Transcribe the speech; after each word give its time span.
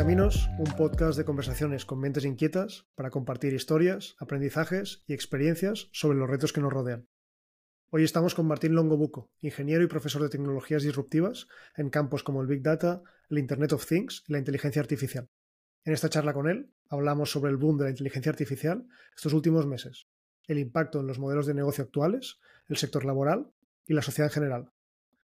Caminos, 0.00 0.48
un 0.56 0.64
podcast 0.78 1.18
de 1.18 1.26
conversaciones 1.26 1.84
con 1.84 2.00
mentes 2.00 2.24
inquietas 2.24 2.86
para 2.94 3.10
compartir 3.10 3.52
historias, 3.52 4.16
aprendizajes 4.18 5.04
y 5.06 5.12
experiencias 5.12 5.90
sobre 5.92 6.16
los 6.16 6.30
retos 6.30 6.54
que 6.54 6.62
nos 6.62 6.72
rodean. 6.72 7.06
Hoy 7.90 8.04
estamos 8.04 8.34
con 8.34 8.46
Martín 8.46 8.74
Longobuco, 8.74 9.30
ingeniero 9.40 9.84
y 9.84 9.88
profesor 9.88 10.22
de 10.22 10.30
tecnologías 10.30 10.84
disruptivas 10.84 11.48
en 11.76 11.90
campos 11.90 12.22
como 12.22 12.40
el 12.40 12.46
Big 12.46 12.62
Data, 12.62 13.02
el 13.28 13.40
Internet 13.40 13.74
of 13.74 13.84
Things 13.84 14.24
y 14.26 14.32
la 14.32 14.38
inteligencia 14.38 14.80
artificial. 14.80 15.28
En 15.84 15.92
esta 15.92 16.08
charla 16.08 16.32
con 16.32 16.48
él 16.48 16.72
hablamos 16.88 17.30
sobre 17.30 17.50
el 17.50 17.58
boom 17.58 17.76
de 17.76 17.84
la 17.84 17.90
inteligencia 17.90 18.30
artificial 18.30 18.86
estos 19.14 19.34
últimos 19.34 19.66
meses, 19.66 20.06
el 20.46 20.58
impacto 20.58 21.00
en 21.00 21.08
los 21.08 21.18
modelos 21.18 21.44
de 21.44 21.52
negocio 21.52 21.84
actuales, 21.84 22.38
el 22.68 22.78
sector 22.78 23.04
laboral 23.04 23.52
y 23.86 23.92
la 23.92 24.00
sociedad 24.00 24.30
en 24.30 24.34
general. 24.34 24.72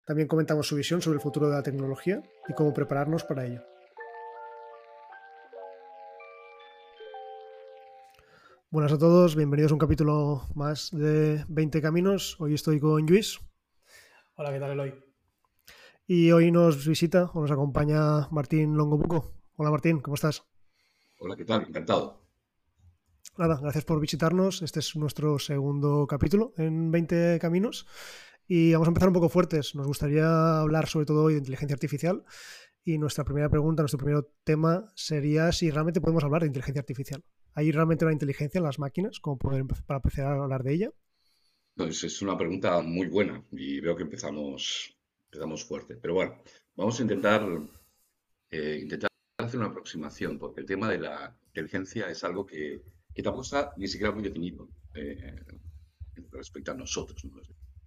También 0.04 0.28
comentamos 0.28 0.68
su 0.68 0.76
visión 0.76 1.00
sobre 1.00 1.16
el 1.16 1.22
futuro 1.22 1.48
de 1.48 1.54
la 1.54 1.62
tecnología 1.62 2.22
y 2.46 2.52
cómo 2.52 2.74
prepararnos 2.74 3.24
para 3.24 3.46
ello. 3.46 3.62
Buenas 8.70 8.92
a 8.92 8.98
todos, 8.98 9.34
bienvenidos 9.34 9.72
a 9.72 9.76
un 9.76 9.78
capítulo 9.78 10.42
más 10.54 10.90
de 10.92 11.42
20 11.48 11.80
Caminos. 11.80 12.38
Hoy 12.38 12.52
estoy 12.52 12.78
con 12.78 13.06
Luis. 13.06 13.40
Hola, 14.34 14.52
¿qué 14.52 14.60
tal 14.60 14.72
Eloy? 14.72 14.94
Y 16.06 16.32
hoy 16.32 16.52
nos 16.52 16.86
visita 16.86 17.30
o 17.32 17.40
nos 17.40 17.50
acompaña 17.50 18.28
Martín 18.30 18.76
Longobuco. 18.76 19.32
Hola 19.56 19.70
Martín, 19.70 20.00
¿cómo 20.00 20.16
estás? 20.16 20.44
Hola, 21.18 21.34
¿qué 21.34 21.46
tal? 21.46 21.62
Encantado. 21.66 22.28
Nada, 23.38 23.58
gracias 23.58 23.86
por 23.86 24.00
visitarnos. 24.00 24.60
Este 24.60 24.80
es 24.80 24.94
nuestro 24.96 25.38
segundo 25.38 26.06
capítulo 26.06 26.52
en 26.58 26.90
20 26.90 27.38
Caminos. 27.40 27.86
Y 28.46 28.74
vamos 28.74 28.88
a 28.88 28.90
empezar 28.90 29.08
un 29.08 29.14
poco 29.14 29.30
fuertes. 29.30 29.76
Nos 29.76 29.86
gustaría 29.86 30.60
hablar 30.60 30.88
sobre 30.88 31.06
todo 31.06 31.24
hoy 31.24 31.32
de 31.32 31.38
inteligencia 31.38 31.74
artificial. 31.74 32.22
Y 32.84 32.98
nuestra 32.98 33.24
primera 33.24 33.48
pregunta, 33.48 33.80
nuestro 33.80 33.98
primer 33.98 34.24
tema 34.44 34.92
sería 34.94 35.52
si 35.52 35.70
realmente 35.70 36.02
podemos 36.02 36.22
hablar 36.22 36.42
de 36.42 36.48
inteligencia 36.48 36.80
artificial. 36.80 37.24
¿Hay 37.54 37.72
realmente 37.72 38.04
una 38.04 38.12
inteligencia 38.12 38.58
en 38.58 38.64
las 38.64 38.78
máquinas 38.78 39.20
como 39.20 39.38
poder, 39.38 39.64
para 39.86 39.98
empezar 39.98 40.26
a 40.26 40.42
hablar 40.42 40.62
de 40.62 40.74
ella? 40.74 40.90
Pues 41.74 42.02
es 42.04 42.22
una 42.22 42.36
pregunta 42.36 42.80
muy 42.82 43.06
buena 43.08 43.44
y 43.52 43.80
veo 43.80 43.96
que 43.96 44.02
empezamos, 44.02 44.96
empezamos 45.26 45.64
fuerte. 45.64 45.96
Pero 45.96 46.14
bueno, 46.14 46.42
vamos 46.76 46.98
a 46.98 47.02
intentar, 47.02 47.46
eh, 48.50 48.78
intentar 48.82 49.10
hacer 49.38 49.60
una 49.60 49.68
aproximación, 49.68 50.38
porque 50.38 50.60
el 50.60 50.66
tema 50.66 50.90
de 50.90 50.98
la 50.98 51.36
inteligencia 51.46 52.08
es 52.10 52.24
algo 52.24 52.46
que, 52.46 52.82
tampoco 53.16 53.42
está 53.42 53.72
ni 53.76 53.88
siquiera 53.88 54.12
muy 54.12 54.22
definido 54.22 54.68
eh, 54.94 55.44
respecto 56.30 56.72
a 56.72 56.74
nosotros. 56.74 57.24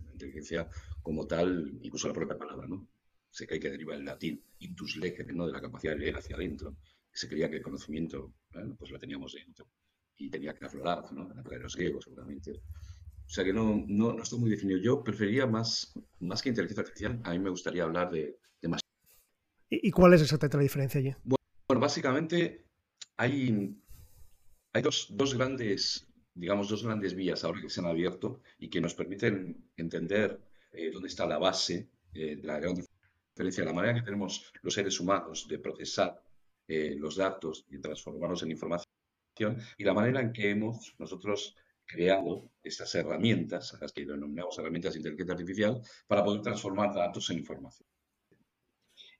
La 0.04 0.12
inteligencia 0.12 0.70
como 1.02 1.28
tal, 1.28 1.80
incluso 1.82 2.08
la 2.08 2.14
propia 2.14 2.38
palabra, 2.38 2.68
¿no? 2.68 2.88
Sé 3.30 3.48
que 3.48 3.54
hay 3.54 3.60
que 3.60 3.70
derivar 3.70 3.98
el 3.98 4.06
latín, 4.06 4.44
intus 4.60 4.98
legere, 4.98 5.34
¿no? 5.34 5.48
De 5.48 5.54
la 5.54 5.62
capacidad 5.62 5.94
de 5.94 6.00
leer 6.00 6.18
hacia 6.18 6.36
adentro 6.36 6.76
se 7.14 7.28
creía 7.28 7.50
que 7.50 7.58
el 7.58 7.64
conocimiento 7.64 8.34
pues 8.78 8.92
lo 8.92 9.00
teníamos 9.00 9.34
dentro 9.34 9.68
y 10.18 10.30
tenía 10.30 10.54
que 10.54 10.66
aflorar, 10.66 11.12
¿no? 11.14 11.28
de 11.28 11.60
los 11.60 11.76
griegos, 11.76 12.04
seguramente. 12.04 12.52
O 12.52 13.34
sea 13.34 13.44
que 13.44 13.54
no, 13.54 13.84
no, 13.88 14.14
no 14.14 14.24
está 14.24 14.36
muy 14.36 14.50
definido. 14.50 14.80
Yo 14.80 15.04
preferiría 15.04 15.48
más, 15.48 15.94
más 16.20 16.42
que 16.42 16.50
inteligencia 16.50 16.82
artificial, 16.82 17.20
a 17.24 17.32
mí 17.32 17.40
me 17.40 17.50
gustaría 17.50 17.84
hablar 17.84 18.12
de, 18.12 18.38
de 18.62 18.68
más. 18.68 18.82
¿Y, 19.70 19.90
cuál 19.92 20.14
es 20.14 20.22
exactamente 20.22 20.58
la 20.58 20.64
diferencia 20.64 21.00
allí? 21.00 21.16
Bueno, 21.24 21.80
básicamente 21.80 22.66
hay, 23.16 23.78
hay 24.74 24.82
dos, 24.82 25.08
dos 25.12 25.34
grandes, 25.36 26.08
digamos, 26.34 26.68
dos 26.68 26.84
grandes 26.84 27.16
vías 27.16 27.44
ahora 27.44 27.62
que 27.62 27.70
se 27.70 27.80
han 27.80 27.86
abierto 27.86 28.42
y 28.60 28.70
que 28.70 28.82
nos 28.82 28.94
permiten 28.94 29.70
entender 29.78 30.42
eh, 30.74 30.92
dónde 30.92 31.08
está 31.08 31.26
la 31.26 31.38
base 31.38 31.90
eh, 32.14 32.40
la 32.44 32.60
gran 32.60 32.76
diferencia, 33.34 33.64
la 33.64 33.74
manera 33.74 33.96
que 33.96 34.02
tenemos 34.02 34.52
los 34.62 34.74
seres 34.74 35.00
humanos 35.00 35.48
de 35.48 35.60
procesar 35.60 36.22
eh, 36.74 36.96
los 36.98 37.18
datos 37.18 37.66
y 37.70 37.80
transformarlos 37.82 38.44
en 38.44 38.52
información 38.52 38.88
y 39.78 39.84
la 39.84 39.94
manera 39.94 40.22
en 40.22 40.32
que 40.32 40.52
hemos 40.52 40.96
nosotros 41.00 41.58
creado 41.86 42.50
estas 42.64 42.96
herramientas, 42.96 43.78
las 43.82 43.92
que 43.92 44.06
denominamos 44.06 44.58
herramientas 44.58 44.94
de 44.94 45.00
inteligencia 45.00 45.34
artificial, 45.34 45.82
para 46.08 46.24
poder 46.24 46.42
transformar 46.42 46.96
datos 46.96 47.30
en 47.30 47.40
información. 47.40 47.86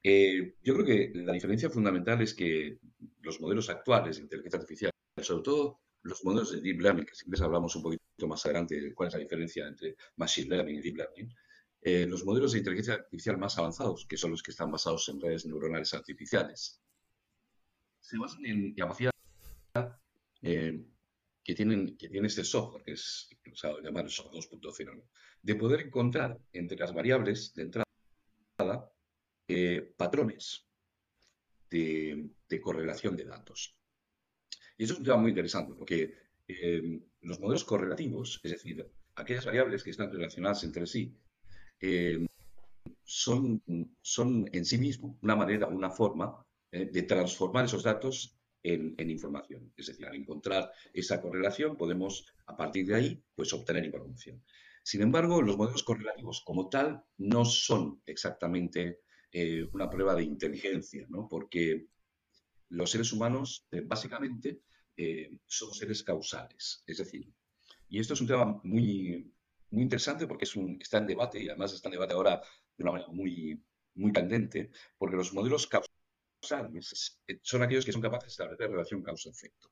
Eh, 0.02 0.54
yo 0.62 0.72
creo 0.72 0.86
que 0.86 1.12
la 1.14 1.34
diferencia 1.34 1.68
fundamental 1.68 2.22
es 2.22 2.32
que 2.32 2.78
los 3.20 3.38
modelos 3.38 3.68
actuales 3.68 4.16
de 4.16 4.22
inteligencia 4.22 4.58
artificial, 4.58 4.90
sobre 5.20 5.42
todo 5.42 5.80
los 6.04 6.24
modelos 6.24 6.52
de 6.52 6.62
deep 6.62 6.80
learning, 6.80 7.04
que 7.04 7.14
siempre 7.14 7.44
hablamos 7.44 7.76
un 7.76 7.82
poquito 7.82 8.26
más 8.26 8.46
adelante 8.46 8.80
de 8.80 8.94
cuál 8.94 9.08
es 9.08 9.14
la 9.14 9.20
diferencia 9.20 9.66
entre 9.66 9.94
machine 10.16 10.48
learning 10.48 10.76
y 10.76 10.80
deep 10.80 10.96
learning, 10.96 11.28
eh, 11.82 12.06
los 12.06 12.24
modelos 12.24 12.52
de 12.52 12.58
inteligencia 12.58 12.94
artificial 12.94 13.36
más 13.36 13.58
avanzados, 13.58 14.06
que 14.08 14.16
son 14.16 14.30
los 14.30 14.42
que 14.42 14.52
están 14.52 14.70
basados 14.70 15.06
en 15.10 15.20
redes 15.20 15.44
neuronales 15.44 15.92
artificiales, 15.92 16.80
se 18.02 18.18
basan 18.18 18.44
en 18.44 18.74
capacidad 18.74 19.12
eh, 20.42 20.84
que, 21.42 21.54
tienen, 21.54 21.96
que 21.96 22.08
tiene 22.08 22.26
este 22.26 22.44
software, 22.44 22.82
que 22.84 22.92
es 22.92 23.30
usado 23.50 23.80
llamar 23.80 24.10
software 24.10 24.42
2.0, 24.42 25.02
de 25.40 25.54
poder 25.54 25.80
encontrar 25.80 26.38
entre 26.52 26.76
las 26.76 26.92
variables 26.92 27.54
de 27.54 27.62
entrada 27.62 28.92
eh, 29.48 29.94
patrones 29.96 30.66
de, 31.70 32.30
correlación 32.60 33.16
de 33.16 33.24
datos. 33.24 33.74
Y 34.76 34.84
eso 34.84 34.94
es 34.94 34.98
un 34.98 35.04
tema 35.04 35.16
muy 35.16 35.30
interesante, 35.30 35.74
porque 35.74 36.14
eh, 36.48 37.00
los 37.22 37.40
modelos 37.40 37.64
correlativos, 37.64 38.40
es 38.42 38.50
decir, 38.50 38.86
aquellas 39.14 39.46
variables 39.46 39.82
que 39.82 39.90
están 39.90 40.12
relacionadas 40.12 40.64
entre 40.64 40.86
sí, 40.86 41.16
son, 43.04 43.62
son 44.00 44.48
en 44.52 44.64
sí 44.64 44.78
mismos 44.78 45.16
una 45.20 45.34
manera, 45.34 45.66
una 45.66 45.90
forma 45.90 46.44
eh, 46.72 46.86
de 46.86 47.02
transformar 47.02 47.66
esos 47.66 47.82
datos 47.82 48.38
en, 48.62 48.94
información. 49.10 49.72
Es 49.76 49.88
decir, 49.88 50.06
al 50.06 50.14
encontrar 50.14 50.72
esa 50.94 51.20
correlación, 51.20 51.76
podemos 51.76 52.24
a 52.46 52.56
partir 52.56 52.86
de 52.86 52.94
ahí 52.94 53.24
pues, 53.34 53.52
obtener 53.52 53.84
información. 53.84 54.42
Sin 54.82 55.02
embargo, 55.02 55.42
los 55.42 55.58
modelos 55.58 55.82
correlativos 55.82 56.42
como 56.44 56.70
tal 56.70 57.04
no 57.18 57.44
son 57.44 58.00
exactamente 58.06 59.00
eh, 59.32 59.68
una 59.72 59.90
prueba 59.90 60.14
de 60.14 60.24
inteligencia, 60.24 61.06
¿no? 61.10 61.28
porque 61.28 61.88
los 62.70 62.90
seres 62.90 63.12
humanos 63.12 63.66
eh, 63.70 63.82
básicamente 63.84 64.62
son 65.46 65.74
seres 65.74 66.02
causales. 66.04 66.84
Es 66.86 66.98
decir, 66.98 67.32
y 67.88 67.98
esto 67.98 68.14
es 68.14 68.20
un 68.20 68.28
tema 68.28 68.60
muy, 68.62 69.32
muy 69.70 69.82
interesante 69.82 70.26
porque 70.26 70.44
es 70.44 70.54
un, 70.54 70.78
está 70.80 70.98
en 70.98 71.06
debate 71.06 71.42
y 71.42 71.48
además 71.48 71.72
está 71.72 71.88
en 71.88 71.92
debate 71.92 72.14
ahora 72.14 72.40
de 72.76 72.84
una 72.84 72.92
manera 72.92 73.10
muy, 73.10 73.62
muy 73.94 74.12
candente, 74.12 74.70
porque 74.96 75.16
los 75.16 75.32
modelos 75.32 75.66
eh, 76.50 77.40
son 77.42 77.62
aquellos 77.62 77.84
que 77.84 77.92
son 77.92 78.02
capaces 78.02 78.24
de 78.24 78.30
establecer 78.30 78.70
relación 78.70 79.02
causa-efecto. 79.02 79.68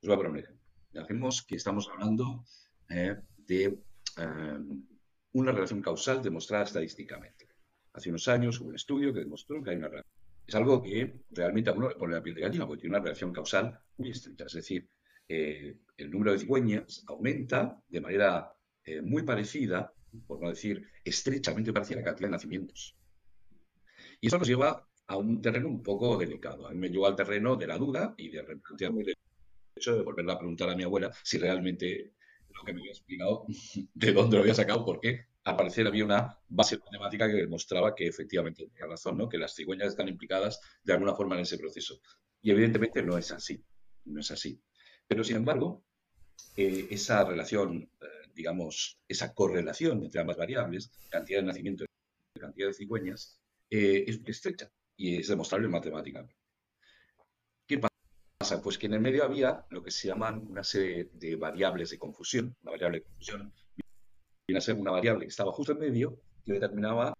Os 0.00 0.08
voy 0.08 0.14
a 0.14 0.16
poner 0.16 0.54
Hacemos 0.94 1.42
que 1.42 1.56
estamos 1.56 1.88
hablando 1.88 2.44
eh, 2.88 3.16
de 3.36 3.64
eh, 3.64 4.58
una 5.32 5.52
relación 5.52 5.82
causal 5.82 6.22
demostrada 6.22 6.64
estadísticamente. 6.64 7.48
Hace 7.92 8.10
unos 8.10 8.28
años 8.28 8.60
hubo 8.60 8.68
un 8.68 8.76
estudio 8.76 9.12
que 9.12 9.20
demostró 9.20 9.60
que 9.62 9.70
hay 9.70 9.76
una 9.76 9.88
relación. 9.88 10.14
Es 10.46 10.54
algo 10.54 10.82
que 10.82 11.20
realmente 11.30 11.70
a 11.70 11.72
uno 11.72 11.88
le 11.88 11.96
pone 11.96 12.14
la 12.14 12.22
piel 12.22 12.36
de 12.36 12.42
gallina 12.42 12.66
porque 12.66 12.82
tiene 12.82 12.96
una 12.96 13.02
relación 13.02 13.32
causal 13.32 13.80
muy 13.96 14.10
estrecha. 14.10 14.44
Es 14.44 14.52
decir, 14.52 14.88
el 15.26 16.10
número 16.10 16.32
de 16.32 16.38
cigüeñas 16.38 17.02
aumenta 17.06 17.82
de 17.88 18.00
manera 18.00 18.52
muy 19.02 19.22
parecida, 19.22 19.94
por 20.26 20.42
no 20.42 20.50
decir 20.50 20.86
estrechamente 21.02 21.72
parecida 21.72 21.96
a 21.96 22.00
la 22.00 22.04
cantidad 22.04 22.28
de 22.28 22.32
nacimientos. 22.32 22.94
Y 24.20 24.26
eso 24.26 24.38
nos 24.38 24.46
lleva 24.46 24.86
a 25.06 25.16
un 25.16 25.42
terreno 25.42 25.68
un 25.68 25.82
poco 25.82 26.16
delicado. 26.16 26.66
A 26.66 26.70
mí 26.70 26.78
me 26.78 26.88
llevó 26.88 27.06
al 27.06 27.16
terreno 27.16 27.56
de 27.56 27.66
la 27.66 27.78
duda 27.78 28.14
y 28.16 28.30
de 28.30 28.42
replantearme 28.42 29.02
el 29.02 29.14
hecho 29.76 29.96
de 29.96 30.02
volverle 30.02 30.32
a 30.32 30.38
preguntar 30.38 30.68
a 30.70 30.76
mi 30.76 30.82
abuela 30.82 31.12
si 31.22 31.38
realmente 31.38 32.14
lo 32.54 32.64
que 32.64 32.72
me 32.72 32.80
había 32.80 32.92
explicado, 32.92 33.46
de 33.94 34.12
dónde 34.12 34.36
lo 34.36 34.42
había 34.42 34.54
sacado, 34.54 34.84
porque 34.84 35.26
al 35.44 35.56
parecer 35.56 35.86
había 35.86 36.04
una 36.04 36.38
base 36.48 36.78
matemática 36.78 37.26
que 37.26 37.34
demostraba 37.34 37.94
que 37.94 38.06
efectivamente 38.06 38.66
tenía 38.66 38.86
razón, 38.86 39.18
¿no? 39.18 39.28
que 39.28 39.38
las 39.38 39.54
cigüeñas 39.54 39.88
están 39.88 40.08
implicadas 40.08 40.60
de 40.82 40.92
alguna 40.94 41.14
forma 41.14 41.34
en 41.34 41.42
ese 41.42 41.58
proceso. 41.58 42.00
Y 42.40 42.50
evidentemente 42.50 43.02
no 43.02 43.18
es 43.18 43.30
así, 43.32 43.62
no 44.04 44.20
es 44.20 44.30
así. 44.30 44.60
Pero 45.06 45.22
sin 45.22 45.36
embargo, 45.36 45.84
eh, 46.56 46.86
esa 46.90 47.24
relación, 47.24 47.90
eh, 48.00 48.06
digamos, 48.34 48.98
esa 49.06 49.34
correlación 49.34 50.02
entre 50.02 50.20
ambas 50.20 50.38
variables, 50.38 50.90
cantidad 51.10 51.40
de 51.40 51.46
nacimiento 51.46 51.84
y 51.84 52.40
cantidad 52.40 52.68
de 52.68 52.74
cigüeñas, 52.74 53.38
eh, 53.70 54.04
es 54.06 54.20
estrecha 54.26 54.70
y 54.96 55.16
es 55.16 55.28
demostrable 55.28 55.68
matemáticamente. 55.68 56.34
¿Qué 57.66 57.78
pasa? 57.78 58.62
Pues 58.62 58.78
que 58.78 58.86
en 58.86 58.94
el 58.94 59.00
medio 59.00 59.24
había 59.24 59.64
lo 59.70 59.82
que 59.82 59.90
se 59.90 60.08
llaman 60.08 60.46
una 60.48 60.62
serie 60.62 61.10
de 61.14 61.36
variables 61.36 61.90
de 61.90 61.98
confusión. 61.98 62.54
Una 62.62 62.72
variable 62.72 62.98
de 62.98 63.04
confusión 63.04 63.52
viene 64.46 64.58
a 64.58 64.60
ser 64.60 64.74
una 64.74 64.90
variable 64.90 65.24
que 65.24 65.30
estaba 65.30 65.52
justo 65.52 65.72
en 65.72 65.78
medio 65.78 66.20
que 66.44 66.52
determinaba 66.52 67.14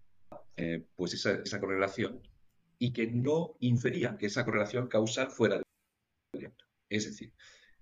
eh, 0.56 0.85
pues 0.94 1.15
esa, 1.15 1.32
esa, 1.32 1.59
correlación 1.59 2.21
y 2.79 2.93
que 2.93 3.06
no 3.06 3.56
infería 3.61 4.17
que 4.19 4.26
esa 4.26 4.44
correlación 4.44 4.88
causal 4.88 5.31
fuera 5.31 5.62
directa. 6.32 6.65
Es 6.91 7.06
decir, 7.06 7.32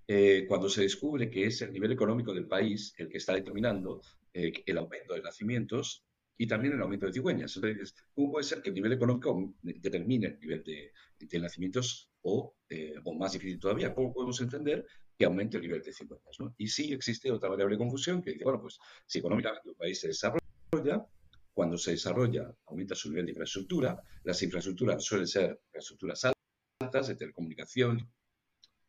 eh, 0.07 0.47
cuando 0.49 0.69
se 0.69 0.83
descubre 0.83 1.31
que 1.31 1.47
es 1.47 1.63
el 1.63 1.73
nivel 1.73 1.93
económico 1.93 2.33
del 2.33 2.47
país 2.47 2.95
el 2.99 3.09
que 3.09 3.19
está 3.19 3.35
determinando 3.35 4.03
eh, 4.35 4.53
el 4.67 4.79
aumento 4.79 5.15
de 5.15 5.23
nacimientos, 5.23 6.05
y 6.37 6.47
también 6.47 6.75
el 6.75 6.83
aumento 6.83 7.07
de 7.07 7.13
cigüeñas. 7.13 7.55
Entonces, 7.57 7.95
¿cómo 8.15 8.33
puede 8.33 8.45
ser 8.45 8.63
que 8.63 8.71
el 8.71 8.75
nivel 8.75 8.93
económico 8.93 9.55
determine 9.63 10.27
el 10.29 10.41
nivel 10.41 10.65
de, 10.65 11.41
nacimientos 11.41 12.11
o, 12.23 12.57
eh, 12.69 12.95
o 13.05 13.15
más 13.15 13.33
difícil 13.33 13.59
todavía, 13.59 13.95
¿cómo 13.95 14.13
podemos 14.13 14.41
entender 14.41 14.87
que 15.19 15.25
aumente 15.25 15.57
el 15.57 15.63
nivel 15.63 15.83
de? 15.83 15.93
¿no? 16.39 16.55
Y 16.57 16.69
sí 16.69 16.93
existe 16.93 17.31
otra 17.31 17.49
variable 17.49 17.77
de 17.77 17.79
confusión 17.79 18.23
que 18.23 18.33
dice, 18.33 18.45
bueno, 18.45 18.61
pues 18.61 18.79
si 19.07 19.19
económicamente 19.19 19.69
un 19.69 19.75
país 19.75 20.01
se 20.01 20.09
desarrolla, 20.09 21.07
cuando 21.53 21.77
se 21.77 21.93
desarrolla, 21.93 22.55
aumenta 22.67 22.95
su 22.95 23.11
nivel 23.11 23.27
de 23.27 23.33
infraestructura. 23.33 24.03
Las 24.25 24.43
infraestructuras 24.43 25.05
suelen 25.05 25.27
ser 25.27 25.61
infraestructuras 25.67 26.33
altas 26.81 27.09
de 27.09 27.17
telecomunicación, 27.17 28.11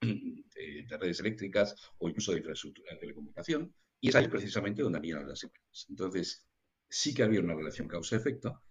de, 0.01 0.85
redes 0.89 1.19
eléctricas 1.19 1.75
o 1.97 2.07
incluso 2.07 2.31
de 2.31 2.37
infraestructura 2.39 2.93
de 2.93 2.99
telecomunicación. 2.99 3.73
Y 3.99 4.09
es 4.09 4.15
ahí 4.15 4.27
precisamente 4.27 4.81
donde 4.81 4.99
miran 4.99 5.27
las 5.27 5.43
empresas. 5.43 5.85
Entonces, 5.89 6.45
sí 6.93 7.11
que 7.11 7.23
había 7.23 7.39
una 7.39 7.55
relación 7.55 7.87
causa-efecto, 7.87 8.61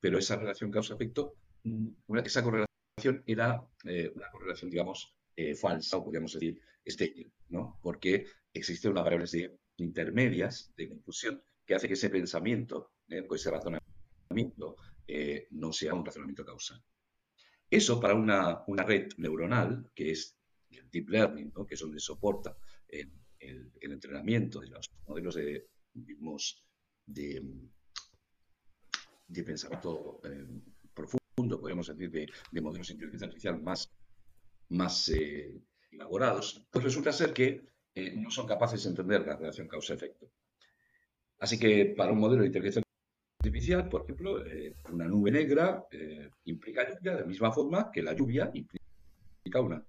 pero 0.00 0.16
esa 0.18 0.36
relación 0.36 0.70
causa-efecto, 0.70 1.34
mm, 1.64 2.18
esa 2.24 2.42
correlación 2.42 3.22
era 3.26 3.62
eh, 3.84 4.10
una 4.14 4.30
correlación, 4.30 4.70
digamos, 4.70 5.14
eh, 5.36 5.54
falsa, 5.54 5.98
o 5.98 6.04
podríamos 6.04 6.32
decir, 6.32 6.58
estéril, 6.82 7.30
¿no? 7.50 7.78
Porque 7.82 8.24
existen 8.52 8.92
unas 8.92 9.04
variables 9.04 9.32
de 9.32 9.58
intermedias 9.76 10.72
de 10.74 10.88
confusión 10.88 11.42
que 11.66 11.74
hace 11.74 11.86
que 11.86 11.94
ese 11.94 12.08
pensamiento, 12.08 12.92
eh, 13.08 13.26
ese 13.30 13.50
razonamiento, 13.50 14.76
eh, 15.06 15.48
no 15.50 15.70
sea 15.70 15.92
un 15.92 16.06
razonamiento 16.06 16.46
causal. 16.46 16.82
Eso 17.70 18.00
para 18.00 18.14
una, 18.14 18.64
red 18.86 19.08
neuronal, 19.18 19.90
que 19.94 20.12
es 20.12 20.38
el 20.70 20.88
deep 20.90 21.10
learning, 21.10 21.52
que 21.68 21.74
es 21.74 21.80
donde 21.80 22.00
soporta 22.00 22.56
el, 22.88 23.12
entrenamiento 23.80 24.60
de 24.60 24.68
los 24.68 24.90
modelos 25.06 25.34
de, 25.34 25.68
de, 25.92 26.16
de 27.08 27.42
pensamiento 29.44 30.20
eh, 30.24 30.46
profundo, 30.94 31.60
podríamos 31.60 31.86
decir, 31.88 32.10
de, 32.10 32.60
modelos 32.60 32.88
de 32.88 32.94
inteligencia 32.94 33.26
artificial 33.26 33.60
más, 33.62 33.90
más 34.70 35.10
elaborados, 35.90 36.66
pues 36.70 36.84
resulta 36.84 37.12
ser 37.12 37.32
que 37.32 37.66
no 38.14 38.30
son 38.30 38.46
capaces 38.46 38.84
de 38.84 38.90
entender 38.90 39.26
la 39.26 39.36
relación 39.36 39.66
causa-efecto. 39.66 40.30
Así 41.40 41.58
que 41.58 41.94
para 41.96 42.12
un 42.12 42.18
modelo 42.18 42.42
de 42.42 42.48
inteligencia 42.48 42.82
artificial, 43.40 43.88
por 43.88 44.02
ejemplo, 44.02 44.44
eh, 44.44 44.74
una 44.90 45.06
nube 45.06 45.30
negra 45.30 45.84
eh, 45.90 46.30
implica 46.44 46.88
lluvia 46.88 47.12
de 47.14 47.20
la 47.20 47.26
misma 47.26 47.52
forma 47.52 47.90
que 47.92 48.02
la 48.02 48.12
lluvia 48.12 48.50
implica 48.52 49.60
una 49.60 49.84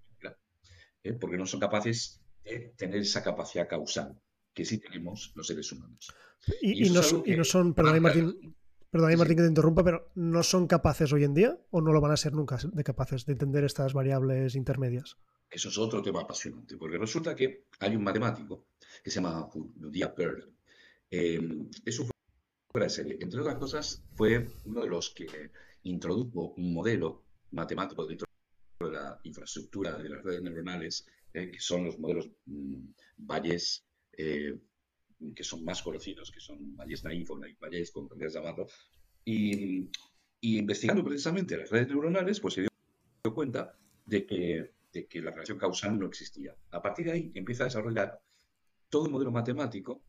¿eh? 1.04 1.13
porque 1.13 1.38
no 1.38 1.45
son 1.45 1.60
capaces 1.60 2.22
de 2.44 2.74
tener 2.77 3.00
esa 3.00 3.24
capacidad 3.24 3.68
causal 3.68 4.19
que 4.54 4.66
sí 4.66 4.78
tenemos 4.78 5.31
los 5.36 5.48
seres 5.48 5.72
humanos. 5.72 6.13
Y, 6.62 6.90
no, 6.90 7.04
son, 7.44 7.74
perdón, 7.74 8.01
Martín, 8.01 8.56
Martín 8.92 9.36
que 9.36 9.44
te 9.44 9.48
interrumpa, 9.48 9.84
pero 9.84 10.12
¿no 10.16 10.42
son 10.44 10.68
capaces 10.68 11.12
hoy 11.13 11.24
en 11.24 11.34
día 11.34 11.57
o 11.72 11.81
no 11.81 11.92
lo 11.92 12.01
van 12.01 12.12
a 12.12 12.18
ser 12.18 12.34
nunca 12.34 12.57
de 12.63 12.84
capaces 12.84 13.25
de 13.25 13.34
entender 13.34 13.63
estas 13.63 13.94
variables 13.94 14.56
intermedias? 14.56 15.18
Eso 15.50 15.69
es 15.69 15.78
otro 15.78 16.01
tema 16.01 16.22
apasionante, 16.22 16.78
porque 16.78 16.98
resulta 16.98 17.36
que 17.36 17.66
hay 17.80 17.96
un 17.96 18.04
matemático 18.04 18.68
que 19.04 19.10
se 19.10 19.22
llama 19.22 19.42
Judía 19.42 20.13
Pearl, 20.13 20.48
eh, 21.12 21.40
eso 21.86 22.06
fue 22.06 22.12
fuera 22.72 22.86
de 22.86 22.90
serie. 22.90 23.18
Entre 23.19 23.40
otras 23.40 23.56
cosas, 23.56 24.04
fue 24.16 24.48
uno 24.66 24.81
de 24.81 24.88
los 24.88 25.10
que 25.10 25.51
introdujo 25.84 26.54
un 26.57 26.74
modelo 26.74 27.24
matemático 27.51 28.06
dentro 28.06 28.28
de 28.80 28.92
la 28.92 29.19
infraestructura 29.24 29.98
de 29.98 30.10
las 30.10 30.24
redes 30.24 30.42
neuronales, 30.42 31.07
eh, 31.34 31.51
que 31.51 31.60
son 31.60 31.86
los 31.86 31.98
modelos 32.00 32.30
mm, 32.46 32.90
Bayes, 33.18 33.84
eh, 34.19 34.60
que 35.36 35.44
son 35.44 35.63
más 35.63 35.81
conocidos, 35.81 36.31
que 36.31 36.39
son 36.39 36.75
Bayes 36.75 37.04
Naif 37.04 37.30
o 37.31 37.38
Naif 37.38 37.60
Bayes, 37.60 37.92
como 37.92 38.10
quieras 38.10 38.33
llamarlo. 38.33 38.68
Y, 39.25 39.89
y, 40.42 40.60
investigando 40.60 41.04
precisamente 41.04 41.57
las 41.57 41.69
redes 41.69 41.88
neuronales, 41.88 42.39
pues 42.39 42.56
se 42.56 42.62
dio 42.62 43.33
cuenta 43.33 43.77
de 44.06 44.25
que, 44.25 44.74
de 44.92 45.07
que 45.07 45.21
la 45.21 45.31
relación 45.31 45.57
causal 45.57 46.00
no 46.00 46.07
existía. 46.07 46.56
A 46.71 46.81
partir 46.81 47.06
de 47.06 47.12
ahí 47.13 47.31
empieza 47.36 47.63
a 47.63 47.68
desarrollar 47.68 48.21
todo 48.89 49.04
un 49.06 49.12
modelo 49.12 49.31
matemático 49.31 50.01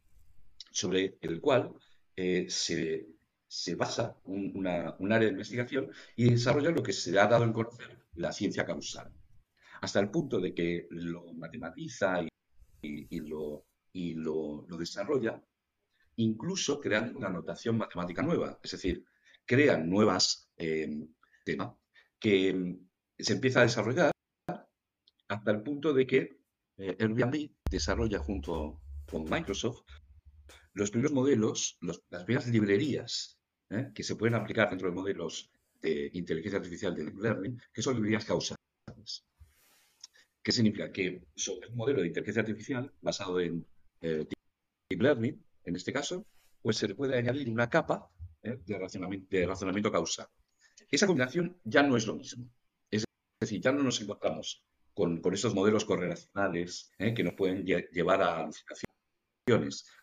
sobre 0.70 1.18
el 1.20 1.40
cual 1.40 1.72
eh, 2.16 2.46
se, 2.48 3.74
basa 3.76 4.16
un, 4.24 4.66
área 4.66 5.26
de 5.26 5.32
investigación 5.32 5.90
y 6.16 6.30
desarrolla 6.30 6.70
lo 6.70 6.82
que 6.82 6.92
se 6.92 7.18
ha 7.18 7.26
dado 7.26 7.44
en 7.44 7.52
conocer, 7.52 7.98
la 8.14 8.32
ciencia 8.32 8.64
causal. 8.64 9.12
Hasta 9.80 10.00
el 10.00 10.10
punto 10.10 10.40
de 10.40 10.54
que 10.54 10.86
lo 10.90 11.32
matematiza 11.34 12.22
y, 12.82 13.20
lo, 13.20 13.66
y 13.92 14.14
lo, 14.14 14.66
desarrolla, 14.78 15.42
incluso 16.16 16.80
creando 16.80 17.18
una 17.18 17.28
notación 17.28 17.76
matemática 17.78 18.22
nueva. 18.22 18.58
Es 18.62 18.72
decir, 18.72 19.04
crean 19.44 19.88
nuevas 19.88 20.50
eh, 20.56 21.08
temas 21.44 21.74
que 22.18 22.78
se 23.18 23.32
empieza 23.32 23.60
a 23.60 23.64
desarrollar 23.64 24.12
hasta 25.28 25.50
el 25.50 25.62
punto 25.62 25.92
de 25.92 26.06
que 26.06 26.40
eh, 26.76 26.96
Airbnb 26.98 27.50
desarrolla 27.70 28.18
junto 28.18 28.80
con 29.10 29.24
Microsoft 29.24 29.82
los 30.72 30.90
primeros 30.90 31.12
modelos, 31.12 31.78
las 31.80 32.24
primeras 32.24 32.48
librerías 32.48 33.38
¿eh? 33.70 33.90
que 33.94 34.02
se 34.02 34.16
pueden 34.16 34.34
aplicar 34.34 34.70
dentro 34.70 34.88
de 34.88 34.94
modelos 34.94 35.50
de 35.80 36.10
inteligencia 36.14 36.58
artificial 36.58 36.94
de 36.94 37.04
Deep 37.04 37.18
Learning, 37.18 37.60
que 37.72 37.82
son 37.82 37.94
librerías 37.94 38.24
causales. 38.24 38.60
¿Qué 40.42 40.52
significa? 40.52 40.92
Que 40.92 41.26
sobre 41.34 41.68
un 41.68 41.76
modelo 41.76 42.00
de 42.00 42.08
inteligencia 42.08 42.40
artificial 42.40 42.92
basado 43.00 43.40
en 43.40 43.66
eh, 44.00 44.26
Deep 44.88 45.02
Learning, 45.02 45.44
en 45.64 45.76
este 45.76 45.92
caso, 45.92 46.26
pues 46.62 46.76
se 46.76 46.88
le 46.88 46.94
puede 46.94 47.16
añadir 47.16 47.48
una 47.50 47.68
capa 47.68 48.10
¿eh? 48.42 48.58
de, 48.64 49.46
razonamiento, 49.46 49.92
causal. 49.92 50.28
Esa 50.90 51.06
combinación 51.06 51.60
ya 51.64 51.82
no 51.82 51.96
es 51.96 52.06
lo 52.06 52.16
mismo. 52.16 52.50
Es 52.90 53.04
decir, 53.40 53.60
ya 53.60 53.72
no 53.72 53.82
nos 53.82 54.00
encontramos 54.00 54.64
con, 54.92 55.20
con 55.20 55.32
estos 55.32 55.54
modelos 55.54 55.84
correlacionales 55.84 56.92
que 56.98 57.24
nos 57.24 57.34
pueden 57.34 57.64
llevar 57.64 58.22
a 58.22 58.40
alucinación 58.40 58.90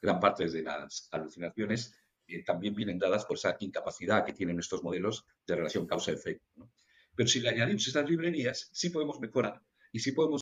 gran 0.02 0.20
parte 0.20 0.50
de 0.50 0.62
las 0.62 1.08
alucinaciones 1.12 1.94
eh, 2.28 2.44
también 2.44 2.76
vienen 2.76 3.00
dadas 3.00 3.26
por 3.26 3.38
esa 3.38 3.56
incapacidad 3.60 4.26
que 4.26 4.34
tienen 4.34 4.60
estos 4.60 4.84
modelos 4.84 5.26
de 5.46 5.56
relación 5.56 5.88
causa-efecto. 5.88 6.70
Pero 7.16 7.30
si 7.30 7.40
le 7.40 7.50
añadimos 7.50 7.88
estas 7.88 8.10
librerías, 8.10 8.70
sí 8.74 8.90
podemos 8.90 9.20
mejorar 9.20 9.62
y 9.92 10.00
sí 10.00 10.12
podemos 10.12 10.42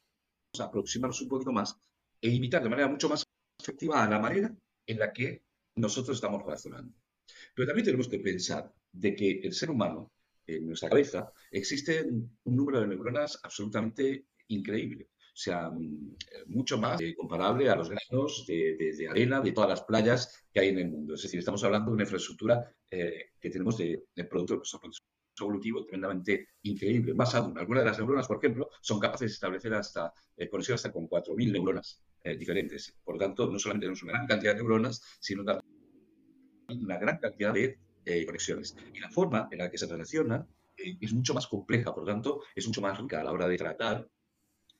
aproximarnos 0.59 1.21
un 1.21 1.27
poquito 1.29 1.51
más 1.51 1.77
e 2.21 2.29
imitar 2.29 2.63
de 2.63 2.69
manera 2.69 2.87
mucho 2.87 3.09
más 3.09 3.23
efectiva 3.65 4.03
a 4.03 4.09
la 4.09 4.19
manera 4.19 4.55
en 4.85 4.99
la 4.99 5.11
que 5.11 5.43
nosotros 5.75 6.17
estamos 6.17 6.43
razonando. 6.45 6.93
Pero 7.53 7.67
también 7.67 7.85
tenemos 7.85 8.07
que 8.07 8.19
pensar 8.19 8.71
de 8.91 9.15
que 9.15 9.39
el 9.43 9.53
ser 9.53 9.71
humano, 9.71 10.11
en 10.45 10.67
nuestra 10.67 10.89
cabeza, 10.89 11.31
existe 11.51 12.03
un 12.03 12.55
número 12.55 12.81
de 12.81 12.87
neuronas 12.87 13.39
absolutamente 13.43 14.27
increíble. 14.49 15.09
O 15.35 15.37
sea, 15.37 15.69
mm, 15.69 16.15
mucho 16.47 16.77
más 16.77 17.01
eh, 17.01 17.15
comparable 17.15 17.69
a 17.69 17.75
los 17.75 17.89
granos 17.89 18.45
de, 18.47 19.07
arena 19.09 19.41
de 19.41 19.51
todas 19.51 19.69
las 19.69 19.81
playas 19.81 20.45
que 20.53 20.59
hay 20.61 20.69
en 20.69 20.79
el 20.79 20.89
mundo. 20.89 21.15
Es 21.15 21.23
decir, 21.23 21.39
estamos 21.39 21.63
hablando 21.63 21.91
de 21.91 21.95
una 21.95 22.03
infraestructura 22.03 22.71
eh, 22.89 23.31
que 23.39 23.49
tenemos 23.49 23.77
de, 23.77 24.05
producto 24.29 24.53
de 24.53 24.59
proceso 24.59 24.79
evolutivo 25.39 25.85
tremendamente 25.85 26.49
increíble. 26.61 27.13
Más 27.13 27.35
aún, 27.35 27.57
algunas 27.57 27.83
de 27.83 27.89
las 27.89 27.97
neuronas, 27.97 28.27
por 28.27 28.37
ejemplo, 28.37 28.69
son 28.79 28.99
capaces 28.99 29.31
de 29.31 29.33
establecer 29.33 29.73
hasta 29.73 30.13
eh, 30.37 30.47
conexiones 30.47 30.85
hasta 30.85 30.93
con 30.93 31.09
4.000 31.09 31.51
neuronas 31.51 32.01
diferentes. 32.37 32.95
Por 33.03 33.15
lo 33.15 33.19
tanto, 33.19 33.47
no 33.51 33.59
solamente 33.59 33.85
tenemos 33.85 34.03
una 34.03 34.13
gran 34.13 34.27
cantidad 34.27 34.51
de 34.53 34.57
neuronas, 34.57 35.01
sino 35.19 35.43
también 35.43 35.65
una 36.67 36.97
gran 36.97 37.17
cantidad 37.19 37.53
de 37.53 37.77
conexiones. 38.25 38.75
Y 38.93 38.99
la 38.99 39.09
forma 39.09 39.47
en 39.51 39.59
la 39.59 39.69
que 39.69 39.77
se 39.77 39.87
relacionan 39.87 40.47
es 40.77 41.13
mucho 41.13 41.33
más 41.33 41.47
compleja, 41.47 41.93
por 41.93 42.03
lo 42.03 42.11
tanto, 42.11 42.41
es 42.55 42.67
mucho 42.67 42.81
más 42.81 42.99
rica 42.99 43.21
a 43.21 43.23
la 43.23 43.31
hora 43.31 43.47
de 43.47 43.57
tratar 43.57 44.07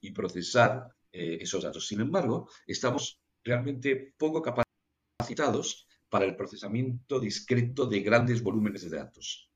y 0.02 0.12
procesar 0.12 0.90
eh, 1.12 1.38
esos 1.42 1.64
datos. 1.64 1.88
Sin 1.88 2.02
embargo, 2.02 2.50
estamos 2.68 3.20
realmente 3.44 4.14
poco 4.18 4.42
capacitados 4.42 5.88
para 6.10 6.26
el 6.26 6.36
procesamiento 6.36 7.20
discreto 7.20 7.86
de 7.86 8.02
grandes 8.02 8.42
volúmenes 8.42 8.90
de 8.90 8.98
datos. 8.98 9.50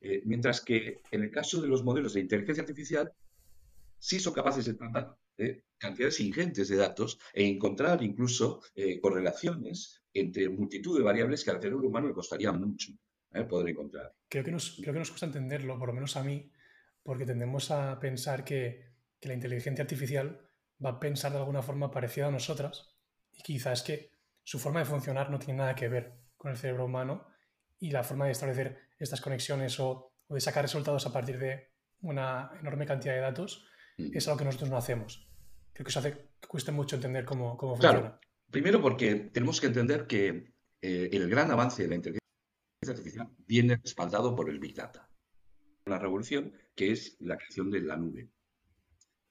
Eh, 0.00 0.22
mientras 0.26 0.60
que 0.60 1.00
en 1.10 1.22
el 1.22 1.30
caso 1.30 1.60
de 1.62 1.68
los 1.68 1.82
modelos 1.82 2.14
de 2.14 2.20
inteligencia 2.20 2.62
artificial, 2.62 3.12
sí 3.98 4.20
son 4.20 4.34
capaces 4.34 4.66
de 4.66 4.74
tratar 4.74 5.16
cantidades 5.78 6.20
ingentes 6.20 6.68
de 6.68 6.76
datos 6.76 7.18
e 7.32 7.44
encontrar 7.44 8.02
incluso 8.02 8.60
eh, 8.74 9.00
correlaciones 9.00 10.02
entre 10.12 10.48
multitud 10.48 10.96
de 10.96 11.04
variables 11.04 11.44
que 11.44 11.50
al 11.50 11.60
cerebro 11.60 11.88
humano 11.88 12.08
le 12.08 12.14
costaría 12.14 12.52
mucho 12.52 12.92
poder 13.48 13.70
encontrar. 13.70 14.14
Creo 14.28 14.44
que, 14.44 14.52
nos, 14.52 14.78
creo 14.80 14.92
que 14.92 15.00
nos 15.00 15.10
cuesta 15.10 15.26
entenderlo, 15.26 15.76
por 15.76 15.88
lo 15.88 15.94
menos 15.94 16.16
a 16.16 16.22
mí, 16.22 16.52
porque 17.02 17.26
tendemos 17.26 17.72
a 17.72 17.98
pensar 17.98 18.44
que 18.44 18.94
que 19.24 19.28
la 19.28 19.34
inteligencia 19.36 19.82
artificial 19.82 20.38
va 20.84 20.90
a 20.90 21.00
pensar 21.00 21.32
de 21.32 21.38
alguna 21.38 21.62
forma 21.62 21.90
parecida 21.90 22.26
a 22.26 22.30
nosotras 22.30 22.94
y 23.32 23.40
quizás 23.40 23.82
que 23.82 24.10
su 24.42 24.58
forma 24.58 24.80
de 24.80 24.84
funcionar 24.84 25.30
no 25.30 25.38
tiene 25.38 25.60
nada 25.60 25.74
que 25.74 25.88
ver 25.88 26.12
con 26.36 26.50
el 26.50 26.58
cerebro 26.58 26.84
humano 26.84 27.26
y 27.78 27.90
la 27.90 28.04
forma 28.04 28.26
de 28.26 28.32
establecer 28.32 28.78
estas 28.98 29.22
conexiones 29.22 29.80
o, 29.80 30.12
de 30.28 30.42
sacar 30.42 30.64
resultados 30.64 31.06
a 31.06 31.12
partir 31.14 31.38
de 31.38 31.70
una 32.02 32.50
enorme 32.60 32.84
cantidad 32.84 33.14
de 33.14 33.20
datos. 33.20 33.66
Es 33.96 34.26
algo 34.28 34.38
que 34.38 34.44
nosotros 34.44 34.70
no 34.70 34.76
hacemos. 34.76 35.28
Creo 35.72 35.84
que 35.84 35.90
eso 35.90 35.98
hace 35.98 36.12
que 36.40 36.48
cueste 36.48 36.72
mucho 36.72 36.96
entender 36.96 37.24
cómo, 37.24 37.56
cómo 37.56 37.76
claro. 37.76 38.00
funciona. 38.00 38.20
Primero 38.50 38.80
porque 38.80 39.14
tenemos 39.32 39.60
que 39.60 39.66
entender 39.66 40.06
que 40.06 40.54
eh, 40.80 41.08
el 41.12 41.28
gran 41.28 41.50
avance 41.50 41.82
de 41.82 41.88
la 41.88 41.94
inteligencia 41.96 42.20
artificial 42.86 43.28
viene 43.46 43.76
respaldado 43.76 44.36
por 44.36 44.50
el 44.50 44.58
Big 44.60 44.74
Data. 44.74 45.08
Una 45.86 45.98
revolución 45.98 46.52
que 46.74 46.92
es 46.92 47.16
la 47.20 47.36
creación 47.36 47.70
de 47.70 47.80
la 47.80 47.96
nube 47.96 48.30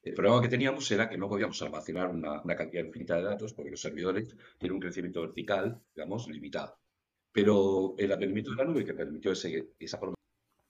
El 0.03 0.13
problema 0.13 0.41
que 0.41 0.49
teníamos 0.49 0.89
era 0.91 1.09
que 1.09 1.17
no 1.17 1.29
podíamos 1.29 1.61
almacenar 1.61 2.09
una, 2.09 2.41
cantidad 2.55 2.83
infinita 2.83 3.15
de 3.15 3.23
datos 3.23 3.53
porque 3.53 3.71
los 3.71 3.81
servidores 3.81 4.35
tienen 4.59 4.75
un 4.75 4.81
crecimiento 4.81 5.21
vertical, 5.21 5.81
digamos, 5.95 6.27
limitado. 6.27 6.77
Pero 7.31 7.95
el 7.97 8.11
advenimiento 8.11 8.51
de 8.51 8.57
la 8.57 8.65
nube 8.65 8.85
que 8.85 8.93
permitió 8.93 9.31
esa 9.31 9.97
forma 9.97 10.15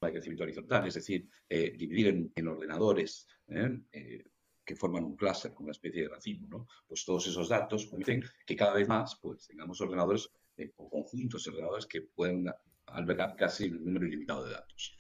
de 0.08 0.14
crecimiento 0.14 0.44
horizontal, 0.44 0.88
es 0.88 0.96
decir, 0.96 1.28
eh, 1.50 1.74
dividir 1.78 2.32
en, 2.36 2.48
ordenadores 2.48 3.28
¿eh? 3.48 3.80
Eh, 3.92 4.24
que 4.66 4.76
forman 4.76 5.04
un 5.04 5.16
clúster, 5.16 5.54
como 5.54 5.66
una 5.66 5.74
especie 5.74 6.04
de 6.04 6.10
racimo, 6.10 6.48
¿no? 6.48 6.68
Pues 6.88 7.04
todos 7.04 7.28
esos 7.28 7.50
datos 7.50 7.86
permiten 7.88 8.24
que 8.46 8.56
cada 8.56 8.74
vez 8.74 8.88
más 8.88 9.18
pues, 9.22 9.48
tengamos 9.48 9.80
ordenadores 9.82 10.30
o 10.78 10.90
conjuntos 10.90 11.44
de 11.44 11.52
ordenadores 11.52 11.86
que 11.86 12.02
pueden 12.02 12.50
albergar 12.86 13.36
casi 13.36 13.66
el 13.66 13.84
número 13.84 14.06
ilimitado 14.06 14.46
de 14.46 14.54
datos. 14.54 14.96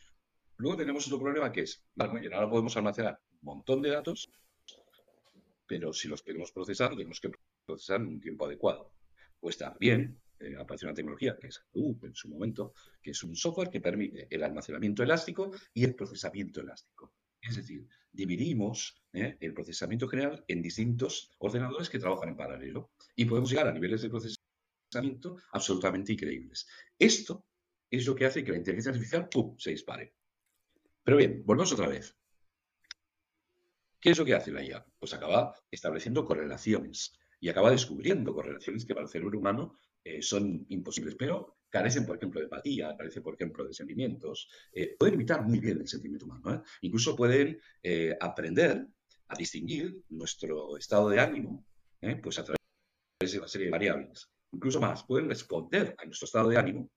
Luego 0.58 0.78
tenemos 0.78 1.08
otro 1.08 1.20
problema 1.20 1.52
que 1.52 1.62
es, 1.62 1.84
vale, 1.96 2.34
ahora 2.34 2.50
podemos 2.50 2.76
almacenar 2.76 3.20
montón 3.44 3.82
de 3.82 3.90
datos, 3.90 4.30
pero 5.68 5.94
si 5.94 6.08
los 6.08 6.24
queremos 6.24 6.52
procesar, 6.52 6.96
tenemos 6.96 7.20
que 7.20 7.32
procesar 7.66 8.02
en 8.02 8.08
un 8.08 8.20
tiempo 8.20 8.46
adecuado. 8.46 8.92
Pues 9.40 9.58
también 9.58 10.20
eh, 10.44 10.56
aparece 10.60 10.86
una 10.86 10.94
tecnología 10.94 11.38
que 11.40 11.48
es 11.48 11.64
Hadoop 11.74 12.06
en 12.06 12.16
su 12.16 12.30
momento, 12.30 12.74
que 13.02 13.12
es 13.12 13.24
un 13.24 13.36
software 13.36 13.70
que 13.70 13.82
permite 13.82 14.28
el 14.30 14.44
almacenamiento 14.44 15.04
elástico 15.04 15.52
y 15.74 15.84
el 15.84 15.96
procesamiento 15.96 16.62
elástico. 16.62 17.14
Es 17.42 17.58
decir, 17.58 17.88
dividimos 18.12 19.04
eh, 19.12 19.38
el 19.40 19.54
procesamiento 19.54 20.08
general 20.08 20.44
en 20.48 20.62
distintos 20.62 21.32
ordenadores 21.40 21.90
que 21.90 22.00
trabajan 22.00 22.30
en 22.30 22.38
paralelo 22.38 22.92
y 23.16 23.26
podemos 23.26 23.50
llegar 23.50 23.68
a 23.68 23.74
niveles 23.74 24.02
de 24.02 24.10
procesamiento 24.10 25.38
absolutamente 25.52 26.14
increíbles. 26.14 26.68
Esto 26.98 27.46
es 27.90 28.06
lo 28.06 28.16
que 28.16 28.26
hace 28.26 28.44
que 28.44 28.52
la 28.52 28.58
inteligencia 28.58 28.92
artificial 28.92 29.30
se 29.58 29.72
dispare. 29.72 30.14
Pero 31.04 31.18
bien, 31.18 31.44
volvemos 31.46 31.74
otra 31.74 31.88
vez. 31.88 32.16
¿Qué 34.00 34.12
es 34.12 34.18
lo 34.18 34.26
que 34.26 34.36
hace 34.36 34.52
la 34.52 34.64
IA? 34.64 34.86
Pues 35.00 35.14
acaba 35.14 35.56
estableciendo 35.70 36.26
correlaciones 36.26 37.18
y 37.40 37.50
acaba 37.50 37.72
descubriendo 37.72 38.34
correlaciones 38.34 38.86
que 38.86 38.94
para 38.94 39.06
el 39.06 39.12
cerebro 39.12 39.38
humano 39.38 39.78
eh, 40.04 40.22
son 40.22 40.66
imposibles, 40.70 41.16
pero 41.16 41.58
carecen, 41.70 42.06
por 42.06 42.18
ejemplo, 42.18 42.40
de 42.40 42.46
empatía, 42.46 42.96
carecen, 42.98 43.24
por 43.24 43.34
ejemplo, 43.34 43.66
de 43.66 43.74
sentimientos, 43.74 44.48
eh, 44.72 44.96
pueden 44.98 45.16
imitar 45.16 45.44
muy 45.44 45.60
bien 45.60 45.80
el 45.82 45.88
sentimiento 45.88 46.26
humano, 46.26 46.54
¿eh? 46.54 46.62
incluso 46.82 47.16
pueden 47.16 47.60
aprender 48.20 48.86
a 49.28 49.36
distinguir 49.36 50.04
nuestro 50.10 50.78
estado 50.78 51.10
de 51.10 51.20
ánimo, 51.20 51.66
pues 52.22 52.38
a 52.40 52.44
través 52.44 53.32
de 53.32 53.40
una 53.40 53.48
serie 53.48 53.66
de 53.66 53.72
variables. 53.72 54.30
Incluso 54.52 54.80
más, 54.80 55.04
pueden 55.04 55.30
responder 55.30 55.96
a 55.98 56.06
nuestro 56.06 56.26
estado 56.26 56.50
de 56.50 56.58
ánimo, 56.58 56.90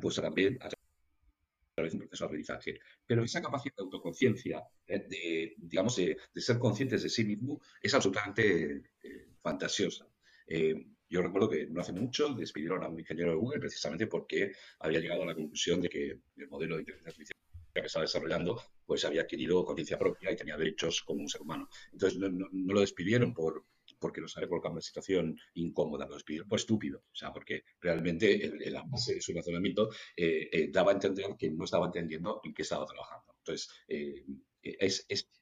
pues 0.00 0.16
también 0.16 0.56
a 0.62 0.68
través 0.68 1.92
de 1.92 1.96
un 1.96 2.00
proceso 2.00 2.24
de 2.24 2.26
aprendizaje. 2.26 2.80
Pero 3.06 3.24
esa 3.24 3.42
capacidad 3.42 3.74
de 3.76 3.82
autoconciencia, 3.82 4.62
eh, 4.86 5.06
de, 5.08 5.54
digamos, 5.58 5.96
de, 5.96 6.16
ser 6.34 6.58
conscientes 6.58 7.02
de 7.02 7.08
sí 7.08 7.24
mismo, 7.24 7.60
es 7.80 7.92
absolutamente 7.94 8.82
eh, 9.02 9.28
fantasiosa. 9.42 10.06
Eh, 10.46 10.86
yo 11.08 11.22
recuerdo 11.22 11.48
que 11.48 11.66
no 11.66 11.80
hace 11.80 11.92
mucho 11.92 12.34
despidieron 12.34 12.82
a 12.82 12.88
un 12.88 12.98
ingeniero 12.98 13.30
de 13.30 13.36
Google 13.36 13.60
precisamente 13.60 14.06
porque 14.06 14.52
había 14.80 15.00
llegado 15.00 15.22
a 15.22 15.26
la 15.26 15.34
conclusión 15.34 15.80
de 15.80 15.88
que 15.88 16.20
el 16.36 16.48
modelo 16.48 16.76
de 16.76 16.82
inteligencia 16.82 17.10
artificial 17.10 17.34
que 17.72 17.86
estaba 17.86 18.04
desarrollando 18.04 18.60
pues 18.86 19.04
había 19.04 19.22
adquirido 19.22 19.64
conciencia 19.64 19.98
propia 19.98 20.30
y 20.30 20.36
tenía 20.36 20.56
derechos 20.56 21.02
como 21.02 21.22
un 21.22 21.28
ser 21.28 21.42
humano. 21.42 21.68
Entonces 21.92 22.18
no 22.20 22.74
lo 22.74 22.80
despidieron 22.80 23.34
por, 23.34 23.64
porque 23.98 24.20
nos 24.20 24.36
había 24.36 24.48
colocado 24.48 24.72
en 24.72 24.74
una 24.74 24.82
situación 24.82 25.38
incómoda, 25.54 26.06
nos 26.06 26.24
pidió 26.24 26.46
por 26.46 26.58
estúpido, 26.58 27.04
o 27.10 27.14
sea, 27.14 27.32
porque 27.32 27.64
realmente 27.80 28.44
el, 28.44 28.62
el 28.62 28.74
de 28.74 29.20
su 29.20 29.32
razonamiento 29.32 29.90
eh, 30.16 30.48
eh, 30.52 30.70
daba 30.70 30.92
a 30.92 30.94
entender 30.94 31.26
que 31.38 31.50
no 31.50 31.64
estaba 31.64 31.86
entendiendo 31.86 32.40
en 32.44 32.54
qué 32.54 32.62
estaba 32.62 32.86
trabajando. 32.86 33.34
Entonces, 33.38 33.70
eh, 33.88 34.24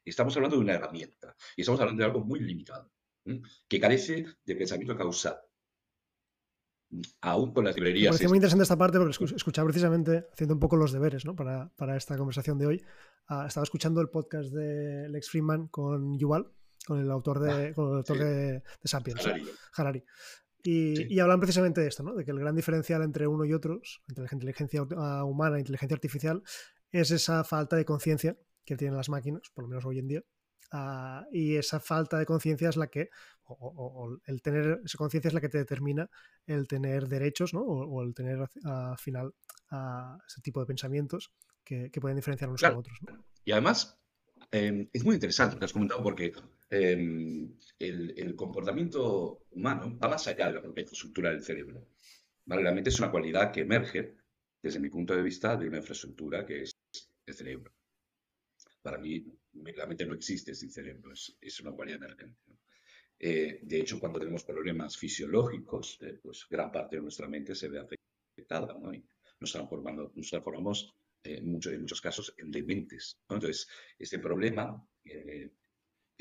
estamos 0.05 0.35
hablando 0.37 0.57
de 0.57 0.63
una 0.63 0.75
herramienta 0.75 1.37
y 1.57 1.61
estamos 1.63 1.81
hablando 1.81 2.01
de 2.01 2.07
algo 2.07 2.25
muy 2.25 2.41
limitado, 2.41 2.91
que 3.69 3.81
carece 3.81 4.27
de 4.45 4.57
pensamiento 4.57 4.97
causal 4.97 5.39
aún 7.21 7.53
con 7.53 7.65
las 7.65 7.75
librerías. 7.75 8.11
Me 8.11 8.11
pareció 8.11 8.29
muy 8.29 8.39
interesante 8.39 8.63
esta 8.63 8.77
parte 8.77 8.99
porque 8.99 9.17
escuchaba 9.35 9.67
precisamente, 9.67 10.27
haciendo 10.33 10.55
un 10.55 10.61
poco 10.61 10.77
los 10.77 10.93
deberes 10.93 11.25
¿no? 11.25 11.35
para, 11.35 11.73
para, 11.77 11.97
esta 11.97 12.17
conversación 12.17 12.59
de 12.59 12.67
hoy, 12.67 12.85
ah, 13.29 13.47
estaba 13.47 13.65
escuchando 13.65 14.01
el 14.01 14.09
podcast 14.09 14.53
de 14.53 15.09
Lex 15.09 15.31
Freeman 15.31 15.69
con 15.69 16.19
Yuval, 16.19 16.47
con 16.87 17.01
el 17.01 17.11
autor 17.11 17.41
de, 17.41 17.51
ah, 17.51 17.63
el 17.63 17.75
autor 17.77 18.19
de, 18.19 18.63
Sapiens, 18.85 19.23
Harari. 19.77 20.05
Y, 20.65 21.19
hablan 21.19 21.41
precisamente 21.41 21.81
de 21.81 21.89
esto, 21.89 22.03
¿no? 22.05 22.15
de 22.15 22.25
que 22.25 22.31
el 22.31 22.39
gran 22.39 22.55
diferencial 22.55 23.03
entre 23.03 23.27
uno 23.27 23.45
y 23.45 23.53
otros, 23.53 24.03
entre 24.09 24.25
la 24.25 24.31
inteligencia 24.33 24.87
ah, 24.97 25.25
humana 25.25 25.57
e 25.57 25.61
inteligencia 25.61 25.95
artificial, 25.95 26.43
es 26.91 27.11
esa 27.11 27.43
falta 27.43 27.77
de 27.77 27.85
conciencia 27.85 28.37
que 28.65 28.77
tienen 28.77 28.97
las 28.97 29.09
máquinas, 29.09 29.43
por 29.55 29.65
lo 29.65 29.69
menos 29.69 29.85
hoy 29.85 29.99
en 29.99 30.09
día. 30.09 30.23
Ah, 30.71 31.27
y 31.33 31.57
esa 31.57 31.81
falta 31.81 32.19
de 32.19 32.27
conciencia 32.27 32.69
es 32.69 32.77
la 32.77 32.87
que, 32.87 33.11
o, 33.45 34.17
el 34.27 34.41
tener 34.41 34.81
esa 34.85 34.97
conciencia 34.97 35.29
es 35.29 35.35
la 35.35 35.41
que 35.41 35.49
te 35.49 35.59
determina 35.59 36.09
el 36.47 36.67
tener 36.67 37.09
derechos, 37.09 37.53
¿no? 37.53 37.61
o, 37.61 38.03
el 38.03 38.15
tener 38.15 38.49
al 38.65 38.99
final 38.99 39.35
ese 40.27 40.41
tipo 40.43 40.61
de 40.61 40.67
pensamientos 40.67 41.33
que, 41.65 41.91
pueden 42.01 42.17
diferenciar 42.17 42.49
unos 42.49 42.63
a 42.65 42.77
otros. 42.77 42.99
Y 43.45 43.53
además, 43.53 43.99
em, 44.51 44.89
es 44.93 45.05
muy 45.05 45.15
interesante 45.15 45.55
lo 45.55 45.59
que 45.59 45.65
has 45.67 45.73
comentado 45.73 46.03
porque 46.03 46.33
Em, 46.75 47.55
el, 47.79 48.35
comportamiento 48.35 49.45
humano 49.51 49.99
va 50.03 50.09
más 50.09 50.27
allá 50.27 50.47
de 50.47 50.55
la 50.55 50.63
propia 50.63 50.81
infraestructura 50.81 51.29
del 51.31 51.43
cerebro. 51.43 51.87
Realmente 52.47 52.89
es 52.89 52.99
una 52.99 53.11
cualidad 53.11 53.53
que 53.53 53.61
emerge, 53.61 54.17
desde 54.63 54.81
mi 54.81 54.89
punto 54.89 55.15
de 55.15 55.23
vista, 55.23 55.55
de 55.55 55.69
una 55.69 55.77
infraestructura 55.77 56.47
que 56.47 56.63
es 56.63 56.73
el 57.27 57.35
cerebro. 57.35 57.75
Para 58.81 58.97
mí, 58.97 59.23
realmente 59.55 60.07
no 60.07 60.15
existe 60.15 60.55
sin 60.55 60.71
cerebro, 60.71 61.13
es, 61.13 61.61
una 61.61 61.73
cualidad 61.73 62.03
emergente. 62.03 62.41
Eh, 63.19 63.61
de 63.63 63.81
hecho, 63.81 64.01
cuando 64.01 64.19
tenemos 64.19 64.45
problemas 64.45 64.97
fisiológicos, 64.97 65.99
eh, 66.03 66.19
pues 66.23 66.47
gran 66.51 66.73
parte 66.73 66.97
de 66.97 67.03
nuestra 67.03 67.29
mente 67.29 67.55
se 67.55 67.69
ve 67.69 67.79
afectada 67.79 68.75
y 68.93 69.05
nos 69.39 69.53
transformamos, 69.53 70.17
nos 70.17 70.31
transformamos 70.31 70.95
eh, 71.23 71.37
en, 71.39 71.53
muchos, 71.53 71.73
en 71.73 71.81
muchos 71.83 72.01
casos 72.01 72.35
en 72.39 72.51
dementes. 72.51 73.17
Entonces, 73.29 73.69
este 73.99 74.19
problema 74.19 74.85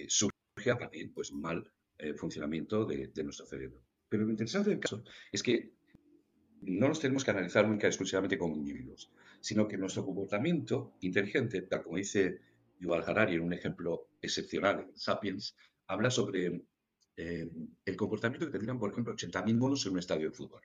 surge 0.07 0.75
también 0.77 1.11
pues, 1.13 1.31
mal 1.31 1.71
eh, 2.01 2.15
funcionamiento 2.15 2.83
de, 2.85 3.23
nuestro 3.23 3.45
cerebro. 3.45 3.79
Pero 4.09 4.23
lo 4.23 4.31
interesante 4.31 4.71
del 4.71 4.79
caso 4.79 5.03
es 5.31 5.43
que 5.43 5.75
no 6.61 6.87
nos 6.87 6.99
tenemos 6.99 7.23
que 7.23 7.29
analizar 7.29 7.63
única 7.65 7.85
y 7.85 7.89
exclusivamente 7.89 8.39
como 8.39 8.55
individuos, 8.55 9.11
sino 9.39 9.67
que 9.67 9.77
nuestro 9.77 10.03
comportamiento 10.03 10.95
inteligente, 11.01 11.61
tal 11.61 11.83
como 11.83 11.97
dice 11.97 12.41
Yuval 12.81 13.03
Harari 13.07 13.35
en 13.35 13.41
un 13.41 13.53
ejemplo 13.53 14.09
excepcional 14.21 14.79
en 14.79 14.97
Sapiens, 14.97 15.55
habla 15.87 16.09
sobre 16.09 16.63
eh, 17.15 17.49
el 17.85 17.95
comportamiento 17.95 18.47
que 18.47 18.51
tendrían, 18.51 18.79
por 18.79 18.91
ejemplo, 18.91 19.13
80.000 19.13 19.57
monos 19.57 19.85
en 19.85 19.93
un 19.93 19.99
estadio 19.99 20.29
de 20.29 20.35
fútbol. 20.35 20.61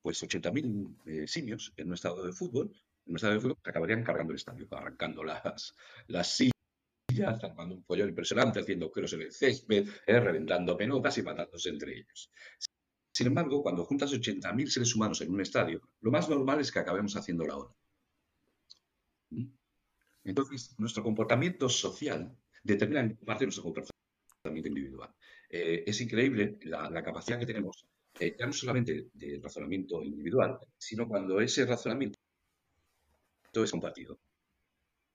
Pues 0.00 0.22
80.000 0.22 0.96
eh, 1.06 1.26
simios 1.26 1.72
en 1.76 1.88
un 1.88 1.94
estadio 1.94 2.22
de 2.22 2.32
fútbol, 2.32 2.70
en 3.06 3.12
un 3.12 3.16
estadio 3.16 3.34
de 3.34 3.40
fútbol, 3.40 3.58
acabarían 3.64 4.04
cargando 4.04 4.32
el 4.32 4.36
estadio, 4.36 4.68
arrancando 4.70 5.24
las, 5.24 5.74
las 6.06 6.36
sillas 6.36 6.54
armando 7.42 7.74
un 7.74 7.82
pollo 7.82 8.06
impresionante, 8.06 8.60
haciendo 8.60 8.86
agujeros 8.86 9.12
en 9.14 9.22
el 9.22 9.32
césped, 9.32 9.88
eh, 10.06 10.20
reventando 10.20 10.76
pelotas 10.76 11.18
y 11.18 11.22
matándose 11.22 11.68
entre 11.68 11.98
ellos. 11.98 12.30
Sin 13.12 13.26
embargo, 13.26 13.62
cuando 13.62 13.84
juntas 13.84 14.12
80.000 14.12 14.66
seres 14.68 14.94
humanos 14.94 15.20
en 15.20 15.32
un 15.32 15.40
estadio, 15.40 15.80
lo 16.00 16.12
más 16.12 16.28
normal 16.28 16.60
es 16.60 16.70
que 16.70 16.78
acabemos 16.78 17.16
haciendo 17.16 17.44
la. 17.44 17.56
¿Mm? 19.30 19.59
Entonces, 20.30 20.76
nuestro 20.78 21.02
comportamiento 21.02 21.68
social 21.68 22.32
determina 22.62 23.00
en 23.00 23.16
parte 23.16 23.44
nuestro 23.44 23.64
comportamiento 23.64 24.68
individual. 24.68 25.12
Eh, 25.48 25.82
es 25.84 26.00
increíble 26.00 26.56
la, 26.62 27.02
capacidad 27.02 27.36
que 27.40 27.46
tenemos, 27.46 27.84
eh, 28.20 28.36
ya 28.38 28.46
no 28.46 28.52
solamente 28.52 29.08
de 29.12 29.40
razonamiento 29.42 30.04
individual, 30.04 30.56
sino 30.78 31.08
cuando 31.08 31.40
ese 31.40 31.66
razonamiento 31.66 32.16
es 33.52 33.70
compartido. 33.72 34.20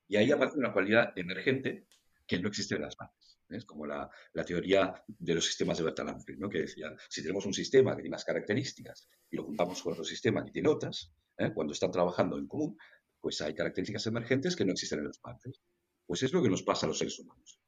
Y 0.10 0.18
ahí 0.18 0.32
aparece 0.32 0.58
una 0.58 0.74
cualidad 0.74 1.18
emergente 1.18 1.88
que 2.28 2.38
no 2.38 2.50
existe 2.50 2.76
en 2.76 2.82
las 2.82 2.98
mates. 3.00 3.40
Es 3.48 3.64
como 3.64 3.86
la, 3.86 4.10
teoría 4.46 5.02
de 5.08 5.36
los 5.36 5.46
sistemas 5.46 5.78
de 5.78 5.86
Bertalanffy, 5.86 6.36
¿no? 6.36 6.50
que 6.50 6.64
decía, 6.64 6.94
si 7.08 7.22
tenemos 7.22 7.46
un 7.46 7.54
sistema 7.54 7.92
que 7.92 8.02
tiene 8.02 8.16
unas 8.16 8.26
características 8.26 9.08
y 9.32 9.38
lo 9.38 9.46
juntamos 9.46 9.82
con 9.82 9.94
otro 9.94 10.04
sistema 10.04 10.44
que 10.44 10.52
tiene 10.52 10.68
otras, 10.68 11.14
¿eh? 11.38 11.54
cuando 11.54 11.72
están 11.72 11.92
trabajando 11.92 12.38
en 12.38 12.48
común, 12.48 12.78
pues 13.26 13.42
hay 13.42 13.56
características 13.56 14.06
emergentes 14.06 14.56
que 14.56 14.64
no 14.64 14.74
existen 14.74 15.00
en 15.00 15.08
las 15.08 15.18
partes. 15.18 15.60
Pues 16.06 16.22
es 16.22 16.32
lo 16.32 16.44
que 16.44 16.50
nos 16.52 16.62
pasa 16.62 16.86
a 16.86 16.90
los 16.90 17.00
seres 17.00 17.18
humanos. 17.18 17.60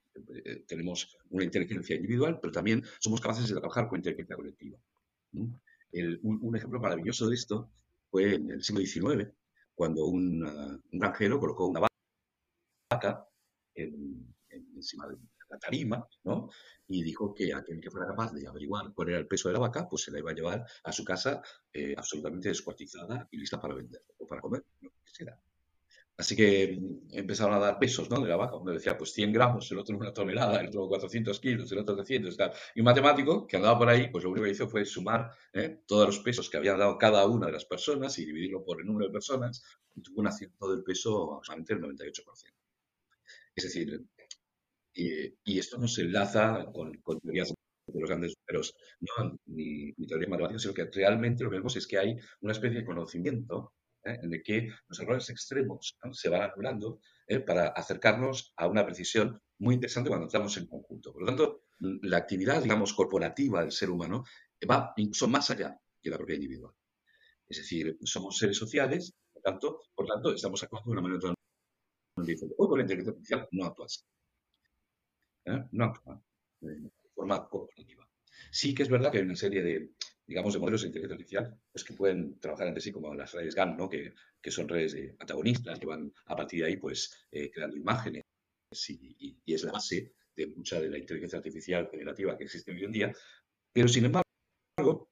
Eh, 0.46 0.66
tenemos 0.68 1.18
una 1.32 1.46
inteligencia 1.46 1.96
individual, 1.96 2.38
pero 2.40 2.54
también 2.54 2.84
somos 3.00 3.20
capaces 3.20 3.50
de 3.50 3.56
trabajar 3.56 3.88
con 3.88 3.98
inteligencia 3.98 4.36
colectiva. 4.36 4.78
un, 5.32 6.56
ejemplo 6.56 6.80
maravilloso 6.80 7.28
de 7.28 7.34
esto 7.34 7.72
fue 8.12 8.36
en 8.36 8.52
el 8.52 8.62
siglo 8.62 8.82
XIX, 8.82 9.34
cuando 9.74 10.06
un, 10.06 10.46
uh, 10.46 10.80
granjero 10.92 11.40
colocó 11.40 11.66
una 11.66 11.88
vaca 12.92 13.28
encima 13.74 15.08
de 15.08 15.16
la 15.50 15.58
tarima, 15.58 16.08
¿no? 16.24 16.50
Y 16.88 17.04
dijo 17.04 17.34
que 17.34 17.54
aquel 17.54 17.82
que 17.82 17.92
fuera 17.92 18.08
capaz 18.08 18.34
de 18.34 18.48
averiguar 18.48 18.94
cuál 18.94 19.10
era 19.10 19.18
el 19.18 19.28
peso 19.28 19.50
de 19.50 19.54
la 19.54 19.60
vaca, 19.60 19.88
pues 19.90 20.04
se 20.04 20.12
la 20.12 20.20
iba 20.20 20.32
a 20.32 20.36
llevar 20.36 20.66
a 20.84 20.92
su 20.92 21.04
casa 21.04 21.42
eh, 21.74 21.94
absolutamente 21.98 22.50
descuartizada 22.50 23.28
y 23.32 23.38
lista 23.38 23.60
para 23.60 23.76
vender 23.76 24.04
o 24.18 24.28
para 24.28 24.42
comer, 24.42 24.64
lo 24.82 24.90
que 24.90 25.02
quisiera. 25.04 25.40
Así 26.18 26.36
que 26.36 26.80
empezaron 27.12 27.54
a 27.54 27.60
dar 27.60 27.78
pesos 27.78 28.10
¿no? 28.10 28.20
de 28.20 28.28
la 28.28 28.36
vaca. 28.36 28.56
Uno 28.56 28.72
decía, 28.72 28.98
pues 28.98 29.14
100 29.14 29.32
gramos, 29.32 29.72
el 29.72 29.78
otro 29.78 29.96
una 29.96 30.12
tonelada, 30.12 30.60
el 30.60 30.70
otro 30.70 30.88
400 30.88 31.40
kilos, 31.40 31.72
el 31.72 31.78
otro 31.78 31.96
300 31.96 32.36
y. 32.36 32.52
Y 32.74 32.80
un 32.80 32.86
matemático 32.86 33.46
que 33.46 33.58
andaba 33.58 33.78
por 33.78 33.88
ahí, 33.88 34.10
pues 34.10 34.24
lo 34.24 34.32
único 34.32 34.46
que 34.46 34.52
hizo 34.52 34.68
fue 34.68 34.84
sumar 34.84 35.32
¿eh? 35.54 35.82
todos 35.86 36.08
los 36.08 36.20
pesos 36.20 36.50
que 36.50 36.58
habían 36.58 36.80
dado 36.80 36.98
cada 36.98 37.24
una 37.28 37.46
de 37.46 37.52
las 37.52 37.66
personas 37.66 38.18
y 38.18 38.26
dividirlo 38.26 38.64
por 38.64 38.82
el 38.82 38.88
número 38.88 39.06
de 39.06 39.14
personas 39.14 39.64
y 39.96 40.02
tuvo 40.02 40.22
un 40.22 40.28
acierto 40.28 40.72
del 40.72 40.84
peso 40.84 41.40
solamente 41.44 41.74
el 41.74 41.82
98%. 41.82 42.24
Es 43.56 43.64
decir, 43.64 44.04
y, 44.98 45.60
esto 45.60 45.78
no 45.78 45.88
se 45.88 46.02
enlaza 46.02 46.66
con, 46.74 46.94
con 47.02 47.20
teorías 47.20 47.54
de 47.88 48.00
los 48.00 48.10
grandes 48.10 48.34
números, 48.48 48.76
no, 49.00 49.38
ni, 49.46 49.94
ni 49.96 50.08
teoría 50.08 50.28
matemática, 50.28 50.60
sino 50.60 50.74
que 50.74 50.86
realmente 50.86 51.44
lo 51.44 51.50
que 51.50 51.58
vemos 51.58 51.76
es 51.76 51.88
que 51.88 51.98
hay 51.98 52.16
una 52.42 52.54
especie 52.54 52.80
de 52.80 52.86
conocimiento 52.86 53.74
¿eh? 54.04 54.18
en 54.22 54.34
el 54.34 54.44
que 54.44 54.70
los 54.88 55.00
errores 55.00 55.30
extremos 55.30 55.98
se 56.12 56.30
van 56.30 56.42
anulando 56.42 57.00
¿eh? 57.28 57.40
para 57.40 57.68
acercarnos 57.68 58.54
a 58.58 58.68
una 58.68 58.86
precisión 58.86 59.40
muy 59.60 59.76
interesante 59.76 60.10
cuando 60.10 60.28
estamos 60.28 60.56
en 60.58 60.68
conjunto. 60.68 61.14
Por 61.14 61.22
lo 61.22 61.28
tanto, 61.28 61.62
la 61.80 62.18
actividad, 62.18 62.62
digamos, 62.62 62.94
corporativa 62.94 63.62
del 63.62 63.72
ser 63.72 63.90
humano 63.90 64.24
va 64.70 64.94
incluso 64.98 65.28
más 65.28 65.50
allá 65.52 65.80
que 66.02 66.10
la 66.10 66.18
propia 66.18 66.36
individual. 66.36 66.74
Es 67.48 67.58
decir, 67.58 67.98
somos 68.04 68.38
seres 68.38 68.58
sociales, 68.58 69.14
por 69.32 69.42
tanto, 69.42 69.80
por 69.96 70.06
tanto 70.08 70.34
estamos 70.34 70.62
actuando 70.64 70.90
de 70.90 70.92
una 70.94 71.02
manera 71.02 71.20
totalmente 71.20 72.32
diferente. 72.34 72.56
Hoy 72.58 72.68
con 72.68 72.78
la 72.80 72.84
inteligencia 72.84 73.12
artificial 73.12 73.48
no 73.52 73.66
actúa. 73.66 73.88
¿Eh? 75.48 75.64
No 75.72 75.94
de 76.62 76.92
forma 77.14 77.48
corporativa. 77.50 78.08
Sí 78.52 78.74
que 78.74 78.84
es 78.84 78.90
verdad 78.90 79.12
que 79.12 79.20
hay 79.20 79.24
una 79.24 79.36
serie 79.36 79.62
de, 79.62 79.92
digamos, 80.26 80.54
de 80.54 80.60
modelos 80.60 80.82
de 80.82 80.88
inteligencia 80.88 81.16
artificial 81.16 81.60
pues, 81.72 81.84
que 81.84 81.94
pueden 81.94 82.40
trabajar 82.40 82.68
entre 82.68 82.82
sí, 82.82 82.92
como 82.92 83.14
las 83.14 83.32
redes 83.34 83.56
GAN, 83.56 83.78
¿no? 83.78 83.90
que, 83.90 84.14
que 84.42 84.52
son 84.52 84.68
redes 84.68 84.94
de 84.94 85.16
antagonistas, 85.20 85.80
que 85.80 85.86
van 85.86 86.14
a 86.26 86.36
partir 86.36 86.62
de 86.62 86.68
ahí 86.68 86.78
pues, 86.78 87.28
eh, 87.32 87.50
creando 87.52 87.76
imágenes 87.78 88.24
y, 88.90 89.40
y, 89.46 89.54
es 89.54 89.64
la 89.64 89.72
base 89.72 90.14
de 90.36 90.48
mucha 90.48 90.80
de 90.80 90.90
la 90.90 90.98
inteligencia 90.98 91.38
artificial 91.38 91.88
generativa 91.90 92.38
que 92.38 92.44
existe 92.44 92.72
hoy 92.72 92.84
en 92.84 92.92
día. 92.92 93.14
Pero, 93.74 93.88
sin 93.88 94.06
embargo, 94.06 95.10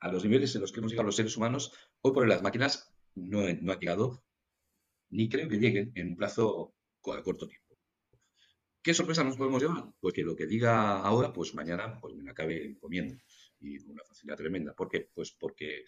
a 0.00 0.12
los 0.12 0.24
niveles 0.24 0.54
en 0.54 0.62
los 0.62 0.72
que 0.72 0.80
hemos 0.80 0.90
llegado 0.90 1.06
los 1.06 1.16
seres 1.16 1.36
humanos, 1.36 1.72
hoy 2.02 2.12
por 2.12 2.26
las 2.26 2.42
máquinas 2.42 2.92
no, 3.14 3.40
no 3.60 3.72
han 3.72 3.78
llegado, 3.78 4.22
ni 5.10 5.28
creo 5.28 5.48
que 5.48 5.56
lleguen 5.56 5.92
en 5.94 6.08
un 6.08 6.16
plazo 6.16 6.74
a 7.06 7.22
corto 7.22 7.46
tiempo. 7.46 7.59
¿Qué 8.82 8.94
sorpresa 8.94 9.22
nos 9.22 9.36
podemos 9.36 9.60
llevar? 9.60 9.92
Pues 10.00 10.14
que 10.14 10.22
lo 10.22 10.34
que 10.34 10.46
diga 10.46 11.00
ahora, 11.00 11.32
pues 11.32 11.54
mañana 11.54 11.98
pues 12.00 12.14
me 12.14 12.24
la 12.24 12.30
acabe 12.30 12.78
comiendo 12.78 13.14
y 13.60 13.78
con 13.78 13.92
una 13.92 14.04
facilidad 14.04 14.38
tremenda. 14.38 14.74
¿Por 14.74 14.88
qué? 14.88 15.10
Pues 15.12 15.32
porque 15.32 15.84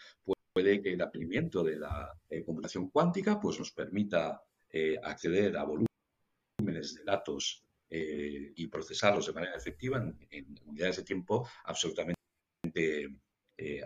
puede 0.52 0.82
que 0.82 0.92
el 0.92 1.00
aplicamiento 1.00 1.64
de 1.64 1.76
la 1.76 2.12
eh, 2.28 2.44
computación 2.44 2.90
cuántica 2.90 3.40
pues 3.40 3.58
nos 3.58 3.72
permita 3.72 4.42
eh, 4.68 4.98
acceder 5.02 5.56
a 5.56 5.64
volúmenes 5.64 6.94
de 6.94 7.04
datos 7.04 7.64
eh, 7.88 8.52
y 8.56 8.66
procesarlos 8.66 9.26
de 9.26 9.32
manera 9.32 9.56
efectiva 9.56 10.04
en, 10.30 10.60
unidades 10.66 10.98
de 10.98 11.04
tiempo 11.04 11.48
absolutamente 11.64 12.18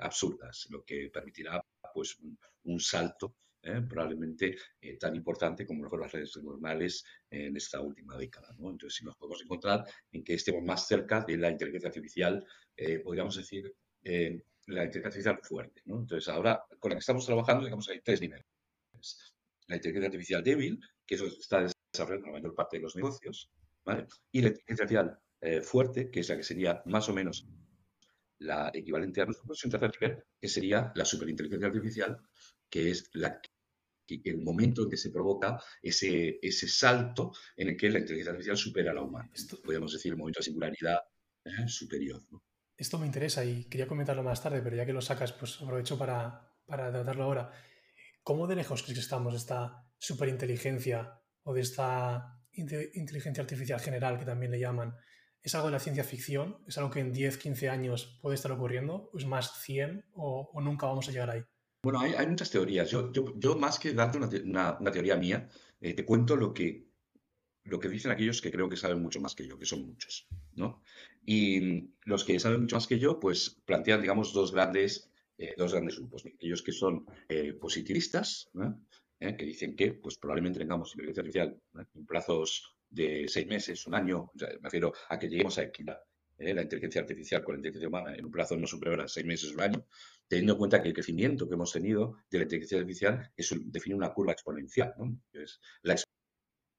absurdas, 0.01 0.69
lo 0.71 0.85
que 0.85 1.11
permitirá 1.13 1.63
pues 1.93 2.17
un 2.65 2.81
salto 2.81 3.35
¿eh? 3.67 3.83
probablemente 3.89 4.57
eh, 4.81 4.97
tan 4.97 5.15
importante 5.15 5.67
como 5.67 5.85
lo 5.85 5.97
las 5.97 6.13
redes 6.13 6.37
neuronales 6.37 7.05
en 7.31 7.57
esta 7.57 7.81
última 7.81 8.17
década. 8.17 8.49
Entonces, 8.59 8.95
si 8.95 9.05
nos 9.05 9.17
podemos 9.17 9.43
encontrar 9.43 9.85
en 10.13 10.23
que 10.23 10.35
estemos 10.35 10.63
más 10.63 10.87
cerca 10.87 11.23
de 11.23 11.37
la 11.37 11.51
inteligencia 11.51 11.89
artificial, 11.89 12.45
eh, 12.77 13.01
podríamos 13.01 13.37
decir, 13.37 13.75
la 14.03 14.85
inteligencia 14.85 15.33
artificial 15.33 15.41
fuerte. 15.43 15.83
Entonces, 15.85 16.29
ahora 16.29 16.63
con 16.79 16.91
la 16.91 16.97
que 16.97 17.01
estamos 17.01 17.27
trabajando, 17.27 17.65
digamos, 17.65 17.89
hay 17.89 18.00
tres 18.00 18.21
niveles. 18.21 18.47
La 19.67 19.76
inteligencia 19.76 20.07
artificial 20.07 20.45
débil, 20.45 20.81
que 21.05 21.17
es 21.17 21.21
lo 21.21 21.29
que 21.29 21.37
está 21.37 21.67
desarrollando 21.93 22.26
la 22.29 22.33
mayor 22.35 22.55
parte 22.55 22.76
de 22.76 22.83
los 22.83 22.95
negocios, 22.95 23.50
y 24.33 24.43
la 24.43 24.49
inteligencia 24.49 24.85
artificial 24.85 25.19
fuerte, 25.63 26.11
que 26.11 26.21
es 26.21 26.29
la 26.29 26.37
que 26.37 26.43
sería 26.43 26.83
más 26.87 27.09
o 27.09 27.15
menos 27.15 27.47
la 28.39 28.71
equivalente 28.75 29.21
a 29.21 29.25
un 29.25 29.71
tercer 29.71 29.91
nivel, 30.00 30.25
que 30.41 30.49
sería 30.49 30.93
la 30.95 31.05
superinteligencia 31.05 31.69
artificial, 31.69 32.19
que 32.71 32.91
es 32.91 33.11
la 33.15 33.41
el 34.08 34.38
momento 34.38 34.82
en 34.82 34.90
que 34.90 34.97
se 34.97 35.10
provoca 35.10 35.60
ese, 35.82 36.38
ese 36.42 36.69
salto 36.69 37.32
en 37.56 37.69
el 37.69 37.76
que 37.76 37.90
la 37.90 37.99
inteligencia 37.99 38.32
artificial 38.32 38.56
supera 38.56 38.90
a 38.92 38.95
la 38.95 39.02
humana. 39.02 39.30
Podríamos 39.64 39.92
decir 39.92 40.12
el 40.12 40.19
momento 40.19 40.40
de 40.40 40.45
singularidad 40.45 41.00
¿eh? 41.45 41.69
superior. 41.69 42.23
Esto 42.76 42.99
me 42.99 43.06
interesa 43.06 43.45
y 43.45 43.64
quería 43.64 43.86
comentarlo 43.86 44.23
más 44.23 44.42
tarde, 44.42 44.60
pero 44.62 44.76
ya 44.76 44.84
que 44.84 44.92
lo 44.92 45.00
sacas, 45.00 45.32
pues 45.32 45.60
aprovecho 45.62 45.99
para, 45.99 46.52
para 46.66 46.92
tratarlo 46.92 47.25
ahora. 47.25 47.50
¿Cómo 48.23 48.47
de 48.47 48.56
lejos 48.56 48.82
crees 48.82 48.99
que 48.99 49.02
estamos 49.02 49.32
de 49.32 49.38
esta 49.38 49.88
superinteligencia 49.99 51.21
o 51.42 51.54
de 51.54 51.62
esta 51.62 52.42
inteligencia 52.52 53.42
artificial 53.42 53.80
general 53.80 54.19
que 54.19 54.25
también 54.25 54.52
le 54.52 54.60
llaman? 54.60 54.95
¿Es 55.42 55.54
algo 55.54 55.69
de 55.69 55.73
la 55.73 55.80
ciencia 55.80 56.04
ficción? 56.04 56.58
¿Es 56.66 56.76
algo 56.76 56.90
que 56.90 57.00
en 57.00 57.12
10, 57.12 57.38
15 57.38 57.69
años 57.71 58.19
puede 58.21 58.34
estar 58.34 58.50
ocurriendo? 58.52 59.10
¿O 59.12 59.19
es 59.19 59.26
más 59.26 59.62
100 59.62 60.10
o 60.14 60.60
nunca 60.60 60.86
vamos 60.86 61.08
a 61.08 61.12
llegar 61.12 61.30
ahí? 61.30 61.42
Bueno, 61.87 62.01
hay, 62.01 62.27
muchas 62.27 62.51
teorías. 62.51 62.91
Yo, 62.91 63.57
más 63.57 63.79
que 63.79 63.93
darte 63.93 64.19
una, 64.19 64.77
teoría 64.93 65.15
mía, 65.15 65.49
eh, 65.81 65.95
te 65.95 66.05
cuento 66.05 66.35
lo 66.35 66.53
que, 66.53 66.89
dicen 67.63 68.11
aquellos 68.11 68.43
que 68.43 68.51
creo 68.51 68.69
que 68.69 68.77
saben 68.77 69.01
mucho 69.01 69.21
más 69.21 69.37
que 69.37 69.47
yo, 69.47 69.57
que 69.57 69.67
son 69.67 69.87
muchos, 69.87 70.27
¿no? 70.57 70.83
Y 71.25 71.93
los 72.05 72.25
que 72.25 72.41
saben 72.41 72.63
mucho 72.63 72.75
más 72.75 72.89
que 72.89 72.99
yo, 72.99 73.21
pues 73.21 73.63
plantean, 73.65 74.01
digamos, 74.01 74.33
dos 74.33 74.51
grandes, 74.51 75.13
eh, 75.39 75.55
dos 75.57 75.75
grandes 75.75 75.97
grupos. 75.97 76.27
Aquellos 76.27 76.61
que 76.61 76.73
son 76.73 77.07
eh, 77.29 77.53
positivistas, 77.53 78.51
que 79.21 79.45
dicen 79.45 79.77
que 79.77 79.93
pues, 79.93 80.19
probablemente 80.19 80.59
tengamos 80.59 80.91
inteligencia 80.91 81.23
artificial 81.23 81.63
en 81.95 82.05
plazos 82.05 82.75
de 82.91 83.27
seis 83.29 83.47
meses, 83.47 83.87
un 83.87 83.95
año, 83.95 84.33
me 84.35 84.59
refiero 84.61 84.93
a 85.09 85.21
que 85.21 85.29
lleguemos 85.29 85.57
a 85.59 85.63
equilibrar 85.63 86.03
la 86.39 86.63
inteligencia 86.63 87.01
artificial 87.01 87.43
con 87.43 87.55
la 87.55 87.59
inteligencia 87.59 87.89
humana 87.89 88.15
en 88.15 88.25
un 88.25 88.31
plazo 88.31 88.57
no 88.57 88.67
superior 88.67 89.01
a 89.01 89.09
seis 89.09 89.25
meses, 89.25 89.53
un 89.53 89.61
año, 89.61 89.87
teniendo 90.28 90.54
en 90.54 90.58
cuenta 90.58 90.82
que 90.82 90.89
el 90.89 90.95
crecimiento 90.95 91.49
que 91.49 91.54
hemos 91.54 91.73
tenido 91.73 92.17
de 92.30 92.39
la 92.39 92.45
inteligencia 92.45 92.78
artificial 92.78 93.32
es, 93.36 93.54
define 93.67 93.97
una 93.97 94.12
curva 94.12 94.32
exponencial. 94.32 94.95
la 95.82 95.97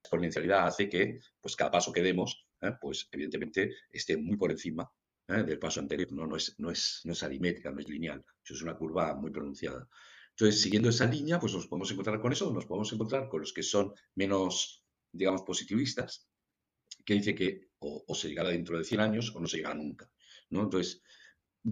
exponencialidad 0.04 0.68
hace 0.68 0.90
que 0.90 1.20
pues, 1.42 1.56
cada 1.56 1.72
paso 1.72 1.92
que 1.92 2.02
demos, 2.02 2.48
¿eh? 2.62 2.72
pues 2.80 3.08
evidentemente 3.12 3.76
esté 3.90 4.18
muy 4.18 4.38
por 4.38 4.52
encima 4.52 4.90
¿eh? 5.28 5.44
del 5.44 5.60
paso 5.60 5.80
anterior. 5.80 6.12
¿no? 6.12 6.36
Es, 6.36 6.56
no, 6.58 6.72
es, 6.72 7.02
no 7.06 7.14
es 7.14 7.24
aritmética, 7.24 7.72
no 7.72 7.80
es 7.80 7.88
lineal, 7.88 8.24
eso 8.44 8.54
es 8.54 8.62
una 8.62 8.76
curva 8.76 9.16
muy 9.16 9.32
pronunciada. 9.32 9.88
Entonces, 10.32 10.62
siguiendo 10.62 10.90
esa 10.90 11.06
línea, 11.06 11.40
pues 11.40 11.54
nos 11.54 11.68
podemos 11.68 11.90
encontrar 11.92 12.22
con 12.22 12.32
eso, 12.32 12.54
nos 12.54 12.68
podemos 12.68 12.94
encontrar 12.94 13.28
con 13.28 13.42
los 13.42 13.54
que 13.54 13.64
son 13.64 13.94
menos, 14.14 14.84
digamos, 15.12 15.42
positivistas, 15.42 16.28
que 17.04 17.16
dice 17.16 17.34
que 17.34 17.70
o, 17.80 18.14
se 18.14 18.30
llegará 18.30 18.50
dentro 18.50 18.78
de 18.78 18.84
100 18.84 19.02
años 19.02 19.34
o 19.36 19.40
no 19.40 19.48
se 19.48 19.58
llegará 19.58 19.76
nunca. 19.76 20.12
¿no? 20.50 20.64
Entonces, 20.64 21.02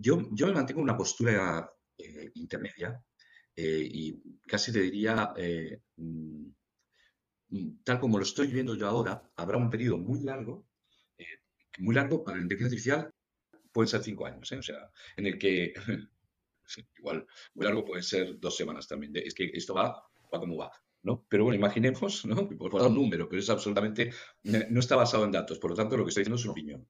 yo, 0.01 0.27
yo 0.31 0.47
me 0.47 0.53
mantengo 0.53 0.81
una 0.81 0.97
postura 0.97 1.69
eh, 1.97 2.31
intermedia 2.35 3.01
eh, 3.55 3.87
y 3.89 4.21
casi 4.45 4.71
te 4.71 4.81
diría, 4.81 5.33
eh, 5.37 5.79
mm, 5.95 6.47
mm, 7.49 7.83
tal 7.83 7.99
como 7.99 8.17
lo 8.17 8.23
estoy 8.23 8.47
viendo 8.47 8.75
yo 8.75 8.87
ahora, 8.87 9.31
habrá 9.37 9.57
un 9.57 9.69
periodo 9.69 9.97
muy 9.97 10.21
largo, 10.21 10.67
muy 11.79 11.95
largo 11.95 12.23
para 12.23 12.37
la 12.37 12.43
inteligencia 12.43 12.67
artificial, 12.99 13.13
pueden 13.71 13.87
ser 13.87 14.03
cinco 14.03 14.25
años, 14.25 14.51
o 14.51 14.61
sea, 14.61 14.89
en 15.17 15.27
el 15.27 15.37
que, 15.37 15.73
igual, 16.97 17.25
muy 17.53 17.65
largo 17.65 17.85
pueden 17.85 18.03
ser 18.03 18.39
dos 18.39 18.55
semanas 18.57 18.87
también, 18.87 19.15
es 19.15 19.33
que 19.33 19.49
esto 19.53 19.73
va, 19.73 20.03
va 20.33 20.39
como 20.39 20.57
va. 20.57 20.71
¿no? 21.03 21.23
Pero 21.29 21.43
bueno, 21.43 21.57
imaginemos, 21.57 22.25
¿no? 22.25 22.35
Por 22.57 22.73
un 22.73 22.95
número, 22.95 23.29
pero 23.29 23.39
es 23.39 23.49
absolutamente, 23.49 24.11
no 24.43 24.79
está 24.79 24.95
basado 24.95 25.23
en 25.23 25.31
datos, 25.31 25.59
por 25.59 25.69
lo 25.69 25.75
tanto 25.75 25.95
lo 25.95 26.03
que 26.03 26.09
estoy 26.09 26.21
diciendo 26.21 26.37
es 26.37 26.45
una 26.45 26.51
opinión. 26.51 26.87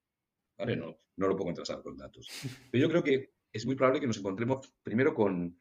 No, 0.58 0.98
no 1.18 1.28
lo 1.28 1.36
puedo 1.36 1.46
contrastar 1.46 1.82
con 1.82 1.98
datos. 1.98 2.28
Pero 2.72 2.82
yo 2.82 2.90
creo 2.90 3.04
que 3.04 3.34
es 3.52 3.66
muy 3.66 3.76
probable 3.76 4.00
que 4.00 4.08
nos 4.08 4.18
encontremos 4.18 4.74
primero 4.84 5.14
con, 5.14 5.60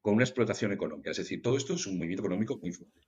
con 0.00 0.14
una 0.14 0.24
explotación 0.24 0.72
económica. 0.72 1.10
Es 1.10 1.18
decir, 1.18 1.42
todo 1.42 1.56
esto 1.56 1.74
es 1.74 1.86
un 1.86 1.96
movimiento 1.96 2.22
económico 2.22 2.58
muy 2.58 2.72
fuerte. 2.72 3.00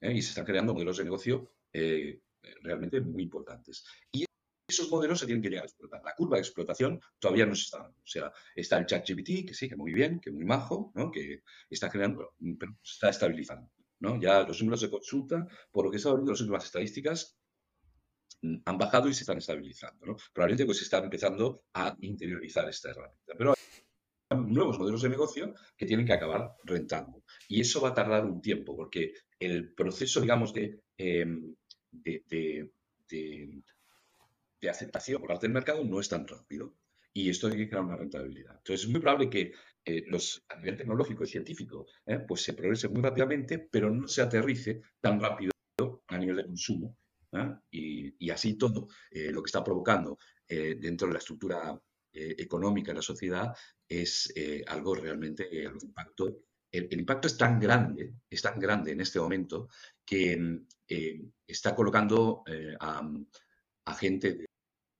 ¿eh? 0.00 0.12
Y 0.12 0.22
se 0.22 0.30
están 0.30 0.44
creando 0.44 0.74
modelos 0.74 0.98
de 0.98 1.04
negocio 1.04 1.52
eh, 1.72 2.20
realmente 2.62 3.00
muy 3.00 3.22
importantes. 3.22 3.84
Y 4.12 4.24
esos 4.68 4.90
modelos 4.90 5.20
se 5.20 5.26
tienen 5.26 5.42
que 5.42 5.48
llegar 5.48 5.64
a 5.64 5.68
explotar. 5.68 6.02
La 6.04 6.14
curva 6.14 6.36
de 6.36 6.42
explotación 6.42 7.00
todavía 7.18 7.46
no 7.46 7.54
se 7.54 7.62
está 7.62 7.78
dando. 7.78 7.98
O 7.98 8.06
sea, 8.06 8.32
está 8.54 8.78
el 8.78 8.86
ChatGPT, 8.86 9.46
que 9.46 9.54
sí, 9.54 9.68
que 9.68 9.76
muy 9.76 9.92
bien, 9.92 10.20
que 10.20 10.30
muy 10.30 10.44
majo, 10.44 10.92
¿no? 10.94 11.10
que 11.10 11.42
está 11.70 11.90
generando, 11.90 12.34
pero 12.58 12.76
está 12.82 13.10
estabilizando. 13.10 13.70
¿no? 14.00 14.20
Ya 14.20 14.42
los 14.42 14.60
números 14.60 14.80
de 14.80 14.90
consulta, 14.90 15.46
por 15.70 15.84
lo 15.84 15.90
que 15.90 15.96
he 15.96 15.98
estado 15.98 16.16
viendo 16.16 16.32
las 16.32 16.40
últimas 16.40 16.64
estadísticas, 16.64 17.38
han 18.64 18.78
bajado 18.78 19.08
y 19.08 19.14
se 19.14 19.22
están 19.22 19.38
estabilizando. 19.38 20.06
¿no? 20.06 20.16
Probablemente 20.32 20.66
pues, 20.66 20.78
se 20.78 20.84
están 20.84 21.04
empezando 21.04 21.64
a 21.74 21.96
interiorizar 22.00 22.68
esta 22.68 22.90
herramienta. 22.90 23.34
Pero 23.36 23.54
hay 24.28 24.38
nuevos 24.38 24.78
modelos 24.78 25.02
de 25.02 25.08
negocio 25.08 25.54
que 25.76 25.86
tienen 25.86 26.06
que 26.06 26.12
acabar 26.12 26.54
rentando. 26.64 27.22
Y 27.48 27.60
eso 27.60 27.80
va 27.80 27.90
a 27.90 27.94
tardar 27.94 28.24
un 28.24 28.40
tiempo, 28.40 28.76
porque 28.76 29.12
el 29.38 29.72
proceso, 29.74 30.20
digamos, 30.20 30.52
de, 30.52 30.80
em, 30.96 31.54
de, 31.92 32.70
aceptación 34.68 35.20
por 35.20 35.28
parte 35.28 35.46
del 35.46 35.54
mercado 35.54 35.84
no 35.84 36.00
es 36.00 36.08
tan 36.08 36.26
rápido. 36.26 36.74
y 37.12 37.30
esto 37.30 37.48
tiene 37.48 37.64
que 37.64 37.70
crear 37.70 37.84
una 37.84 37.96
rentabilidad. 37.96 38.56
Entonces, 38.58 38.84
es 38.84 38.90
muy 38.90 39.00
probable 39.00 39.30
que 39.30 39.52
eh, 39.86 40.04
los, 40.08 40.44
a 40.50 40.56
nivel 40.56 40.76
tecnológico 40.76 41.24
y 41.24 41.28
científico 41.28 41.86
eh, 42.04 42.18
pues 42.18 42.42
se 42.42 42.52
progrese 42.52 42.88
muy 42.88 43.00
rápidamente, 43.00 43.58
pero 43.58 43.88
no 43.90 44.06
se 44.06 44.20
aterrice 44.20 44.82
tan 45.00 45.18
rápido 45.18 45.52
a 46.08 46.18
nivel 46.18 46.36
de 46.36 46.44
consumo. 46.44 46.96
Y, 47.70 48.30
así 48.30 48.54
todo 48.54 48.88
lo 49.10 49.42
que 49.42 49.48
está 49.48 49.62
provocando 49.62 50.18
dentro 50.48 51.08
de 51.08 51.12
la 51.12 51.18
estructura 51.18 51.80
económica 52.12 52.92
de 52.92 52.96
la 52.96 53.02
sociedad 53.02 53.54
es 53.88 54.32
algo 54.66 54.94
realmente, 54.94 55.66
algo 55.66 55.80
impacto 55.82 56.42
el, 56.72 57.00
impacto 57.00 57.28
es 57.28 57.36
tan 57.36 57.58
grande, 57.58 58.14
es 58.28 58.42
tan 58.42 58.58
grande 58.58 58.92
en 58.92 59.00
este 59.00 59.18
momento 59.18 59.68
que 60.04 60.62
está 61.46 61.74
colocando 61.74 62.42
a, 62.80 63.08
a, 63.84 63.94
gente 63.94 64.34
de 64.34 64.46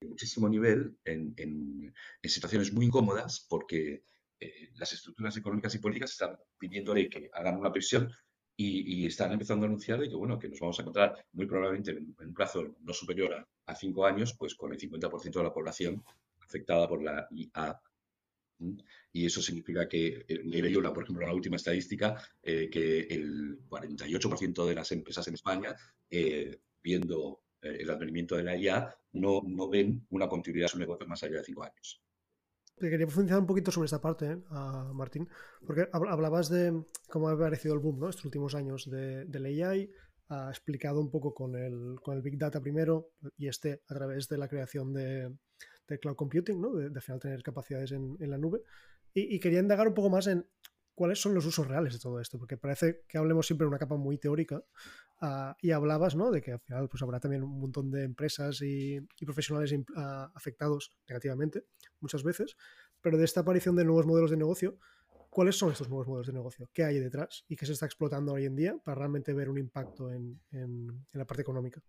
muchísimo 0.07 0.49
nivel 0.49 0.97
en, 1.05 1.33
en, 1.37 1.93
situaciones 2.23 2.73
muy 2.73 2.85
incómodas 2.85 3.45
porque 3.49 4.03
eh, 4.39 4.69
las 4.75 4.93
estructuras 4.93 5.35
económicas 5.37 5.73
y 5.75 5.79
políticas 5.79 6.11
están 6.11 6.37
pidiéndole 6.57 7.09
que 7.09 7.29
hagan 7.33 7.57
una 7.57 7.71
presión 7.71 8.11
y, 8.59 9.05
están 9.05 9.31
empezando 9.31 9.65
a 9.65 9.69
anunciar 9.69 10.01
que, 10.01 10.15
bueno, 10.15 10.39
que 10.39 10.49
nos 10.49 10.59
vamos 10.59 10.79
a 10.79 10.81
encontrar 10.81 11.25
muy 11.33 11.45
probablemente 11.45 11.91
en, 11.91 12.15
un 12.19 12.33
plazo 12.33 12.75
no 12.81 12.91
superior 12.93 13.47
a, 13.65 13.75
cinco 13.75 14.05
años, 14.05 14.33
pues 14.37 14.55
con 14.55 14.73
el 14.73 14.79
50% 14.79 15.31
de 15.31 15.43
la 15.43 15.53
población 15.53 16.03
afectada 16.41 16.87
por 16.87 17.03
la 17.03 17.27
IA. 17.31 17.79
Y 19.13 19.25
eso 19.27 19.41
significa 19.43 19.87
que, 19.87 20.25
he 20.27 20.61
leído, 20.61 20.81
por 20.91 21.03
ejemplo, 21.03 21.27
la 21.27 21.33
última 21.33 21.57
estadística, 21.57 22.19
eh, 22.41 22.67
que 22.71 23.01
el 23.01 23.59
48% 23.69 24.65
de 24.65 24.75
las 24.75 24.91
empresas 24.91 25.27
en 25.27 25.35
España, 25.35 25.75
eh, 26.09 26.59
viendo 26.81 27.43
eh, 27.61 27.77
el 27.81 27.89
advenimiento 27.91 28.35
de 28.35 28.43
la 28.43 28.57
IA, 28.57 28.95
no, 29.13 29.43
no 29.45 29.69
ven 29.69 30.07
una 30.09 30.27
continuidad 30.27 30.65
de 30.65 30.69
su 30.69 30.79
negocio 30.79 31.07
más 31.07 31.21
allá 31.21 31.37
de 31.37 31.43
cinco 31.43 31.63
años. 31.63 32.01
Te 32.79 32.91
quería 32.91 33.07
profundizar 33.07 33.39
un 33.39 33.47
poquito 33.47 33.71
sobre 33.71 33.85
esta 33.85 33.99
parte, 33.99 34.25
¿eh? 34.31 34.37
Martín, 34.93 35.27
porque 35.65 35.89
hablabas 35.91 36.47
de 36.49 36.83
cómo 37.09 37.27
ha 37.27 37.31
aparecido 37.31 37.73
el 37.73 37.79
boom 37.79 37.99
¿no? 37.99 38.09
estos 38.09 38.25
últimos 38.25 38.53
años 38.53 38.87
de, 38.89 39.25
de 39.25 39.39
la 39.39 39.47
AI, 39.47 39.91
ha 40.29 40.49
explicado 40.49 40.99
un 40.99 41.09
poco 41.09 41.33
con 41.33 41.55
el, 41.55 41.95
con 42.03 42.15
el 42.15 42.21
Big 42.21 42.37
Data 42.37 42.61
primero 42.61 43.13
y 43.35 43.47
este 43.47 43.81
a 43.87 43.95
través 43.95 44.27
de 44.29 44.37
la 44.37 44.47
creación 44.47 44.93
de, 44.93 45.33
de 45.87 45.99
cloud 45.99 46.15
computing, 46.15 46.61
¿no? 46.61 46.73
de, 46.73 46.89
de, 46.89 47.01
final 47.01 47.19
tener 47.19 47.41
capacidades 47.41 47.93
en, 47.93 48.15
en 48.19 48.29
la 48.29 48.37
nube. 48.37 48.61
Y, 49.11 49.35
y, 49.35 49.39
quería 49.39 49.59
indagar 49.59 49.87
un 49.87 49.95
poco 49.95 50.11
más 50.11 50.27
en 50.27 50.45
cuáles 50.93 51.19
son 51.19 51.33
los 51.33 51.45
usos 51.47 51.67
reales 51.67 51.93
de 51.93 51.99
todo 51.99 52.19
esto, 52.19 52.37
porque 52.37 52.57
parece 52.57 53.05
que 53.07 53.17
hablemos 53.17 53.47
siempre 53.47 53.65
de 53.65 53.69
una 53.69 53.79
capa 53.79 53.95
muy 53.95 54.19
teórica, 54.19 54.63
Uh, 55.19 55.53
y 55.63 55.71
hablabas 55.71 56.15
¿no? 56.15 56.29
de 56.29 56.41
que 56.43 56.51
al 56.51 56.59
final 56.59 56.87
pues, 56.89 57.01
habrá 57.01 57.19
también 57.19 57.41
un 57.41 57.59
montón 57.59 57.89
de 57.89 58.03
empresas 58.03 58.61
y, 58.61 58.97
y 58.97 59.25
profesionales 59.25 59.73
uh, 59.73 60.29
afectados 60.35 60.95
negativamente 61.07 61.63
muchas 62.01 62.23
veces, 62.23 62.55
pero 63.01 63.17
de 63.17 63.25
esta 63.25 63.41
aparición 63.41 63.75
de 63.75 63.85
nuevos 63.85 64.05
modelos 64.05 64.31
de 64.31 64.37
negocio, 64.37 64.77
¿cuáles 65.29 65.55
son 65.55 65.71
estos 65.71 65.89
nuevos 65.89 66.07
modelos 66.07 66.27
de 66.27 66.33
negocio? 66.33 66.69
¿Qué 66.73 66.83
hay 66.83 66.99
detrás 66.99 67.45
y 67.47 67.55
qué 67.55 67.65
se 67.65 67.73
está 67.73 67.85
explotando 67.85 68.33
hoy 68.33 68.45
en 68.45 68.55
día 68.55 68.77
para 68.83 68.95
realmente 68.95 69.33
ver 69.33 69.49
un 69.49 69.57
impacto 69.57 70.11
en, 70.11 70.39
la 71.11 71.25
parte 71.25 71.41
económica? 71.41 71.81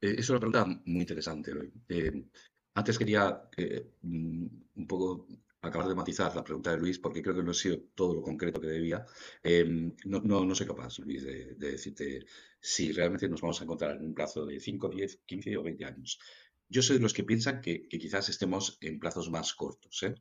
Eh, 0.00 0.16
es 0.18 0.28
una 0.30 0.40
pregunta 0.40 0.64
muy 0.64 1.02
interesante. 1.02 1.52
Eh, 1.88 2.24
antes 2.74 2.98
quería 2.98 3.48
eh, 3.56 3.92
mm, 4.02 4.46
un 4.76 4.86
poco 4.86 5.28
acabar 5.62 5.88
de 5.88 5.94
matizar 5.94 6.34
la 6.34 6.42
pregunta 6.42 6.70
de 6.70 6.78
Luis, 6.78 6.98
porque 6.98 7.22
creo 7.22 7.36
que 7.36 7.42
no 7.42 7.50
he 7.50 7.54
sido 7.54 7.78
todo 7.94 8.14
lo 8.14 8.22
concreto 8.22 8.60
que 8.60 8.66
debía. 8.66 9.04
No, 10.06 10.20
no, 10.20 10.44
no, 10.44 10.54
soy 10.54 10.66
capaz, 10.66 10.98
Luis, 11.00 11.22
de, 11.22 11.54
decirte 11.54 12.24
si 12.58 12.92
realmente 12.92 13.28
nos 13.28 13.42
vamos 13.42 13.60
a 13.60 13.64
encontrar 13.64 13.96
en 13.96 14.06
un 14.06 14.14
plazo 14.14 14.46
de 14.46 14.58
5, 14.58 14.88
10, 14.88 15.20
15 15.26 15.56
o 15.58 15.62
20 15.62 15.84
años. 15.84 16.18
Yo 16.70 16.82
soy 16.82 16.96
de 16.96 17.02
los 17.02 17.12
que 17.12 17.24
piensan 17.24 17.60
que, 17.60 17.88
que 17.88 17.98
quizás 17.98 18.28
estemos 18.28 18.78
en 18.80 19.00
plazos 19.00 19.28
más 19.28 19.52
cortos, 19.54 20.02
¿eh? 20.04 20.14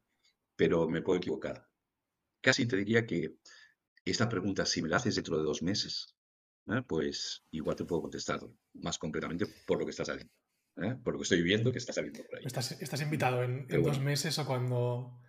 pero 0.55 0.89
me 0.89 1.03
puedo 1.03 1.17
equivocar. 1.17 1.69
Casi 2.41 2.65
te 2.65 2.75
diría 2.75 3.05
que 3.05 3.35
esta 4.03 4.27
pregunta, 4.27 4.65
si 4.65 4.81
me 4.81 4.89
la 4.89 4.97
haces 4.97 5.15
dentro 5.15 5.38
de 5.38 5.43
dos 5.43 5.62
meses, 5.62 6.17
¿eh? 6.67 6.81
pues 6.88 7.43
igual 7.51 7.75
te 7.75 7.85
puedo 7.85 8.01
contestar 8.01 8.39
más 8.73 8.97
concretamente 8.97 9.45
por 9.67 9.79
lo 9.79 9.85
que 9.85 9.91
está 9.91 10.05
saliendo. 10.05 10.33
¿eh? 10.77 10.95
Por 11.03 11.13
lo 11.13 11.19
que 11.19 11.23
estoy 11.23 11.43
viendo 11.43 11.71
que 11.71 11.77
está 11.77 11.93
saliendo 11.93 12.23
por 12.23 12.39
ahí. 12.39 12.45
Estás, 12.45 12.71
estás 12.81 13.01
invitado 13.01 13.43
en, 13.43 13.67
en 13.69 13.83
dos 13.83 13.99
meses 13.99 14.39
o 14.39 14.45
cuando, 14.47 15.21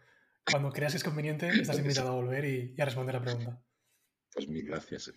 cuando 0.50 0.72
creas 0.72 0.94
que 0.94 0.98
es 0.98 1.04
conveniente, 1.04 1.48
estás 1.48 1.78
invitado 1.78 2.09
a 2.09 2.14
volver 2.14 2.46
y, 2.46 2.74
y, 2.76 2.80
a 2.80 2.87
responder 2.87 3.14
la 3.16 3.22
pregunta. 3.22 3.62
Pues 4.33 4.48
mil 4.48 4.64
gracias. 4.64 5.12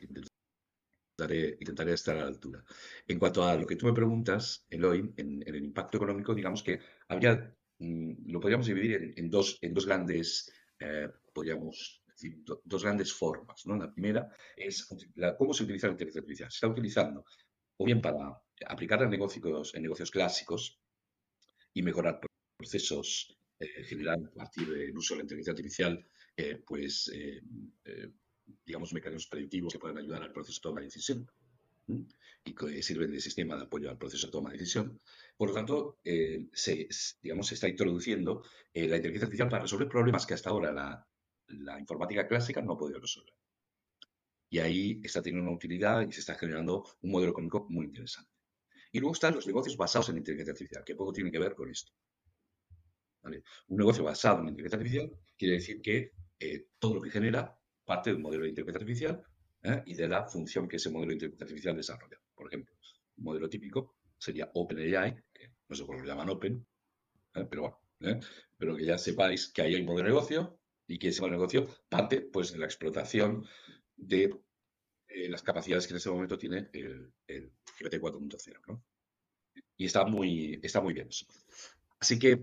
Intentaré, 1.16 1.94
estar 1.94 2.18
a 2.18 2.22
la 2.22 2.28
altura. 2.28 2.64
En 3.08 3.20
cuanto 3.20 3.44
a 3.44 3.56
lo 3.56 3.68
que 3.68 3.76
tú 3.76 3.86
me 3.86 3.94
preguntas, 3.94 4.66
Eloy, 4.70 5.14
en, 5.18 5.44
el 5.46 5.56
impacto 5.58 5.98
económico, 5.98 6.34
digamos 6.34 6.64
que 6.64 6.80
habría, 7.08 7.56
mm, 7.80 8.32
lo 8.32 8.40
podríamos 8.40 8.66
dividir 8.66 9.14
en, 9.16 9.30
dos, 9.30 9.60
en 9.62 9.74
dos 9.74 9.86
grandes, 9.86 10.52
eh, 10.80 11.08
podríamos 11.32 12.04
decir, 12.08 12.44
do, 12.44 12.62
dos 12.66 12.84
grandes 12.84 13.14
formas. 13.14 13.64
¿no? 13.68 13.76
La 13.76 13.92
primera 13.92 14.28
es 14.58 14.88
cómo 15.38 15.54
se 15.54 15.64
utiliza 15.64 15.88
la 15.88 15.94
inteligencia 15.94 16.22
artificial. 16.22 16.52
Se 16.52 16.56
está 16.58 16.68
utilizando 16.68 17.26
o 17.78 17.86
bien 17.86 18.02
para 18.02 18.42
aplicar 18.68 19.04
en 19.04 19.10
negocios, 19.10 19.76
en 19.76 19.84
negocios 19.84 20.10
clásicos 20.10 20.80
y 21.74 21.84
mejorar 21.84 22.20
procesos 22.58 23.38
eh, 23.60 23.84
generar 23.86 24.18
a 24.20 24.32
partir 24.32 24.68
del 24.70 24.98
uso 24.98 25.14
de 25.14 25.20
la 25.20 25.24
inteligencia 25.24 25.52
artificial, 25.52 26.06
eh, 26.36 26.62
pues, 26.66 27.10
eh, 27.14 27.42
digamos, 28.66 28.94
mecanismos 28.94 29.28
predictivos 29.28 29.74
que 29.74 29.80
pueden 29.80 29.98
ayudar 29.98 30.24
al 30.24 30.32
proceso 30.32 30.60
de 30.60 30.62
toma 30.62 30.80
de 30.82 30.88
decisión 30.88 31.30
y 32.46 32.54
que 32.54 32.82
sirven 32.82 33.12
de 33.12 33.20
sistema 33.20 33.56
de 33.56 33.64
apoyo 33.64 33.90
al 33.90 33.98
proceso 33.98 34.28
de 34.28 34.32
toma 34.32 34.52
de 34.52 34.58
decisión. 34.58 35.00
Por 35.38 35.50
lo 35.50 35.56
tanto, 35.56 36.00
eh, 36.04 36.48
se, 36.54 36.88
digamos, 37.22 37.48
se 37.48 37.56
está 37.56 37.68
introduciendo 37.68 38.44
la 38.74 38.96
inteligencia 38.96 39.26
artificial 39.26 39.50
para 39.50 39.64
resolver 39.64 39.88
problemas 39.88 40.26
que 40.26 40.34
hasta 40.34 40.50
ahora 40.50 40.72
la, 40.72 41.80
informática 41.80 42.28
clásica 42.28 42.62
no 42.62 42.74
ha 42.74 42.78
podido 42.78 43.00
resolver. 43.00 43.34
Y 44.50 44.60
ahí 44.60 45.02
está 45.04 45.22
teniendo 45.22 45.48
una 45.48 45.56
utilidad 45.56 46.08
y 46.08 46.12
se 46.12 46.20
está 46.22 46.36
generando 46.36 46.86
un 47.02 47.12
modelo 47.12 47.32
económico 47.32 47.68
muy 47.70 47.86
interesante. 47.86 48.32
Y 48.92 49.00
luego 49.00 49.14
están 49.14 49.34
los 49.34 49.48
negocios 49.48 49.76
basados 49.76 50.10
en 50.10 50.18
inteligencia 50.18 50.52
artificial, 50.52 50.84
que 50.84 50.96
poco 50.96 51.12
tienen 51.12 51.32
que 51.32 51.40
ver 51.40 51.56
con 51.56 51.70
esto. 51.70 51.92
Un 53.24 53.78
negocio 53.78 54.04
basado 54.04 54.42
en 54.42 54.50
inteligencia 54.50 54.78
artificial 54.78 55.12
quiere 55.38 55.56
decir 55.56 55.82
que 55.82 56.12
eh, 56.40 56.68
todo 56.78 56.96
lo 56.96 57.02
que 57.02 57.10
genera 57.10 57.58
parte 57.86 58.10
de 58.10 58.16
un 58.16 58.22
modelo 58.22 58.44
de 58.44 58.50
inteligencia 58.50 58.80
artificial 58.80 59.24
¿eh? 59.64 59.84
y 59.86 59.96
de 59.96 60.08
la 60.08 60.26
función 60.26 60.68
que 60.68 60.78
ese 60.78 60.90
modelo 60.90 61.10
de 61.10 61.14
inteligencia 61.16 61.46
artificial 61.46 61.76
desarrolla. 61.76 62.18
Por 62.36 62.48
ejemplo, 62.48 62.74
un 63.18 63.24
modelo 63.24 63.50
típico 63.50 63.96
sería 64.18 64.50
OpenAI, 64.54 65.16
que 65.34 65.52
no 65.68 65.76
sé 65.76 65.86
por 65.86 65.96
qué 65.96 66.02
lo 66.02 66.08
llaman 66.08 66.30
Open, 66.30 66.66
¿eh? 67.36 67.46
pero 67.50 67.82
bueno, 68.00 68.20
pero 68.58 68.76
que 68.76 68.86
ya 68.86 68.98
sepáis 68.98 69.50
que 69.50 69.62
ahí 69.62 69.76
hay 69.76 69.82
un 69.82 69.88
modelo 69.88 70.08
de 70.08 70.14
negocio 70.14 70.60
y 70.88 70.98
que 70.98 71.10
ese 71.10 71.22
modelo 71.22 71.38
de 71.38 71.40
negocio 71.40 71.76
parte 71.90 72.22
pues, 72.22 72.52
de 72.52 72.60
la 72.60 72.66
explotación 72.66 73.46
de 73.96 74.34
las 75.30 75.44
capacidades 75.44 75.86
que 75.86 75.94
en 75.94 75.98
ese 75.98 76.10
momento 76.10 76.38
tiene 76.38 76.70
el, 76.74 77.14
el 77.28 77.52
GPT 77.80 77.96
4.0. 77.96 78.60
¿no? 78.68 78.84
Y 79.78 79.86
está 79.86 80.06
muy, 80.06 80.60
está 80.64 80.82
muy 80.82 80.94
bien 80.94 81.08
eso. 81.10 81.26
Así 82.00 82.18
que 82.18 82.42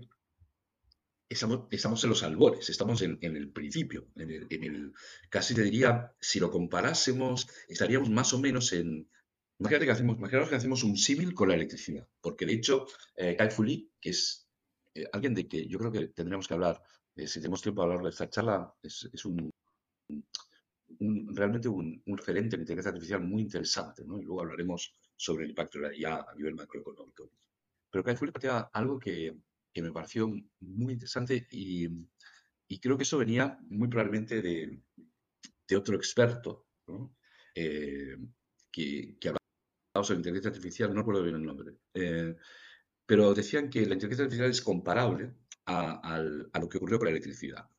estamos, 1.33 1.67
estamos 1.71 2.03
en 2.03 2.09
los 2.09 2.23
albores, 2.23 2.69
estamos 2.69 3.01
en, 3.01 3.17
en 3.21 3.35
el 3.35 3.49
principio, 3.51 4.07
en 4.15 4.31
el, 4.31 4.93
casi 5.29 5.55
te 5.55 5.63
diría, 5.63 6.13
si 6.19 6.39
lo 6.39 6.51
comparásemos, 6.51 7.47
estaríamos 7.67 8.09
más 8.09 8.33
o 8.33 8.39
menos 8.39 8.73
en, 8.73 9.09
imagínate 9.59 9.85
que 9.85 9.91
hacemos, 9.91 10.17
imaginaos 10.17 10.49
que 10.49 10.55
hacemos 10.55 10.83
un 10.83 10.97
símil 10.97 11.33
con 11.33 11.49
la 11.49 11.55
electricidad, 11.55 12.07
porque 12.19 12.45
de 12.45 12.53
hecho, 12.53 12.85
eh, 13.15 13.35
Kai 13.37 13.49
Fu 13.49 13.63
Lee, 13.63 13.89
que 13.99 14.09
es 14.09 14.47
eh, 14.93 15.07
alguien 15.13 15.33
de 15.33 15.47
que 15.47 15.67
yo 15.67 15.79
creo 15.79 15.91
que 15.91 16.07
tendríamos 16.09 16.47
que 16.47 16.53
hablar, 16.53 16.81
eh, 17.15 17.27
si 17.27 17.39
tenemos 17.39 17.61
tiempo 17.61 17.81
para 17.81 17.93
hablar 17.93 18.03
de 18.05 18.09
esta 18.09 18.29
charla, 18.29 18.73
es, 18.83 19.09
es 19.11 19.25
un, 19.25 19.49
un, 20.99 21.35
realmente 21.35 21.69
un, 21.69 22.01
un, 22.05 22.17
referente 22.17 22.55
en 22.55 22.61
inteligencia 22.61 22.91
artificial 22.91 23.21
muy 23.21 23.43
interesante, 23.43 24.03
¿no? 24.05 24.19
y 24.19 24.23
luego 24.23 24.41
hablaremos 24.41 24.93
sobre 25.15 25.45
el 25.45 25.51
impacto 25.51 25.79
de 25.79 25.87
la 25.87 25.95
IA 25.95 26.25
a 26.29 26.35
nivel 26.35 26.55
macroeconómico. 26.55 27.29
Pero 27.89 28.03
Kai 28.03 28.17
Fu 28.17 28.25
Lee 28.25 28.31
plantea 28.31 28.69
algo 28.73 28.99
que, 28.99 29.35
que 29.73 29.81
me 29.81 29.91
pareció 29.91 30.27
muy 30.59 30.93
interesante 30.93 31.47
y, 31.51 31.87
y, 32.67 32.79
creo 32.79 32.97
que 32.97 33.03
eso 33.03 33.17
venía 33.17 33.57
muy 33.69 33.87
probablemente 33.87 34.41
de, 34.41 34.81
de 35.67 35.75
otro 35.75 35.95
experto 35.95 36.67
eh, 37.55 38.17
que, 38.71 39.17
que, 39.19 39.29
hablaba 39.29 40.05
sobre 40.05 40.17
inteligencia 40.17 40.49
artificial, 40.49 40.93
no 40.93 41.01
recuerdo 41.01 41.23
bien 41.23 41.35
el 41.35 41.43
nombre, 41.43 41.75
eh, 41.93 42.35
pero 43.05 43.33
decían 43.33 43.69
que 43.69 43.85
la 43.85 43.93
inteligencia 43.93 44.25
artificial 44.25 44.49
es 44.49 44.61
comparable 44.61 45.33
a, 45.65 46.15
a, 46.15 46.15
a, 46.53 46.59
lo 46.59 46.69
que 46.69 46.77
ocurrió 46.77 46.97
con 46.97 47.05
la 47.05 47.11
electricidad 47.11 47.69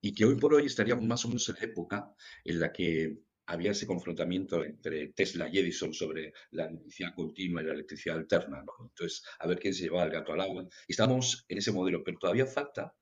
y 0.00 0.14
que 0.14 0.24
hoy 0.24 0.36
por 0.36 0.54
hoy 0.54 0.66
estaríamos 0.66 1.04
más 1.04 1.24
o 1.24 1.28
menos 1.28 1.48
en 1.48 1.54
la 1.54 1.64
época 1.64 2.14
en 2.44 2.60
la 2.60 2.72
que 2.72 3.22
había 3.46 3.72
ese 3.72 3.86
confrontamiento 3.86 4.64
entre 4.64 5.08
Tesla 5.08 5.48
y 5.50 5.58
Edison 5.58 5.92
sobre 5.92 6.32
la 6.52 6.66
electricidad 6.66 7.14
continua 7.14 7.62
y 7.62 7.66
la 7.66 7.74
electricidad 7.74 8.16
alterna. 8.16 8.62
¿no? 8.62 8.72
Entonces, 8.88 9.22
a 9.38 9.46
ver 9.46 9.58
quién 9.58 9.74
se 9.74 9.84
llevaba 9.84 10.04
el 10.04 10.10
gato 10.10 10.32
al 10.32 10.40
agua. 10.40 10.66
Y 10.88 10.92
estamos 10.92 11.44
en 11.48 11.58
ese 11.58 11.72
modelo, 11.72 12.02
pero 12.02 12.18
todavía 12.18 12.46
falta 12.46 12.94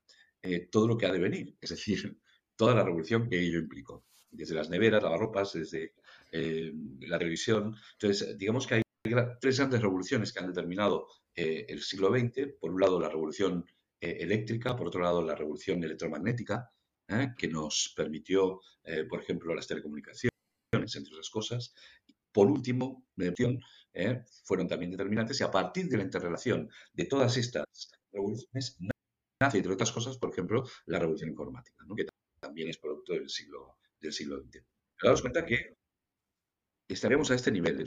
eh, 0.43 0.69
todo 0.71 0.89
lo 0.89 0.99
que 0.99 1.07
ha 1.07 1.13
de 1.13 1.21
venir, 1.21 1.57
es 1.61 1.71
decir, 1.71 2.19
toda 2.57 2.75
la 2.75 2.83
revolución 2.83 3.29
que 3.29 3.41
ello 3.41 3.61
implicó, 3.61 4.05
desde 4.31 4.55
las 4.55 4.71
neveras, 4.71 5.03
lavarropas, 5.03 5.53
desde 5.53 5.95
eh, 6.33 6.73
la 7.01 7.19
televisión. 7.19 7.77
Entonces, 7.93 8.37
digamos 8.37 8.67
que 8.67 8.75
hay 8.77 8.83
tres 9.41 9.59
grandes 9.59 9.83
revoluciones 9.83 10.33
que 10.33 10.41
han 10.41 10.49
determinado 10.49 11.07
eh, 11.35 11.67
el 11.69 11.81
siglo 11.81 12.09
XX. 12.09 12.55
Por 12.61 12.73
un 12.73 12.81
lado, 12.81 13.01
la 13.01 13.09
revolución 13.09 13.65
eléctrica, 14.01 14.75
por 14.75 14.89
otro 14.89 15.01
lado 15.01 15.23
la 15.23 15.37
revolución 15.37 15.85
electromagnética, 15.85 16.69
que 17.39 17.47
nos 17.47 17.95
permitió, 17.97 18.61
por 19.09 19.23
ejemplo, 19.23 19.55
las 19.55 19.69
telecomunicaciones, 19.69 20.32
entre 20.97 21.13
otras 21.13 21.31
cosas. 21.31 21.75
Por 22.33 22.49
último, 22.49 23.05
fueron 24.45 24.69
también 24.69 24.91
determinantes 24.91 25.41
y 25.41 25.45
a 25.45 25.51
partir 25.51 25.89
de 25.89 25.99
la 25.99 26.05
interrelación 26.05 26.71
de 26.93 27.05
todas 27.05 27.37
estas 27.37 27.67
revoluciones 28.11 28.79
nace, 29.41 29.59
entre 29.59 29.73
otras 29.73 29.93
cosas, 29.93 30.17
por 30.19 30.31
ejemplo, 30.31 30.65
la 30.87 30.99
revolución 30.99 31.31
informática, 31.31 31.85
que 31.97 32.07
también 32.41 32.69
es 32.69 32.79
producto 32.79 33.13
del 33.13 33.29
siglo, 33.29 33.77
del 34.01 34.13
siglo 34.13 34.41
XX. 34.41 34.65
Daos 35.03 35.21
cuenta 35.21 35.45
que 35.45 35.77
estaremos 36.89 37.31
a 37.31 37.35
este 37.35 37.51
nivel. 37.51 37.85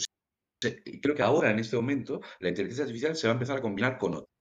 Creo 1.02 1.16
que 1.16 1.22
ahora, 1.22 1.52
en 1.52 1.60
este 1.60 1.76
momento, 1.76 2.22
la 2.40 2.50
inteligencia 2.50 2.84
artificial 2.84 3.16
se 3.16 3.28
va 3.28 3.34
a 3.34 3.36
empezar 3.36 3.58
a 3.58 3.62
combinar 3.62 3.98
con 3.98 4.16
otras 4.16 4.35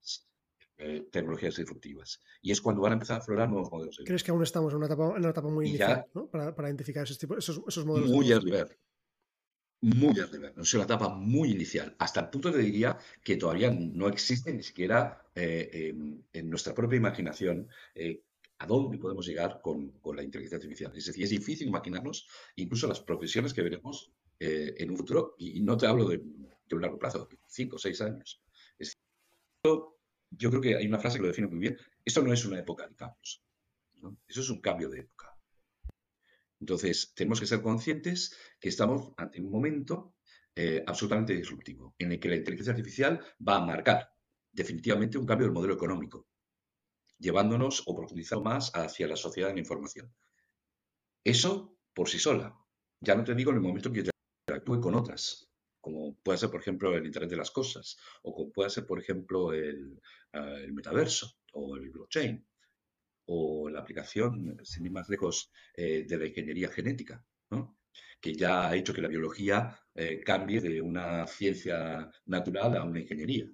eh, 0.78 1.06
tecnologías 1.10 1.56
disruptivas. 1.56 2.20
Y 2.42 2.52
es 2.52 2.60
cuando 2.60 2.82
van 2.82 2.92
a 2.92 2.94
empezar 2.94 3.16
a 3.16 3.20
aflorar 3.20 3.48
nuevos 3.48 3.70
modelos. 3.70 4.00
¿Crees 4.04 4.24
que 4.24 4.30
aún 4.30 4.42
estamos 4.42 4.72
en 4.72 4.78
una 4.78 4.86
etapa, 4.86 5.10
en 5.10 5.18
una 5.18 5.30
etapa 5.30 5.48
muy 5.48 5.68
inicial 5.68 6.06
para, 6.30 6.54
para, 6.54 6.68
identificar 6.68 7.04
esos, 7.04 7.18
tipos, 7.18 7.38
esos, 7.38 7.60
esos 7.66 7.84
modelos? 7.84 8.10
Muy 8.10 8.32
al 8.32 8.44
nivel. 8.44 8.68
Muy 9.80 10.18
al 10.18 10.32
nivel. 10.32 10.52
Es 10.56 10.74
una 10.74 10.84
etapa 10.84 11.08
muy 11.10 11.50
inicial. 11.50 11.94
Hasta 11.98 12.20
el 12.20 12.30
punto 12.30 12.50
te 12.50 12.58
diría 12.58 12.98
que 13.22 13.36
todavía 13.36 13.70
no 13.70 14.08
existe 14.08 14.52
ni 14.52 14.62
siquiera 14.62 15.26
eh, 15.34 15.94
en 16.32 16.50
nuestra 16.50 16.74
propia 16.74 16.96
imaginación 16.96 17.68
eh, 17.94 18.22
a 18.58 18.66
dónde 18.66 18.98
podemos 18.98 19.26
llegar 19.26 19.60
con, 19.62 19.90
con, 20.00 20.16
la 20.16 20.22
inteligencia 20.22 20.56
artificial. 20.56 20.92
Es 20.96 21.06
decir, 21.06 21.24
es 21.24 21.30
difícil 21.30 21.68
imaginarnos 21.68 22.28
incluso 22.56 22.86
las 22.86 23.00
profesiones 23.00 23.52
que 23.52 23.62
veremos 23.62 24.12
eh, 24.40 24.74
en 24.78 24.90
un 24.90 24.96
futuro, 24.96 25.34
y, 25.38 25.60
no 25.60 25.76
te 25.76 25.86
hablo 25.86 26.08
de, 26.08 26.18
un 26.18 26.80
largo 26.80 26.98
plazo, 26.98 27.28
cinco 27.46 27.76
o 27.76 27.78
seis 27.78 28.00
años. 28.00 28.42
Yo 30.36 30.50
creo 30.50 30.62
que 30.62 30.76
hay 30.76 30.86
una 30.86 30.98
frase 30.98 31.18
que 31.18 31.22
lo 31.22 31.28
define 31.28 31.48
muy 31.48 31.58
bien, 31.58 31.76
esto 32.04 32.22
no 32.22 32.32
es 32.32 32.44
una 32.44 32.58
época 32.58 32.86
de 32.86 32.94
cambios, 32.94 33.42
eso 34.26 34.40
es 34.40 34.50
un 34.50 34.60
cambio 34.60 34.88
de 34.88 35.00
época. 35.00 35.30
Entonces, 36.60 37.12
tenemos 37.14 37.40
que 37.40 37.46
ser 37.46 37.60
conscientes 37.60 38.36
que 38.58 38.68
estamos 38.68 39.12
ante 39.16 39.40
un 39.40 39.50
momento 39.50 40.14
eh, 40.56 40.82
absolutamente 40.86 41.34
disruptivo, 41.34 41.94
en 41.98 42.12
el 42.12 42.20
que 42.20 42.28
la 42.28 42.36
inteligencia 42.36 42.72
artificial 42.72 43.20
va 43.46 43.56
a 43.56 43.66
marcar 43.66 44.08
definitivamente 44.52 45.18
un 45.18 45.26
cambio 45.26 45.46
del 45.46 45.54
modelo 45.54 45.74
económico, 45.74 46.28
llevándonos 47.18 47.82
o 47.86 47.96
profundizando 47.96 48.44
más 48.44 48.70
hacia 48.74 49.08
la 49.08 49.16
sociedad 49.16 49.48
de 49.48 49.54
la 49.54 49.60
información. 49.60 50.14
Eso 51.24 51.76
por 51.92 52.08
sí 52.08 52.18
sola. 52.18 52.56
Ya 53.00 53.14
no 53.14 53.24
te 53.24 53.34
digo 53.34 53.50
en 53.50 53.56
el 53.56 53.62
momento 53.62 53.88
en 53.88 53.94
que 53.94 54.10
interactúe 54.46 54.80
con 54.80 54.94
otras, 54.94 55.50
como 55.84 56.16
puede 56.22 56.38
ser, 56.38 56.50
por 56.50 56.62
ejemplo, 56.62 56.96
el 56.96 57.04
Internet 57.04 57.30
de 57.30 57.36
las 57.36 57.50
Cosas, 57.50 57.98
o 58.22 58.34
como 58.34 58.50
puede 58.50 58.70
ser, 58.70 58.86
por 58.86 58.98
ejemplo, 58.98 59.52
el, 59.52 60.00
ah, 60.32 60.56
metaverso 60.72 61.36
o 61.52 61.76
el 61.76 61.90
blockchain, 61.90 62.42
o 63.26 63.68
la 63.68 63.80
aplicación, 63.80 64.58
sin 64.64 64.86
ir 64.86 64.92
más 64.92 65.10
lejos, 65.10 65.52
eh, 65.76 66.06
de 66.08 66.16
la 66.16 66.26
ingeniería 66.26 66.70
genética, 66.70 67.22
que 68.18 68.32
ya 68.32 68.68
ha 68.68 68.74
hecho 68.74 68.94
que 68.94 69.02
la 69.02 69.08
biología 69.08 69.78
eh, 69.94 70.22
cambie 70.24 70.62
de 70.62 70.80
una 70.80 71.26
ciencia 71.26 72.10
natural 72.24 72.78
a 72.78 72.84
una 72.84 73.00
ingeniería. 73.00 73.46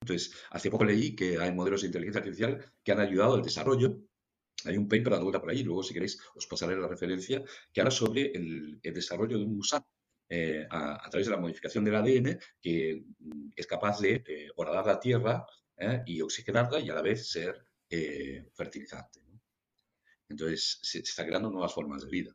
Entonces, 0.00 0.34
hace 0.50 0.68
poco 0.68 0.84
leí 0.84 1.14
que 1.14 1.38
hay 1.38 1.52
modelos 1.52 1.82
de 1.82 1.86
inteligencia 1.86 2.18
artificial 2.18 2.72
que 2.82 2.90
han 2.90 2.98
ayudado 2.98 3.34
al 3.34 3.42
desarrollo. 3.42 4.00
Hay 4.64 4.76
un 4.76 4.88
paper 4.88 5.10
dando 5.10 5.26
vuelta 5.26 5.40
por 5.40 5.50
ahí, 5.50 5.62
luego 5.62 5.84
si 5.84 5.94
queréis 5.94 6.18
os 6.34 6.48
pasaré 6.48 6.76
la 6.76 6.88
referencia, 6.88 7.44
que 7.72 7.80
habla 7.80 7.92
sobre 7.92 8.32
el, 8.32 8.80
desarrollo 8.82 9.38
de 9.38 9.44
un 9.44 9.54
gusano 9.58 9.86
eh, 10.34 10.66
a, 10.70 11.10
través 11.10 11.26
de 11.26 11.32
la 11.32 11.40
modificación 11.40 11.84
del 11.84 11.96
ADN 11.96 12.38
que 12.60 13.04
mm, 13.18 13.50
es 13.54 13.66
capaz 13.66 14.00
de 14.00 14.22
eh, 14.26 14.48
horadar 14.56 14.86
la 14.86 14.98
tierra 14.98 15.44
eh, 15.76 16.02
y 16.06 16.22
oxigenarla 16.22 16.80
y 16.80 16.88
a 16.88 16.94
la 16.94 17.02
vez 17.02 17.30
ser 17.30 17.66
fertilizante. 18.54 19.20
Entonces, 20.30 20.78
se, 20.80 21.00
está 21.00 21.26
creando 21.26 21.50
nuevas 21.50 21.74
formas 21.74 22.02
de 22.02 22.08
vida. 22.08 22.34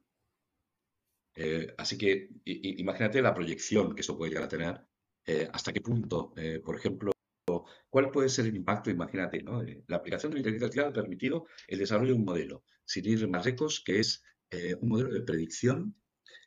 así 1.77 1.97
que 1.97 2.29
imagínate 2.45 3.23
la 3.23 3.33
proyección 3.33 3.95
que 3.95 4.01
eso 4.01 4.15
puede 4.15 4.29
llegar 4.29 4.45
a 4.45 4.47
tener, 4.55 4.85
hasta 5.51 5.73
qué 5.73 5.81
punto, 5.81 6.31
por 6.63 6.75
ejemplo, 6.75 7.11
¿Cuál 7.89 8.11
puede 8.11 8.29
ser 8.29 8.45
el 8.45 8.55
impacto? 8.55 8.89
Imagínate, 8.91 9.41
¿no? 9.41 9.63
Eh, 9.63 9.83
la 9.87 9.97
aplicación 9.97 10.31
de 10.31 10.35
la 10.35 10.39
inteligencia 10.41 10.67
artificial 10.67 10.89
ha 10.89 11.01
permitido 11.01 11.47
el 11.67 11.79
desarrollo 11.79 12.13
de 12.13 12.19
un 12.19 12.25
modelo, 12.25 12.63
sin 12.85 13.05
ir 13.05 13.27
más 13.27 13.45
lejos, 13.45 13.81
que 13.85 13.99
es 13.99 14.23
eh, 14.51 14.75
un 14.81 14.89
modelo 14.89 15.11
de 15.13 15.21
predicción 15.21 15.95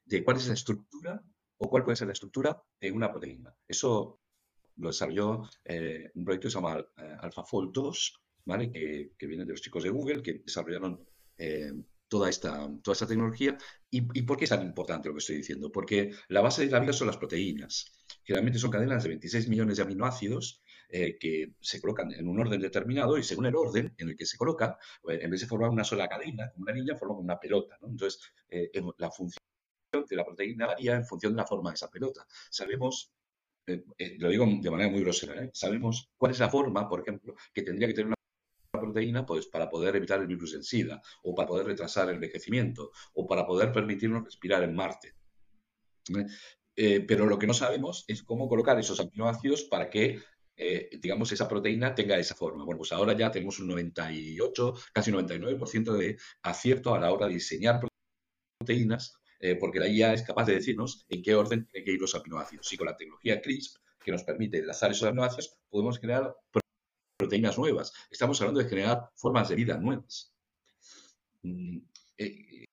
de 0.04 0.22
cuál 0.22 0.36
es 0.36 0.48
la 0.48 0.54
estructura 0.54 1.24
o 1.60 1.68
cuál 1.68 1.84
puede 1.84 1.96
ser 1.96 2.06
la 2.06 2.14
estructura 2.14 2.62
de 2.80 2.90
una 2.90 3.10
proteína. 3.10 3.54
Eso 3.68 4.20
lo 4.76 4.88
desarrolló 4.88 5.42
eh, 5.64 6.10
un 6.14 6.24
proyecto 6.24 6.46
que 6.46 6.52
se 6.52 6.58
llama 6.58 6.84
AlphaFold 7.20 7.72
2, 7.72 8.22
¿vale? 8.46 8.70
que, 8.72 9.12
que, 9.18 9.26
viene 9.26 9.44
de 9.44 9.52
los 9.52 9.60
chicos 9.60 9.82
de 9.82 9.90
Google, 9.90 10.22
que 10.22 10.34
desarrollaron 10.44 11.06
toda, 12.08 12.28
esta, 12.28 12.68
toda 12.82 12.92
esta 12.92 13.06
tecnología. 13.06 13.56
¿Y, 13.90 13.98
¿Y 14.18 14.22
por 14.22 14.36
qué 14.36 14.44
es 14.44 14.50
tan 14.50 14.62
importante 14.62 15.08
lo 15.08 15.14
que 15.14 15.20
estoy 15.20 15.36
diciendo? 15.36 15.70
Porque 15.70 16.10
la 16.28 16.40
base 16.42 16.66
de 16.66 16.70
la 16.70 16.80
vida 16.80 16.92
son 16.92 17.06
las 17.06 17.16
proteínas. 17.16 17.92
Generalmente 18.24 18.58
son 18.58 18.70
cadenas 18.70 19.02
de 19.02 19.10
26 19.10 19.48
millones 19.48 19.76
de 19.76 19.82
aminoácidos 19.84 20.62
eh, 20.88 21.16
que 21.18 21.54
se 21.60 21.80
colocan 21.80 22.12
en 22.12 22.26
un 22.26 22.40
orden 22.40 22.60
determinado 22.60 23.16
y 23.16 23.22
según 23.22 23.46
el 23.46 23.54
orden 23.54 23.94
en 23.96 24.08
el 24.08 24.16
que 24.16 24.26
se 24.26 24.36
colocan, 24.36 24.74
pues, 25.00 25.22
en 25.22 25.30
vez 25.30 25.40
de 25.40 25.46
formar 25.46 25.70
una 25.70 25.84
sola 25.84 26.08
cadena, 26.08 26.50
como 26.50 26.64
una 26.64 26.72
niña, 26.72 26.96
forman 26.96 27.18
una 27.18 27.38
pelota. 27.38 27.78
Entonces, 27.80 28.20
eh, 28.48 28.70
la 28.98 29.10
función 29.10 29.40
de 29.92 30.16
la 30.16 30.24
proteína 30.24 30.66
varía 30.66 30.94
en 30.94 31.04
función 31.04 31.32
de 31.32 31.38
la 31.38 31.46
forma 31.46 31.70
de 31.70 31.74
esa 31.74 31.90
pelota. 31.90 32.26
Sabemos, 32.50 33.12
eh, 33.66 33.82
lo 34.18 34.28
digo 34.28 34.46
de 34.46 34.70
manera 34.70 34.90
muy 34.90 35.00
grosera, 35.00 35.48
sabemos 35.52 36.10
cuál 36.16 36.32
es 36.32 36.38
la 36.38 36.48
forma, 36.48 36.88
por 36.88 37.00
ejemplo, 37.00 37.34
que 37.52 37.62
tendría 37.62 37.88
que 37.88 37.94
tener 37.94 38.06
una 38.06 38.16
proteína 38.72 39.26
pues, 39.26 39.46
para 39.46 39.68
poder 39.68 39.96
evitar 39.96 40.20
el 40.20 40.26
virus 40.26 40.52
del 40.52 40.64
SIDA, 40.64 41.02
o 41.24 41.34
para 41.34 41.48
poder 41.48 41.66
retrasar 41.66 42.08
el 42.08 42.14
envejecimiento, 42.16 42.92
o 43.14 43.26
para 43.26 43.46
poder 43.46 43.72
permitirnos 43.72 44.24
respirar 44.24 44.62
en 44.62 44.74
Marte. 44.74 45.14
pero 46.76 47.26
lo 47.26 47.38
que 47.38 47.46
no 47.46 47.54
sabemos 47.54 48.04
es 48.08 48.22
cómo 48.22 48.48
colocar 48.48 48.78
esos 48.78 49.00
aminoácidos 49.00 49.64
para 49.64 49.90
que 49.90 50.20
eh, 50.62 50.90
digamos, 51.00 51.32
esa 51.32 51.48
proteína 51.48 51.94
tenga 51.94 52.18
esa 52.18 52.34
forma. 52.34 52.64
Bueno, 52.64 52.78
pues 52.78 52.92
ahora 52.92 53.14
ya 53.14 53.30
tenemos 53.30 53.58
un 53.60 53.68
98, 53.68 54.74
casi 54.92 55.10
99% 55.10 55.96
de 55.96 56.18
acierto 56.42 56.94
a 56.94 57.00
la 57.00 57.10
hora 57.10 57.26
de 57.28 57.34
diseñar 57.34 57.80
proteínas, 58.58 59.19
eh, 59.40 59.56
porque 59.56 59.80
la 59.80 59.88
IA 59.88 60.12
es 60.12 60.22
capaz 60.22 60.46
de 60.46 60.54
decirnos 60.54 61.04
en 61.08 61.22
qué 61.22 61.34
orden 61.34 61.66
tienen 61.66 61.84
que 61.84 61.92
ir 61.92 62.00
los 62.00 62.14
aminoácidos. 62.14 62.72
Y 62.72 62.76
con 62.76 62.86
la 62.86 62.96
tecnología 62.96 63.40
CRISP, 63.40 63.76
que 64.04 64.12
nos 64.12 64.22
permite 64.22 64.58
enlazar 64.58 64.90
esos 64.90 65.08
aminoácidos, 65.08 65.58
podemos 65.68 65.98
crear 65.98 66.34
proteínas 67.16 67.58
nuevas. 67.58 67.92
Estamos 68.10 68.40
hablando 68.40 68.60
de 68.60 68.68
generar 68.68 69.10
formas 69.14 69.48
de 69.48 69.56
vida 69.56 69.76
nuevas. 69.76 70.32
Mm, 71.42 71.78
eh, 72.18 72.66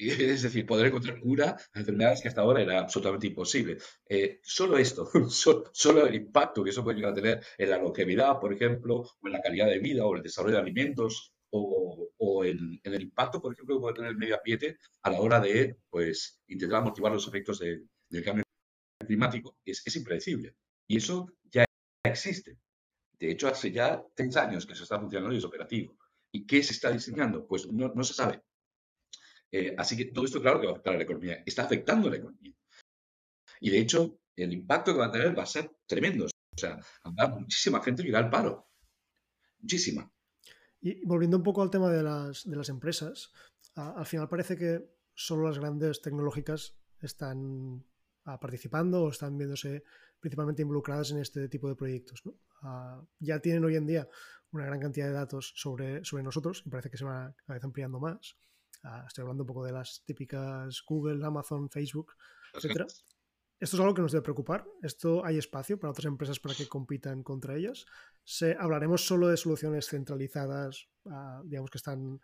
es 0.00 0.42
decir, 0.42 0.64
poder 0.66 0.86
encontrar 0.86 1.20
cura 1.20 1.56
a 1.74 1.78
enfermedades 1.78 2.22
que 2.22 2.28
hasta 2.28 2.40
ahora 2.40 2.62
era 2.62 2.80
absolutamente 2.80 3.26
imposible. 3.26 3.78
Eh, 4.08 4.40
solo 4.42 4.78
esto, 4.78 5.10
solo, 5.28 6.06
el 6.06 6.14
impacto 6.14 6.64
que 6.64 6.70
eso 6.70 6.82
puede 6.82 6.96
llegar 6.96 7.12
a 7.12 7.14
tener 7.14 7.44
en 7.58 7.70
la 7.70 7.78
longevidad, 7.78 8.40
por 8.40 8.52
ejemplo, 8.52 9.00
o 9.00 9.26
en 9.26 9.32
la 9.32 9.42
calidad 9.42 9.66
de 9.66 9.78
vida, 9.78 10.06
o 10.06 10.16
el 10.16 10.22
desarrollo 10.22 10.56
de 10.56 10.62
alimentos, 10.62 11.34
o, 11.52 12.44
en, 12.44 12.80
el 12.82 13.02
impacto, 13.02 13.40
por 13.40 13.52
ejemplo, 13.52 13.76
que 13.76 13.80
puede 13.80 13.94
tener 13.94 14.10
el 14.10 14.16
medio 14.16 14.36
ambiente 14.36 14.78
a 15.02 15.10
la 15.10 15.20
hora 15.20 15.40
de 15.40 15.76
pues, 15.88 16.40
intentar 16.48 16.82
motivar 16.82 17.12
los 17.12 17.26
efectos 17.26 17.58
del 17.58 18.24
cambio 18.24 18.44
climático, 19.06 19.56
es, 19.64 19.96
impredecible. 19.96 20.54
Y 20.86 20.96
eso 20.98 21.32
ya 21.50 21.64
existe. 22.04 22.58
De 23.18 23.30
hecho, 23.30 23.48
hace 23.48 23.70
ya 23.70 24.02
tres 24.14 24.36
años 24.36 24.66
que 24.66 24.72
eso 24.72 24.84
está 24.84 24.98
funcionando 24.98 25.34
y 25.34 25.38
es 25.38 25.44
operativo. 25.44 25.96
¿Y 26.32 26.46
qué 26.46 26.62
se 26.62 26.72
está 26.72 26.90
diseñando? 26.90 27.46
Pues 27.46 27.66
no, 27.66 28.04
se 28.04 28.14
sabe. 28.14 28.42
Eh, 29.52 29.74
así 29.76 29.96
que 29.96 30.06
todo 30.06 30.24
esto, 30.24 30.40
claro, 30.40 30.60
que 30.60 30.66
va 30.66 30.72
a 30.72 30.74
afectar 30.74 30.94
a 30.94 30.96
la 30.96 31.02
economía. 31.02 31.42
Está 31.44 31.64
afectando 31.64 32.08
a 32.08 32.10
la 32.12 32.16
economía. 32.18 32.54
Y 33.60 33.70
de 33.70 33.78
hecho, 33.78 34.20
el 34.36 34.52
impacto 34.52 34.92
que 34.92 34.98
va 35.00 35.06
a 35.06 35.12
tener 35.12 35.36
va 35.36 35.42
a 35.42 35.46
ser 35.46 35.70
tremendo. 35.86 36.26
O 36.26 36.58
sea, 36.58 36.78
muchísima 37.38 37.82
gente 37.82 38.02
que 38.02 38.08
irá 38.08 38.20
al 38.20 38.30
paro. 38.30 38.68
Muchísima. 39.58 40.10
Y 40.80 41.04
volviendo 41.04 41.36
un 41.36 41.42
poco 41.42 41.62
al 41.62 41.70
tema 41.70 41.90
de 41.90 42.02
las, 42.02 42.48
de 42.48 42.56
las 42.56 42.68
empresas, 42.68 43.32
al 43.74 44.06
final 44.06 44.28
parece 44.28 44.56
que 44.56 44.90
solo 45.14 45.46
las 45.46 45.58
grandes 45.58 46.00
tecnológicas 46.00 46.74
están 47.00 47.84
participando 48.24 49.04
o 49.04 49.10
están 49.10 49.36
viéndose 49.36 49.82
principalmente 50.20 50.62
involucradas 50.62 51.10
en 51.10 51.18
este 51.18 51.48
tipo 51.48 51.68
de 51.68 51.76
proyectos. 51.76 52.22
ya 53.18 53.40
tienen 53.40 53.64
hoy 53.64 53.76
en 53.76 53.86
día 53.86 54.08
una 54.52 54.66
gran 54.66 54.80
cantidad 54.80 55.06
de 55.06 55.12
datos 55.12 55.52
sobre, 55.56 56.04
sobre 56.04 56.22
nosotros 56.22 56.62
y 56.66 56.70
parece 56.70 56.90
que 56.90 56.96
se 56.96 57.04
va 57.04 57.34
cada 57.46 57.54
vez 57.54 57.64
ampliando 57.64 58.00
más. 58.00 58.36
Ah, 58.82 59.04
estoy 59.06 59.22
hablando 59.22 59.44
un 59.44 59.46
poco 59.46 59.64
de 59.64 59.72
las 59.72 60.02
típicas 60.04 60.82
Google, 60.86 61.24
Amazon, 61.24 61.68
Facebook, 61.70 62.14
etcétera. 62.54 62.86
Esto 63.60 63.76
es 63.76 63.80
algo 63.80 63.94
que 63.94 64.00
nos 64.00 64.12
debe 64.12 64.22
preocupar. 64.22 64.66
Esto 64.82 65.24
hay 65.24 65.36
espacio 65.36 65.78
para 65.78 65.90
otras 65.90 66.06
empresas 66.06 66.40
para 66.40 66.54
que 66.54 66.66
compitan 66.66 67.22
contra 67.22 67.56
ellas. 67.56 67.84
Se, 68.24 68.56
hablaremos 68.58 69.06
solo 69.06 69.28
de 69.28 69.36
soluciones 69.36 69.86
centralizadas, 69.86 70.88
ah, 71.04 71.42
digamos 71.44 71.70
que 71.70 71.76
están 71.76 72.20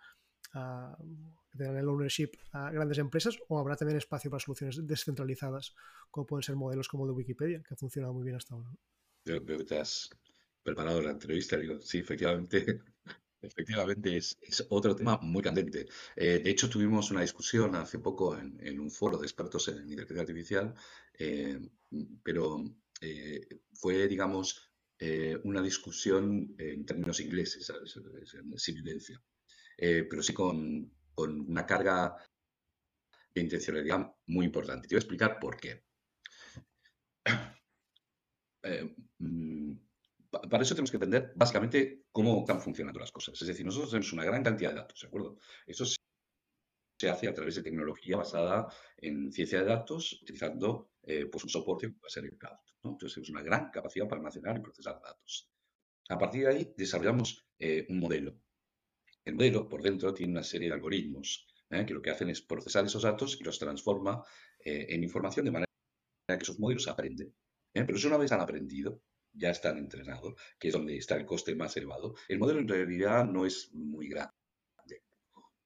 ah, 0.55 0.97
que 1.57 1.65
el 1.65 1.89
ownership 1.89 2.31
a 2.53 2.71
grandes 2.71 2.99
empresas, 2.99 3.39
o 3.49 3.59
habrá 3.59 3.77
también 3.77 3.99
espacio 3.99 4.31
para 4.31 4.41
soluciones 4.41 4.87
descentralizadas, 4.87 5.75
como 6.11 6.27
pueden 6.27 6.43
ser 6.43 6.57
modelos 6.57 6.89
como 6.89 7.05
el 7.05 7.11
de 7.11 7.17
Wikipedia, 7.17 7.63
que 7.63 7.75
ha 7.75 7.77
funcionado 7.77 8.15
muy 8.15 8.25
bien 8.25 8.37
hasta 8.37 8.55
ahora. 8.55 8.71
Creo, 9.23 9.45
que 9.45 9.65
te 9.65 9.79
has, 9.79 10.09
preparado 10.63 11.03
la 11.03 11.11
entrevista, 11.11 11.57
digo, 11.57 11.81
sí, 11.81 11.99
efectivamente, 11.99 12.81
efectivamente 13.47 14.17
es, 14.17 14.39
otro 14.69 14.95
tema 14.95 15.19
muy 15.23 15.43
candente. 15.43 15.87
Eh, 16.17 16.41
de 16.43 16.51
hecho, 16.51 16.69
tuvimos 16.69 17.11
una 17.11 17.23
discusión 17.23 17.75
hace 17.77 17.99
poco 17.99 18.37
en, 18.39 18.81
un 18.81 18.91
foro 18.91 19.19
de 19.19 19.27
expertos 19.27 19.69
en 19.69 19.79
inteligencia 19.79 20.21
artificial, 20.21 20.75
eh, 21.19 21.61
pero 22.23 22.65
eh, 23.01 23.47
fue, 23.73 24.09
digamos, 24.09 24.63
una 25.45 25.61
discusión 25.61 26.55
en 26.59 26.87
términos 26.87 27.21
ingleses, 27.21 27.71
sin 28.57 28.79
evidencia, 28.79 29.23
pero 29.77 30.23
sí 30.23 30.33
con, 30.33 30.91
con 31.15 31.41
una 31.51 31.67
carga 31.67 32.17
de 33.35 33.43
intencionalidad 33.43 34.11
muy 34.27 34.47
importante. 34.47 34.89
Te 34.89 34.95
voy 34.95 34.99
a 34.99 35.05
explicar 35.05 35.39
por 35.39 35.57
qué. 35.59 35.85
Mm, 39.21 39.86
para 40.31 40.63
eso 40.63 40.75
tenemos 40.75 40.91
que 40.91 40.97
entender 40.97 41.33
básicamente 41.35 42.07
cómo 42.13 42.41
están 42.41 42.61
funcionando 42.61 43.01
las 43.01 43.13
cosas. 43.13 43.41
Es 43.41 43.49
decir, 43.49 43.65
nosotros 43.65 43.91
tenemos 43.91 44.13
una 44.13 44.25
gran 44.25 44.43
cantidad 44.43 44.71
de 44.71 44.77
datos, 44.77 45.01
¿de 45.01 45.09
acuerdo? 45.09 45.39
Eso 45.67 45.85
se 46.99 47.09
hace 47.11 47.29
a 47.29 47.35
través 47.35 47.57
de 47.57 47.63
tecnología 47.63 48.17
basada 48.17 48.67
en 48.97 49.33
ciencia 49.33 49.61
de 49.61 49.67
datos, 49.67 50.21
utilizando 50.23 50.91
eh, 51.03 51.27
pues 51.27 51.45
un 51.45 51.51
soporte 51.51 51.89
que 51.89 51.93
puede 51.95 52.11
ser 52.11 52.25
el 52.25 52.37
cloud. 52.37 52.59
Entonces, 52.83 53.15
tenemos 53.15 53.31
una 53.31 53.43
gran 53.43 53.71
capacidad 53.71 54.07
para 54.09 54.19
almacenar 54.19 54.57
y 54.57 54.61
procesar 54.61 55.01
datos. 55.03 55.51
A 56.09 56.19
partir 56.19 56.43
de 56.43 56.49
ahí, 56.49 56.75
desarrollamos 56.77 57.47
eh, 57.59 57.87
un 57.89 57.99
modelo. 57.99 58.39
El 59.25 59.35
modelo, 59.35 59.69
por 59.69 59.83
dentro, 59.83 60.15
tiene 60.15 60.33
una 60.33 60.43
serie 60.43 60.69
de 60.69 60.75
algoritmos 60.75 61.47
¿eh? 61.71 61.85
que 61.85 61.95
lo 61.95 62.01
que 62.01 62.11
hacen 62.11 62.31
es 62.31 62.41
procesar 62.41 62.85
esos 62.85 63.03
datos 63.03 63.39
y 63.41 63.45
los 63.45 63.59
transforma 63.59 64.23
en 64.69 65.05
información 65.05 65.45
de 65.45 65.53
manera 65.53 65.67
que 66.27 66.43
esos 66.43 66.59
modelos 66.59 66.89
aprenden. 66.89 67.33
Pero 67.73 67.97
eso 67.97 68.09
una 68.09 68.17
vez 68.17 68.33
han 68.33 68.41
aprendido, 68.41 69.01
ya 69.37 69.51
están 69.51 69.79
entrenados, 69.79 70.35
que 70.59 70.69
es 70.69 70.75
donde 70.75 70.97
está 70.97 71.17
el 71.17 71.27
coste 71.27 71.55
más 71.55 71.77
elevado. 71.77 72.15
El 72.29 72.39
modelo 72.39 72.61
en 72.61 72.69
realidad 72.69 73.25
no 73.27 73.47
es 73.47 73.73
muy 73.73 74.09
grande. 74.09 74.33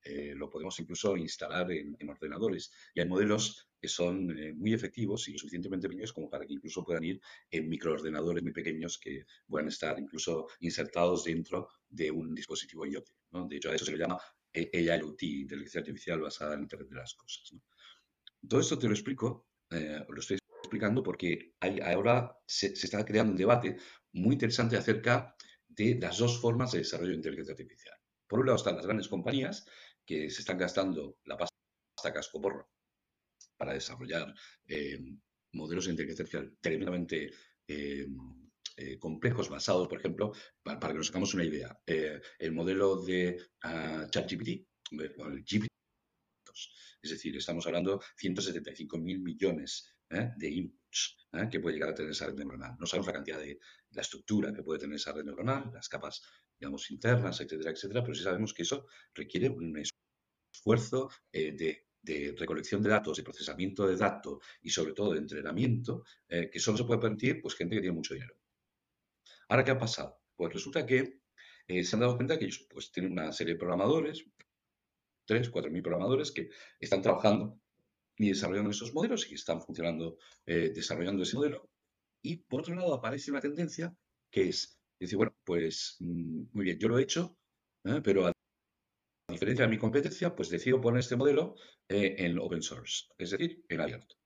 Eh, 0.02 0.34
lo 0.34 0.48
podemos 0.48 0.78
incluso 0.80 1.16
instalar 1.16 1.70
en, 1.70 1.96
ordenadores. 2.08 2.72
Y 2.94 3.00
hay 3.00 3.08
modelos 3.08 3.68
que 3.80 3.88
son 3.88 4.36
eh, 4.38 4.52
muy 4.54 4.72
efectivos 4.72 5.28
y 5.28 5.38
suficientemente 5.38 5.88
pequeños 5.88 6.12
como 6.12 6.28
para 6.28 6.46
que 6.46 6.54
incluso 6.54 6.84
puedan 6.84 7.04
ir 7.04 7.20
en 7.50 7.68
microordenadores 7.68 8.42
muy 8.42 8.52
pequeños 8.52 8.98
que 8.98 9.26
puedan 9.46 9.68
estar 9.68 9.98
incluso 9.98 10.48
insertados 10.60 11.24
dentro 11.24 11.68
de 11.88 12.10
un 12.10 12.34
dispositivo 12.34 12.86
IoT. 12.86 13.08
De 13.48 13.56
hecho, 13.56 13.70
a 13.70 13.74
eso 13.74 13.84
se 13.84 13.92
le 13.92 13.98
llama 13.98 14.18
AIoT, 14.54 15.22
inteligencia 15.22 15.80
artificial 15.80 16.20
basada 16.20 16.54
en 16.54 16.62
Internet 16.62 16.88
de 16.88 16.96
las 16.96 17.14
Cosas. 17.14 17.52
Todo 18.48 18.60
esto 18.60 18.78
te 18.78 18.86
lo 18.86 18.94
explico, 18.94 19.46
eh, 19.70 20.04
lo 20.08 20.20
estoy 20.20 20.39
explicando 20.60 21.02
porque 21.02 21.54
hay, 21.60 21.80
ahora 21.80 22.38
se, 22.46 22.68
está 22.68 23.04
creando 23.04 23.32
un 23.32 23.38
debate 23.38 23.76
muy 24.12 24.34
interesante 24.34 24.76
acerca 24.76 25.34
de 25.68 25.98
las 26.00 26.18
dos 26.18 26.40
formas 26.40 26.72
de 26.72 26.78
desarrollo 26.78 27.10
de 27.10 27.16
inteligencia 27.16 27.52
artificial. 27.52 27.94
Por 28.26 28.40
un 28.40 28.46
lado 28.46 28.56
están 28.56 28.76
las 28.76 28.86
grandes 28.86 29.08
compañías 29.08 29.66
que 30.04 30.30
se 30.30 30.40
están 30.40 30.58
gastando 30.58 31.18
la 31.24 31.36
pasta 31.36 32.12
cascoporro 32.12 32.70
para 33.56 33.74
desarrollar 33.74 34.34
eh, 34.66 34.98
modelos 35.52 35.84
de 35.84 35.90
inteligencia 35.92 36.22
artificial 36.22 36.56
tremendamente 36.60 37.30
eh, 37.66 38.06
eh, 38.76 38.98
complejos 38.98 39.48
basados, 39.48 39.88
por 39.88 39.98
ejemplo, 39.98 40.32
para, 40.62 40.78
que 40.78 40.94
nos 40.94 41.10
hagamos 41.10 41.34
una 41.34 41.44
idea, 41.44 41.78
el 41.86 42.52
modelo 42.52 43.02
de 43.02 43.36
uh, 43.64 44.08
ChatGPT, 44.08 44.48
el 44.92 45.44
GPT, 45.44 45.66
es 47.02 47.10
decir, 47.10 47.36
estamos 47.36 47.66
hablando 47.66 47.98
de 47.98 48.04
175 48.16 48.98
mil 48.98 49.20
millones 49.20 49.94
¿eh? 50.10 50.32
de 50.36 50.48
inputs 50.48 51.16
¿eh? 51.32 51.48
que 51.50 51.60
puede 51.60 51.74
llegar 51.74 51.90
a 51.90 51.94
tener 51.94 52.10
esa 52.10 52.26
red 52.26 52.34
neuronal. 52.34 52.76
No 52.78 52.86
sabemos 52.86 53.06
la 53.06 53.12
cantidad 53.14 53.38
de 53.38 53.58
la 53.90 54.02
estructura 54.02 54.52
que 54.52 54.62
puede 54.62 54.80
tener 54.80 54.96
esa 54.96 55.12
red 55.12 55.24
neuronal, 55.24 55.70
las 55.72 55.88
capas, 55.88 56.22
digamos, 56.58 56.90
internas, 56.90 57.40
etcétera, 57.40 57.70
etcétera, 57.70 58.02
pero 58.02 58.14
sí 58.14 58.22
sabemos 58.22 58.52
que 58.52 58.62
eso 58.62 58.86
requiere 59.14 59.48
un 59.48 59.82
esfuerzo 60.52 61.10
eh, 61.32 61.52
de, 61.52 61.86
recolección 62.36 62.82
de 62.82 62.90
datos, 62.90 63.16
de 63.18 63.22
procesamiento 63.22 63.86
de 63.86 63.96
datos 63.96 64.38
y 64.62 64.70
sobre 64.70 64.94
todo 64.94 65.12
de 65.12 65.18
entrenamiento, 65.18 66.02
que 66.26 66.58
solo 66.58 66.78
se 66.78 66.84
puede 66.84 66.98
permitir 66.98 67.42
pues, 67.42 67.54
gente 67.54 67.76
que 67.76 67.82
tiene 67.82 67.94
mucho 67.94 68.14
dinero. 68.14 68.34
Ahora, 69.48 69.64
¿qué 69.64 69.72
ha 69.72 69.78
pasado? 69.78 70.18
Pues 70.34 70.54
resulta 70.54 70.86
que 70.86 71.20
se 71.68 71.94
han 71.94 72.00
dado 72.00 72.16
cuenta 72.16 72.38
que 72.38 72.46
ellos 72.46 72.66
pues, 72.70 72.90
tienen 72.90 73.12
una 73.12 73.32
serie 73.32 73.52
de 73.52 73.58
programadores, 73.58 74.24
3, 75.26 75.50
4 75.50 75.70
mil 75.70 75.82
programadores 75.82 76.32
que 76.32 76.48
están 76.80 77.02
trabajando 77.02 77.60
y 78.20 78.28
desarrollando 78.28 78.70
esos 78.70 78.92
modelos 78.92 79.30
y 79.30 79.34
están 79.34 79.62
funcionando, 79.62 80.18
eh, 80.44 80.72
desarrollando 80.74 81.22
ese 81.22 81.36
modelo. 81.36 81.70
Y 82.22 82.36
por 82.36 82.60
otro 82.60 82.74
lado 82.74 82.92
aparece 82.92 83.30
una 83.30 83.40
tendencia 83.40 83.96
que 84.30 84.50
es 84.50 84.78
decir, 85.00 85.16
bueno, 85.16 85.34
pues 85.42 85.96
mm, 86.00 86.42
muy 86.52 86.64
bien, 86.66 86.78
yo 86.78 86.88
lo 86.88 86.98
he 86.98 87.02
hecho, 87.02 87.38
¿eh? 87.84 88.02
pero 88.04 88.26
a 88.26 88.32
diferencia 89.26 89.64
de 89.64 89.70
mi 89.70 89.78
competencia, 89.78 90.36
pues 90.36 90.50
decido 90.50 90.82
poner 90.82 91.00
este 91.00 91.16
modelo 91.16 91.54
eh, 91.88 92.16
en 92.18 92.38
open 92.38 92.62
source, 92.62 93.06
es 93.16 93.30
decir, 93.30 93.64
en 93.68 93.80
abierto. 93.80 94.16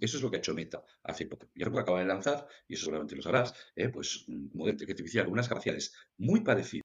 Eso 0.00 0.16
es 0.16 0.22
lo 0.22 0.30
que 0.30 0.36
ha 0.36 0.40
hecho 0.40 0.52
Meta 0.52 0.84
hace 1.04 1.26
poco. 1.26 1.48
Y 1.54 1.62
ahora 1.62 1.80
acaba 1.80 2.00
de 2.00 2.06
lanzar, 2.06 2.46
y 2.66 2.74
eso 2.74 2.84
seguramente 2.84 3.16
lo 3.16 3.22
sabrás, 3.22 3.54
pues 3.92 4.26
un 4.28 4.50
modelo 4.52 4.76
artificial 4.80 5.24
con 5.24 5.34
unas 5.34 5.48
capacidades 5.48 5.94
muy 6.18 6.40
parecidas 6.40 6.82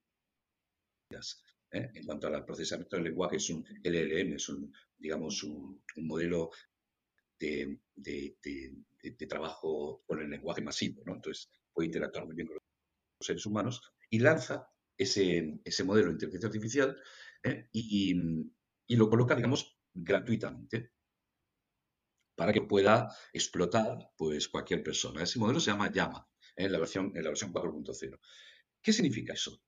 ¿eh? 1.78 1.92
En 1.94 2.06
cuanto 2.06 2.28
al 2.28 2.46
procesamiento 2.46 2.96
del 2.96 3.06
lenguaje, 3.06 3.38
es 3.38 3.50
un 3.50 3.66
LLM, 3.84 4.34
es 4.34 4.50
un, 4.50 4.74
digamos, 4.98 5.44
un, 5.44 5.82
modelo 5.98 6.52
de, 7.40 7.80
trabajo 9.28 10.04
con 10.06 10.22
el 10.22 10.30
lenguaje 10.30 10.62
masivo, 10.62 11.04
¿no? 11.06 11.16
Entonces, 11.16 11.50
puede 11.74 11.88
interactuar 11.88 12.26
muy 12.26 12.36
bien 12.36 12.48
con 12.48 12.56
los 12.56 12.64
seres 13.26 13.46
humanos 13.46 13.82
y 14.10 14.20
lanza 14.20 14.68
ese, 14.98 15.60
ese 15.64 15.84
modelo 15.84 16.08
de 16.08 16.14
inteligencia 16.14 16.48
artificial 16.48 16.98
¿eh? 17.44 17.70
y, 17.72 18.16
lo 18.96 19.10
coloca, 19.10 19.36
digamos, 19.36 19.78
gratuitamente 19.94 20.92
para 22.36 22.54
que 22.54 22.62
pueda 22.62 23.10
explotar 23.34 24.12
pues, 24.16 24.48
cualquier 24.48 24.84
persona. 24.84 25.24
Ese 25.24 25.40
modelo 25.40 25.60
se 25.60 25.72
llama 25.72 25.92
Llama 25.92 26.28
¿eh? 26.56 26.66
en 26.66 26.72
la 26.72 26.80
versión, 26.80 27.12
en 27.16 27.24
la 27.24 27.30
versión 27.30 27.52
4.0. 27.52 28.20
¿Qué 28.82 28.94
significa 28.94 29.34
eso? 29.34 29.62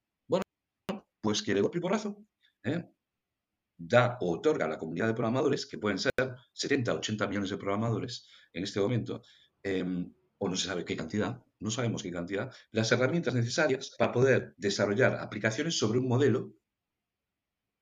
Pues 1.30 1.44
que 1.44 1.54
de 1.54 1.62
golpe 1.62 1.78
y 1.78 1.82
porrazo 1.82 2.26
¿eh? 2.63 2.84
da 3.78 4.18
o 4.20 4.34
otorga 4.34 4.65
a 4.65 4.68
la 4.68 4.80
comunidad 4.80 5.06
de 5.06 5.13
programadores, 5.13 5.68
que 5.68 5.78
pueden 5.78 6.00
ser 6.00 6.12
70, 6.54 6.96
80 6.96 7.28
millones 7.28 7.52
de 7.52 7.58
programadores 7.58 8.28
en 8.52 8.63
este 8.63 8.80
momento, 8.80 9.22
em, 9.62 10.12
o 10.39 10.50
no 10.50 10.56
se 10.56 10.65
sabe 10.65 10.84
qué 10.84 10.98
cantidad, 10.98 11.39
no 11.60 11.70
sabemos 11.70 12.02
qué 12.02 12.12
cantidad, 12.12 12.52
las 12.72 12.92
herramientas 12.92 13.36
necesarias 13.36 13.94
para 13.96 14.12
poder 14.12 14.56
desarrollar 14.58 15.20
aplicaciones 15.20 15.78
sobre 15.78 16.00
un 16.00 16.08
modelo 16.08 16.56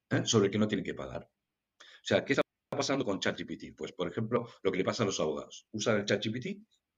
¿eh? 0.10 0.26
sobre 0.26 0.48
el 0.48 0.52
que 0.52 0.60
no 0.60 0.68
tienen 0.68 0.84
que 0.84 0.94
pagar. 0.94 1.24
O 1.24 2.04
sea, 2.04 2.26
¿qué 2.26 2.34
está 2.34 2.42
pasando 2.70 3.06
con 3.06 3.22
ChatGPT? 3.22 3.78
Pues, 3.78 3.94
por 3.94 4.10
ejemplo, 4.10 4.46
lo 4.62 4.72
que 4.74 4.78
le 4.78 4.84
pasa 4.84 5.04
a 5.04 5.06
los 5.06 5.22
abogados. 5.22 5.70
Usan 5.72 6.00
el 6.00 6.06
ChatGPT, 6.06 6.48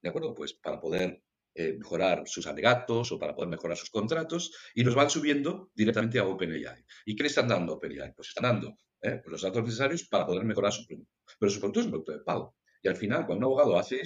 ¿de 0.02 0.10
acuerdo? 0.10 0.34
Pues 0.34 0.54
para 0.54 0.80
poder 0.82 1.22
eh, 1.60 1.76
mejorar 1.78 2.26
sus 2.26 2.48
alegatos 2.48 3.12
o 3.12 3.20
para 3.20 3.36
poder 3.36 3.50
mejorar 3.50 3.76
sus 3.76 3.90
contratos 3.90 4.54
y 4.74 4.82
los 4.82 4.96
van 4.96 5.10
subiendo 5.10 5.72
directamente 5.76 6.18
a 6.18 6.26
OpenAI. 6.26 6.86
¿Y 7.06 7.18
qué 7.18 7.24
le 7.24 7.28
están 7.28 7.50
dando 7.50 7.74
a 7.74 7.76
OpenAI? 7.76 8.14
Pues 8.16 8.30
están 8.30 8.44
dando 8.44 8.78
eh, 9.02 9.22
los 9.26 9.42
datos 9.42 9.66
necesarios 9.66 10.08
para 10.08 10.26
poder 10.26 10.46
mejorar 10.46 10.72
su 10.72 10.88
producto. 10.88 11.12
Pero 11.38 11.50
su 11.50 11.60
producto 11.60 11.82
es 11.82 11.86
un 11.88 11.92
producto 11.92 12.12
de 12.14 12.20
pago. 12.20 12.56
Y 12.82 12.88
al 12.88 12.96
final, 12.96 13.26
cuando 13.26 13.46
un 13.46 13.52
abogado 13.52 13.78
hace 13.78 14.04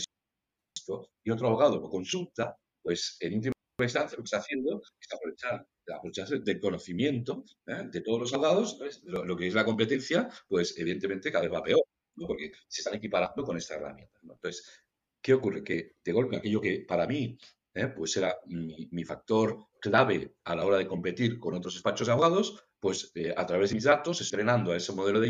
esto 0.75 1.11
y 1.23 1.29
otro 1.29 1.47
abogado 1.47 1.79
lo 1.79 1.91
consulta, 1.91 2.57
pues 2.81 3.17
en 3.19 3.35
última 3.35 3.53
instancia 3.79 4.17
lo 4.17 4.23
que 4.23 4.27
está 4.27 4.37
haciendo 4.37 4.81
es 4.99 5.13
aprovechar, 5.13 5.67
aprovecharse 5.95 6.39
del 6.39 6.59
conocimiento 6.59 7.43
eh, 7.67 7.83
de 7.91 8.01
todos 8.01 8.19
los 8.19 8.33
abogados, 8.33 8.79
lo, 9.03 9.37
que 9.37 9.45
es 9.45 9.53
la 9.53 9.63
competencia, 9.63 10.27
pues 10.47 10.75
evidentemente 10.79 11.31
cada 11.31 11.43
vez 11.43 11.53
va 11.53 11.61
peor, 11.61 11.83
porque 12.15 12.51
se 12.67 12.81
están 12.81 12.95
equiparando 12.95 13.43
con 13.43 13.57
esta 13.57 13.75
herramienta. 13.75 14.19
Entonces, 14.23 14.82
¿Qué 15.23 15.33
ocurre? 15.33 15.63
Que 15.63 15.95
de 16.03 16.11
golpe 16.11 16.35
aquello 16.35 16.59
que 16.59 16.85
para 16.85 17.07
mí 17.07 17.37
¿eh? 17.73 17.87
pues 17.87 18.17
era 18.17 18.35
mi, 18.45 19.03
factor 19.05 19.69
clave 19.79 20.35
a 20.43 20.55
la 20.55 20.65
hora 20.65 20.77
de 20.77 20.85
competir 20.85 21.39
con 21.39 21.55
otros 21.55 21.75
despachos 21.75 22.07
de 22.07 22.13
abogados, 22.13 22.61
pues 22.77 23.11
eh, 23.15 23.33
a 23.35 23.45
través 23.45 23.69
de 23.69 23.75
mis 23.75 23.85
datos, 23.85 24.19
estrenando 24.19 24.73
a 24.73 24.77
ese 24.77 24.91
modelo 24.91 25.21
de 25.21 25.29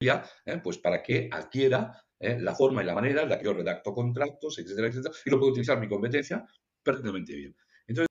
IA, 0.00 0.28
¿eh? 0.46 0.60
pues 0.62 0.78
para 0.78 1.00
que 1.02 1.28
adquiera 1.32 2.00
la 2.18 2.54
forma 2.54 2.82
y 2.82 2.86
la 2.86 2.94
manera 2.94 3.22
en 3.22 3.28
la 3.28 3.38
que 3.38 3.44
yo 3.44 3.52
redacto 3.52 3.92
contratos, 3.92 4.58
etcétera, 4.58 4.88
etcétera, 4.88 5.14
y 5.26 5.30
lo 5.30 5.38
puedo 5.38 5.52
utilizar 5.52 5.78
mi 5.78 5.88
competencia 5.88 6.46
perfectamente 6.82 7.34
bien. 7.34 7.54
Entonces, 7.86 8.08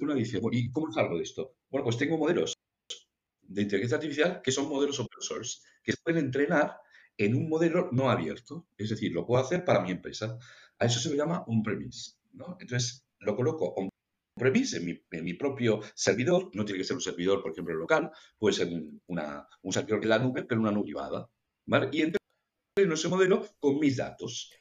uno 0.00 0.14
dice, 0.14 0.40
¿y 0.50 0.72
cómo 0.72 0.90
salgo 0.92 1.16
de 1.16 1.22
esto? 1.22 1.54
Bueno, 1.70 1.84
pues 1.84 1.98
tengo 1.98 2.18
modelos 2.18 2.54
de 3.42 3.62
inteligencia 3.62 3.96
artificial 3.96 4.40
que 4.42 4.50
son 4.50 4.68
modelos 4.68 4.98
open 4.98 5.20
source, 5.20 5.60
que 5.84 5.92
se 5.92 5.98
pueden 6.02 6.24
entrenar 6.24 6.78
en 7.18 7.34
un 7.34 7.48
modelo 7.48 7.90
no 7.92 8.10
abierto. 8.10 8.66
Es 8.76 8.88
decir, 8.90 9.12
lo 9.12 9.26
puedo 9.26 9.42
hacer 9.42 9.64
para 9.64 9.82
mi 9.82 9.90
empresa. 9.90 10.38
A 10.78 10.86
eso 10.86 11.00
se 11.00 11.10
le 11.10 11.16
llama 11.16 11.44
un 11.46 11.62
premise. 11.62 12.12
¿no? 12.32 12.56
Entonces, 12.60 13.04
lo 13.18 13.36
coloco 13.36 13.74
on 13.74 13.90
premise 14.36 14.76
en 14.76 15.24
mi, 15.24 15.34
propio 15.34 15.80
servidor. 15.94 16.50
No 16.54 16.64
tiene 16.64 16.78
que 16.78 16.84
ser 16.84 16.96
un 16.96 17.02
servidor, 17.02 17.42
por 17.42 17.50
ejemplo, 17.50 17.74
local. 17.74 18.10
Puede 18.38 18.54
ser 18.54 18.68
un 18.68 19.72
servidor 19.72 20.00
que 20.00 20.06
la 20.06 20.20
nube, 20.20 20.44
pero 20.44 20.60
una 20.60 20.70
nube 20.70 20.84
privada. 20.84 21.28
¿vale? 21.66 21.88
Y 21.92 22.02
entreno 22.02 22.94
ese 22.94 23.08
modelo 23.08 23.44
con 23.58 23.80
mis 23.80 23.96
datos. 23.96 24.52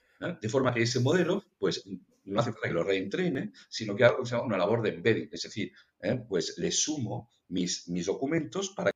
De 0.41 0.49
forma 0.49 0.73
que 0.73 0.81
ese 0.81 0.99
modelo, 0.99 1.43
pues, 1.59 1.87
no 2.23 2.39
hace 2.39 2.51
falta 2.51 2.69
que 2.69 2.73
lo 2.73 2.83
reentrene, 2.83 3.51
sino 3.69 3.95
que 3.95 4.03
hago 4.03 4.23
una 4.43 4.57
labor 4.57 4.81
de 4.81 4.89
embedding, 4.89 5.29
es 5.31 5.43
decir, 5.43 5.71
¿eh? 6.01 6.19
pues 6.27 6.57
le 6.57 6.71
sumo 6.71 7.29
mis, 7.49 7.87
mis 7.87 8.07
documentos 8.07 8.71
para 8.71 8.91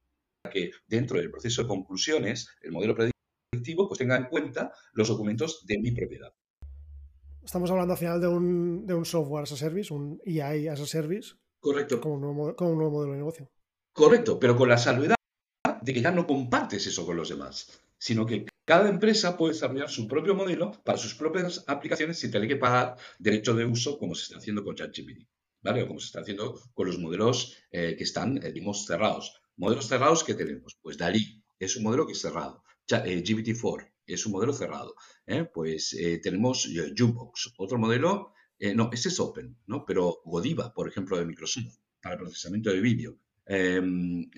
que 0.51 0.71
dentro 0.87 1.17
del 1.17 1.31
proceso 1.31 1.61
de 1.61 1.67
conclusiones, 1.67 2.49
el 2.61 2.71
modelo 2.71 2.95
predictivo, 2.95 3.10
pues 3.51 3.99
tenga 3.99 4.15
en 4.15 4.25
cuenta 4.25 4.71
los 4.93 5.09
documentos 5.09 5.65
de 5.65 5.77
mi 5.79 5.91
propiedad. 5.91 6.33
Estamos 7.43 7.69
hablando 7.69 7.93
al 7.93 7.99
final 7.99 8.21
de 8.21 8.27
un, 8.27 8.85
de 8.85 8.93
un 8.93 9.03
software 9.03 9.43
as 9.43 9.51
a 9.51 9.57
service, 9.57 9.93
un 9.93 10.21
EI 10.23 10.67
as 10.67 10.79
a 10.79 10.85
service. 10.85 11.33
Correcto. 11.59 11.99
Como 11.99 12.15
un, 12.15 12.21
nuevo, 12.21 12.55
como 12.55 12.71
un 12.71 12.77
nuevo 12.77 12.91
modelo 12.91 13.13
de 13.13 13.17
negocio. 13.17 13.51
Correcto, 13.93 14.39
pero 14.39 14.55
con 14.55 14.69
la 14.69 14.77
salvedad 14.77 15.15
de 15.81 15.93
que 15.93 16.01
ya 16.01 16.11
no 16.11 16.25
compartes 16.27 16.87
eso 16.87 17.05
con 17.05 17.17
los 17.17 17.29
demás, 17.29 17.81
sino 17.97 18.25
que 18.25 18.45
cada 18.63 18.87
empresa 18.87 19.35
puede 19.35 19.53
desarrollar 19.53 19.89
su 19.89 20.07
propio 20.07 20.33
modelo 20.33 20.71
para 20.83 20.97
sus 20.97 21.15
propias 21.15 21.65
aplicaciones 21.67 22.19
sin 22.19 22.31
tener 22.31 22.47
que 22.47 22.55
pagar 22.55 22.95
derecho 23.19 23.53
de 23.53 23.65
uso 23.65 23.97
como 23.97 24.15
se 24.15 24.23
está 24.23 24.37
haciendo 24.37 24.63
con 24.63 24.75
ChatGPT, 24.75 25.27
¿vale? 25.61 25.83
O 25.83 25.87
como 25.87 25.99
se 25.99 26.05
está 26.05 26.21
haciendo 26.21 26.57
con 26.73 26.87
los 26.87 26.99
modelos 26.99 27.57
eh, 27.71 27.95
que 27.97 28.03
están, 28.03 28.37
eh, 28.37 28.53
digamos, 28.53 28.85
cerrados. 28.85 29.41
Modelos 29.57 29.87
cerrados 29.87 30.23
que 30.23 30.35
tenemos, 30.35 30.77
pues 30.81 30.97
DALI 30.97 31.43
es 31.59 31.75
un 31.75 31.83
modelo 31.83 32.07
que 32.07 32.13
es 32.13 32.21
cerrado. 32.21 32.60
Eh, 32.89 33.23
GPT-4 33.23 33.91
es 34.05 34.25
un 34.25 34.33
modelo 34.33 34.53
cerrado. 34.53 34.95
Pues 35.53 35.95
tenemos 36.21 36.67
Jukebox, 36.97 37.53
otro 37.57 37.77
modelo, 37.77 38.33
no, 38.75 38.89
ese 38.91 39.07
es 39.07 39.19
Open, 39.21 39.55
¿no? 39.67 39.85
Pero 39.85 40.21
Godiva, 40.25 40.73
por 40.73 40.89
ejemplo, 40.89 41.17
de 41.17 41.25
Microsoft, 41.25 41.77
para 42.01 42.17
procesamiento 42.17 42.69
de 42.71 42.81
vídeo. 42.81 43.17
Em, 43.45 44.29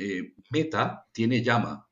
Meta 0.52 1.10
tiene 1.12 1.42
Llama, 1.42 1.90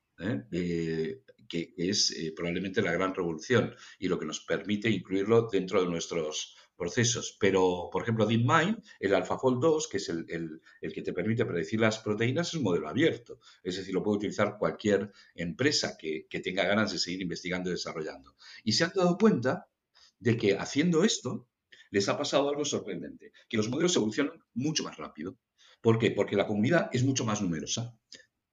que 1.52 1.74
es 1.76 2.10
eh, 2.12 2.32
probablemente 2.34 2.80
la 2.80 2.92
gran 2.92 3.14
revolución 3.14 3.74
y 3.98 4.08
lo 4.08 4.18
que 4.18 4.24
nos 4.24 4.40
permite 4.40 4.88
incluirlo 4.88 5.48
dentro 5.52 5.82
de 5.82 5.90
nuestros 5.90 6.56
procesos. 6.76 7.36
Pero, 7.38 7.88
por 7.92 8.02
ejemplo, 8.02 8.26
DeepMind, 8.26 8.82
el 9.00 9.14
AlphaFold 9.14 9.60
2, 9.60 9.88
que 9.88 9.96
es 9.98 10.08
el, 10.08 10.60
que 10.80 11.02
te 11.02 11.12
permite 11.12 11.44
predecir 11.44 11.80
las 11.80 11.98
proteínas, 11.98 12.48
es 12.48 12.54
un 12.54 12.64
modelo 12.64 12.88
abierto. 12.88 13.38
Es 13.62 13.76
decir, 13.76 13.94
lo 13.94 14.02
puede 14.02 14.18
utilizar 14.18 14.56
cualquier 14.58 15.12
empresa 15.34 15.96
que, 15.96 16.26
tenga 16.42 16.64
ganas 16.64 16.92
de 16.92 16.98
seguir 16.98 17.22
investigando 17.22 17.70
y 17.70 17.74
desarrollando. 17.74 18.36
Y 18.64 18.72
se 18.72 18.84
han 18.84 18.92
dado 18.94 19.16
cuenta 19.16 19.68
de 20.18 20.36
que 20.36 20.56
haciendo 20.56 21.04
esto 21.04 21.48
les 21.90 22.08
ha 22.08 22.16
pasado 22.16 22.48
algo 22.48 22.64
sorprendente, 22.64 23.32
que 23.48 23.56
los 23.56 23.68
modelos 23.68 23.94
evolucionan 23.96 24.42
mucho 24.54 24.82
más 24.82 24.96
rápido. 24.96 25.38
¿Por 25.80 25.98
qué? 25.98 26.10
Porque 26.10 26.36
la 26.36 26.46
comunidad 26.46 26.88
es 26.92 27.04
mucho 27.04 27.24
más 27.24 27.42
numerosa. 27.42 27.96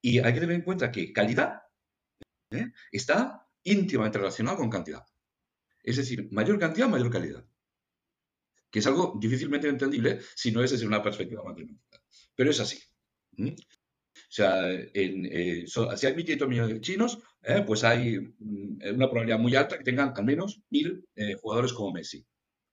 Y 0.02 0.20
hay 0.20 0.34
que 0.34 0.40
tener 0.40 0.56
en 0.56 0.64
cuenta 0.64 0.92
que 0.92 1.14
calidad 1.14 1.62
¿eh? 2.52 2.72
está 2.92 3.48
íntimamente 3.64 4.18
relacionado 4.18 4.58
con 4.58 4.70
cantidad. 4.70 5.06
Es 5.84 5.98
decir, 5.98 6.28
mayor 6.32 6.60
cantidad, 6.60 6.88
mayor 6.88 7.10
calidad. 7.10 7.46
Que 8.72 8.80
es 8.80 8.88
algo 8.88 9.18
difícilmente 9.20 9.68
entendible 9.68 10.20
si 10.36 10.52
no 10.52 10.64
es 10.64 10.72
desde 10.72 10.88
una 10.88 11.02
perspectiva 11.02 11.44
matemática. 11.44 12.02
Pero 12.36 12.52
es 12.52 12.60
así. 12.60 12.80
O 13.38 14.32
sea, 14.32 14.72
eh, 14.72 15.66
si 15.68 16.08
hay 16.08 16.14
1.500 16.14 16.48
millones 16.48 16.74
de 16.74 16.82
chinos, 16.82 17.20
¿eh? 17.42 17.64
pues 17.66 17.84
hay 17.84 18.20
mm, 18.20 18.96
una 18.96 19.10
probabilidad 19.10 19.40
muy 19.40 19.56
alta 19.56 19.78
que 19.78 19.84
tengan 19.84 20.14
al 20.16 20.26
menos 20.26 20.62
1.000 20.70 21.40
jugadores 21.42 21.74
como 21.74 21.92
Messi. 21.94 22.26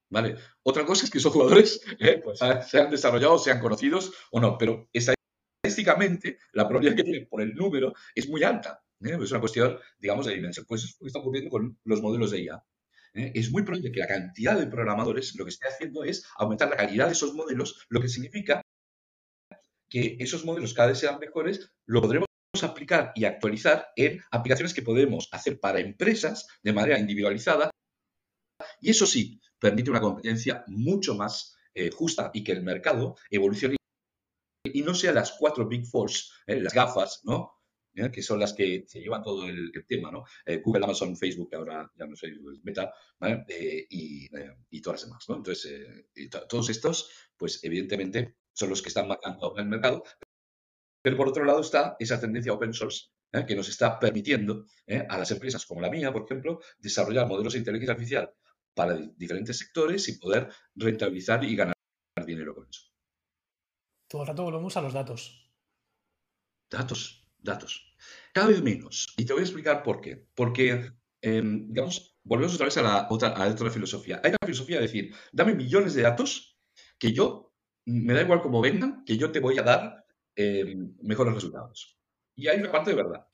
¿Vale? 0.09 0.37
Otra 0.63 0.85
cosa 0.85 1.05
es 1.05 1.11
que 1.11 1.19
esos 1.19 1.33
jugadores 1.33 1.81
pues, 2.23 2.39
sean 2.69 2.91
desarrollados, 2.91 3.43
sean 3.43 3.59
conocidos 3.59 4.13
o 4.31 4.41
no, 4.41 4.57
pero 4.57 4.89
estadísticamente 4.93 6.39
la 6.53 6.69
probabilidad 6.69 6.97
que 6.97 7.03
tienen 7.03 7.27
por 7.29 7.41
el 7.43 7.55
número 7.55 7.93
es 8.15 8.29
muy 8.29 8.43
alta. 8.45 8.83
¿eh? 9.01 9.19
Es 9.21 9.31
una 9.31 9.41
cuestión, 9.41 9.79
digamos, 9.99 10.27
de 10.27 10.35
dimensión. 10.35 10.67
Pues 10.69 10.85
es 10.85 10.97
lo 10.99 11.05
que 11.05 11.09
está 11.09 11.19
ocurriendo 11.19 11.51
con 11.51 11.79
los 11.85 12.03
modelos 12.03 12.31
de 12.31 12.43
IA. 12.43 12.65
¿Eh? 13.17 13.33
Es 13.35 13.51
muy 13.51 13.63
probable 13.63 13.93
que 13.93 14.01
la 14.01 14.07
cantidad 14.07 14.59
de 14.59 14.67
programadores 14.67 15.35
lo 15.37 15.45
que 15.45 15.51
esté 15.51 15.69
haciendo 15.69 16.05
es 16.05 16.25
aumentar 16.37 16.69
la 16.69 16.77
calidad 16.77 17.07
de 17.07 17.13
esos 17.13 17.35
modelos, 17.35 17.87
lo 17.89 18.01
que 18.01 18.09
significa 18.09 18.63
que 19.89 20.17
esos 20.21 20.45
modelos 20.45 20.75
cada 20.75 20.89
vez 20.89 20.99
sean 20.99 21.19
mejores, 21.19 21.73
lo 21.87 22.03
podremos 22.03 22.27
aplicar 22.63 23.13
y 23.15 23.25
actualizar 23.25 23.89
en 23.97 24.21
aplicaciones 24.31 24.75
que 24.75 24.83
podemos 24.83 25.29
hacer 25.33 25.61
para 25.61 25.81
empresas 25.81 26.47
de 26.63 26.73
manera 26.73 26.99
individualizada 26.99 27.71
y 28.81 28.91
eso 28.91 29.07
sí, 29.07 29.41
permite 29.59 29.91
una 29.91 30.01
competencia 30.01 30.65
mucho 30.67 31.15
más 31.15 31.57
eh, 31.75 31.91
justa 31.91 32.31
y 32.33 32.43
que 32.45 32.53
el 32.53 32.63
mercado 32.63 33.17
evolucione 33.31 33.77
y 34.65 34.83
no 34.83 34.95
sea 34.95 35.13
las 35.13 35.33
cuatro 35.39 35.67
Big 35.67 35.87
Fours, 35.87 36.33
las 36.47 36.75
gafas, 36.75 37.21
¿no? 37.25 37.56
¿Eh? 37.97 38.11
que 38.11 38.23
son 38.23 38.41
las 38.41 38.53
que 38.53 38.85
se 38.87 39.01
llevan 39.01 39.23
todo 39.23 39.47
el, 39.49 39.73
tema, 39.87 40.11
¿no? 40.11 40.25
Eh, 40.45 40.61
Google, 40.65 40.85
Amazon, 40.85 41.17
Facebook, 41.17 41.55
ahora 41.55 41.91
ya 41.97 42.07
no 42.07 42.17
sé, 42.17 42.33
Meta, 42.63 42.93
eh, 43.49 43.87
y, 43.91 44.81
todas 44.81 45.01
las 45.01 45.09
demás, 45.09 45.29
¿no? 45.29 45.37
Entonces, 45.37 46.07
todos 46.49 46.71
estos, 46.71 47.11
pues 47.37 47.63
evidentemente 47.65 48.37
son 48.53 48.71
los 48.71 48.83
que 48.83 48.89
están 48.89 49.09
marcando 49.09 49.57
el 49.57 49.67
mercado, 49.67 50.05
pero 51.03 51.17
por 51.17 51.29
otro 51.29 51.45
lado 51.45 51.61
está 51.61 51.97
esa 51.99 52.21
tendencia 52.21 52.53
open 52.53 52.73
source 52.73 53.09
que 53.47 53.57
nos 53.57 53.69
está 53.69 53.99
permitiendo 53.99 54.65
a 55.09 55.19
las 55.19 55.31
empresas 55.31 55.67
como 55.67 55.81
la 55.81 55.91
mía, 55.91 56.13
por 56.13 56.25
ejemplo, 56.25 56.61
desarrollar 56.79 57.27
modelos 57.27 57.53
de 57.53 57.59
inteligencia 57.59 57.93
artificial 57.93 58.33
para 58.75 58.97
diferentes 59.17 59.59
sectores 59.59 60.09
y 60.09 60.19
poder 60.19 60.49
rentabilizar 60.75 61.45
y 61.45 61.57
ganar 61.57 61.75
dinero 62.25 62.55
con 62.55 62.69
eso. 62.69 62.83
Todo 64.09 64.23
el 64.23 64.29
rato 64.29 64.45
volvemos 64.45 64.77
a 64.77 64.83
los 64.83 64.93
datos. 64.93 65.53
Datos 66.71 67.26
datos. 67.47 67.97
Cada 68.33 68.49
vez 68.49 68.63
menos. 68.63 69.15
Y 69.17 69.25
te 69.25 69.33
voy 69.33 69.41
a 69.41 69.45
explicar 69.45 69.83
por 69.83 70.01
qué. 70.01 70.27
Porque, 70.35 70.93
em, 71.23 71.69
digamos, 71.69 72.19
volvemos 72.23 72.55
otra 72.55 72.67
vez 72.67 72.77
a 72.77 72.83
la 72.83 73.07
otra 73.09 73.71
filosofía. 73.71 74.21
Hay 74.23 74.31
una 74.31 74.39
filosofía 74.47 74.77
de 74.77 74.83
decir, 74.83 75.15
dame 75.33 75.55
millones 75.55 75.95
de 75.95 76.03
datos 76.03 76.59
que 76.99 77.13
yo, 77.13 77.55
me 77.87 78.15
da 78.15 78.23
igual 78.23 78.43
cómo 78.43 78.61
vengan, 78.61 79.05
que 79.05 79.17
yo 79.17 79.31
te 79.33 79.41
voy 79.41 79.59
a 79.59 79.63
dar 79.63 80.05
em, 80.35 80.95
mejores 81.03 81.35
resultados. 81.35 81.99
Y 82.35 82.49
hay 82.49 82.61
una 82.61 82.73
parte 82.73 82.91
de 82.91 82.97
verdad 82.97 83.27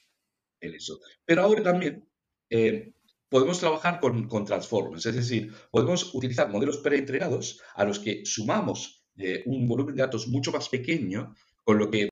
en 0.61 0.75
eso. 0.75 1.01
Pero 1.25 1.43
ahora 1.43 1.63
también 1.63 2.09
em, 2.51 2.93
podemos 3.29 3.59
trabajar 3.59 3.99
con, 3.99 4.29
con 4.29 4.45
transformers, 4.45 5.07
es 5.07 5.17
decir, 5.17 5.53
podemos 5.71 6.15
utilizar 6.15 6.51
modelos 6.51 6.79
preentrenados 6.79 7.61
a 7.75 7.85
los 7.85 7.99
que 7.99 8.25
sumamos 8.25 9.07
eh, 9.17 9.43
un 9.47 9.67
volumen 9.69 9.95
de 9.95 10.03
datos 10.03 10.29
mucho 10.29 10.53
más 10.53 10.69
pequeño, 10.69 11.35
con 11.65 11.79
lo 11.79 11.91
que 11.91 12.09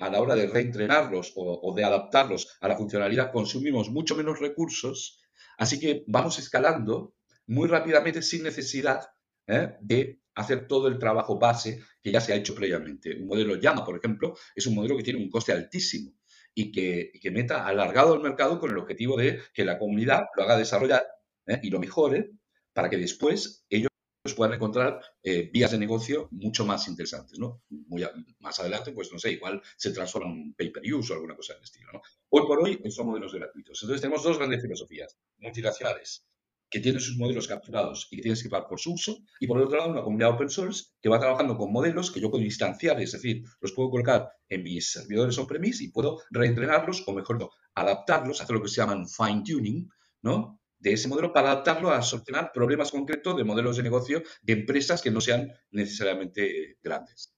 a 0.00 0.10
la 0.10 0.20
hora 0.20 0.34
de 0.34 0.46
reentrenarlos 0.46 1.32
o, 1.36 1.72
de 1.74 1.84
adaptarlos 1.84 2.58
a 2.60 2.68
la 2.68 2.76
funcionalidad 2.76 3.30
consumimos 3.32 3.90
mucho 3.90 4.16
menos 4.16 4.40
recursos, 4.40 5.20
así 5.56 5.78
que 5.78 6.04
vamos 6.08 6.38
escalando 6.38 7.14
muy 7.46 7.68
rápidamente 7.68 8.22
sin 8.22 8.42
necesidad 8.42 9.02
¿eh? 9.46 9.76
de 9.80 10.20
hacer 10.34 10.66
todo 10.66 10.88
el 10.88 10.98
trabajo 10.98 11.38
base 11.38 11.82
que 12.02 12.12
ya 12.12 12.20
se 12.20 12.32
ha 12.32 12.36
hecho 12.36 12.54
previamente. 12.54 13.16
Un 13.16 13.26
modelo 13.26 13.56
llama, 13.56 13.84
por 13.84 13.96
ejemplo, 13.96 14.34
es 14.54 14.66
un 14.66 14.74
modelo 14.74 14.96
que 14.96 15.02
tiene 15.02 15.20
un 15.20 15.30
coste 15.30 15.52
altísimo 15.52 16.12
y 16.54 16.72
que, 16.72 17.12
meta 17.30 17.66
alargado 17.66 18.14
el 18.14 18.20
mercado 18.20 18.58
con 18.58 18.70
el 18.70 18.78
objetivo 18.78 19.16
de 19.16 19.40
que 19.54 19.64
la 19.64 19.78
comunidad 19.78 20.24
lo 20.36 20.42
haga 20.42 20.56
desarrollar 20.56 21.06
¿eh? 21.46 21.60
y 21.62 21.70
lo 21.70 21.78
mejore 21.78 22.30
para 22.72 22.90
que 22.90 22.96
después 22.96 23.64
ellos 23.68 23.88
puedan 24.34 24.54
encontrar 24.54 25.00
eh, 25.22 25.50
vías 25.52 25.70
de 25.70 25.78
negocio 25.78 26.28
mucho 26.30 26.64
más 26.64 26.88
interesantes, 26.88 27.38
¿no? 27.38 27.62
Muy 27.68 28.04
más 28.40 28.58
adelante, 28.60 28.92
pues 28.92 29.12
no 29.12 29.18
sé, 29.18 29.32
igual 29.32 29.62
se 29.76 29.92
transforma 29.92 30.32
en 30.32 30.54
pay-per-use 30.54 31.12
o 31.12 31.16
alguna 31.16 31.36
cosa 31.36 31.54
del 31.54 31.62
estilo, 31.62 31.92
¿no? 31.92 32.00
Hoy 32.30 32.42
por 32.46 32.62
hoy 32.62 32.80
son 32.90 33.06
modelos 33.06 33.34
gratuitos. 33.34 33.82
Entonces 33.82 34.00
tenemos 34.00 34.22
dos 34.22 34.38
grandes 34.38 34.62
filosofías, 34.62 35.16
multinacionales, 35.38 36.26
que 36.70 36.80
tienen 36.80 37.00
sus 37.00 37.16
modelos 37.16 37.48
capturados 37.48 38.08
y 38.10 38.16
que 38.16 38.22
tienes 38.22 38.42
que 38.42 38.48
pagar 38.48 38.68
por 38.68 38.78
su 38.78 38.92
uso, 38.92 39.18
y 39.40 39.46
por 39.46 39.58
otro 39.58 39.78
lado 39.78 39.90
una 39.90 40.02
comunidad 40.02 40.30
open 40.30 40.50
source 40.50 40.86
que 41.00 41.08
va 41.08 41.18
trabajando 41.18 41.56
con 41.56 41.72
modelos 41.72 42.10
que 42.10 42.20
yo 42.20 42.30
puedo 42.30 42.44
instanciar, 42.44 43.00
es 43.00 43.12
decir, 43.12 43.42
los 43.60 43.72
puedo 43.72 43.90
colocar 43.90 44.30
en 44.48 44.62
mis 44.62 44.92
servidores 44.92 45.38
on-premise 45.38 45.84
y 45.84 45.88
puedo 45.88 46.20
reentrenarlos, 46.30 47.04
o 47.06 47.12
mejor 47.12 47.38
no, 47.38 47.50
adaptarlos, 47.74 48.40
hacer 48.40 48.54
lo 48.54 48.62
que 48.62 48.68
se 48.68 48.76
llama 48.76 49.02
fine-tuning, 49.06 49.88
¿no? 50.22 50.57
De 50.78 50.92
ese 50.92 51.08
modelo 51.08 51.32
para 51.32 51.52
adaptarlo 51.52 51.90
a 51.90 52.02
solucionar 52.02 52.52
problemas 52.52 52.90
concretos 52.90 53.36
de 53.36 53.44
modelos 53.44 53.76
de 53.76 53.82
negocio 53.82 54.22
de 54.42 54.52
empresas 54.52 55.02
que 55.02 55.10
no 55.10 55.20
sean 55.20 55.52
necesariamente 55.70 56.78
grandes. 56.82 57.34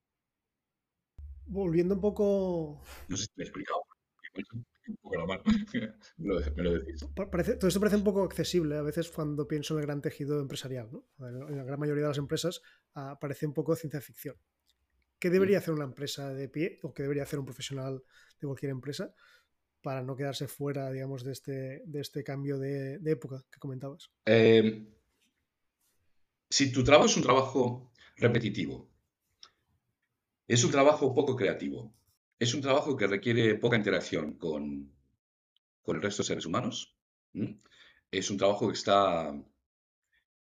Volviendo 1.46 1.94
un 1.94 2.00
poco... 2.00 2.82
No 3.08 3.16
sé 3.16 3.24
si 3.24 3.32
me 3.36 3.44
he 3.44 3.46
explicado. 3.46 3.82
me 6.18 6.62
lo 6.62 6.72
decís. 6.72 7.00
todo 7.58 7.68
esto 7.68 7.80
parece 7.80 7.96
un 7.96 8.04
poco 8.04 8.22
accesible 8.22 8.76
a 8.76 8.82
veces 8.82 9.10
cuando 9.10 9.46
pienso 9.48 9.74
en 9.74 9.80
el 9.80 9.86
gran 9.86 10.00
tejido 10.00 10.40
empresarial. 10.40 10.90
¿no? 10.90 11.06
En 11.26 11.56
la 11.56 11.64
gran 11.64 11.80
mayoría 11.80 12.04
de 12.04 12.08
las 12.08 12.18
empresas 12.18 12.62
ah, 12.94 13.18
parece 13.20 13.46
un 13.46 13.54
poco 13.54 13.74
ciencia 13.76 14.00
ficción. 14.00 14.36
¿Qué 15.18 15.28
debería 15.30 15.58
hacer 15.58 15.74
una 15.74 15.84
empresa 15.84 16.32
de 16.32 16.48
pie 16.48 16.78
o 16.82 16.94
qué 16.94 17.02
debería 17.02 17.24
hacer 17.24 17.38
un 17.38 17.44
profesional 17.44 18.02
de 18.40 18.46
cualquier 18.46 18.70
empresa 18.70 19.14
para 19.82 20.02
no 20.02 20.16
quedarse 20.16 20.46
fuera, 20.46 20.90
digamos, 20.90 21.24
de 21.24 21.32
este, 21.32 21.82
de 21.84 22.00
este 22.00 22.22
cambio 22.24 22.58
de, 22.58 22.98
época 23.04 23.44
que 23.50 23.58
comentabas? 23.58 24.10
Em, 24.24 24.86
si 26.48 26.72
tu 26.72 26.84
trabajo 26.84 27.06
es 27.06 27.16
un 27.16 27.22
trabajo 27.22 27.92
repetitivo, 28.16 28.88
es 30.46 30.64
un 30.64 30.70
trabajo 30.70 31.14
poco 31.14 31.36
creativo, 31.36 31.94
es 32.38 32.54
un 32.54 32.60
trabajo 32.60 32.96
que 32.96 33.06
requiere 33.06 33.54
poca 33.54 33.76
interacción 33.76 34.34
con, 34.34 34.92
con 35.82 35.96
el 35.96 36.02
resto 36.02 36.22
de 36.22 36.28
seres 36.28 36.46
humanos, 36.46 36.96
es 38.10 38.30
un 38.30 38.36
trabajo 38.36 38.66
que 38.66 38.74
está 38.74 39.32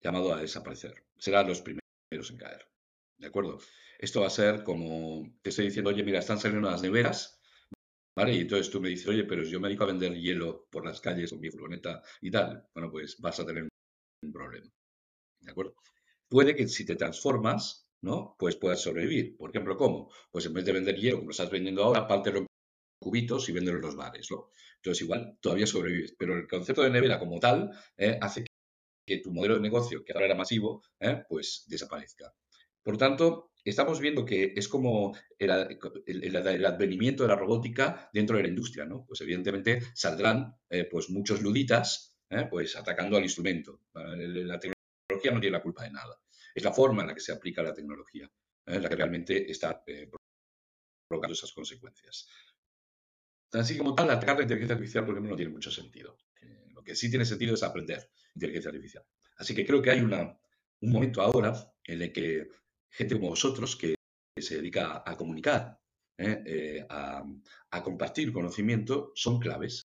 llamado 0.01 0.33
a 0.33 0.41
desaparecer. 0.41 1.05
Será 1.19 1.43
los 1.43 1.61
primeros. 1.61 1.83
en 2.31 2.37
caer. 2.37 2.67
¿De 3.19 3.27
acuerdo? 3.27 3.59
Esto 3.99 4.21
va 4.21 4.29
a 4.29 4.31
ser 4.31 4.63
como 4.63 5.31
te 5.43 5.51
estoy 5.51 5.67
diciendo, 5.67 5.91
oye, 5.91 6.03
mira, 6.03 6.21
están 6.21 6.39
saliendo 6.39 6.71
las 6.71 6.83
neveras, 6.83 7.38
Y 8.27 8.41
entonces 8.41 8.71
tú 8.71 8.81
me 8.81 8.89
dices, 8.89 9.07
oye, 9.09 9.25
pero 9.25 9.43
yo 9.45 9.61
me 9.61 9.69
dedico 9.69 9.85
a 9.85 9.89
vender 9.89 10.15
hielo 10.15 10.67
por 10.71 10.85
las 10.85 11.01
calles 11.01 11.31
con 11.31 11.41
mi 11.41 11.51
furgoneta 11.51 12.03
y 12.21 12.31
tal. 12.31 12.67
Bueno, 12.75 12.91
pues 12.91 13.19
vas 13.21 13.39
a 13.41 13.47
tener 13.47 13.69
un 14.23 14.33
problema. 14.33 14.69
¿De 15.41 15.51
acuerdo? 15.53 15.75
Puede 16.29 16.57
que 16.57 16.69
si 16.69 16.87
te 16.87 16.97
transformas, 16.97 17.89
¿no? 18.03 18.37
Pues 18.39 18.57
puedas 18.57 18.81
sobrevivir. 18.83 19.37
Por 19.37 19.51
ejemplo, 19.51 19.77
¿cómo? 19.77 20.11
Pues 20.31 20.47
en 20.47 20.55
vez 20.55 20.65
de 20.65 20.73
vender 20.73 20.97
hielo 20.97 21.17
como 21.19 21.29
lo 21.29 21.33
estás 21.33 21.51
vendiendo 21.51 21.85
ahora, 21.85 22.07
pártelo 22.09 22.41
en 22.41 22.47
cubitos 23.01 23.49
y 23.49 23.53
véndelo 23.53 23.79
en 23.79 23.85
los 23.85 23.97
bares, 23.97 24.31
¿no? 24.31 24.51
Entonces 24.77 25.03
igual 25.03 25.39
todavía 25.41 25.67
sobrevives. 25.67 26.15
Pero 26.19 26.37
el 26.37 26.49
concepto 26.49 26.83
de 26.83 26.91
nevera 26.91 27.19
como 27.19 27.41
tal 27.41 27.71
eh, 27.97 28.19
hace 28.21 28.47
que 29.07 29.19
tu 29.21 29.33
modelo 29.33 29.57
de 29.57 29.63
negocio, 29.63 30.05
que 30.05 30.13
ahora 30.13 30.27
era 30.27 30.35
masivo, 30.37 30.83
eh, 31.01 31.25
pues 31.29 31.65
desaparezca. 31.69 32.35
Por 32.83 32.97
tanto, 32.97 33.53
estamos 33.65 34.01
viendo 34.01 34.25
que 34.25 34.53
es 34.57 34.69
como 34.69 35.17
el, 35.39 35.51
advenimiento 35.51 37.23
de 37.23 37.29
la 37.29 37.37
robótica 37.37 38.09
dentro 38.13 38.37
de 38.37 38.45
la 38.45 38.49
industria, 38.49 38.85
¿no? 38.85 39.05
Pues 39.07 39.21
evidentemente 39.21 39.81
saldrán 39.95 40.57
eh, 40.69 40.85
pues 40.91 41.11
muchos 41.11 41.43
luditas 41.43 42.19
¿eh? 42.31 42.47
pues 42.51 42.77
atacando 42.77 43.17
al 43.17 43.23
instrumento. 43.25 43.83
La 43.93 44.59
tecnología 44.59 45.33
no 45.33 45.41
tiene 45.41 45.57
la 45.57 45.63
culpa 45.63 45.85
de 45.85 45.91
nada. 45.91 46.21
Es 46.55 46.65
la 46.65 46.73
forma 46.73 47.03
en 47.03 47.09
la 47.09 47.15
que 47.15 47.21
se 47.21 47.33
aplica 47.33 47.63
la 47.63 47.75
tecnología 47.75 48.31
¿eh? 48.67 48.81
la 48.81 48.89
que 48.89 48.97
realmente 48.97 49.51
está 49.51 49.83
provocando 51.09 51.33
esas 51.33 51.53
consecuencias. 51.53 52.29
Así 53.53 53.79
como 53.79 53.95
tal, 53.95 54.11
atacar 54.11 54.37
la 54.37 54.43
inteligencia 54.43 54.75
artificial, 54.75 55.05
por 55.05 55.15
ejemplo, 55.15 55.31
no 55.31 55.37
tiene 55.37 55.53
mucho 55.53 55.71
sentido. 55.71 56.19
lo 56.75 56.83
que 56.83 56.95
sí 56.95 57.09
tiene 57.09 57.25
sentido 57.25 57.55
es 57.55 57.63
aprender 57.63 58.11
inteligencia 58.35 58.71
artificial. 58.71 59.05
Así 59.37 59.55
que 59.55 59.65
creo 59.65 59.81
que 59.81 59.91
hay 59.91 60.01
una, 60.01 60.39
un 60.81 60.93
momento 60.93 61.23
ahora 61.23 61.55
en 61.85 62.03
el 62.03 62.13
que 62.13 62.49
gente 62.91 63.15
como 63.15 63.31
vosotros, 63.31 63.77
que 63.77 63.95
se 64.37 64.57
dedica 64.57 65.03
a 65.05 65.17
comunicar, 65.17 65.79
a, 66.89 67.25
a, 67.71 67.83
compartir 67.83 68.33
conocimiento, 68.33 69.13
son 69.15 69.39
claves 69.39 69.89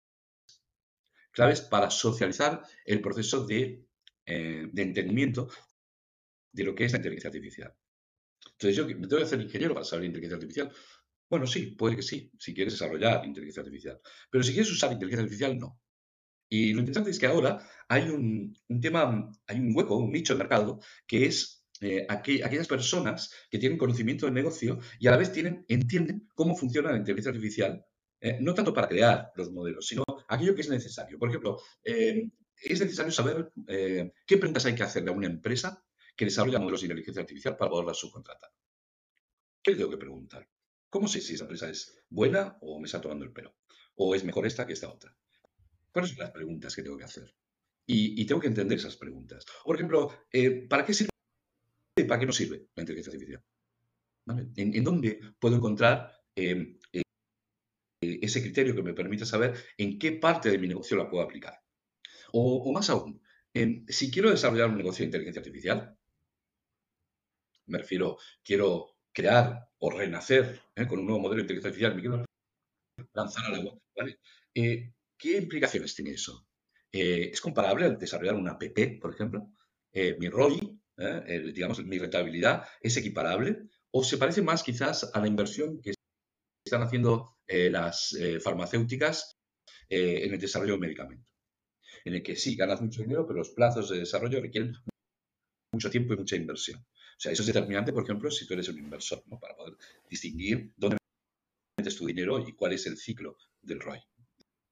claves 1.35 1.61
para 1.61 1.91
socializar 1.91 2.63
el 2.85 3.01
proceso 3.01 3.45
de, 3.45 3.85
eh, 4.25 4.69
entendimiento 4.75 5.49
de 6.51 6.63
lo 6.63 6.73
que 6.73 6.85
es 6.85 6.93
la 6.93 6.97
inteligencia 6.97 7.27
artificial. 7.27 7.75
Entonces, 8.53 8.75
yo 8.75 8.85
me 8.87 9.07
tengo 9.07 9.17
que 9.17 9.23
hacer 9.23 9.41
ingeniero 9.41 9.73
para 9.73 9.85
saber 9.85 10.05
inteligencia 10.05 10.37
artificial. 10.37 10.71
Bueno, 11.29 11.45
sí, 11.45 11.71
puede 11.71 11.97
que 11.97 12.01
sí, 12.01 12.31
si 12.39 12.53
quieres 12.53 12.73
desarrollar 12.73 13.25
inteligencia 13.25 13.61
artificial. 13.61 13.99
Pero 14.29 14.43
si 14.43 14.53
quieres 14.53 14.71
usar 14.71 14.93
inteligencia 14.93 15.23
artificial, 15.23 15.59
no. 15.59 15.79
Y 16.49 16.73
lo 16.73 16.79
interesante 16.79 17.11
es 17.11 17.19
que 17.19 17.25
ahora 17.25 17.67
hay 17.89 18.03
un, 18.09 18.55
tema, 18.79 19.29
hay 19.47 19.59
un 19.59 19.75
hueco, 19.75 19.97
un 19.97 20.11
nicho 20.11 20.33
de 20.33 20.39
mercado, 20.39 20.79
que 21.05 21.25
es 21.25 21.64
eh, 21.85 22.03
aquellas 22.09 22.67
personas 22.67 23.31
que 23.47 23.59
tienen 23.59 23.77
conocimiento 23.77 24.25
del 24.25 24.33
negocio 24.33 24.79
y 24.99 25.05
a 25.05 25.11
la 25.11 25.17
vez 25.17 25.31
tienen, 25.31 25.63
entienden 25.67 26.27
cómo 26.33 26.55
funciona 26.55 26.89
la 26.91 26.97
inteligencia 26.97 27.29
artificial, 27.29 27.85
eh, 28.19 28.39
no 28.41 28.55
tanto 28.55 28.73
para 28.73 28.87
crear 28.87 29.31
los 29.35 29.51
modelos, 29.51 29.85
sino 29.85 30.03
aquello 30.27 30.55
que 30.55 30.61
es 30.61 30.69
necesario. 30.69 31.19
Por 31.19 31.29
ejemplo, 31.29 31.61
eh, 31.83 32.27
es 32.59 32.79
necesario 32.79 33.11
saber 33.11 33.51
qué 33.67 34.37
preguntas 34.37 34.65
hay 34.65 34.73
que 34.73 34.81
hacerle 34.81 35.11
a 35.11 35.13
una 35.13 35.27
empresa 35.27 35.85
que 36.15 36.25
desarrolla 36.25 36.57
modelos 36.57 36.81
de 36.81 36.87
inteligencia 36.87 37.21
artificial 37.21 37.55
para 37.55 37.69
poderla 37.69 37.93
subcontratar. 37.93 38.49
¿Qué 39.61 39.71
le 39.71 39.77
tengo 39.77 39.91
que 39.91 39.97
preguntar? 39.97 40.49
¿Cómo 40.89 41.07
sé 41.07 41.21
si 41.21 41.35
esa 41.35 41.43
empresa 41.43 41.69
es 41.69 42.03
buena 42.09 42.57
o 42.61 42.79
me 42.79 42.87
está 42.87 42.99
tomando 42.99 43.25
el 43.25 43.31
pelo? 43.31 43.57
¿O 43.93 44.15
es 44.15 44.23
mejor 44.23 44.47
esta 44.47 44.65
que 44.65 44.73
esta 44.73 44.89
otra? 44.89 45.15
¿Cuáles 45.91 46.09
son 46.09 46.19
las 46.19 46.31
preguntas 46.31 46.75
que 46.75 46.81
tengo 46.81 46.97
que 46.97 47.03
hacer? 47.03 47.35
Y, 47.85 48.25
tengo 48.25 48.41
que 48.41 48.47
entender 48.47 48.79
esas 48.79 48.97
preguntas. 48.97 49.45
Por 49.63 49.75
ejemplo, 49.75 50.11
¿para 50.67 50.83
qué 50.83 50.91
sirve 50.95 51.09
para 52.03 52.19
qué 52.19 52.25
no 52.25 52.33
sirve 52.33 52.67
la 52.75 52.81
inteligencia 52.83 53.13
artificial? 53.13 53.43
¿En, 54.57 54.83
dónde 54.83 55.19
puedo 55.39 55.55
encontrar 55.55 56.11
ese 58.01 58.41
criterio 58.41 58.75
que 58.75 58.83
me 58.83 58.93
permite 58.93 59.25
saber 59.25 59.55
en 59.77 59.97
qué 59.97 60.13
parte 60.13 60.49
de 60.49 60.57
mi 60.57 60.67
negocio 60.67 60.97
la 60.97 61.09
puedo 61.09 61.23
aplicar. 61.23 61.61
O, 62.33 62.71
más 62.73 62.89
aún, 62.89 63.21
si 63.87 64.11
quiero 64.11 64.29
desarrollar 64.29 64.69
un 64.69 64.77
negocio 64.77 65.03
de 65.03 65.07
inteligencia 65.07 65.39
artificial, 65.39 65.97
me 67.67 67.77
refiero, 67.77 68.17
quiero 68.43 68.97
crear 69.11 69.69
o 69.79 69.89
renacer 69.89 70.59
¿eh? 70.75 70.85
con 70.85 70.99
un 70.99 71.05
nuevo 71.05 71.21
modelo 71.21 71.37
de 71.37 71.53
inteligencia 71.53 71.69
artificial, 71.69 71.95
me 71.95 72.01
quiero 72.01 72.25
lanzar 73.13 73.45
al 73.45 73.55
agua. 73.55 73.79
Eh, 74.53 74.91
¿Qué 75.17 75.37
implicaciones 75.37 75.95
tiene 75.95 76.11
eso? 76.11 76.45
Eh, 76.91 77.29
¿Es 77.31 77.41
comparable 77.41 77.85
al 77.85 77.97
desarrollar 77.97 78.35
una 78.35 78.51
app, 78.51 78.63
por 78.99 79.13
ejemplo? 79.13 79.49
¿Mi 79.93 80.27
ROI, 80.27 80.77
digamos, 80.97 81.83
mi 81.85 81.97
rentabilidad, 81.97 82.63
es 82.81 82.95
equiparable? 82.97 83.69
¿O 83.91 84.03
se 84.03 84.17
parece 84.17 84.41
más 84.41 84.63
quizás 84.63 85.09
a 85.13 85.19
la 85.19 85.27
inversión 85.27 85.81
que 85.81 85.93
están 86.65 86.81
haciendo 86.81 87.37
eh, 87.47 87.69
las 87.69 88.13
eh, 88.13 88.39
farmacéuticas 88.39 89.37
eh, 89.87 90.25
en 90.25 90.33
el 90.33 90.39
desarrollo 90.39 90.71
de 90.71 90.75
un 90.75 90.81
medicamento. 90.81 91.31
En 92.03 92.15
el 92.15 92.23
que 92.23 92.35
sí, 92.35 92.55
ganas 92.55 92.81
mucho 92.81 93.01
dinero, 93.01 93.25
pero 93.25 93.39
los 93.39 93.51
plazos 93.51 93.89
de 93.89 93.99
desarrollo 93.99 94.41
requieren 94.41 94.73
mucho 95.71 95.89
tiempo 95.89 96.13
y 96.13 96.17
mucha 96.17 96.35
inversión. 96.35 96.79
O 96.79 97.19
sea, 97.19 97.31
eso 97.31 97.43
es 97.43 97.47
determinante, 97.47 97.93
por 97.93 98.03
ejemplo, 98.03 98.31
si 98.31 98.47
tú 98.47 98.55
eres 98.55 98.67
un 98.69 98.79
inversor, 98.79 99.23
¿no? 99.27 99.39
para 99.39 99.55
poder 99.55 99.75
distinguir 100.09 100.73
dónde 100.75 100.97
metes 101.77 101.95
tu 101.95 102.07
dinero 102.07 102.39
y 102.39 102.53
cuál 102.53 102.73
es 102.73 102.87
el 102.87 102.97
ciclo 102.97 103.37
del 103.61 103.79
ROI 103.79 104.01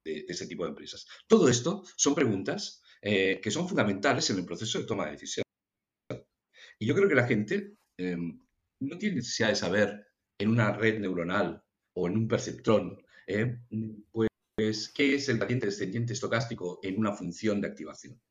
de, 0.03 0.26
ese 0.28 0.47
tipo 0.47 0.63
de 0.63 0.69
empresas. 0.69 1.05
Todo 1.28 1.47
esto 1.47 1.84
son 1.95 2.15
preguntas 2.15 2.82
que 3.01 3.51
son 3.51 3.67
fundamentales 3.67 4.30
en 4.30 4.38
el 4.38 4.45
proceso 4.45 4.80
de 4.80 4.86
toma 4.86 5.05
de 5.05 5.11
decisión. 5.11 5.42
Y 6.84 6.86
yo 6.86 6.95
creo 6.95 7.07
que 7.07 7.15
la 7.15 7.25
gente 7.25 7.77
no 7.97 8.97
tiene 8.97 9.15
necesidad 9.15 9.47
de 9.47 9.55
saber 9.55 10.05
en 10.38 10.49
una 10.49 10.73
red 10.73 10.99
neuronal 10.99 11.63
o 11.93 12.07
en 12.07 12.17
un 12.17 12.27
perceptrón, 12.27 13.01
¿eh? 13.25 13.57
pues, 14.11 14.91
¿qué 14.93 15.15
es 15.15 15.29
el 15.29 15.38
gradiente 15.38 15.67
descendiente 15.67 16.11
estocástico 16.11 16.81
en 16.84 16.99
una 16.99 17.13
función 17.13 17.61
de 17.61 17.69
activación? 17.69 18.21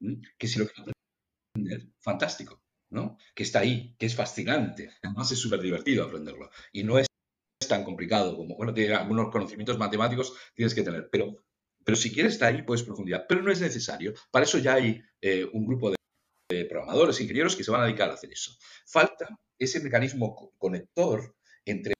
¿Mm? 0.00 0.20
Que 0.36 0.48
si 0.48 0.58
lo 0.58 0.66
que 0.66 0.82
aprender, 1.54 1.88
fantástico, 1.98 2.62
¿no? 2.90 3.16
Que 3.34 3.44
está 3.44 3.60
ahí, 3.60 3.96
que 3.98 4.04
es 4.04 4.14
fascinante, 4.14 4.90
además 5.02 5.32
es 5.32 5.38
súper 5.38 5.62
divertido 5.62 6.04
aprenderlo 6.04 6.50
y 6.72 6.84
no 6.84 6.98
es 6.98 7.06
tan 7.66 7.84
complicado 7.84 8.36
como, 8.36 8.54
bueno, 8.54 8.74
tiene 8.74 8.92
algunos 8.92 9.30
conocimientos 9.30 9.78
matemáticos 9.78 10.34
tienes 10.54 10.74
que 10.74 10.82
tener, 10.82 11.08
pero, 11.10 11.42
pero 11.82 11.96
si 11.96 12.12
quieres 12.12 12.34
estar 12.34 12.52
ahí, 12.52 12.64
puedes 12.64 12.82
profundizar, 12.82 13.24
pero 13.26 13.40
no 13.40 13.50
es 13.50 13.62
necesario. 13.62 14.12
Para 14.30 14.44
eso 14.44 14.58
ya 14.58 14.74
hay 14.74 15.02
eh, 15.22 15.48
un 15.54 15.64
grupo 15.64 15.90
de, 15.90 15.96
de 16.52 16.64
programadores, 16.64 17.20
ingenieros 17.20 17.56
que 17.56 17.64
se 17.64 17.70
van 17.70 17.82
a 17.82 17.84
dedicar 17.84 18.10
a 18.10 18.14
hacer 18.14 18.32
eso. 18.32 18.52
Falta 18.86 19.28
ese 19.58 19.80
mecanismo 19.80 20.52
conector 20.58 21.36
entre 21.64 21.94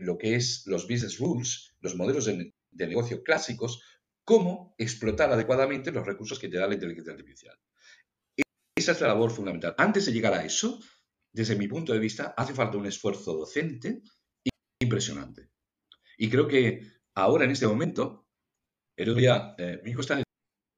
lo 0.00 0.18
que 0.18 0.36
es 0.36 0.66
los 0.66 0.86
business 0.86 1.18
rules, 1.18 1.74
los 1.80 1.96
modelos 1.96 2.26
de, 2.26 2.52
negocio 2.70 3.22
clásicos, 3.22 3.82
cómo 4.24 4.74
explotar 4.78 5.32
adecuadamente 5.32 5.92
los 5.92 6.06
recursos 6.06 6.38
que 6.38 6.48
te 6.48 6.58
da 6.58 6.66
la 6.66 6.74
inteligencia 6.74 7.12
artificial. 7.12 7.56
Esa 8.76 8.92
es 8.92 9.00
la 9.00 9.08
labor 9.08 9.30
fundamental. 9.30 9.74
Antes 9.78 10.06
de 10.06 10.12
llegar 10.12 10.34
a 10.34 10.44
eso, 10.44 10.80
desde 11.32 11.56
mi 11.56 11.68
punto 11.68 11.92
de 11.92 12.00
vista, 12.00 12.34
hace 12.36 12.54
falta 12.54 12.78
un 12.78 12.86
esfuerzo 12.86 13.34
docente 13.34 14.02
impresionante. 14.80 15.50
Y 16.18 16.28
creo 16.28 16.46
que 16.48 16.80
ahora, 17.14 17.44
en 17.44 17.52
este 17.52 17.66
momento, 17.66 18.26
el 18.96 19.10
otro 19.10 19.20
día, 19.20 19.54
eh, 19.58 19.80
mi 19.84 19.90
hijo 19.90 20.00
está 20.00 20.22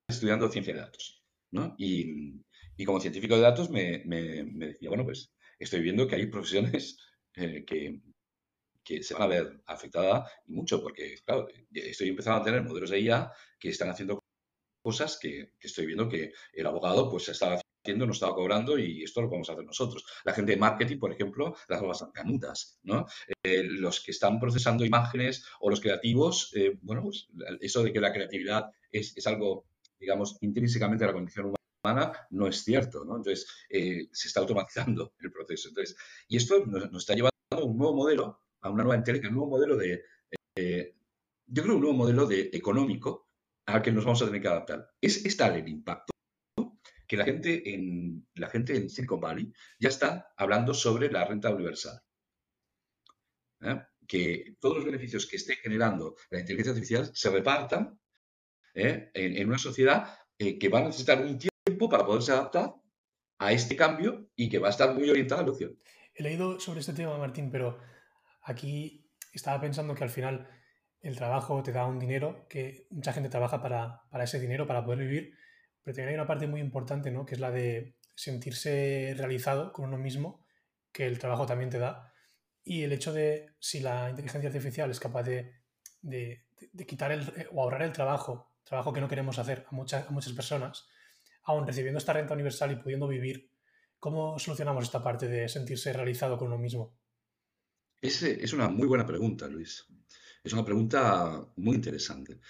estudiando 0.09 0.51
ciencia 0.51 0.75
de 0.75 0.81
datos, 0.81 1.25
¿no? 1.51 1.75
y, 1.79 2.45
como 2.85 3.01
científico 3.01 3.37
de 3.37 3.43
datos 3.43 3.71
me, 3.71 4.03
decía, 4.05 4.89
bueno, 4.89 5.05
pues 5.05 5.33
estoy 5.59 5.81
viendo 5.81 6.07
que 6.07 6.17
hay 6.17 6.27
profesiones 6.27 6.99
eh, 7.35 7.65
que, 7.67 8.01
que 8.85 9.03
se 9.03 9.15
van 9.15 9.25
a 9.25 9.27
ver 9.27 9.63
afectadas 9.67 10.31
y 10.47 10.53
mucho, 10.53 10.83
porque, 10.83 11.17
claro, 11.25 11.49
estoy 11.73 12.09
empezando 12.09 12.41
a 12.41 12.45
tener 12.45 12.63
modelos 12.63 12.91
de 12.91 13.01
IA 13.01 13.33
que 13.59 13.71
están 13.71 13.91
haciendo 13.91 14.21
cosas 14.87 15.19
que, 15.21 15.53
estoy 15.61 15.87
viendo 15.87 16.09
que 16.09 16.33
el 16.53 16.67
abogado 16.67 17.11
pues 17.11 17.29
estaba 17.29 17.59
haciendo, 17.83 18.07
no 18.07 18.13
estaba 18.13 18.37
cobrando 18.37 18.79
y 18.79 19.03
esto 19.03 19.21
lo 19.21 19.29
podemos 19.29 19.51
hacer 19.51 19.65
nosotros. 19.65 20.05
La 20.25 20.33
gente 20.33 20.53
de 20.53 20.59
marketing, 20.59 20.99
por 21.01 21.13
ejemplo, 21.13 21.57
las 21.69 21.81
cosas 21.81 22.11
canutas, 22.15 22.79
¿no? 22.85 23.05
Eh, 23.43 23.65
los 23.65 24.01
que 24.01 24.13
están 24.13 24.39
procesando 24.39 24.85
imágenes 24.85 25.45
o 25.59 25.71
los 25.71 25.81
creativos, 25.81 26.53
eh, 26.55 26.79
bueno, 26.83 27.03
pues 27.03 27.27
eso 27.61 27.83
de 27.83 27.93
que 27.93 28.01
la 28.01 28.13
creatividad 28.13 28.67
es, 28.93 29.17
es 29.17 29.27
algo, 29.27 29.67
digamos, 29.99 30.39
intrínsecamente 30.41 31.03
a 31.03 31.09
la 31.09 31.15
condición 31.15 31.47
humana, 31.47 31.66
no 32.31 32.47
es 32.47 32.65
cierto, 32.65 33.05
¿no? 33.05 33.17
Entonces, 33.17 33.47
eh, 33.69 34.09
se 34.13 34.29
está 34.29 34.41
automatizando 34.41 35.15
el 35.21 35.33
proceso. 35.33 35.69
Entonces, 35.69 35.97
y 36.29 36.37
esto 36.37 36.65
nos, 36.67 36.85
está 36.97 37.15
llevando 37.15 37.33
a 37.51 37.65
un 37.65 37.77
nuevo 37.77 37.95
modelo 37.95 38.43
a 38.61 38.71
una 38.71 38.83
nueva 38.83 38.99
inteligencia, 38.99 39.31
un 39.31 39.37
nuevo 39.37 39.51
modelo 39.51 39.77
de, 39.77 40.05
eh, 40.57 40.97
yo 41.47 41.63
creo, 41.63 41.77
un 41.77 41.81
nuevo 41.81 41.97
modelo 41.97 42.27
de 42.27 42.51
económico 42.53 43.29
al 43.67 43.83
que 43.83 43.93
nos 43.93 44.05
vamos 44.05 44.23
a 44.23 44.27
tener 44.27 44.41
que 44.41 44.49
adaptar. 44.49 44.91
Es, 45.01 45.25
es 45.25 45.37
tal 45.37 45.57
el 45.57 45.69
impacto 45.69 46.13
que 47.07 47.17
la 47.17 47.25
gente, 47.25 47.73
en, 47.73 48.27
la 48.35 48.49
gente 48.49 48.77
en 48.77 48.91
Silicon 48.91 49.21
Valley 49.21 49.53
ya 49.79 49.89
está 49.89 50.33
hablando 50.37 50.75
sobre 50.75 51.11
la 51.11 51.25
renta 51.25 51.51
universal. 51.51 52.01
¿eh? 53.61 53.83
Que 54.07 54.57
todos 54.61 54.77
los 54.77 54.85
beneficios 54.85 55.27
que 55.27 55.37
esté 55.37 55.57
generando 55.57 56.17
la 56.31 56.41
inteligencia 56.41 56.73
artificial 56.73 57.11
se 57.15 57.31
repartan 57.31 57.99
en, 58.75 59.11
en, 59.15 59.49
una 59.49 59.59
sociedad 59.59 60.19
que 60.37 60.69
va 60.69 60.81
a 60.81 60.85
necesitar 60.85 61.21
un 61.21 61.39
tiempo 61.39 61.56
para 61.91 62.07
poderse 62.07 62.33
adaptar 62.33 62.75
a 63.39 63.53
este 63.53 63.77
cambio 63.77 64.31
y 64.37 64.49
que 64.49 64.59
va 64.59 64.69
a 64.69 64.71
estar 64.71 64.95
muy 64.95 65.11
orientada 65.11 65.43
a 65.43 65.45
la 65.45 65.51
opción. 65.51 65.79
He 66.15 66.23
leído 66.23 66.59
sobre 66.61 66.81
este 66.81 66.93
tema, 66.93 67.19
Martín, 67.19 67.51
pero 67.51 67.79
aquí 68.43 69.11
estaba 69.33 69.61
pensando 69.61 69.95
que 69.95 70.05
al 70.05 70.11
final 70.11 70.49
el 71.01 71.17
trabajo 71.17 71.63
te 71.63 71.73
da 71.73 71.85
un 71.85 71.99
dinero, 71.99 72.47
que 72.49 72.87
mucha 72.91 73.13
gente 73.13 73.29
trabaja 73.29 73.61
para, 73.61 74.25
ese 74.25 74.41
dinero, 74.41 74.67
para 74.67 74.85
poder 74.85 75.01
vivir, 75.01 75.35
pero 75.83 75.95
también 75.95 76.09
hay 76.11 76.15
una 76.15 76.27
parte 76.27 76.47
muy 76.47 76.61
importante, 76.61 77.11
¿no? 77.11 77.27
Que 77.27 77.35
es 77.35 77.41
la 77.41 77.51
de 77.51 77.97
sentirse 78.15 79.15
realizado 79.17 79.73
con 79.73 79.85
uno 79.87 79.99
mismo, 79.99 80.47
que 80.93 81.07
el 81.07 81.19
trabajo 81.19 81.47
también 81.47 81.71
te 81.71 81.79
da. 81.79 82.13
Y 82.65 82.83
el 82.83 82.93
hecho 82.93 83.13
de 83.13 83.55
si 83.61 83.81
la 83.81 84.09
inteligencia 84.09 84.49
artificial 84.49 84.91
es 84.91 84.99
capaz 84.99 85.25
de, 85.25 85.53
quitar 86.87 87.13
el, 87.13 87.49
o 87.53 87.63
ahorrar 87.63 87.83
el 87.83 87.93
trabajo, 87.93 88.55
trabajo 88.65 88.93
que 88.93 89.01
no 89.01 89.09
queremos 89.09 89.39
hacer 89.39 89.67
a, 89.69 89.75
muchas 89.75 90.09
a 90.09 90.11
muchas 90.11 90.33
personas, 90.33 90.89
aún 91.47 91.67
recibiendo 91.67 91.99
esta 91.99 92.13
renta 92.13 92.35
universal 92.35 92.73
y 92.73 92.77
pudiendo 92.77 93.09
vivir, 93.09 93.51
¿cómo 93.99 94.39
solucionamos 94.39 94.85
esta 94.85 95.03
parte 95.03 95.29
de 95.29 95.49
sentirse 95.49 95.93
realizado 95.93 96.37
con 96.37 96.49
uno 96.49 96.59
mismo? 96.59 96.97
Es, 98.01 98.23
es 98.23 98.53
una 98.53 98.69
muy 98.69 98.87
buena 98.87 99.07
pregunta, 99.07 99.49
Luis. 99.49 99.87
Es 100.45 100.53
una 100.53 100.65
pregunta 100.65 101.45
muy 101.57 101.77
interesante. 101.77 102.41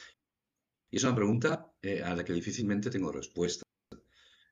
Y 0.90 0.96
es 0.96 1.04
una 1.04 1.14
pregunta 1.14 1.72
eh, 1.82 2.02
a 2.02 2.14
la 2.14 2.24
que 2.24 2.32
difícilmente 2.32 2.90
tengo 2.90 3.12
respuesta. 3.12 3.64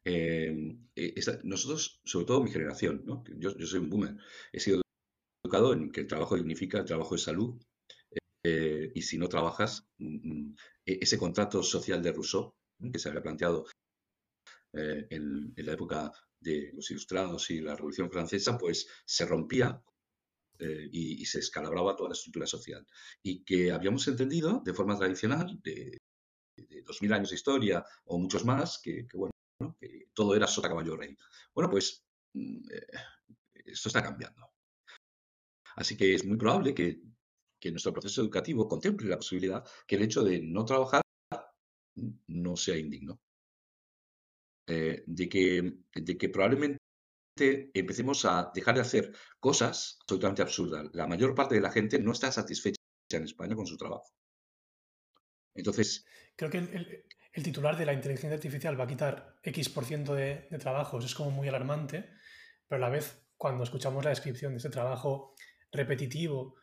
Eh, 0.04 0.76
eh, 0.96 1.14
nosotros, 1.42 2.00
sobre 2.04 2.26
todo 2.26 2.42
mi 2.42 2.50
generación, 2.50 3.04
yo, 3.38 3.50
soy 3.66 3.80
un 3.80 3.90
boomer, 3.90 4.16
he 4.52 4.60
sido 4.60 4.82
educado 5.42 5.72
en 5.72 5.90
que 5.90 6.00
el 6.00 6.06
trabajo 6.06 6.36
dignifica, 6.36 6.78
el 6.78 6.84
trabajo 6.84 7.14
es 7.14 7.22
salud, 7.22 7.60
y 8.44 9.00
si 9.02 9.16
no 9.16 9.28
trabajas, 9.28 9.86
mm, 9.98 10.28
mm, 10.32 10.56
e, 10.84 10.98
ese 11.00 11.16
contrato 11.16 11.62
social 11.62 12.02
de 12.02 12.12
Rousseau, 12.12 12.54
que 12.92 12.98
se 12.98 13.08
había 13.08 13.22
planteado 13.22 13.64
en, 14.74 15.52
la 15.56 15.72
época 15.72 16.12
de 16.40 16.72
los 16.74 16.90
ilustrados 16.90 17.50
y 17.50 17.60
la 17.60 17.76
Revolución 17.76 18.10
Francesa, 18.10 18.58
pues 18.58 18.86
se 19.04 19.24
rompía 19.26 19.82
y, 20.58 21.24
se 21.26 21.40
escalabraba 21.40 21.96
toda 21.96 22.10
la 22.10 22.14
estructura 22.14 22.46
social. 22.46 22.86
Y 23.22 23.44
que 23.44 23.72
habíamos 23.72 24.06
entendido 24.08 24.62
de 24.64 24.74
forma 24.74 24.98
tradicional, 24.98 25.60
de, 25.62 25.98
dos 26.84 27.02
mil 27.02 27.12
años 27.12 27.30
de 27.30 27.36
historia 27.36 27.84
o 28.04 28.18
muchos 28.18 28.44
más, 28.44 28.80
que, 28.82 29.06
bueno, 29.14 29.32
que 29.80 30.08
todo 30.14 30.34
era 30.34 30.46
sota 30.46 30.68
caballo 30.68 30.96
rey. 30.96 31.16
Bueno, 31.54 31.70
pues 31.70 32.04
mm, 32.34 32.70
eh, 32.70 32.86
esto 33.66 33.88
está 33.88 34.02
cambiando. 34.02 34.50
Así 35.76 35.96
que 35.96 36.14
es 36.14 36.24
muy 36.24 36.36
probable 36.36 36.74
que, 36.74 37.00
nuestro 37.70 37.94
proceso 37.94 38.20
educativo 38.20 38.68
contemple 38.68 39.08
la 39.08 39.16
posibilidad 39.16 39.64
que 39.86 39.96
el 39.96 40.02
hecho 40.02 40.22
de 40.22 40.42
no 40.42 40.66
trabajar 40.66 41.00
no 42.26 42.56
sea 42.56 42.76
indigno. 42.76 43.18
Eh, 44.66 45.04
de, 45.06 45.28
que, 45.28 45.74
de 45.94 46.16
que 46.16 46.28
probablemente 46.30 46.80
empecemos 47.74 48.24
a 48.24 48.50
dejar 48.54 48.76
de 48.76 48.80
hacer 48.80 49.12
cosas 49.38 49.98
absolutamente 50.00 50.42
absurdas. 50.42 50.88
La 50.94 51.06
mayor 51.06 51.34
parte 51.34 51.54
de 51.54 51.60
la 51.60 51.70
gente 51.70 51.98
no 51.98 52.12
está 52.12 52.32
satisfecha 52.32 52.80
en 53.10 53.24
España 53.24 53.54
con 53.54 53.66
su 53.66 53.76
trabajo. 53.76 54.10
Entonces. 55.54 56.06
Creo 56.36 56.50
que 56.50 56.58
el, 56.58 57.04
el 57.34 57.42
titular 57.42 57.76
de 57.76 57.84
la 57.84 57.92
inteligencia 57.92 58.36
artificial 58.36 58.78
va 58.78 58.84
a 58.84 58.86
quitar 58.86 59.36
X 59.42 59.68
por 59.68 59.84
ciento 59.84 60.14
de, 60.14 60.46
trabajos 60.60 61.04
es 61.04 61.14
como 61.14 61.32
muy 61.32 61.48
alarmante, 61.48 62.08
pero 62.68 62.84
a 62.84 62.88
la 62.88 62.94
vez, 62.94 63.26
cuando 63.36 63.64
escuchamos 63.64 64.04
la 64.04 64.10
descripción 64.10 64.52
de 64.52 64.58
este 64.58 64.70
trabajo 64.70 65.34
repetitivo, 65.72 66.54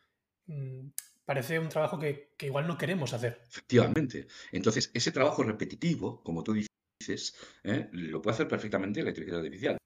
mm, 0.46 0.88
parece 1.26 1.58
un 1.58 1.68
trabajo 1.68 1.98
que, 1.98 2.34
igual 2.40 2.66
no 2.66 2.78
queremos 2.78 3.12
hacer. 3.12 3.42
Efectivamente. 3.46 4.26
Entonces, 4.50 4.90
ese 4.94 5.12
trabajo 5.12 5.42
repetitivo, 5.42 6.22
como 6.22 6.42
tú 6.42 6.54
¿eh? 7.64 7.88
lo 7.92 8.20
puede 8.22 8.34
hacer 8.34 8.48
perfectamente 8.48 9.02
la 9.02 9.10
inteligencia 9.10 9.38
artificial. 9.38 9.76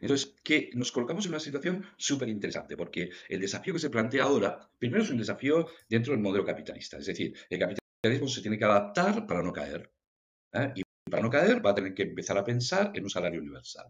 Entonces, 0.00 0.34
que 0.42 0.70
nos 0.74 0.92
colocamos 0.92 1.26
en 1.26 1.32
una 1.32 1.40
situación 1.40 1.84
súper 1.96 2.28
interesante, 2.28 2.76
porque 2.76 3.10
el 3.28 3.40
desafío 3.40 3.74
que 3.74 3.80
se 3.80 3.90
plantea 3.90 4.24
ahora, 4.24 4.68
primero 4.78 5.02
es 5.02 5.10
un 5.10 5.18
desafío 5.18 5.68
dentro 5.88 6.12
del 6.12 6.22
modelo 6.22 6.44
capitalista, 6.44 6.98
es 6.98 7.06
decir, 7.06 7.34
el 7.50 7.58
capitalismo 7.58 8.28
se 8.28 8.42
tiene 8.42 8.58
que 8.58 8.64
adaptar 8.64 9.26
para 9.26 9.42
no 9.42 9.52
caer. 9.52 9.90
¿eh? 10.52 10.72
Y 10.76 10.82
para 11.10 11.22
no 11.22 11.30
caer 11.30 11.64
va 11.64 11.70
a 11.70 11.74
tener 11.74 11.94
que 11.94 12.04
empezar 12.04 12.38
a 12.38 12.44
pensar 12.44 12.92
en 12.94 13.04
un 13.04 13.10
salario 13.10 13.40
universal. 13.40 13.86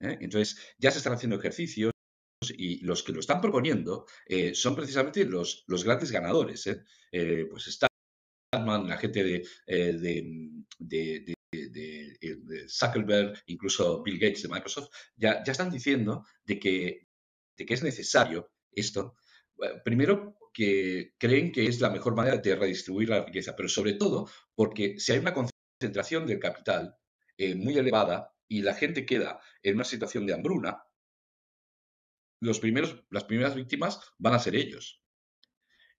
¿eh? 0.00 0.18
Entonces, 0.20 0.74
ya 0.78 0.90
se 0.90 0.98
están 0.98 1.14
haciendo 1.14 1.36
ejercicios 1.36 1.92
y 2.56 2.84
los 2.84 3.02
que 3.02 3.12
lo 3.12 3.20
están 3.20 3.40
proponiendo 3.40 4.06
son 4.52 4.76
precisamente 4.76 5.24
los, 5.24 5.64
los 5.66 5.82
grandes 5.82 6.12
ganadores. 6.12 6.70
pues 7.10 7.80
Stadman, 8.52 8.88
la 8.88 8.96
gente 8.96 9.24
de, 10.78 11.34
Zuckerberg, 12.68 13.42
incluso 13.46 14.02
Bill 14.02 14.18
Gates 14.18 14.42
de 14.42 14.48
Microsoft, 14.48 14.90
ya, 15.16 15.42
ya 15.44 15.52
están 15.52 15.70
diciendo 15.70 16.24
de 16.44 16.58
que, 16.58 17.08
de 17.56 17.66
que 17.66 17.74
es 17.74 17.82
necesario 17.82 18.50
esto. 18.72 19.16
Primero, 19.84 20.38
que 20.52 21.14
creen 21.18 21.52
que 21.52 21.66
es 21.66 21.80
la 21.80 21.90
mejor 21.90 22.14
manera 22.14 22.36
de 22.36 22.56
redistribuir 22.56 23.08
la 23.08 23.24
riqueza, 23.24 23.54
pero 23.54 23.68
sobre 23.68 23.94
todo 23.94 24.28
porque 24.54 24.98
si 24.98 25.12
hay 25.12 25.18
una 25.18 25.34
concentración 25.34 26.26
del 26.26 26.40
capital 26.40 26.96
eh, 27.36 27.54
muy 27.54 27.78
elevada 27.78 28.34
y 28.48 28.62
la 28.62 28.74
gente 28.74 29.06
queda 29.06 29.40
en 29.62 29.76
una 29.76 29.84
situación 29.84 30.26
de 30.26 30.34
hambruna, 30.34 30.82
los 32.40 32.60
primeros, 32.60 33.04
las 33.10 33.24
primeras 33.24 33.54
víctimas 33.54 34.00
van 34.18 34.34
a 34.34 34.38
ser 34.38 34.56
ellos. 34.56 35.02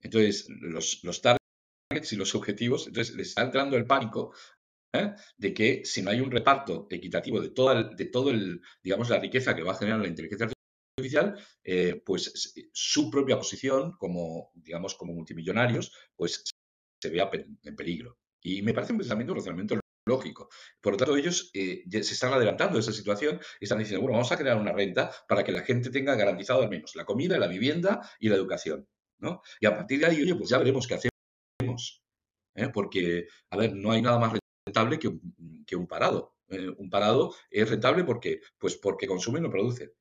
Entonces, 0.01 0.47
los, 0.49 1.03
los 1.03 1.21
targets 1.21 2.11
y 2.11 2.15
los 2.15 2.35
objetivos, 2.35 2.87
entonces 2.87 3.15
les 3.15 3.29
está 3.29 3.43
entrando 3.43 3.77
el 3.77 3.85
pánico 3.85 4.33
¿eh? 4.93 5.13
de 5.37 5.53
que 5.53 5.85
si 5.85 6.01
no 6.01 6.11
hay 6.11 6.21
un 6.21 6.31
reparto 6.31 6.87
equitativo 6.89 7.41
de 7.41 7.49
toda 7.49 7.83
de 7.83 8.05
todo 8.05 8.31
el, 8.31 8.61
digamos, 8.83 9.09
la 9.09 9.19
riqueza 9.19 9.55
que 9.55 9.63
va 9.63 9.71
a 9.73 9.77
generar 9.77 9.99
la 9.99 10.07
inteligencia 10.07 10.49
artificial, 10.97 11.37
eh, 11.63 12.01
pues 12.05 12.53
su 12.73 13.09
propia 13.09 13.37
posición 13.37 13.93
como, 13.97 14.51
digamos, 14.55 14.95
como 14.95 15.13
multimillonarios, 15.13 15.93
pues 16.15 16.43
se 17.01 17.09
vea 17.09 17.29
en 17.63 17.75
peligro. 17.75 18.17
Y 18.41 18.61
me 18.61 18.73
parece 18.73 18.93
un 18.93 18.99
pensamiento 18.99 19.33
razonamiento 19.33 19.79
lógico. 20.05 20.49
Por 20.81 20.93
lo 20.93 20.97
tanto, 20.97 21.15
ellos 21.15 21.51
eh, 21.53 21.83
se 21.89 21.99
están 21.99 22.33
adelantando 22.33 22.77
a 22.77 22.81
esa 22.81 22.91
situación 22.93 23.39
y 23.59 23.65
están 23.65 23.79
diciendo, 23.79 24.01
bueno, 24.01 24.17
vamos 24.17 24.31
a 24.31 24.37
crear 24.37 24.57
una 24.57 24.73
renta 24.73 25.11
para 25.27 25.43
que 25.43 25.51
la 25.51 25.61
gente 25.61 25.89
tenga 25.89 26.15
garantizado 26.15 26.63
al 26.63 26.69
menos 26.69 26.95
la 26.95 27.05
comida, 27.05 27.37
la 27.37 27.47
vivienda 27.47 28.01
y 28.19 28.29
la 28.29 28.35
educación. 28.35 28.87
¿no? 29.19 29.41
Y 29.59 29.65
a 29.65 29.75
partir 29.75 29.99
de 29.99 30.07
ahí, 30.07 30.21
oye, 30.21 30.35
pues 30.35 30.49
ya 30.49 30.57
veremos 30.57 30.87
qué 30.87 30.95
hacemos. 30.95 32.01
Porque, 32.73 33.27
a 33.51 33.57
ver, 33.57 33.73
no 33.73 33.91
hay 33.91 34.01
nada 34.01 34.19
más 34.19 34.33
rentable 34.69 34.99
que 34.99 35.75
un, 35.75 35.87
parado. 35.87 36.35
¿eh? 36.49 36.69
un 36.77 36.89
parado 36.89 37.33
es 37.49 37.69
rentable 37.69 38.03
porque, 38.03 38.41
pues 38.57 38.75
porque 38.75 39.07
consume 39.07 39.39
y 39.39 39.41
no 39.41 39.49
produce. 39.49 39.93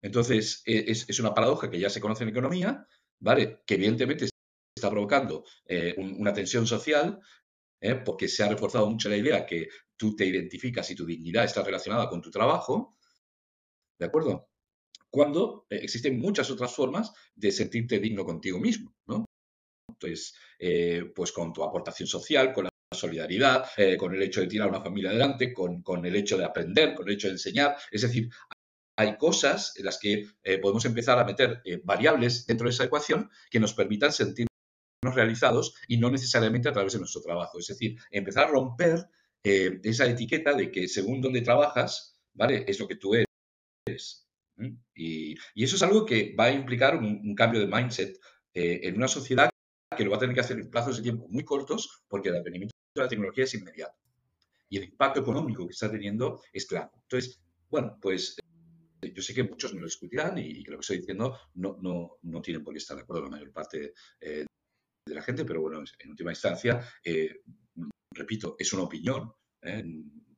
Entonces, 0.00 0.62
e, 0.64 0.84
es, 0.92 1.08
es, 1.08 1.18
una 1.20 1.34
paradoja 1.34 1.70
que 1.70 1.80
ya 1.80 1.90
se 1.90 2.00
conoce 2.00 2.22
en 2.24 2.30
economía, 2.30 2.86
¿vale? 3.20 3.62
Que 3.66 3.74
evidentemente 3.74 4.28
está 4.76 4.90
provocando 4.90 5.44
eh, 5.66 5.94
una 5.98 6.32
tensión 6.32 6.66
social, 6.66 7.20
¿eh? 7.80 7.96
porque 7.96 8.28
se 8.28 8.44
ha 8.44 8.48
reforzado 8.48 8.88
mucho 8.88 9.08
la 9.08 9.16
idea 9.16 9.46
que 9.46 9.68
tú 9.96 10.14
te 10.14 10.26
identificas 10.26 10.90
y 10.90 10.94
tu 10.94 11.06
dignidad 11.06 11.44
está 11.44 11.62
relacionada 11.62 12.08
con 12.08 12.20
tu 12.20 12.30
trabajo, 12.30 12.96
¿de 13.98 14.06
acuerdo? 14.06 14.48
Cuando 15.10 15.66
existen 15.70 16.18
muchas 16.18 16.50
otras 16.50 16.74
formas 16.74 17.12
de 17.34 17.52
sentirte 17.52 18.00
digno 18.00 18.24
contigo 18.24 18.58
mismo, 18.58 18.94
¿no? 19.06 19.24
Entonces, 19.88 20.34
pues 21.14 21.30
con 21.30 21.52
tu 21.52 21.62
aportación 21.62 22.08
social, 22.08 22.52
con 22.52 22.64
la 22.64 22.73
solidaridad, 22.94 23.66
con 23.98 24.14
el 24.14 24.22
hecho 24.22 24.40
de 24.40 24.46
tirar 24.46 24.68
una 24.68 24.80
familia 24.80 25.10
adelante, 25.10 25.52
con, 25.52 26.06
el 26.06 26.16
hecho 26.16 26.38
de 26.38 26.44
aprender, 26.44 26.94
con 26.94 27.08
el 27.08 27.14
hecho 27.14 27.28
de 27.28 27.34
enseñar. 27.34 27.76
Es 27.90 28.02
decir, 28.02 28.30
hay 28.96 29.16
cosas 29.16 29.74
en 29.76 29.84
las 29.84 29.98
que 29.98 30.26
podemos 30.62 30.84
empezar 30.84 31.18
a 31.18 31.24
meter 31.24 31.62
variables 31.84 32.46
dentro 32.46 32.66
de 32.66 32.72
esa 32.72 32.84
ecuación 32.84 33.30
que 33.50 33.60
nos 33.60 33.74
permitan 33.74 34.12
sentir 34.12 34.46
realizados 35.12 35.74
y 35.88 35.98
no 35.98 36.10
necesariamente 36.10 36.68
a 36.68 36.72
través 36.72 36.92
de 36.94 37.00
nuestro 37.00 37.20
trabajo. 37.20 37.58
Es 37.58 37.66
decir, 37.66 37.98
empezar 38.10 38.44
a 38.44 38.50
romper 38.50 39.06
eh, 39.44 39.80
esa 39.82 40.06
etiqueta 40.06 40.54
de 40.54 40.70
que 40.70 40.88
según 40.88 41.20
donde 41.20 41.42
trabajas, 41.42 42.18
¿vale? 42.32 42.64
Es 42.66 42.80
lo 42.80 42.88
que 42.88 42.96
tú 42.96 43.14
eres. 43.14 44.26
Y, 44.94 45.34
eso 45.54 45.76
es 45.76 45.82
algo 45.82 46.06
que 46.06 46.34
va 46.38 46.44
a 46.44 46.52
implicar 46.52 46.96
un, 46.96 47.34
cambio 47.34 47.60
de 47.60 47.66
mindset 47.66 48.18
eh, 48.54 48.80
en 48.84 48.96
una 48.96 49.08
sociedad 49.08 49.50
que 49.96 50.04
lo 50.04 50.10
va 50.10 50.16
a 50.16 50.20
tener 50.20 50.34
que 50.34 50.40
hacer 50.40 50.58
en 50.58 50.70
plazos 50.70 50.96
de 50.96 51.02
tiempo 51.02 51.28
muy 51.28 51.44
cortos 51.44 52.04
porque 52.08 52.30
el 52.30 52.36
advenimiento 52.36 52.74
de 52.94 53.02
la 53.02 53.08
tecnología 53.08 53.44
es 53.44 53.54
inmediato. 53.54 53.98
Y 54.68 54.78
el 54.78 54.84
impacto 54.84 55.20
económico 55.20 55.66
que 55.66 55.72
está 55.72 55.90
teniendo 55.90 56.42
es 56.52 56.66
claro. 56.66 56.90
Entonces, 56.94 57.40
bueno, 57.68 57.98
pues 58.00 58.36
yo 59.02 59.22
sé 59.22 59.34
que 59.34 59.42
muchos 59.42 59.74
me 59.74 59.80
lo 59.80 59.86
discutirán 59.86 60.38
y, 60.38 60.62
que 60.62 60.70
lo 60.70 60.78
que 60.78 60.82
estoy 60.82 60.98
diciendo 60.98 61.38
no, 61.54 61.76
no, 61.82 62.18
no 62.22 62.40
tienen 62.40 62.62
por 62.64 62.72
qué 62.72 62.78
estar 62.78 62.96
de 62.96 63.02
acuerdo 63.02 63.24
la 63.24 63.30
mayor 63.30 63.52
parte 63.52 63.92
eh, 64.20 64.46
de 65.06 65.14
la 65.14 65.22
gente, 65.22 65.44
pero 65.44 65.60
bueno, 65.60 65.82
en 65.98 66.10
última 66.10 66.32
instancia, 66.32 66.80
eh, 67.04 67.42
repito, 68.12 68.56
es 68.58 68.72
una 68.72 68.84
opinión. 68.84 69.32
¿eh? 69.62 69.84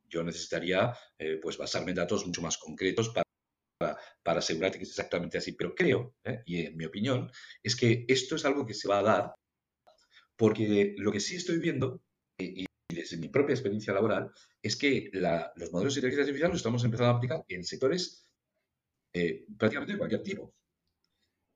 Yo 0.09 0.23
necesitaría 0.23 0.93
eh, 1.17 1.39
pues 1.41 1.57
basarme 1.57 1.91
en 1.91 1.97
datos 1.97 2.25
mucho 2.25 2.41
más 2.41 2.57
concretos 2.57 3.09
para, 3.09 3.97
para, 4.23 4.39
asegurarte 4.39 4.77
que 4.77 4.83
es 4.83 4.89
exactamente 4.89 5.37
así. 5.37 5.53
Pero 5.53 5.75
creo, 5.75 6.15
y 6.45 6.65
en 6.65 6.75
mi 6.75 6.85
opinión, 6.85 7.31
es 7.61 7.75
que 7.75 8.05
esto 8.07 8.35
es 8.35 8.45
algo 8.45 8.65
que 8.65 8.73
se 8.73 8.87
va 8.87 8.99
a 8.99 9.03
dar 9.03 9.33
porque 10.37 10.93
lo 10.97 11.11
que 11.11 11.19
sí 11.19 11.35
estoy 11.35 11.59
viendo, 11.59 12.01
y, 12.37 12.65
desde 12.89 13.17
mi 13.17 13.27
propia 13.27 13.53
experiencia 13.53 13.93
laboral, 13.93 14.31
es 14.61 14.75
que 14.75 15.09
los 15.13 15.71
modelos 15.71 15.93
de 15.93 15.99
inteligencia 15.99 16.23
artificial 16.23 16.51
los 16.51 16.59
estamos 16.59 16.83
empezando 16.83 17.13
a 17.13 17.17
aplicar 17.17 17.43
en 17.47 17.63
sectores 17.63 18.25
eh, 19.13 19.45
prácticamente 19.57 19.93
de 19.93 19.97
cualquier 19.97 20.23
tipo. 20.23 20.53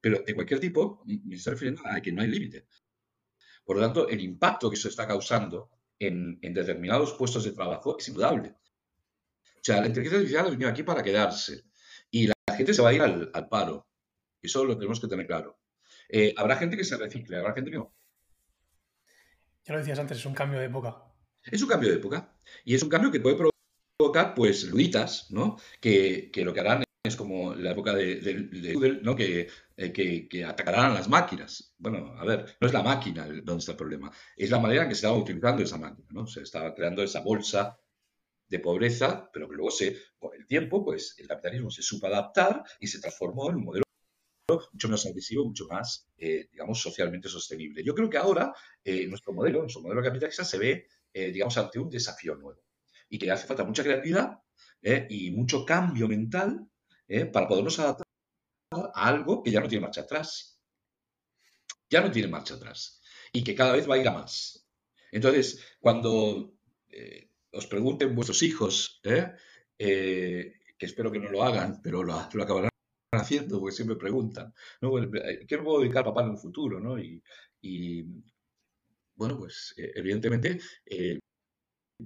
Pero 0.02 0.24
de 0.26 0.34
cualquier 0.34 0.60
tipo, 0.60 1.04
me 1.06 1.36
estoy 1.36 1.54
refiriendo 1.54 1.82
a 1.86 2.02
que 2.02 2.12
no 2.12 2.22
hay 2.22 2.28
límite. 2.28 2.68
Por 3.64 3.78
lo 3.78 3.84
tanto, 3.84 4.10
el 4.10 4.20
impacto 4.20 4.70
que 4.70 4.76
eso 4.76 4.90
está 4.90 5.08
causando 5.08 5.70
en, 6.00 6.40
determinados 6.42 7.14
puestos 7.14 7.44
de 7.44 7.52
trabajo 7.52 7.98
es 7.98 8.08
indudable. 8.08 8.50
O 8.50 9.64
sea, 9.64 9.80
la 9.80 9.88
inteligencia 9.88 10.18
artificial 10.18 10.48
ha 10.48 10.50
venido 10.50 10.70
aquí 10.70 10.84
para 10.84 11.04
quedarse 11.04 11.64
y 12.10 12.28
la 12.28 12.34
gente 12.58 12.74
se 12.74 12.82
va 12.82 12.90
a 12.90 12.94
ir 12.94 13.02
al, 13.02 13.50
paro. 13.50 13.88
Eso 14.42 14.66
lo 14.66 14.76
tenemos 14.76 15.00
que 15.00 15.08
tener 15.08 15.28
claro. 15.28 15.60
Eh, 16.10 16.34
habrá 16.36 16.58
gente 16.58 16.76
que 16.76 16.84
se 16.84 16.98
recicle, 16.98 17.38
habrá 17.38 17.54
gente 17.54 17.70
que 17.70 17.78
no. 17.78 17.94
Ya 19.64 19.74
lo 19.74 19.80
decías 19.80 20.00
antes, 20.00 20.18
es 20.18 20.26
un 20.26 20.34
cambio 20.34 20.60
de 20.60 20.66
época. 20.66 21.04
Es 21.44 21.62
un 21.62 21.70
cambio 21.70 21.90
de 21.90 21.96
época. 21.96 22.34
Y 22.66 22.76
es 22.76 22.84
un 22.84 22.90
cambio 22.90 23.12
que 23.12 23.20
puede 23.20 23.38
provocar, 23.98 24.34
pues, 24.34 24.64
luditas, 24.64 25.32
¿no? 25.32 25.58
Que, 25.80 26.30
que 26.32 26.44
lo 26.44 26.54
que 26.54 26.60
harán 26.60 26.84
es 27.04 27.16
como 27.16 27.56
la 27.56 27.72
época 27.72 27.94
de, 27.94 28.74
Google, 28.74 29.00
¿no? 29.02 29.16
Eh, 29.18 29.48
que, 29.92 30.28
que, 30.28 30.46
atacarán 30.46 30.94
las 30.94 31.10
máquinas. 31.10 31.74
Bueno, 31.78 32.14
a 32.18 32.26
ver, 32.26 32.58
no 32.60 32.68
es 32.68 32.74
la 32.74 32.84
máquina 32.84 33.26
donde 33.26 33.58
está 33.58 33.72
el 33.72 33.78
problema, 33.78 34.12
es 34.36 34.52
la 34.52 34.60
manera 34.60 34.84
en 34.84 34.90
que 34.90 34.96
se 34.96 35.00
estaba 35.00 35.18
utilizando 35.18 35.64
esa 35.64 35.78
máquina, 35.78 36.08
¿no? 36.12 36.28
Se 36.28 36.42
estaba 36.42 36.76
creando 36.76 37.02
esa 37.02 37.22
bolsa 37.22 37.80
de 38.48 38.60
pobreza, 38.60 39.30
pero 39.32 39.50
que 39.50 39.56
luego 39.56 39.72
se, 39.72 39.98
con 40.20 40.36
el 40.36 40.46
tiempo, 40.46 40.84
pues 40.84 41.16
el 41.18 41.28
capitalismo 41.28 41.72
se 41.72 41.82
supo 41.82 42.08
adaptar 42.08 42.64
y 42.80 42.88
se 42.88 43.00
transformó 43.00 43.50
en 43.50 43.56
un 43.56 43.64
modelo 43.64 43.84
mucho 44.74 44.90
más 44.90 45.06
agresivo, 45.06 45.46
mucho 45.46 45.68
más, 45.68 46.10
eh, 46.18 46.48
digamos, 46.52 46.82
socialmente 46.82 47.30
sostenible. 47.30 47.84
Yo 47.84 47.94
creo 47.94 48.10
que 48.10 48.18
ahora 48.18 48.54
eh, 48.84 49.08
nuestro 49.08 49.34
modelo, 49.34 49.62
nuestro 49.62 49.82
modelo 49.82 50.02
capitalista 50.02 50.44
se 50.44 50.58
ve, 50.58 50.88
digamos, 51.14 51.58
ante 51.58 51.78
un 51.78 51.90
desafío 51.90 52.36
nuevo 52.36 52.64
y 53.10 53.20
que 53.20 53.30
hace 53.30 53.46
falta 53.46 53.66
mucha 53.66 53.84
creatividad 53.84 54.40
y 55.10 55.32
mucho 55.32 55.66
cambio 55.66 56.08
mental 56.08 56.72
¿eh? 57.08 57.26
para 57.26 57.48
podernos 57.48 57.78
adaptar 57.80 58.08
a 58.72 59.08
algo 59.08 59.44
que 59.44 59.52
ya 59.52 59.60
no 59.60 59.68
tiene 59.68 59.84
marcha 59.84 60.02
atrás. 60.02 60.60
Ya 61.90 62.02
no 62.02 62.10
tiene 62.10 62.30
marcha 62.30 62.56
atrás. 62.56 63.02
Y 63.34 63.44
que 63.44 63.54
cada 63.54 63.74
vez 63.74 63.90
va 63.90 63.96
a 63.96 63.98
ir 63.98 64.08
a 64.08 64.14
más. 64.14 64.66
Entonces, 65.12 65.62
cuando 65.80 66.54
eh, 66.90 67.30
os 67.52 67.68
pregunten 67.68 68.16
vuestros 68.16 68.42
hijos, 68.44 69.02
¿eh? 69.04 69.34
que 69.78 70.86
espero 70.86 71.12
que 71.12 71.20
no 71.20 71.30
lo 71.30 71.44
hagan, 71.44 71.82
pero 71.82 72.02
lo, 72.04 72.14
acabarán 72.14 72.71
haciendo 73.12 73.60
porque 73.60 73.76
siempre 73.76 73.96
preguntan, 73.98 74.54
¿no? 74.82 74.92
¿qué 75.48 75.58
me 75.58 75.64
puedo 75.64 75.82
dedicar 75.82 76.06
papá 76.06 76.24
en 76.24 76.30
un 76.30 76.38
futuro? 76.38 76.80
¿no? 76.80 76.98
Y, 77.00 77.22
y 77.62 78.06
bueno, 79.16 79.38
pues 79.38 79.74
evidentemente 79.78 80.60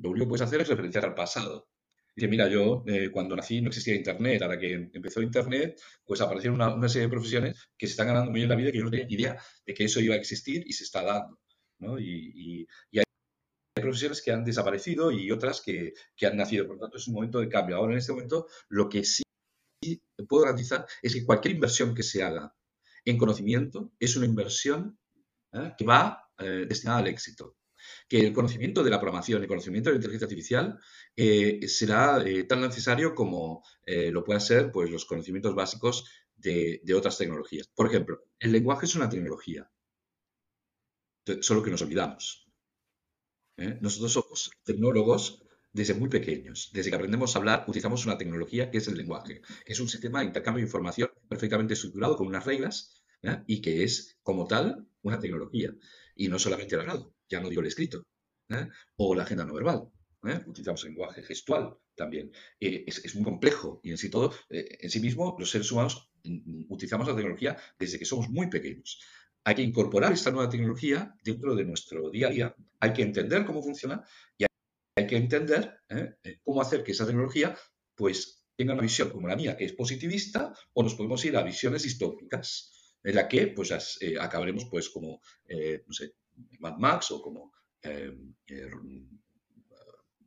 lo 0.02 0.10
único 0.10 0.26
que 0.26 0.30
puedes 0.30 0.48
hacer 0.48 0.62
es 0.62 0.68
referenciar 0.68 1.06
al 1.06 1.16
pasado. 1.16 1.68
Dice, 2.16 2.30
mira, 2.30 2.48
yo 2.48 2.84
eh, 2.88 3.10
cuando 3.12 3.36
nací 3.36 3.62
no 3.62 3.68
existía 3.70 3.94
Internet, 3.96 4.42
ahora 4.42 4.58
que 4.58 4.90
empezó 4.94 5.22
Internet, 5.22 5.80
pues 6.06 6.22
aparecieron 6.22 6.62
una, 6.62 6.88
serie 6.88 7.08
de 7.08 7.12
profesiones 7.12 7.70
que 7.78 7.88
se 7.88 7.92
están 7.92 8.08
ganando 8.08 8.32
muy 8.32 8.40
bien 8.40 8.50
la 8.50 8.56
vida 8.56 8.72
que 8.72 8.78
yo 8.78 8.86
no 8.86 8.92
tenía 8.92 9.08
idea 9.10 9.38
de 9.66 9.74
que 9.74 9.84
eso 9.84 10.00
iba 10.00 10.16
a 10.16 10.18
existir 10.18 10.64
y 10.66 10.72
se 10.74 10.86
está 10.86 11.04
dando. 11.04 11.40
¿no? 11.80 12.00
Y, 12.00 12.68
hay 12.94 13.04
profesiones 13.82 14.22
que 14.22 14.32
han 14.32 14.46
desaparecido 14.46 15.12
y 15.12 15.30
otras 15.32 15.62
que, 15.62 15.94
han 16.22 16.38
nacido. 16.38 16.66
Por 16.68 16.78
lo 16.78 16.82
tanto, 16.84 16.98
es 16.98 17.08
un 17.08 17.16
momento 17.16 17.40
de 17.40 17.50
cambio. 17.50 17.76
Ahora, 17.76 17.92
en 17.94 18.00
este 18.00 18.14
momento, 18.14 18.48
lo 18.70 18.88
que 18.88 19.04
sí 19.04 19.24
puedo 20.28 20.44
garantizar 20.44 20.86
es 21.02 21.14
que 21.14 21.26
cualquier 21.26 21.56
inversión 21.56 21.94
que 21.94 22.04
se 22.04 22.24
haga 22.24 22.54
en 23.04 23.18
conocimiento 23.18 23.92
es 24.00 24.16
una 24.16 24.26
inversión 24.26 24.98
¿eh? 25.54 25.74
que 25.78 25.86
va 25.86 26.30
eh, 26.40 26.66
destinada 26.68 27.00
al 27.00 27.08
éxito 27.08 27.58
que 28.10 28.20
el 28.20 28.34
conocimiento 28.34 28.84
de 28.84 28.90
la 28.90 29.00
programación, 29.00 29.44
el 29.44 29.48
conocimiento 29.48 29.90
de 29.90 29.94
la 29.94 29.98
inteligencia 29.98 30.26
artificial 30.26 30.80
eh, 31.16 31.68
será 31.68 32.24
tan 32.50 32.62
necesario 32.62 33.14
como 33.14 33.64
lo 33.86 34.24
puedan 34.24 34.42
ser 34.42 34.72
pues, 34.72 34.90
los 34.90 35.06
conocimientos 35.06 35.54
básicos 35.54 36.10
de, 36.36 36.82
otras 36.96 37.20
tecnologías. 37.20 37.68
Por 37.68 37.86
ejemplo, 37.86 38.24
el 38.40 38.54
lenguaje 38.54 38.88
es 38.88 38.96
una 38.96 39.08
tecnología, 39.08 39.70
solo 41.42 41.62
que 41.62 41.70
nos 41.70 41.84
olvidamos. 41.84 42.48
Nosotros 43.56 44.14
somos 44.14 44.52
tecnólogos 44.64 45.45
desde 45.76 45.94
muy 45.94 46.08
pequeños. 46.10 46.72
Desde 46.74 46.90
que 46.90 46.96
aprendemos 46.96 47.36
a 47.36 47.40
hablar, 47.40 47.66
utilizamos 47.68 48.06
una 48.06 48.18
tecnología 48.18 48.72
que 48.72 48.78
es 48.78 48.88
el 48.88 48.96
lenguaje, 48.96 49.42
es 49.66 49.80
un 49.82 49.90
sistema 49.90 50.20
de 50.20 50.28
intercambio 50.28 50.62
de 50.62 50.68
información 50.68 51.10
perfectamente 51.28 51.74
estructurado 51.74 52.16
con 52.16 52.28
unas 52.28 52.46
reglas 52.46 53.04
y 53.46 53.60
que 53.60 53.84
es, 53.84 54.18
como 54.24 54.48
tal, 54.48 54.88
una 55.02 55.20
tecnología. 55.20 55.76
Y 56.16 56.30
no 56.30 56.40
solamente 56.40 56.76
el 56.76 56.82
hablado 56.82 57.14
ya 57.28 57.42
no 57.42 57.50
digo 57.50 57.62
el 57.62 57.68
escrito, 57.68 58.04
¿eh? 58.50 58.68
o 58.96 59.16
la 59.16 59.24
agenda 59.24 59.46
no 59.46 59.54
verbal. 59.54 59.90
¿eh? 60.26 60.42
Utilizamos 60.48 60.84
lenguaje 60.86 61.24
gestual 61.24 61.76
también. 61.96 62.32
Eh, 62.60 62.86
es, 62.88 63.16
muy 63.16 63.26
complejo 63.26 63.82
y 63.84 63.92
en 63.92 63.98
sí 63.98 64.10
todo, 64.10 64.34
en 64.50 64.90
sí 64.90 65.00
mismo, 65.02 65.36
los 65.38 65.50
seres 65.50 65.72
humanos 65.72 66.10
mm, 66.24 66.66
utilizamos 66.70 67.08
la 67.08 67.16
tecnología 67.16 67.58
desde 67.78 68.00
que 68.00 68.06
somos 68.06 68.30
muy 68.30 68.48
pequeños. 68.48 69.02
Hay 69.44 69.56
que 69.56 69.62
incorporar 69.62 70.14
esta 70.14 70.32
nueva 70.32 70.50
tecnología 70.50 71.14
dentro 71.24 71.54
de 71.54 71.66
nuestro 71.66 72.10
día 72.10 72.28
a 72.28 72.32
día. 72.32 72.56
Hay 72.80 72.94
que 72.94 73.04
entender 73.04 73.46
cómo 73.46 73.62
funciona 73.62 74.04
y 74.38 74.46
hay 74.96 75.08
que 75.08 75.18
entender 75.18 75.80
cómo 76.44 76.62
hacer 76.62 76.84
que 76.84 76.92
esa 76.92 77.06
tecnología 77.06 77.58
pues 77.96 78.46
tenga 78.56 78.74
una 78.74 78.82
visión 78.82 79.10
como 79.10 79.28
la 79.28 79.36
mía, 79.36 79.58
que 79.58 79.66
es 79.66 79.74
positivista, 79.74 80.54
o 80.74 80.84
nos 80.84 80.96
podemos 80.96 81.24
ir 81.26 81.36
a 81.36 81.44
visiones 81.44 81.84
distópicas, 81.84 82.98
en 83.04 83.16
la 83.16 83.28
que 83.28 83.48
pues 83.48 84.00
acabaremos 84.20 84.66
pues 84.66 84.90
como, 84.90 85.22
no 85.50 85.94
sé, 85.94 86.16
Mad 86.60 86.78
Max 86.78 87.12
o 87.12 87.22
como 87.22 87.52
eh, 87.86 88.18
eh, 88.48 88.70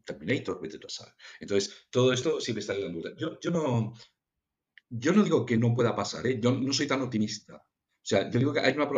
Terminator, 0.05 0.61
Entonces, 1.41 1.87
todo 1.91 2.13
esto 2.13 2.41
siempre 2.41 2.61
está 2.61 2.75
en 2.75 2.83
la 2.83 2.91
duda. 2.91 3.11
Yo, 3.17 3.39
yo, 3.41 3.51
no, 3.51 3.93
yo 4.89 5.13
no 5.13 5.23
digo 5.23 5.45
que 5.45 5.59
no 5.59 5.75
pueda 5.75 5.95
pasar, 5.95 6.27
¿eh? 6.27 6.41
yo 6.41 6.53
no 6.53 6.73
soy 6.73 6.87
tan 6.87 7.03
optimista. 7.03 7.57
O 7.57 8.07
sea, 8.09 8.31
yo 8.31 8.39
digo 8.39 8.55
que 8.55 8.61
hay 8.61 8.73
una 8.73 8.89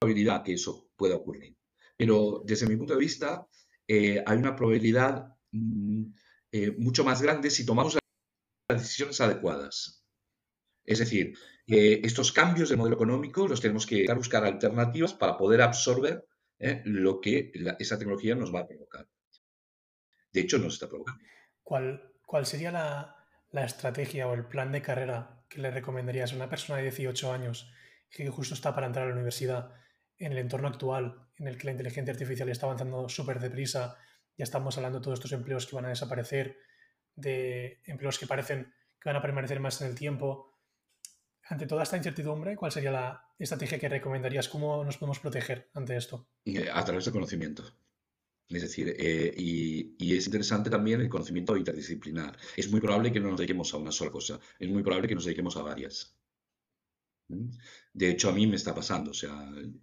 probabilidad 0.00 0.42
que 0.42 0.52
eso 0.54 0.90
pueda 0.94 1.16
ocurrir. 1.16 1.56
Pero 1.96 2.42
desde 2.44 2.66
mi 2.66 2.76
punto 2.76 2.92
de 2.92 3.00
vista, 3.00 3.46
hay 4.26 4.38
una 4.38 4.56
probabilidad 4.56 5.36
mm, 5.50 6.04
mucho 6.78 7.04
más 7.04 7.22
grande 7.22 7.50
si 7.50 7.64
tomamos 7.66 7.98
las 8.68 8.82
decisiones 8.82 9.20
adecuadas. 9.20 10.04
Es 10.84 10.98
decir, 10.98 11.34
estos 11.66 12.32
cambios 12.32 12.68
de 12.68 12.76
modelo 12.76 12.96
económico 12.96 13.46
los 13.46 13.60
tenemos 13.60 13.86
que 13.86 14.06
buscar 14.14 14.44
alternativas 14.44 15.14
para 15.14 15.36
poder 15.36 15.62
absorber 15.62 16.26
¿eh? 16.58 16.82
lo 16.84 17.20
que 17.20 17.52
esa 17.78 17.98
tecnología 17.98 18.34
nos 18.34 18.54
va 18.54 18.60
a 18.60 18.66
provocar. 18.66 19.08
De 20.32 20.40
hecho, 20.40 20.58
nos 20.58 20.74
está 20.74 20.88
provocando. 20.88 21.22
¿Cuál, 21.62 22.12
cuál 22.26 22.46
sería 22.46 22.72
la, 22.72 23.16
la, 23.50 23.64
estrategia 23.64 24.26
o 24.26 24.34
el 24.34 24.46
plan 24.46 24.72
de 24.72 24.82
carrera 24.82 25.44
que 25.48 25.60
le 25.60 25.70
recomendarías 25.70 26.32
a 26.32 26.36
una 26.36 26.48
persona 26.48 26.78
de 26.78 26.84
18 26.84 27.32
años 27.32 27.70
que 28.10 28.28
justo 28.28 28.54
está 28.54 28.74
para 28.74 28.86
entrar 28.86 29.04
a 29.04 29.08
la 29.08 29.14
universidad 29.14 29.72
en 30.18 30.32
el 30.32 30.38
entorno 30.38 30.68
actual 30.68 31.28
en 31.38 31.48
el 31.48 31.56
que 31.56 31.66
la 31.66 31.72
inteligencia 31.72 32.12
artificial 32.12 32.48
está 32.48 32.66
avanzando 32.66 33.08
súper 33.08 33.40
deprisa? 33.40 33.96
Ya 34.36 34.44
estamos 34.44 34.76
hablando 34.76 34.98
de 34.98 35.04
todos 35.04 35.18
estos 35.18 35.32
empleos 35.32 35.66
que 35.66 35.76
van 35.76 35.86
a 35.86 35.90
desaparecer, 35.90 36.58
de 37.14 37.80
empleos 37.84 38.18
que 38.18 38.26
parecen 38.26 38.72
que 39.00 39.08
van 39.08 39.16
a 39.16 39.22
permanecer 39.22 39.58
más 39.60 39.80
en 39.82 39.88
el 39.88 39.94
tiempo 39.94 40.52
ante 41.52 41.66
toda 41.66 41.82
esta 41.82 41.96
incertidumbre, 41.96 42.56
¿cuál 42.56 42.72
sería 42.72 42.90
la 42.90 43.24
estrategia 43.38 43.78
que 43.78 43.88
recomendarías? 43.88 44.48
¿Cómo 44.48 44.84
nos 44.84 44.96
podemos 44.96 45.18
proteger 45.18 45.70
ante 45.74 45.96
esto? 45.96 46.28
Eh, 46.44 46.68
a 46.72 46.84
través 46.84 47.04
de 47.04 47.12
conocimiento. 47.12 47.64
Es 48.48 48.62
decir, 48.62 48.94
eh, 48.98 49.34
y, 49.36 50.14
es 50.14 50.26
interesante 50.26 50.70
también 50.70 51.00
el 51.00 51.08
conocimiento 51.08 51.56
interdisciplinar. 51.56 52.36
Es 52.56 52.70
muy 52.70 52.80
probable 52.80 53.12
que 53.12 53.20
no 53.20 53.28
nos 53.28 53.38
dediquemos 53.38 53.72
a 53.74 53.78
una 53.78 53.92
sola 53.92 54.10
cosa, 54.10 54.38
es 54.58 54.68
muy 54.68 54.82
probable 54.82 55.08
que 55.08 55.14
nos 55.14 55.24
dediquemos 55.24 55.56
a 55.56 55.62
varias. 55.62 56.16
¿Mm? 57.28 57.50
De 57.92 58.10
hecho, 58.10 58.28
a 58.28 58.32
mí 58.32 58.46
me 58.46 58.56
está 58.56 58.74
pasando, 58.74 59.10
o 59.10 59.14
sea, 59.14 59.34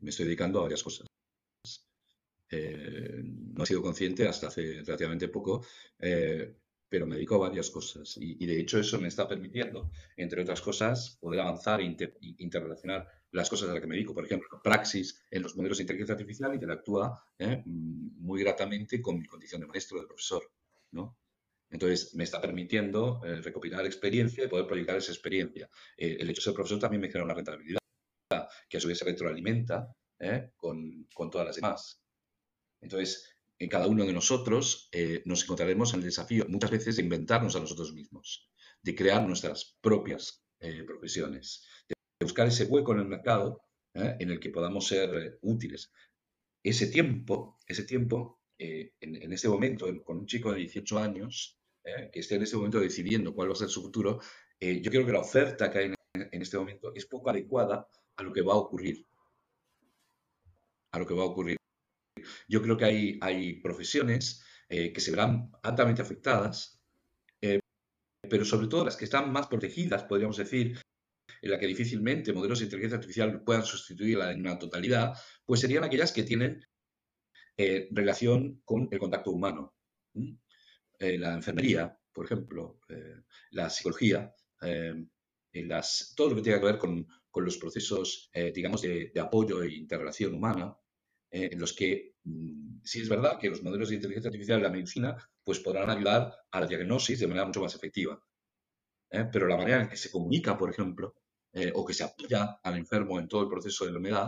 me 0.01 0.09
estoy 0.09 0.25
dedicando 0.25 0.59
a 0.59 0.63
varias 0.63 0.83
cosas. 0.83 1.08
Eh, 2.51 3.21
no 3.23 3.63
he 3.63 3.67
sido 3.67 3.81
consciente 3.81 4.27
hasta 4.27 4.47
hace 4.47 4.81
relativamente 4.81 5.27
poco, 5.27 5.65
pero 6.89 7.05
me 7.05 7.15
dedico 7.15 7.35
a 7.35 7.49
varias 7.49 7.69
cosas 7.69 8.17
y, 8.17 8.45
de 8.45 8.59
hecho 8.59 8.79
eso 8.79 8.99
me 8.99 9.07
está 9.07 9.27
permitiendo, 9.27 9.91
entre 10.17 10.41
otras 10.41 10.59
cosas, 10.59 11.17
poder 11.21 11.41
avanzar 11.41 11.81
e 11.81 11.95
interrelacionar 12.39 13.07
las 13.31 13.49
cosas 13.49 13.69
a 13.69 13.73
las 13.73 13.81
que 13.81 13.87
me 13.87 13.95
dedico. 13.95 14.15
Por 14.15 14.25
ejemplo, 14.25 14.59
Praxis 14.63 15.21
en 15.29 15.43
los 15.43 15.55
modelos 15.55 15.77
de 15.77 15.83
inteligencia 15.83 16.13
artificial 16.13 16.53
interactúa 16.53 17.23
¿eh? 17.37 17.61
muy 17.65 18.41
gratamente 18.41 19.01
con 19.01 19.19
mi 19.19 19.27
condición 19.27 19.61
de 19.61 19.67
maestro, 19.67 20.01
de 20.01 20.07
profesor. 20.07 20.43
¿no? 20.91 21.15
Entonces, 21.69 22.15
me 22.15 22.23
está 22.23 22.41
permitiendo 22.41 23.21
eh, 23.23 23.35
recopilar 23.35 23.85
experiencia 23.85 24.43
y 24.43 24.47
poder 24.47 24.65
proyectar 24.65 24.97
esa 24.97 25.11
experiencia. 25.11 25.69
Eh, 25.95 26.17
el 26.19 26.29
hecho 26.29 26.41
de 26.41 26.45
ser 26.45 26.53
profesor 26.55 26.79
también 26.79 27.01
me 27.01 27.07
genera 27.07 27.25
una 27.25 27.35
rentabilidad 27.35 27.79
que 28.67 28.77
a 28.77 28.79
su 28.79 28.87
vez 28.87 28.97
se 28.97 29.05
retroalimenta 29.05 29.95
con 30.57 31.29
todas 31.31 31.47
las 31.47 31.55
demás. 31.55 32.01
Entonces, 32.81 33.29
en 33.59 33.69
cada 33.69 33.87
uno 33.87 34.05
de 34.05 34.13
nosotros 34.13 34.89
eh, 34.91 35.21
nos 35.25 35.43
encontraremos 35.43 35.93
en 35.93 35.99
el 35.99 36.05
desafío 36.05 36.45
muchas 36.47 36.71
veces 36.71 36.95
de 36.95 37.03
inventarnos 37.03 37.55
a 37.55 37.59
nosotros 37.59 37.93
mismos, 37.93 38.49
de 38.81 38.95
crear 38.95 39.27
nuestras 39.27 39.77
propias 39.81 40.45
eh, 40.59 40.83
profesiones, 40.83 41.65
de 41.87 41.95
buscar 42.21 42.47
ese 42.47 42.65
hueco 42.65 42.93
en 42.93 42.99
el 42.99 43.07
mercado 43.07 43.61
eh, 43.93 44.15
en 44.19 44.31
el 44.31 44.39
que 44.39 44.49
podamos 44.49 44.87
ser 44.87 45.39
útiles. 45.41 45.91
Ese 46.63 46.87
tiempo, 46.87 47.57
ese 47.67 47.83
tiempo 47.83 48.39
en, 48.57 48.91
en, 48.99 49.31
este 49.31 49.47
momento, 49.47 49.87
con 50.03 50.17
un 50.17 50.25
chico 50.25 50.51
de 50.51 50.59
18 50.59 50.99
años, 50.99 51.57
que 52.11 52.19
esté 52.19 52.35
en 52.35 52.43
este 52.43 52.57
momento 52.57 52.79
decidiendo 52.79 53.33
cuál 53.33 53.47
va 53.47 53.53
a 53.53 53.55
ser 53.55 53.69
su 53.69 53.81
futuro, 53.81 54.19
yo 54.59 54.91
creo 54.91 55.05
que 55.05 55.13
la 55.13 55.21
oferta 55.21 55.71
que 55.71 55.77
hay 55.79 55.93
en 56.13 56.41
este 56.41 56.57
momento 56.57 56.91
es 56.93 57.05
poco 57.05 57.29
adecuada 57.29 57.87
a 58.17 58.23
lo 58.23 58.33
que 58.33 58.41
va 58.41 58.53
a 58.53 58.57
ocurrir. 58.57 59.05
A 60.91 60.99
lo 60.99 61.05
que 61.05 61.13
va 61.13 61.23
a 61.23 61.27
ocurrir. 61.27 61.58
Yo 62.49 62.61
creo 62.63 62.75
que 62.75 62.85
hay, 62.85 63.19
hay 63.21 63.61
profesiones 63.61 64.43
eh, 64.71 64.93
que 64.93 65.01
se 65.01 65.09
verán 65.09 65.51
altamente 65.63 66.03
afectadas, 66.03 66.79
eh, 67.41 67.59
pero 68.29 68.45
sobre 68.45 68.67
todo 68.67 68.85
las 68.85 68.95
que 68.95 69.05
están 69.05 69.31
más 69.31 69.47
protegidas, 69.47 70.03
podríamos 70.03 70.37
decir, 70.37 70.79
en 71.41 71.51
la 71.51 71.57
que 71.57 71.65
difícilmente 71.67 72.33
modelos 72.33 72.59
de 72.59 72.65
inteligencia 72.65 72.97
artificial 72.97 73.43
puedan 73.43 73.63
sustituirla 73.63 74.31
en 74.31 74.41
una 74.41 74.59
totalidad, 74.59 75.13
pues 75.43 75.59
serían 75.61 75.83
aquellas 75.83 76.11
que 76.11 76.23
tienen 76.23 76.63
eh, 77.57 77.87
relación 77.91 78.61
con 78.63 78.87
el 78.91 78.99
contacto 78.99 79.31
humano. 79.31 79.73
la 80.99 81.33
enfermería, 81.33 81.97
por 82.11 82.25
ejemplo, 82.25 82.81
la 83.51 83.69
psicología, 83.69 84.33
las, 85.53 86.13
todo 86.15 86.29
lo 86.29 86.35
que 86.35 86.41
tenga 86.41 86.59
que 86.59 86.65
ver 86.65 86.77
con, 86.77 87.07
con 87.31 87.45
los 87.45 87.57
procesos, 87.57 88.29
digamos, 88.53 88.81
de, 88.81 89.11
de, 89.13 89.19
apoyo 89.21 89.63
e 89.63 89.73
interrelación 89.75 90.33
humana, 90.33 90.75
en 91.31 91.59
los 91.59 91.73
que 91.73 92.15
sí 92.83 93.01
es 93.01 93.09
verdad 93.09 93.37
que 93.39 93.49
los 93.49 93.63
modelos 93.63 93.89
de 93.89 93.95
inteligencia 93.95 94.29
artificial 94.29 94.57
en 94.57 94.63
la 94.63 94.69
medicina 94.69 95.29
pues 95.43 95.59
podrán 95.59 95.89
ayudar 95.89 96.33
a 96.51 96.59
la 96.59 96.67
diagnosis 96.67 97.19
de 97.19 97.27
manera 97.27 97.45
mucho 97.45 97.61
más 97.61 97.75
efectiva. 97.75 98.21
¿eh? 99.11 99.25
Pero 99.31 99.47
la 99.47 99.57
manera 99.57 99.81
en 99.81 99.89
que 99.89 99.97
se 99.97 100.11
comunica, 100.11 100.57
por 100.57 100.69
ejemplo, 100.69 101.15
eh, 101.53 101.71
o 101.73 101.85
que 101.85 101.93
se 101.93 102.03
apoya 102.03 102.59
al 102.63 102.77
enfermo 102.77 103.19
en 103.19 103.27
todo 103.27 103.43
el 103.43 103.49
proceso 103.49 103.85
de 103.85 103.91
la 103.91 103.97
enfermedad 103.97 104.27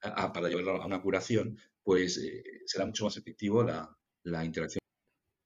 para 0.00 0.48
llevarlo 0.48 0.82
a 0.82 0.86
una 0.86 1.02
curación, 1.02 1.58
pues 1.82 2.18
eh, 2.18 2.42
será 2.66 2.86
mucho 2.86 3.04
más 3.04 3.16
efectivo 3.16 3.62
la, 3.62 3.88
la, 4.24 4.44
interacción 4.44 4.80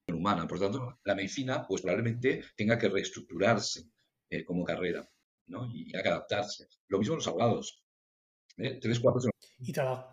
humana. 0.09 0.47
Por 0.47 0.59
tanto, 0.59 0.99
la 1.05 1.14
medicina 1.14 1.66
pues 1.66 1.82
probablemente 1.82 2.45
tenga 2.57 2.78
que 2.78 2.88
reestructurarse 2.88 3.91
como 4.47 4.64
carrera 4.64 5.09
¿no? 5.47 5.66
y 5.72 5.86
tenga 5.86 6.03
que 6.03 6.09
adaptarse. 6.09 6.68
Lo 6.88 6.99
mismo 6.99 7.16
los 7.16 7.26
abogados. 7.26 7.82
Tres, 8.57 9.01
cuatro... 9.01 9.30
Y 9.59 9.72
trabajo 9.72 10.12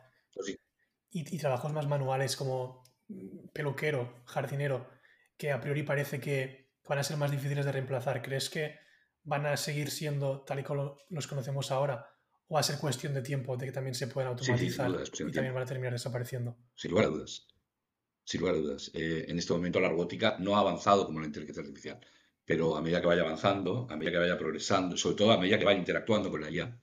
y, 1.10 1.38
trabajos 1.38 1.74
más 1.74 1.88
manuales 1.88 2.36
como 2.36 2.84
mm, 3.08 3.50
peluquero, 3.54 4.24
jardinero, 4.26 4.90
que 5.38 5.52
a 5.52 5.62
priori 5.62 5.84
parece 5.84 6.20
que 6.20 6.72
van 6.88 7.00
a 7.00 7.04
ser 7.04 7.18
más 7.18 7.32
difíciles 7.32 7.66
de 7.66 7.72
reemplazar, 7.72 8.22
¿crees 8.22 8.50
que 8.50 8.76
van 9.24 9.46
a 9.46 9.58
seguir 9.58 9.92
siendo 9.92 10.42
tal 10.42 10.60
y 10.60 10.64
como 10.64 10.98
los 11.10 11.28
conocemos 11.28 11.72
ahora? 11.72 12.10
¿O 12.48 12.56
va 12.56 12.62
a 12.62 12.64
ser 12.64 12.80
cuestión 12.80 13.14
de 13.14 13.22
tiempo 13.22 13.58
de 13.58 13.66
que 13.66 13.72
también 13.74 13.94
se 13.94 14.08
puedan 14.08 14.30
automatizar 14.32 14.90
y 14.90 15.32
también 15.32 15.54
van 15.54 15.64
a 15.64 15.66
terminar 15.66 15.92
desapareciendo? 15.92 16.58
Sin 16.76 16.92
lugar 16.92 17.08
a 17.08 17.10
dudas. 17.10 17.48
Sin 18.24 18.40
lugar 18.40 18.56
a 18.56 18.60
dudas. 18.60 18.92
Eh, 18.94 19.26
en 19.28 19.38
este 19.38 19.54
momento 19.54 19.80
la 19.82 19.90
robótica 19.90 20.38
no 20.40 20.56
ha 20.56 20.60
avanzado 20.60 21.06
como 21.06 21.20
la 21.20 21.28
inteligencia 21.28 21.62
artificial, 21.62 22.00
pero 22.46 22.78
a 22.78 22.82
medida 22.82 23.02
que 23.02 23.08
vaya 23.08 23.24
avanzando, 23.24 23.88
a 23.90 23.98
medida 23.98 24.14
que 24.14 24.20
vaya 24.20 24.38
progresando, 24.38 24.96
sobre 24.96 25.18
todo 25.18 25.32
a 25.32 25.38
medida 25.38 25.60
que 25.60 25.66
vaya 25.66 25.80
interactuando 25.80 26.32
con 26.32 26.42
la 26.42 26.50
IA. 26.50 26.80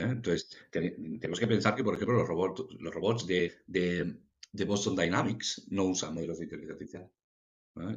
Entonces, 0.00 0.50
tenemos 0.70 1.40
que 1.40 1.46
pensar 1.46 1.74
que, 1.74 1.84
por 1.84 1.94
ejemplo, 1.94 2.16
los 2.16 2.28
robots, 2.28 2.66
los 2.78 2.94
robots 2.94 3.26
de, 3.26 3.52
de, 3.66 4.64
Boston 4.64 4.96
Dynamics 4.96 5.66
no 5.70 5.84
usan 5.84 6.14
modelos 6.14 6.38
de 6.38 6.44
inteligencia 6.44 6.74
artificial. 6.74 7.10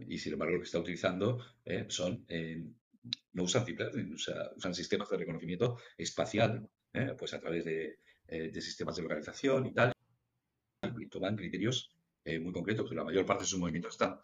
Y 0.07 0.17
sin 0.19 0.33
embargo, 0.33 0.53
lo 0.53 0.59
que 0.59 0.65
está 0.65 0.79
utilizando 0.79 1.39
¿eh? 1.65 1.85
son, 1.89 2.23
eh, 2.27 2.63
no 3.33 3.43
usan 3.43 3.65
deep 3.65 3.79
usan 4.55 4.75
sistemas 4.75 5.09
de 5.09 5.17
reconocimiento 5.17 5.77
espacial, 5.97 6.69
pues 7.17 7.33
a 7.33 7.39
través 7.39 7.65
de, 7.65 7.97
de, 8.27 8.61
sistemas 8.61 8.95
de 8.95 9.03
localización 9.03 9.65
y 9.65 9.73
tal, 9.73 9.93
y 10.99 11.07
toman 11.07 11.35
criterios 11.35 11.95
muy 12.41 12.53
concretos, 12.53 12.85
pero 12.87 13.01
la 13.01 13.05
mayor 13.05 13.25
parte 13.25 13.43
de 13.43 13.49
sus 13.49 13.59
movimientos 13.59 13.93
están 13.93 14.19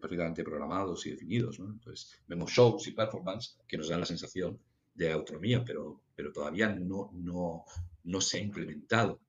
perfectamente 0.00 0.42
programados 0.42 1.04
y 1.06 1.10
definidos. 1.10 1.58
Entonces, 1.58 2.22
vemos 2.26 2.50
shows 2.50 2.86
y 2.86 2.92
performance 2.92 3.58
que 3.68 3.76
nos 3.76 3.88
dan 3.88 4.00
la 4.00 4.06
sensación 4.06 4.58
de 4.94 5.12
autonomía, 5.12 5.64
pero, 5.64 6.02
pero 6.14 6.32
todavía 6.32 6.68
no, 6.68 7.10
no, 7.12 7.64
no 8.04 8.20
se 8.20 8.38
ha 8.38 8.40
implementado 8.40 9.20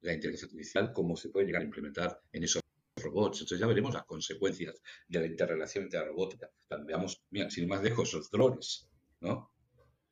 la 0.00 0.14
inteligencia 0.14 0.46
artificial 0.46 0.92
como 0.92 1.16
se 1.16 1.28
puede 1.28 1.46
llegar 1.46 1.62
a 1.62 1.66
implementar 1.66 2.20
en 2.32 2.44
esos 2.44 2.62
robots. 2.96 3.40
Entonces 3.40 3.60
ya 3.60 3.66
veremos 3.66 3.94
las 3.94 4.04
consecuencias 4.04 4.80
de 5.08 5.20
la 5.20 5.26
interrelación 5.26 5.84
entre 5.84 6.00
la 6.00 6.06
robótica. 6.06 6.50
Veamos, 6.86 7.22
mira, 7.30 7.50
sin 7.50 7.68
más 7.68 7.82
lejos, 7.82 8.12
los 8.14 8.30
drones, 8.30 8.88
¿no? 9.20 9.52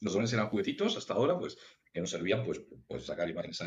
Los 0.00 0.12
drones 0.12 0.32
eran 0.32 0.48
juguetitos 0.48 0.96
hasta 0.96 1.14
ahora, 1.14 1.38
pues, 1.38 1.56
que 1.92 2.00
nos 2.00 2.10
servían, 2.10 2.44
pues, 2.44 2.60
pues 2.86 3.04
sacar 3.04 3.28
imágenes 3.28 3.62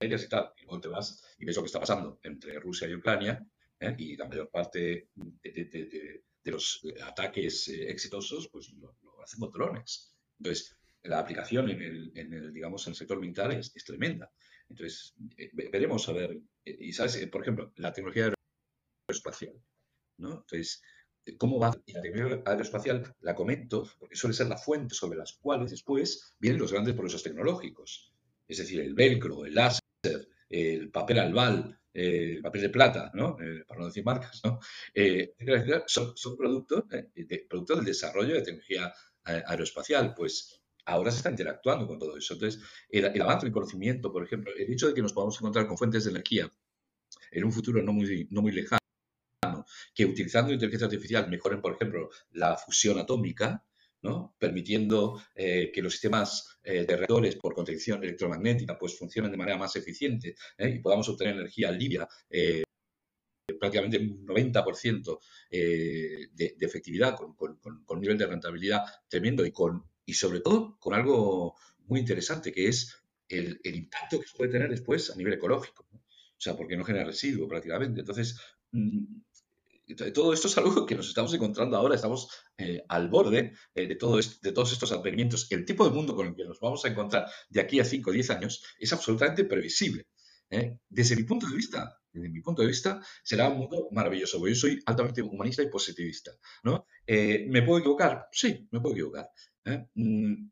aéreas 0.00 0.24
y 0.24 0.28
tal. 0.28 0.52
Y 0.58 0.64
luego 0.64 0.80
te 0.80 0.88
vas 0.88 1.22
y 1.38 1.44
ves 1.44 1.56
lo 1.56 1.62
que 1.62 1.66
está 1.66 1.80
pasando 1.80 2.18
entre 2.22 2.58
Rusia 2.58 2.88
y 2.88 2.94
Ucrania, 2.94 3.46
¿eh? 3.80 3.94
y 3.98 4.16
la 4.16 4.26
mayor 4.26 4.50
parte 4.50 5.08
de, 5.42 6.22
los 6.44 6.82
ataques 7.02 7.68
eh, 7.68 7.90
exitosos, 7.90 8.48
pues 8.48 8.70
lo, 8.72 8.94
lo 9.02 9.22
hacen 9.22 9.40
con 9.40 9.50
drones. 9.50 10.13
Entonces, 10.38 10.76
la 11.04 11.18
aplicación 11.18 11.68
en 11.70 11.82
el, 11.82 12.52
digamos, 12.52 12.86
en 12.86 12.92
el 12.92 12.96
sector 12.96 13.20
militar 13.20 13.52
es, 13.52 13.72
tremenda. 13.84 14.30
Entonces, 14.68 15.14
eh, 15.36 15.50
veremos 15.52 16.08
a 16.08 16.12
ver, 16.12 16.40
eh, 16.64 16.76
y 16.80 16.92
sabes, 16.92 17.16
eh, 17.16 17.26
por 17.26 17.42
ejemplo, 17.42 17.72
la 17.76 17.92
tecnología 17.92 18.32
aeroespacial, 19.06 19.54
¿no? 20.18 20.30
Entonces, 20.30 20.82
¿cómo 21.36 21.58
va? 21.58 21.76
Y 21.84 21.92
la 21.92 22.00
tecnología 22.00 22.42
aeroespacial 22.46 23.14
la 23.20 23.34
comento 23.34 23.86
porque 23.98 24.16
suele 24.16 24.34
ser 24.34 24.46
la 24.46 24.56
fuente 24.56 24.94
sobre 24.94 25.18
las 25.18 25.34
cuales 25.34 25.70
después 25.70 26.34
vienen 26.38 26.60
los 26.60 26.72
grandes 26.72 26.94
progresos 26.94 27.22
tecnológicos. 27.22 28.12
Es 28.48 28.58
decir, 28.58 28.80
el 28.80 28.94
velcro, 28.94 29.44
el 29.44 29.54
láser, 29.54 30.28
el 30.48 30.90
papel 30.90 31.18
albal, 31.18 31.78
el 31.92 32.40
papel 32.42 32.62
de 32.62 32.68
plata, 32.70 33.10
¿no? 33.14 33.36
para 33.66 33.80
no 33.80 33.86
decir 33.86 34.04
marcas, 34.04 34.42
¿no? 34.44 34.58
son, 35.86 36.36
productos, 36.36 36.84
productos 37.48 37.76
del 37.76 37.86
desarrollo 37.86 38.34
de 38.34 38.42
tecnología 38.42 38.92
aeroespacial, 39.24 40.14
pues 40.14 40.60
ahora 40.86 41.10
se 41.10 41.18
está 41.18 41.30
interactuando 41.30 41.86
con 41.86 41.98
todo 41.98 42.16
eso. 42.16 42.34
Entonces, 42.34 42.62
el, 42.88 43.20
avance 43.20 43.46
del 43.46 43.52
conocimiento, 43.52 44.12
por 44.12 44.24
ejemplo, 44.24 44.52
el 44.56 44.72
hecho 44.72 44.88
de 44.88 44.94
que 44.94 45.02
nos 45.02 45.12
podamos 45.12 45.36
encontrar 45.36 45.66
con 45.66 45.78
fuentes 45.78 46.04
de 46.04 46.10
energía 46.10 46.50
en 47.30 47.44
un 47.44 47.52
futuro 47.52 47.82
no 47.82 47.92
muy, 47.92 48.28
no 48.30 48.42
muy 48.42 48.52
lejano, 48.52 48.78
que 49.94 50.04
utilizando 50.04 50.52
inteligencia 50.52 50.86
artificial 50.86 51.28
mejoren, 51.28 51.60
por 51.60 51.74
ejemplo, 51.74 52.10
la 52.32 52.56
fusión 52.56 52.98
atómica, 52.98 53.64
¿no? 54.02 54.34
permitiendo 54.38 55.22
eh, 55.34 55.70
que 55.72 55.80
los 55.80 55.92
sistemas 55.92 56.58
eh, 56.62 56.84
de 56.84 56.96
reactores 56.96 57.36
por 57.36 57.54
contención 57.54 58.04
electromagnética 58.04 58.76
pues, 58.78 58.98
funcionen 58.98 59.30
de 59.30 59.38
manera 59.38 59.56
más 59.56 59.74
eficiente 59.76 60.34
¿eh? 60.58 60.68
y 60.68 60.78
podamos 60.80 61.08
obtener 61.08 61.34
energía 61.34 61.70
limpia 61.70 62.06
prácticamente 63.58 63.98
un 63.98 64.26
90% 64.26 65.18
eh, 65.50 66.28
de, 66.32 66.56
efectividad, 66.60 67.16
con, 67.16 67.36
un 67.88 68.00
nivel 68.00 68.18
de 68.18 68.26
rentabilidad 68.26 68.82
tremendo 69.08 69.44
y, 69.44 69.52
con, 69.52 69.84
y 70.04 70.14
sobre 70.14 70.40
todo 70.40 70.78
con 70.78 70.94
algo 70.94 71.54
muy 71.86 72.00
interesante, 72.00 72.52
que 72.52 72.68
es 72.68 72.96
el, 73.28 73.60
impacto 73.64 74.20
que 74.20 74.26
se 74.26 74.36
puede 74.36 74.52
tener 74.52 74.70
después 74.70 75.10
a 75.10 75.16
nivel 75.16 75.34
ecológico. 75.34 75.86
O 75.92 76.40
sea, 76.44 76.56
porque 76.56 76.76
no 76.76 76.84
genera 76.84 77.04
residuo 77.04 77.46
prácticamente. 77.48 78.00
Entonces, 78.00 78.38
mm, 78.72 79.04
todo 80.14 80.32
esto 80.32 80.48
es 80.48 80.56
algo 80.56 80.86
que 80.86 80.94
nos 80.94 81.08
estamos 81.08 81.32
encontrando 81.34 81.76
ahora, 81.76 81.94
estamos 81.94 82.30
eh, 82.56 82.82
al 82.88 83.08
borde 83.08 83.52
eh, 83.74 83.86
de, 83.86 83.96
todo 83.96 84.16
de 84.16 84.52
todos 84.52 84.72
estos 84.72 84.92
advenimientos. 84.92 85.46
El 85.50 85.66
tipo 85.66 85.84
de 85.84 85.94
mundo 85.94 86.16
con 86.16 86.28
el 86.28 86.34
que 86.34 86.44
nos 86.44 86.58
vamos 86.60 86.84
a 86.84 86.88
encontrar 86.88 87.26
de 87.50 87.60
aquí 87.60 87.78
a 87.80 87.84
5 87.84 88.08
o 88.08 88.12
10 88.12 88.30
años 88.30 88.64
es 88.78 88.92
absolutamente 88.92 89.44
previsible. 89.44 90.06
Desde 90.88 91.16
mi 91.16 91.24
punto 91.24 91.48
de 91.48 91.56
vista, 91.56 91.98
desde 92.14 92.28
mi 92.28 92.40
punto 92.40 92.62
de 92.62 92.68
vista, 92.68 93.02
será 93.22 93.48
un 93.48 93.58
mundo 93.58 93.88
maravilloso, 93.90 94.46
yo 94.46 94.54
soy 94.54 94.80
altamente 94.86 95.20
humanista 95.20 95.62
y 95.62 95.68
positivista. 95.68 96.30
¿no? 96.62 96.86
Eh, 97.06 97.46
¿Me 97.48 97.62
puedo 97.62 97.80
equivocar? 97.80 98.28
Sí, 98.32 98.68
me 98.70 98.80
puedo 98.80 98.94
equivocar. 98.94 99.28
¿eh? 99.64 99.86
Mm, 99.94 100.48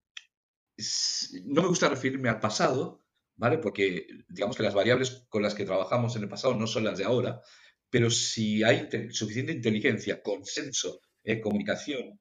no 1.44 1.62
me 1.62 1.68
gusta 1.68 1.88
referirme 1.88 2.28
al 2.28 2.40
pasado, 2.40 3.04
¿vale? 3.36 3.58
Porque 3.58 4.06
digamos 4.28 4.56
que 4.56 4.64
las 4.64 4.74
variables 4.74 5.24
con 5.28 5.42
las 5.42 5.54
que 5.54 5.64
trabajamos 5.64 6.16
en 6.16 6.24
el 6.24 6.28
pasado 6.28 6.54
no 6.54 6.66
son 6.66 6.84
las 6.84 6.98
de 6.98 7.04
ahora, 7.04 7.40
pero 7.88 8.10
si 8.10 8.64
hay 8.64 8.88
suficiente 9.10 9.52
inteligencia, 9.52 10.20
consenso, 10.22 11.00
eh, 11.22 11.40
comunicación, 11.40 12.18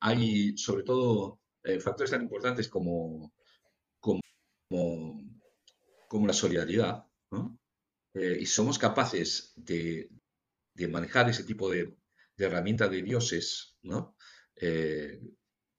hay 0.00 0.56
sobre 0.58 0.82
todo 0.82 1.40
factores 1.80 2.10
tan 2.10 2.22
importantes 2.22 2.68
como, 2.68 3.32
como, 3.98 4.20
como 6.08 6.26
la 6.26 6.32
solidaridad, 6.32 7.06
¿no? 7.30 7.58
Eh, 8.16 8.38
y 8.40 8.46
somos 8.46 8.78
capaces 8.78 9.52
de, 9.56 10.08
manejar 10.88 11.28
ese 11.28 11.44
tipo 11.44 11.70
de, 11.70 11.94
herramientas 12.38 12.90
de 12.90 13.02
dioses, 13.02 13.76
¿no? 13.82 14.16
Eh, 14.56 15.20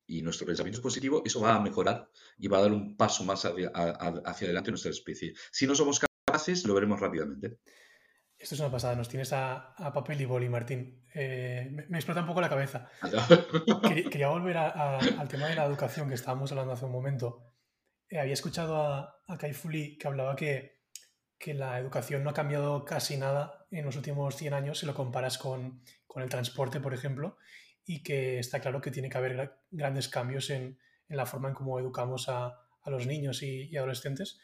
y 0.05 0.21
nuestro 0.21 0.45
pensamiento 0.45 0.77
es 0.77 0.83
positivo, 0.83 1.23
eso 1.25 1.41
va 1.41 1.55
a 1.55 1.59
mejorar 1.59 2.09
y 2.37 2.47
va 2.47 2.59
a 2.59 2.61
dar 2.61 2.71
un 2.71 2.95
paso 2.95 3.23
más 3.23 3.43
hacia, 3.43 3.69
adelante 3.69 4.69
en 4.69 4.73
nuestra 4.73 4.91
especie. 4.91 5.33
Si 5.51 5.65
no 5.65 5.73
somos 5.73 5.99
capaces, 5.99 6.63
lo 6.65 6.75
veremos 6.75 6.99
rápidamente. 6.99 7.57
Esto 8.37 8.53
es 8.53 8.61
una 8.61 8.71
pasada, 8.71 8.95
nos 8.95 9.09
tienes 9.09 9.33
a, 9.33 9.73
papel 9.75 10.21
y 10.21 10.25
boli, 10.25 10.47
Martín. 10.47 11.03
Eh, 11.15 11.69
me, 11.89 11.97
explota 11.97 12.21
un 12.21 12.27
poco 12.27 12.41
la 12.41 12.49
cabeza. 12.49 12.87
quería, 14.11 14.29
volver 14.29 14.57
al 14.57 15.27
tema 15.27 15.47
de 15.47 15.55
la 15.55 15.65
educación 15.65 16.07
que 16.07 16.15
estábamos 16.15 16.51
hablando 16.51 16.73
hace 16.73 16.85
un 16.85 16.91
momento. 16.91 17.55
había 18.11 18.33
escuchado 18.33 18.77
a, 18.77 19.23
a 19.27 19.37
Kai 19.39 19.53
Fuli 19.53 19.97
que 19.97 20.07
hablaba 20.07 20.35
que 20.35 20.76
que 21.37 21.53
la 21.53 21.79
educación 21.79 22.23
no 22.23 22.31
ha 22.31 22.33
cambiado 22.33 22.83
casi 22.85 23.17
nada 23.17 23.67
en 23.71 23.85
los 23.85 23.95
últimos 23.95 24.35
100 24.35 24.53
años 24.53 24.79
si 24.79 24.85
lo 24.85 24.93
comparas 24.93 25.37
con, 25.37 25.81
con 26.07 26.23
el 26.23 26.29
transporte, 26.29 26.79
por 26.79 26.93
ejemplo, 26.93 27.37
y 27.85 28.03
que 28.03 28.39
está 28.39 28.59
claro 28.59 28.81
que 28.81 28.91
tiene 28.91 29.09
que 29.09 29.17
haber 29.17 29.59
grandes 29.69 30.09
cambios 30.09 30.49
en, 30.49 30.79
en 31.07 31.17
la 31.17 31.25
forma 31.25 31.49
en 31.49 31.55
cómo 31.55 31.79
educamos 31.79 32.27
a, 32.29 32.47
a 32.81 32.89
los 32.89 33.05
niños 33.05 33.43
y, 33.43 33.75
adolescentes. 33.77 34.39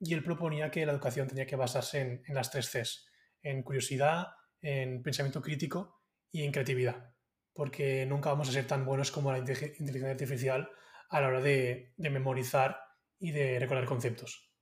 Y 0.00 0.14
él 0.14 0.22
proponía 0.22 0.70
que 0.70 0.84
la 0.84 0.92
educación 0.92 1.28
tenía 1.28 1.46
que 1.46 1.56
basarse 1.56 2.00
en, 2.00 2.22
en 2.26 2.34
las 2.34 2.50
tres 2.50 2.68
Cs, 2.70 3.06
en 3.42 3.62
curiosidad, 3.62 4.28
en 4.60 5.02
pensamiento 5.02 5.40
crítico 5.40 6.02
y 6.32 6.42
en 6.42 6.52
creatividad, 6.52 7.14
porque 7.52 8.06
nunca 8.06 8.30
vamos 8.30 8.48
a 8.48 8.52
ser 8.52 8.66
tan 8.66 8.84
buenos 8.84 9.10
como 9.10 9.30
la 9.30 9.38
inteligencia 9.38 10.10
artificial 10.10 10.68
a 11.10 11.20
la 11.20 11.28
hora 11.28 11.40
de, 11.40 11.92
de 11.96 12.10
memorizar 12.10 12.80
y 13.18 13.30
de 13.30 13.58
recordar 13.58 13.84
conceptos. 13.84 14.53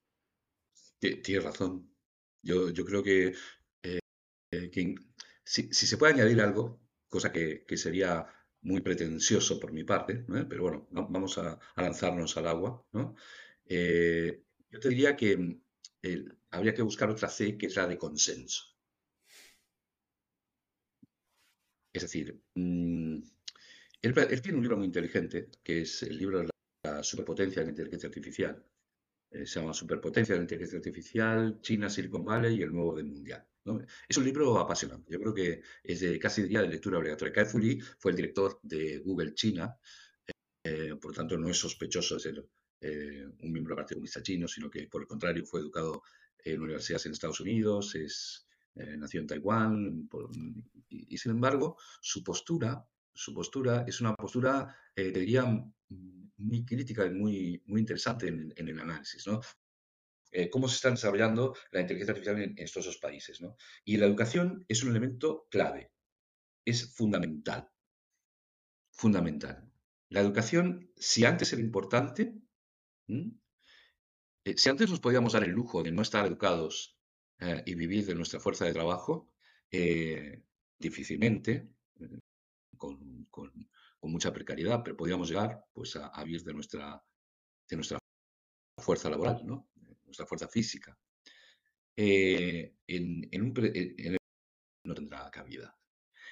Tienes 1.02 1.42
razón. 1.42 1.90
Yo, 2.42 2.72
creo 2.84 3.02
que, 3.02 3.34
eh, 3.82 4.70
que 4.70 4.94
si, 5.44 5.72
se 5.72 5.96
puede 5.98 6.14
añadir 6.14 6.40
algo, 6.40 6.80
cosa 7.08 7.32
que, 7.32 7.64
sería 7.76 8.26
muy 8.62 8.80
pretencioso 8.80 9.58
por 9.58 9.72
mi 9.72 9.84
parte, 9.84 10.24
pero 10.48 10.62
bueno, 10.62 10.88
vamos 10.90 11.38
a, 11.38 11.58
lanzarnos 11.76 12.36
al 12.36 12.46
agua. 12.46 12.84
Eh, 13.66 14.44
yo 14.70 14.80
te 14.80 14.88
diría 14.90 15.16
que 15.16 15.58
habría 16.50 16.74
que 16.74 16.82
buscar 16.82 17.10
otra 17.10 17.28
C 17.28 17.58
que 17.58 17.66
es 17.66 17.76
la 17.76 17.88
de 17.88 17.98
consenso. 17.98 18.62
Es 21.92 22.02
decir, 22.02 22.40
mm, 22.54 23.16
él, 24.02 24.14
tiene 24.42 24.58
un 24.58 24.62
libro 24.62 24.76
muy 24.76 24.86
inteligente, 24.86 25.50
que 25.64 25.82
es 25.82 26.02
el 26.04 26.16
libro 26.16 26.40
de 26.40 26.48
la 26.84 27.02
superpotencia 27.02 27.60
de 27.60 27.66
la 27.66 27.70
inteligencia 27.70 28.08
artificial. 28.08 28.64
Eh, 29.32 29.46
se 29.46 29.60
llama 29.60 29.72
Superpotencia 29.72 30.34
de 30.34 30.40
la 30.40 30.44
inteligencia 30.44 30.76
artificial, 30.78 31.58
China, 31.62 31.88
Silicon 31.88 32.24
Valley 32.24 32.58
y 32.58 32.62
el 32.62 32.72
nuevo 32.72 32.90
orden 32.90 33.08
mundial. 33.08 33.46
Es 34.08 34.16
un 34.16 34.24
libro 34.24 34.58
apasionante. 34.58 35.10
Yo 35.12 35.20
creo 35.20 35.32
que 35.32 35.62
es 35.82 36.00
de, 36.00 36.18
casi 36.18 36.42
diría 36.42 36.60
de 36.62 36.68
lectura 36.68 36.98
obligatoria. 36.98 37.32
Kai 37.32 37.44
Fu 37.46 37.58
Lee 37.58 37.80
fue 37.98 38.10
el 38.10 38.16
director 38.16 38.58
de 38.62 38.98
Google 38.98 39.34
China, 39.34 39.74
eh, 40.64 40.96
por 41.00 41.14
tanto 41.14 41.38
no 41.38 41.48
es 41.48 41.56
sospechoso 41.56 42.16
de 42.16 42.20
ser 42.20 42.46
eh, 42.80 43.24
un 43.40 43.52
miembro 43.52 43.74
del 43.74 43.82
Partido 43.82 43.96
Comunista 43.96 44.22
Chino, 44.22 44.48
sino 44.48 44.68
que 44.68 44.88
por 44.88 45.02
el 45.02 45.06
contrario 45.06 45.46
fue 45.46 45.60
educado 45.60 46.02
en 46.44 46.60
universidades 46.60 47.06
en 47.06 47.12
Estados 47.12 47.40
Unidos, 47.40 47.94
es, 47.94 48.48
nació 48.74 49.20
en 49.20 49.28
Taiwán, 49.28 50.08
y, 50.88 51.16
sin 51.16 51.32
embargo 51.32 51.76
su 52.00 52.24
postura, 52.24 52.84
su 53.14 53.34
postura 53.34 53.84
es 53.86 54.00
una 54.00 54.14
postura, 54.14 54.76
diría, 54.96 55.44
muy 56.42 56.64
crítica 56.64 57.06
y 57.06 57.10
muy, 57.10 57.62
muy 57.66 57.80
interesante 57.80 58.28
en, 58.28 58.52
el 58.56 58.80
análisis. 58.80 59.26
¿no? 59.26 59.40
Eh, 60.30 60.50
cómo 60.50 60.68
se 60.68 60.76
está 60.76 60.90
desarrollando 60.90 61.54
la 61.70 61.80
inteligencia 61.80 62.12
artificial 62.12 62.42
en, 62.42 62.54
estos 62.58 62.86
dos 62.86 62.98
países. 62.98 63.40
¿no? 63.40 63.56
Y 63.84 63.96
la 63.96 64.06
educación 64.06 64.64
es 64.68 64.82
un 64.82 64.90
elemento 64.90 65.46
clave, 65.50 65.92
es 66.64 66.94
fundamental. 66.94 67.68
Fundamental. 68.92 69.70
La 70.08 70.20
educación, 70.20 70.90
si 70.96 71.24
antes 71.24 71.52
era 71.52 71.62
importante, 71.62 72.34
eh, 73.08 74.54
si 74.56 74.68
antes 74.68 74.90
nos 74.90 75.00
podíamos 75.00 75.32
dar 75.32 75.44
el 75.44 75.50
lujo 75.50 75.82
de 75.82 75.92
no 75.92 76.02
estar 76.02 76.26
educados 76.26 76.98
eh, 77.38 77.62
y 77.64 77.74
vivir 77.74 78.04
de 78.06 78.14
nuestra 78.14 78.40
fuerza 78.40 78.64
de 78.66 78.72
trabajo, 78.72 79.28
difícilmente, 80.78 81.66
con, 82.88 83.28
mucha 84.02 84.32
precariedad, 84.32 84.82
pero 84.82 84.96
podíamos 84.96 85.28
llegar 85.28 85.64
pues, 85.72 85.96
a, 85.96 86.08
a 86.08 86.24
vivir 86.24 86.42
de 86.42 86.54
nuestra, 86.54 87.02
de 87.68 87.76
nuestra 87.76 87.98
fuerza 88.78 89.08
laboral, 89.08 89.42
¿no? 89.44 89.68
nuestra 90.04 90.26
fuerza 90.26 90.48
física, 90.48 90.98
eh, 91.96 92.74
en, 92.86 93.42
un, 93.42 93.54
no 94.84 94.94
tendrá 94.94 95.30
cabida. 95.30 95.76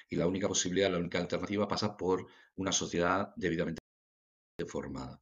Y 0.09 0.15
la 0.17 0.27
única 0.27 0.47
posibilidad, 0.47 0.91
la 0.91 0.99
única 0.99 1.19
alternativa 1.19 1.67
pasa 1.67 1.95
por 1.97 2.27
una 2.55 2.71
sociedad 2.71 3.33
debidamente 3.35 3.81
formada. 4.67 5.21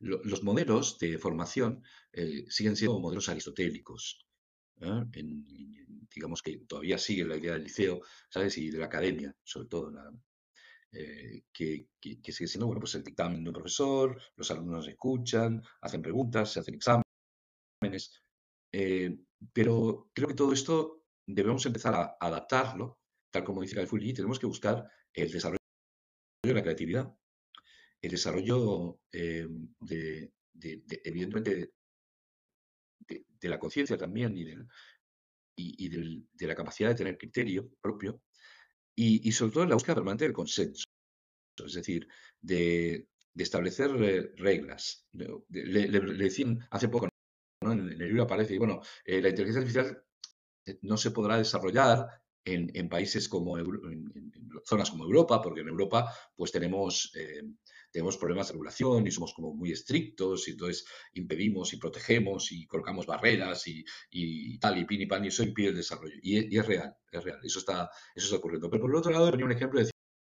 los 0.00 0.42
modelos 0.42 0.98
de 0.98 1.18
formación 1.18 1.82
eh, 2.12 2.44
siguen 2.48 2.76
siendo 2.76 3.00
modelos 3.00 3.28
aristotélicos. 3.28 4.26
¿eh? 4.80 5.04
digamos 6.14 6.42
que 6.42 6.58
todavía 6.66 6.98
sigue 6.98 7.24
la 7.24 7.36
idea 7.36 7.52
del 7.52 7.64
liceo, 7.64 8.00
¿sabes? 8.28 8.56
Y 8.58 8.70
de 8.70 8.78
la 8.78 8.86
academia, 8.86 9.34
sobre 9.44 9.68
todo, 9.68 9.92
que, 10.90 11.86
que, 12.00 12.32
sigue 12.32 12.48
siendo, 12.48 12.66
bueno, 12.66 12.80
pues 12.80 12.94
el 12.96 13.04
dictamen 13.04 13.42
de 13.44 13.50
un 13.50 13.54
profesor, 13.54 14.20
los 14.36 14.50
alumnos 14.50 14.88
escuchan, 14.88 15.62
hacen 15.80 16.02
preguntas, 16.02 16.52
se 16.52 16.60
hacen 16.60 16.74
exámenes 16.74 17.04
eh, 18.72 19.16
pero 19.52 20.10
creo 20.12 20.28
que 20.28 20.34
todo 20.34 20.52
esto 20.52 21.04
debemos 21.26 21.64
empezar 21.66 21.94
a 21.94 22.16
adaptarlo, 22.20 23.00
tal 23.30 23.44
como 23.44 23.62
dice 23.62 23.76
Galfulli, 23.76 24.12
tenemos 24.12 24.38
que 24.38 24.46
buscar 24.46 24.88
el 25.14 25.30
desarrollo 25.30 25.58
de 26.42 26.54
la 26.54 26.62
creatividad, 26.62 27.14
el 28.02 28.10
desarrollo 28.10 29.00
eh, 29.12 29.46
de, 29.80 30.32
evidentemente, 31.04 31.72
de, 32.98 33.48
la 33.48 33.58
conciencia 33.58 33.96
también 33.96 34.36
y, 34.36 35.88
de 35.88 36.46
la 36.46 36.54
capacidad 36.54 36.90
de 36.90 36.94
tener 36.94 37.18
criterio 37.18 37.70
propio, 37.80 38.22
y, 38.94 39.32
sobre 39.32 39.52
todo 39.52 39.62
en 39.62 39.70
la 39.70 39.76
búsqueda 39.76 39.94
permanente 39.94 40.24
del 40.24 40.32
consenso, 40.34 40.84
es 41.64 41.72
decir, 41.72 42.06
de, 42.40 43.06
establecer 43.36 43.90
eh, 44.02 44.32
reglas. 44.36 45.06
Le, 45.12 45.88
decían 46.14 46.60
hace 46.70 46.88
poco, 46.88 47.08
en, 47.62 47.70
el 47.70 47.98
libro 47.98 48.24
aparece, 48.24 48.54
y 48.54 48.58
bueno, 48.58 48.82
eh, 49.04 49.22
la 49.22 49.30
inteligencia 49.30 49.60
artificial 49.60 50.04
eh, 50.66 50.78
no 50.82 50.96
se 50.96 51.10
podrá 51.10 51.38
desarrollar 51.38 52.06
en, 52.44 52.88
países 52.88 53.28
como, 53.28 53.58
en, 53.58 54.12
zonas 54.64 54.90
como 54.90 55.04
Europa, 55.04 55.40
porque 55.40 55.60
en 55.60 55.68
Europa 55.68 56.12
pues 56.34 56.52
tenemos, 56.52 57.12
tenemos 57.90 58.16
problemas 58.16 58.48
de 58.48 58.52
regulación 58.52 59.06
y 59.06 59.10
somos 59.10 59.34
como 59.34 59.52
muy 59.54 59.72
estrictos 59.72 60.48
y 60.48 60.52
entonces 60.52 60.84
impedimos 61.14 61.72
y 61.72 61.76
protegemos 61.76 62.52
y 62.52 62.66
colocamos 62.66 63.06
barreras 63.06 63.66
y, 63.66 64.58
tal, 64.58 64.78
y 64.78 64.84
pin 64.84 65.02
y 65.02 65.06
pan, 65.06 65.24
y 65.24 65.28
eso 65.28 65.42
impide 65.42 65.68
el 65.68 65.76
desarrollo. 65.76 66.16
Y, 66.22 66.56
es 66.56 66.66
real, 66.66 66.94
es 67.10 67.24
real, 67.24 67.40
eso 67.42 67.58
está, 67.58 67.90
eso 68.14 68.26
está 68.26 68.36
ocurriendo. 68.36 68.70
Pero 68.70 68.82
por 68.82 68.90
el 68.90 68.96
otro 68.96 69.12
lado 69.12 69.30
venía 69.30 69.46
un 69.46 69.52
ejemplo 69.52 69.80
de 69.80 69.90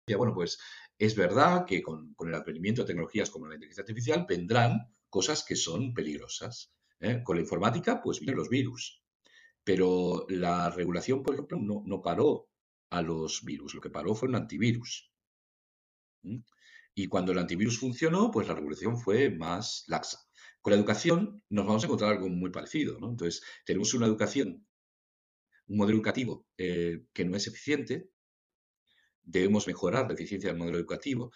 decía, 0.07 0.17
bueno, 0.17 0.33
pues 0.33 0.59
es 0.97 1.15
verdad 1.15 1.65
que 1.65 1.81
con, 1.81 2.13
con 2.13 2.29
el 2.29 2.35
advenimiento 2.35 2.81
de 2.81 2.87
tecnologías 2.87 3.29
como 3.29 3.47
la 3.47 3.55
inteligencia 3.55 3.81
artificial 3.81 4.25
vendrán 4.27 4.93
cosas 5.09 5.43
que 5.43 5.55
son 5.55 5.93
peligrosas. 5.93 6.73
¿eh? 6.99 7.21
Con 7.23 7.37
la 7.37 7.41
informática, 7.41 8.01
pues 8.01 8.19
vienen 8.19 8.37
los 8.37 8.49
virus. 8.49 9.01
Pero 9.63 10.25
la 10.29 10.69
regulación, 10.69 11.23
por 11.23 11.33
ejemplo, 11.33 11.57
no, 11.57 12.01
paró 12.01 12.49
a 12.91 13.01
los 13.01 13.43
virus, 13.43 13.73
lo 13.73 13.81
que 13.81 13.89
paró 13.89 14.13
fue 14.13 14.29
un 14.29 14.35
antivirus. 14.35 15.11
Y 16.95 17.07
cuando 17.07 17.33
el 17.33 17.39
antivirus 17.39 17.79
funcionó, 17.79 18.31
pues 18.31 18.47
la 18.47 18.55
regulación 18.55 18.97
fue 18.97 19.29
más 19.29 19.83
laxa. 19.87 20.17
Con 20.61 20.71
la 20.71 20.79
educación 20.79 21.43
nos 21.49 21.67
vamos 21.67 21.83
a 21.83 21.87
encontrar 21.87 22.13
algo 22.13 22.29
muy 22.29 22.49
parecido. 22.49 22.95
Entonces, 22.95 23.43
tenemos 23.65 23.93
una 23.93 24.07
educación, 24.07 24.65
un 25.67 25.77
modelo 25.77 25.97
educativo 25.97 26.47
eh, 26.57 27.03
que 27.13 27.25
no 27.25 27.35
es 27.35 27.47
eficiente, 27.47 28.09
debemos 29.21 29.67
mejorar 29.67 30.07
la 30.07 30.13
eficiencia 30.13 30.49
del 30.49 30.57
modelo 30.57 30.77
educativo, 30.77 31.31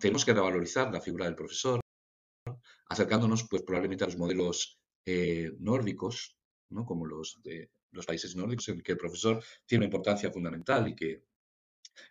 tenemos 0.00 0.24
que 0.24 0.34
revalorizar 0.34 0.92
la 0.92 1.00
figura 1.00 1.24
del 1.24 1.34
profesor, 1.34 1.80
acercándonos 2.88 3.48
pues 3.48 3.62
probablemente 3.62 4.04
a 4.04 4.06
los 4.06 4.18
modelos 4.18 4.78
eh, 5.04 5.52
nórdicos, 5.58 6.38
¿no? 6.70 6.84
como 6.84 7.06
los 7.06 7.40
de 7.42 7.70
los 7.90 8.06
países 8.06 8.36
nórdicos, 8.36 8.68
en 8.68 8.82
que 8.82 8.92
el 8.92 8.98
profesor 8.98 9.42
tiene 9.64 9.84
una 9.84 9.86
importancia 9.86 10.30
fundamental 10.30 10.88
y 10.88 10.94
que 10.94 11.24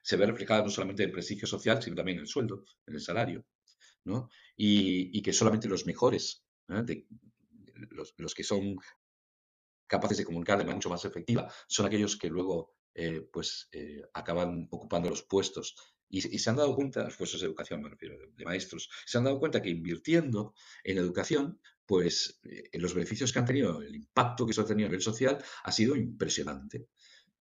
se 0.01 0.17
ve 0.17 0.25
reflejada 0.25 0.63
no 0.63 0.69
solamente 0.69 1.03
en 1.03 1.09
el 1.09 1.13
prestigio 1.13 1.47
social, 1.47 1.81
sino 1.81 1.95
también 1.95 2.17
en 2.17 2.23
el 2.23 2.27
sueldo, 2.27 2.63
en 2.86 2.95
el 2.95 3.01
salario, 3.01 3.45
¿no? 4.03 4.29
y, 4.55 5.21
que 5.21 5.33
solamente 5.33 5.67
los 5.67 5.86
mejores, 5.86 6.43
¿eh? 6.69 7.05
los, 8.17 8.36
que 8.36 8.43
son 8.43 8.75
capaces 9.88 10.17
de 10.17 10.25
comunicar 10.25 10.57
de 10.57 10.63
manera 10.63 10.75
mucho 10.75 10.89
más 10.89 11.05
efectiva, 11.05 11.51
son 11.67 11.86
aquellos 11.86 12.17
que 12.17 12.29
luego 12.29 12.75
eh, 12.93 13.21
pues, 13.31 13.69
acaban 14.13 14.67
ocupando 14.71 15.09
los 15.09 15.23
puestos 15.23 15.75
y, 16.09 16.21
se 16.21 16.49
han 16.49 16.55
dado 16.55 16.75
cuenta, 16.75 17.03
los 17.03 17.17
puestos 17.17 17.41
de 17.41 17.47
educación 17.47 17.81
me 17.81 17.89
refiero, 17.89 18.15
de, 18.17 18.45
maestros, 18.45 18.89
se 19.05 19.17
han 19.17 19.23
dado 19.23 19.39
cuenta 19.39 19.61
que 19.61 19.69
invirtiendo 19.69 20.53
en 20.83 20.97
educación, 20.97 21.59
pues 21.86 22.39
eh, 22.43 22.69
los 22.79 22.93
beneficios 22.93 23.33
que 23.33 23.39
han 23.39 23.45
tenido, 23.45 23.81
el 23.81 23.95
impacto 23.95 24.45
que 24.45 24.51
eso 24.51 24.61
ha 24.61 24.65
tenido 24.65 24.88
a 24.88 24.89
nivel 24.89 25.01
social 25.01 25.43
ha 25.63 25.71
sido 25.71 25.95
impresionante 25.95 26.88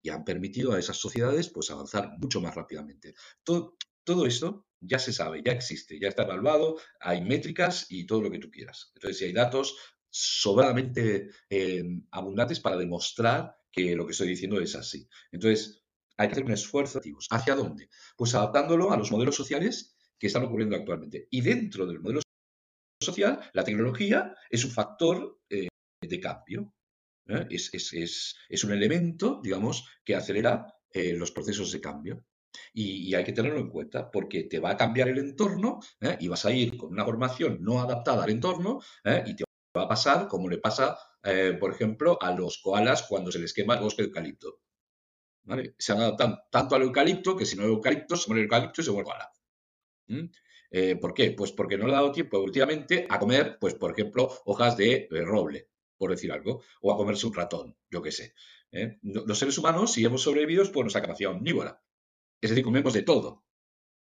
y 0.03 0.09
han 0.09 0.23
permitido 0.23 0.73
a 0.73 0.79
esas 0.79 0.97
sociedades 0.97 1.49
pues 1.49 1.71
avanzar 1.71 2.11
mucho 2.19 2.41
más 2.41 2.53
rápidamente. 2.53 3.15
Todo, 3.43 3.77
todo 4.03 4.27
esto 4.27 4.67
ya 4.79 4.99
se 4.99 5.13
sabe, 5.13 5.41
ya 5.43 5.53
existe, 5.53 5.99
ya 5.99 6.09
está 6.09 6.23
evaluado, 6.23 6.77
hay 6.99 7.21
métricas 7.21 7.87
y 7.89 8.05
todo 8.05 8.21
lo 8.21 8.29
que 8.29 8.39
tú 8.39 8.51
quieras. 8.51 8.91
Entonces, 8.95 9.17
si 9.17 9.25
hay 9.25 9.33
datos 9.33 9.75
sobradamente 10.09 11.29
eh, 11.49 11.83
abundantes 12.11 12.59
para 12.59 12.77
demostrar 12.77 13.55
que 13.71 13.95
lo 13.95 14.05
que 14.05 14.11
estoy 14.11 14.27
diciendo 14.27 14.59
es 14.59 14.75
así. 14.75 15.07
Entonces, 15.31 15.83
hay 16.17 16.27
que 16.27 16.33
hacer 16.33 16.45
un 16.45 16.51
esfuerzo. 16.51 17.01
¿Hacia 17.31 17.55
dónde? 17.55 17.89
Pues 18.15 18.35
adaptándolo 18.35 18.91
a 18.91 18.97
los 18.97 19.11
modelos 19.11 19.35
sociales 19.35 19.95
que 20.19 20.27
están 20.27 20.43
ocurriendo 20.43 20.75
actualmente. 20.75 21.27
Y 21.31 21.41
dentro 21.41 21.87
del 21.87 21.99
modelo 21.99 22.21
social, 23.01 23.39
la 23.53 23.63
tecnología 23.63 24.35
es 24.49 24.63
un 24.63 24.71
factor 24.71 25.39
eh, 25.49 25.69
de 26.01 26.19
cambio. 26.19 26.71
Es, 27.27 28.63
un 28.63 28.71
elemento, 28.73 29.39
digamos, 29.43 29.87
que 30.03 30.15
acelera 30.15 30.67
los 30.93 31.31
procesos 31.31 31.71
de 31.71 31.81
cambio. 31.81 32.25
Y, 32.73 33.13
hay 33.15 33.23
que 33.23 33.33
tenerlo 33.33 33.59
en 33.59 33.69
cuenta 33.69 34.11
porque 34.11 34.43
te 34.43 34.59
va 34.59 34.71
a 34.71 34.77
cambiar 34.77 35.07
el 35.09 35.17
entorno 35.17 35.79
y 36.19 36.27
vas 36.27 36.45
a 36.45 36.51
ir 36.51 36.77
con 36.77 36.91
una 36.91 37.05
formación 37.05 37.57
no 37.61 37.81
adaptada 37.81 38.23
al 38.23 38.29
entorno 38.29 38.79
y 39.25 39.35
te 39.35 39.43
va 39.75 39.83
a 39.83 39.87
pasar 39.87 40.27
como 40.27 40.49
le 40.49 40.59
pasa, 40.59 40.97
por 41.59 41.73
ejemplo, 41.73 42.17
a 42.21 42.31
los 42.33 42.59
koalas 42.59 43.03
cuando 43.03 43.31
se 43.31 43.39
les 43.39 43.53
quema 43.53 43.75
el 43.75 43.81
bosque 43.81 44.03
eucalipto. 44.03 44.59
Se 45.77 45.91
adaptan 45.91 46.39
tanto 46.51 46.75
al 46.75 46.83
eucalipto 46.83 47.35
que 47.35 47.45
si 47.45 47.55
no 47.55 47.63
hay 47.63 47.69
eucalipto, 47.69 48.15
se 48.15 48.27
muere 48.27 48.41
el 48.41 48.45
eucalipto 48.45 48.81
y 48.81 48.83
se 48.83 48.91
el 48.91 49.03
koala. 49.03 49.31
Eh, 50.71 50.95
¿Por 50.95 51.13
qué? 51.13 51.31
Pues 51.31 51.51
porque 51.51 51.77
no 51.77 51.85
le 51.85 51.93
ha 51.93 51.97
dado 51.97 52.11
tiempo 52.11 52.39
últimamente 52.39 53.05
a 53.09 53.19
comer, 53.19 53.57
pues 53.59 53.75
por 53.75 53.91
ejemplo, 53.91 54.29
hojas 54.45 54.75
de, 54.75 55.07
roble, 55.11 55.69
por 56.03 56.11
decir 56.11 56.33
algo, 56.33 56.61
o 56.81 56.91
a 56.91 56.97
comerse 56.97 57.25
un 57.25 57.33
ratón, 57.33 57.77
yo 57.89 58.01
qué 58.01 58.11
sé. 58.11 58.33
¿eh? 58.73 58.99
Los 59.03 59.39
seres 59.39 59.57
humanos, 59.57 59.93
si 59.93 60.03
hemos 60.03 60.21
sobrevivido, 60.21 60.61
es 60.61 60.69
por 60.69 60.83
nuestra 60.83 61.01
capacidad 61.01 61.31
omnívora. 61.31 61.81
Es 62.41 62.49
decir, 62.49 62.61
comemos 62.61 62.91
de 62.91 63.03
todo. 63.03 63.45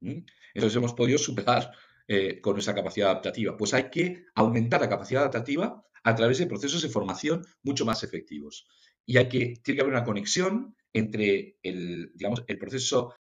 Entonces 0.01 0.75
hemos 0.77 0.95
podido 0.95 1.17
superar 1.17 1.71
eh, 2.09 2.41
con 2.41 2.55
nuestra 2.55 2.75
capacidad 2.75 3.11
adaptativa. 3.11 3.57
Pues 3.57 3.73
hay 3.73 3.89
que 3.89 4.25
aumentar 4.35 4.81
la 4.81 4.89
capacidad 4.89 5.23
adaptativa 5.23 5.87
a 6.03 6.15
través 6.17 6.39
de 6.39 6.49
procesos 6.49 6.83
de 6.83 6.89
formación 6.89 7.47
mucho 7.63 7.85
más 7.85 8.03
efectivos. 8.03 8.67
Y 9.07 9.19
hay 9.19 9.29
que, 9.29 9.55
tiene 9.63 9.77
que 9.77 9.81
haber 9.83 9.95
una 9.95 10.05
conexión 10.05 10.75
entre 10.93 11.57
el, 11.63 12.11
digamos, 12.17 12.43
el 12.49 12.59
proceso 12.59 13.15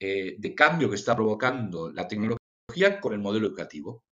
eh, 0.00 0.36
de 0.38 0.54
cambio 0.54 0.88
que 0.88 0.96
está 0.96 1.14
provocando 1.14 1.92
la 1.92 2.08
tecnología 2.08 3.02
con 3.02 3.12
el 3.12 3.18
modelo 3.18 3.48
educativo. 3.48 4.05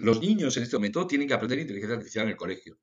Los 0.00 0.20
niños 0.20 0.56
en 0.56 0.62
este 0.62 0.76
momento 0.76 1.04
tienen 1.04 1.26
que 1.26 1.34
aprender 1.34 1.58
inteligencia 1.58 1.96
artificial 1.96 2.24
en 2.26 2.30
el 2.30 2.36
colegio. 2.36 2.78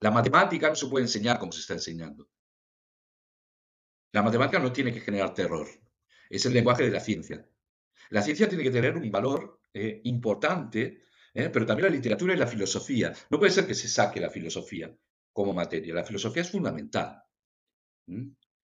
La 0.00 0.12
matemática 0.12 0.68
no 0.68 0.76
se 0.76 0.86
puede 0.86 1.04
enseñar 1.04 1.40
como 1.40 1.50
se 1.50 1.60
está 1.60 1.74
enseñando. 1.74 2.30
La 4.12 4.22
matemática 4.22 4.60
no 4.60 4.72
tiene 4.72 4.92
que 4.92 5.00
generar 5.00 5.34
terror. 5.34 5.66
Es 6.28 6.46
el 6.46 6.54
lenguaje 6.54 6.84
de 6.84 6.90
la 6.90 7.00
ciencia. 7.00 7.48
La 8.10 8.22
ciencia 8.22 8.48
tiene 8.48 8.62
que 8.62 8.70
tener 8.70 8.96
un 8.96 9.10
valor 9.10 9.60
eh, 9.74 10.00
importante, 10.04 11.02
eh, 11.34 11.50
pero 11.50 11.66
también 11.66 11.88
la 11.88 11.96
literatura 11.96 12.34
y 12.34 12.36
la 12.36 12.46
filosofía. 12.46 13.12
No 13.28 13.38
puede 13.40 13.52
ser 13.52 13.66
que 13.66 13.74
se 13.74 13.88
saque 13.88 14.20
la 14.20 14.30
filosofía 14.30 14.96
como 15.32 15.52
materia. 15.52 15.94
La 15.94 16.04
filosofía 16.04 16.42
es 16.42 16.50
fundamental. 16.50 17.22
O 18.08 18.14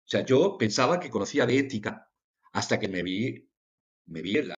sea, 0.04 0.24
yo 0.24 0.56
pensaba 0.56 0.98
que 0.98 1.10
conocía 1.10 1.44
de 1.44 1.58
ética 1.58 2.10
hasta 2.52 2.80
que 2.80 2.88
me 2.88 3.02
vi, 3.02 3.48
me 4.06 4.22
vi 4.22 4.38
en, 4.38 4.48
la, 4.48 4.54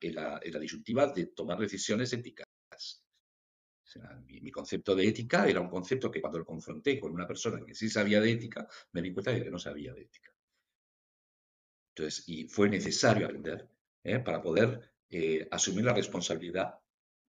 en, 0.00 0.14
la, 0.14 0.40
disyuntiva 0.60 1.06
de 1.12 1.26
tomar 1.26 1.58
decisiones 1.58 2.12
éticas. 2.12 2.46
O 2.72 3.88
sea, 3.88 4.22
mi, 4.26 4.50
concepto 4.50 4.94
de 4.94 5.06
ética 5.06 5.46
era 5.48 5.60
un 5.60 5.68
concepto 5.68 6.10
que 6.10 6.20
cuando 6.20 6.40
lo 6.40 6.44
confronté 6.44 6.98
con 6.98 7.12
una 7.12 7.26
persona 7.26 7.64
que 7.64 7.74
sí 7.74 7.88
sabía 7.88 8.20
de 8.20 8.32
ética, 8.32 8.66
me 8.92 9.02
di 9.02 9.12
cuenta 9.12 9.30
de 9.30 9.44
que 9.44 9.50
no 9.50 9.58
sabía 9.58 9.92
de 9.94 10.02
ética. 10.02 10.34
Entonces, 11.94 12.28
y 12.28 12.48
fue 12.48 12.68
necesario 12.68 13.26
aprender 13.26 13.68
¿eh? 14.02 14.18
para 14.18 14.42
poder 14.42 14.92
eh, 15.08 15.46
asumir 15.50 15.84
la 15.84 15.94
responsabilidad 15.94 16.74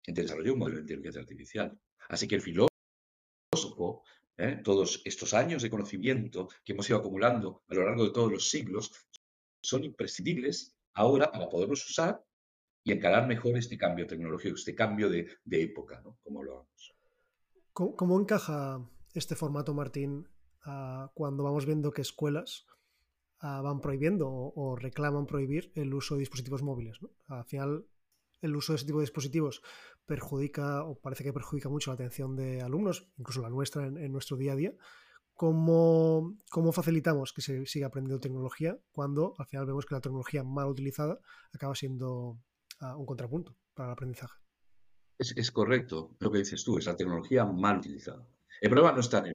en 0.05 0.13
desarrollo 0.13 0.45
de 0.45 0.51
un 0.51 0.59
modelo 0.59 0.77
de 0.77 0.81
inteligencia 0.81 1.21
artificial. 1.21 1.79
Así 2.09 2.27
que 2.27 2.35
el 2.35 2.41
filósofo 2.41 4.03
¿eh? 4.37 4.59
todos 4.63 5.01
estos 5.05 5.33
años 5.33 5.61
de 5.61 5.69
conocimiento 5.69 6.49
que 6.63 6.73
hemos 6.73 6.89
ido 6.89 6.97
acumulando 6.97 7.63
a 7.67 7.75
lo 7.75 7.85
largo 7.85 8.05
de 8.05 8.11
todos 8.11 8.31
los 8.31 8.49
siglos 8.49 8.91
son 9.61 9.83
imprescindibles 9.83 10.75
ahora 10.93 11.31
para 11.31 11.49
poderlos 11.49 11.87
usar 11.89 12.23
y 12.83 12.91
encarar 12.91 13.27
mejor 13.27 13.57
este 13.57 13.77
cambio 13.77 14.07
tecnológico, 14.07 14.55
este 14.55 14.75
cambio 14.75 15.09
de, 15.09 15.27
época, 15.51 16.01
¿no? 16.01 16.17
Como 16.23 16.43
lo 16.43 16.55
vamos. 16.55 16.95
¿Cómo, 17.73 18.19
encaja 18.19 18.85
este 19.13 19.35
formato, 19.35 19.73
Martín, 19.73 20.27
cuando 21.13 21.43
vamos 21.43 21.65
viendo 21.65 21.91
que 21.91 22.01
escuelas 22.01 22.65
van 23.41 23.79
prohibiendo 23.79 24.29
o, 24.29 24.75
reclaman 24.75 25.25
prohibir 25.25 25.71
el 25.75 25.93
uso 25.93 26.15
de 26.15 26.21
dispositivos 26.21 26.61
móviles? 26.61 26.99
Al 27.27 27.45
final, 27.45 27.85
el 28.41 28.55
uso 28.55 28.73
de 28.73 28.77
ese 28.77 28.85
tipo 28.85 28.99
de 28.99 29.03
dispositivos 29.03 29.61
perjudica 30.05 30.83
o 30.83 30.99
parece 30.99 31.23
que 31.23 31.33
perjudica 31.33 31.69
mucho 31.69 31.91
la 31.91 31.95
atención 31.95 32.35
de 32.35 32.61
alumnos, 32.61 33.09
incluso 33.17 33.41
la 33.41 33.49
nuestra 33.49 33.85
en, 33.87 34.11
nuestro 34.11 34.37
día 34.37 34.53
a 34.53 34.55
día. 34.55 34.73
¿Cómo, 35.35 36.37
¿Cómo, 36.49 36.73
facilitamos 36.73 37.31
que 37.31 37.41
se 37.41 37.65
siga 37.65 37.87
aprendiendo 37.87 38.19
tecnología 38.19 38.77
cuando 38.91 39.35
al 39.37 39.45
final 39.45 39.67
vemos 39.67 39.85
que 39.85 39.95
la 39.95 40.01
tecnología 40.01 40.43
mal 40.43 40.67
utilizada 40.67 41.21
acaba 41.53 41.75
siendo 41.75 42.41
un 42.81 43.05
contrapunto 43.05 43.55
para 43.73 43.89
el 43.89 43.93
aprendizaje? 43.93 44.39
Es, 45.17 45.51
correcto 45.51 46.15
lo 46.19 46.31
que 46.31 46.39
dices 46.39 46.63
tú, 46.63 46.77
es 46.77 46.85
la 46.85 46.95
tecnología 46.95 47.45
mal 47.45 47.79
utilizada. 47.79 48.25
El 48.61 48.69
problema 48.69 48.93
no 48.93 49.01
está 49.01 49.19
en 49.19 49.27
el 49.27 49.33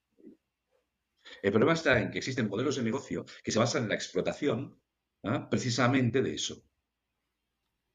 el 1.43 1.51
problema 1.51 1.75
está 1.75 2.01
en 2.01 2.11
que 2.11 2.19
existen 2.19 2.49
modelos 2.49 2.77
de 2.77 2.83
negocio 2.83 3.25
que 3.43 3.53
se 3.53 3.59
basan 3.59 3.85
en 3.85 3.89
la 3.91 3.95
explotación 3.95 4.81
¿ah? 5.25 5.49
precisamente 5.51 6.23
de 6.23 6.35
eso, 6.35 6.63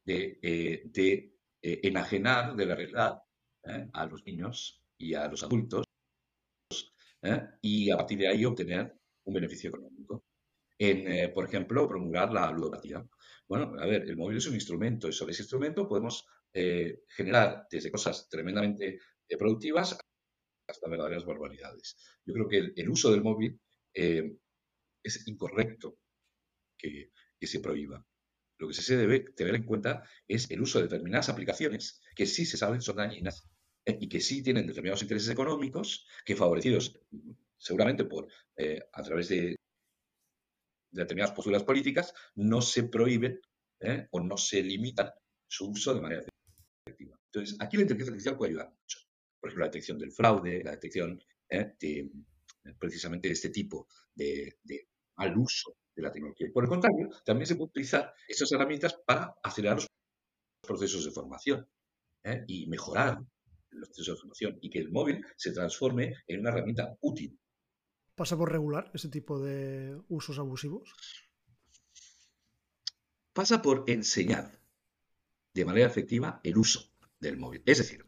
de, 0.05 0.39
eh, 0.41 0.83
de 0.85 1.35
eh, 1.61 1.79
enajenar 1.83 2.55
de 2.55 2.65
la 2.65 2.75
realidad 2.75 3.23
¿eh? 3.63 3.89
a 3.93 4.05
los 4.05 4.25
niños 4.25 4.83
y 4.97 5.13
a 5.13 5.27
los 5.27 5.43
adultos 5.43 5.85
y 7.61 7.89
a 7.89 7.97
partir 7.97 8.19
de 8.19 8.27
ahí 8.27 8.45
obtener 8.45 8.95
un 9.25 9.33
beneficio 9.33 9.69
económico. 9.69 10.23
En, 10.77 11.33
por 11.33 11.45
ejemplo, 11.45 11.89
promulgar 11.89 12.31
la 12.31 12.49
ludopatía. 12.51 13.05
Bueno, 13.49 13.73
a 13.79 13.85
ver, 13.85 14.03
el 14.03 14.15
móvil 14.15 14.37
es 14.37 14.47
un 14.47 14.53
instrumento 14.53 15.09
y 15.09 15.13
sobre 15.13 15.33
ese 15.33 15.41
instrumento 15.43 15.87
podemos 15.87 16.25
generar 16.51 17.67
desde 17.69 17.91
cosas 17.91 18.27
tremendamente 18.29 18.99
productivas 19.37 19.97
hasta 20.67 20.89
verdaderas 20.89 21.25
barbaridades. 21.25 21.97
Yo 22.25 22.33
creo 22.33 22.47
que 22.47 22.57
el, 22.81 22.89
uso 22.89 23.11
del 23.11 23.21
móvil 23.21 23.59
es 25.03 25.27
incorrecto 25.27 25.97
que, 26.77 27.11
se 27.41 27.59
prohíba. 27.59 28.05
Lo 28.57 28.67
que 28.67 28.73
se 28.73 28.97
debe 28.97 29.21
tener 29.35 29.55
en 29.55 29.63
cuenta 29.63 30.03
es 30.27 30.49
el 30.51 30.61
uso 30.61 30.79
de 30.79 30.85
determinadas 30.85 31.29
aplicaciones 31.29 32.01
que 32.15 32.25
sí 32.25 32.45
se 32.45 32.57
saben 32.57 32.81
son 32.81 32.97
dañinas 32.97 33.47
eh, 33.85 33.97
y 34.01 34.09
que 34.09 34.19
sí 34.19 34.43
tienen 34.43 34.67
determinados 34.67 35.01
intereses 35.01 35.29
económicos 35.29 36.05
que 36.25 36.35
favorecidos 36.35 36.99
seguramente 37.57 38.03
por 38.03 38.27
eh, 38.57 38.81
a 38.91 39.03
través 39.03 39.29
de, 39.29 39.55
determinadas 40.91 41.35
posturas 41.35 41.63
políticas 41.63 42.13
no 42.35 42.61
se 42.61 42.83
prohíben 42.83 43.39
eh, 43.79 44.07
o 44.11 44.19
no 44.19 44.37
se 44.37 44.61
limitan 44.61 45.11
su 45.47 45.69
uso 45.69 45.93
de 45.93 46.01
manera 46.01 46.25
efectiva. 46.85 47.19
Entonces, 47.25 47.57
aquí 47.59 47.77
la 47.77 47.83
inteligencia 47.83 48.11
artificial 48.11 48.37
puede 48.37 48.51
ayudar 48.51 48.69
mucho. 48.69 48.99
Por 49.39 49.49
ejemplo, 49.49 49.65
la 49.65 49.71
detección 49.71 49.97
del 49.97 50.11
fraude, 50.11 50.63
la 50.63 50.71
detección 50.71 51.21
de 51.47 52.09
precisamente 52.77 53.27
de 53.27 53.33
este 53.33 53.49
tipo 53.49 53.87
de, 54.13 54.59
de 54.63 54.87
mal 55.15 55.35
uso 55.37 55.75
la 56.01 56.11
tecnología. 56.11 56.47
por 56.53 56.63
el 56.63 56.69
contrario, 56.69 57.09
también 57.25 57.45
se 57.45 57.55
pueden 57.55 57.69
utilizar 57.69 58.13
estas 58.27 58.51
herramientas 58.51 58.97
para 59.05 59.35
acelerar 59.43 59.77
los 59.77 59.87
procesos 60.61 61.05
de 61.05 61.11
formación 61.11 61.67
¿eh? 62.23 62.43
y 62.47 62.67
mejorar 62.67 63.19
los 63.71 63.89
procesos 63.89 64.15
de 64.15 64.21
formación 64.21 64.59
y 64.61 64.69
que 64.69 64.79
el 64.79 64.91
móvil 64.91 65.23
se 65.35 65.51
transforme 65.51 66.15
en 66.27 66.39
una 66.39 66.49
herramienta 66.49 66.95
útil. 67.01 67.37
¿Pasa 68.19 68.35
por 68.35 68.51
regular 68.51 68.91
ese 68.93 69.07
tipo 69.07 69.39
de 69.39 69.97
usos 70.09 70.39
abusivos? 70.39 70.93
Pasa 73.31 73.61
por 73.61 73.85
enseñar 73.87 74.59
de 75.53 75.63
manera 75.63 75.87
efectiva 75.87 76.41
el 76.43 76.57
uso 76.57 76.91
del 77.17 77.37
móvil. 77.37 77.63
Es 77.65 77.77
decir, 77.77 78.05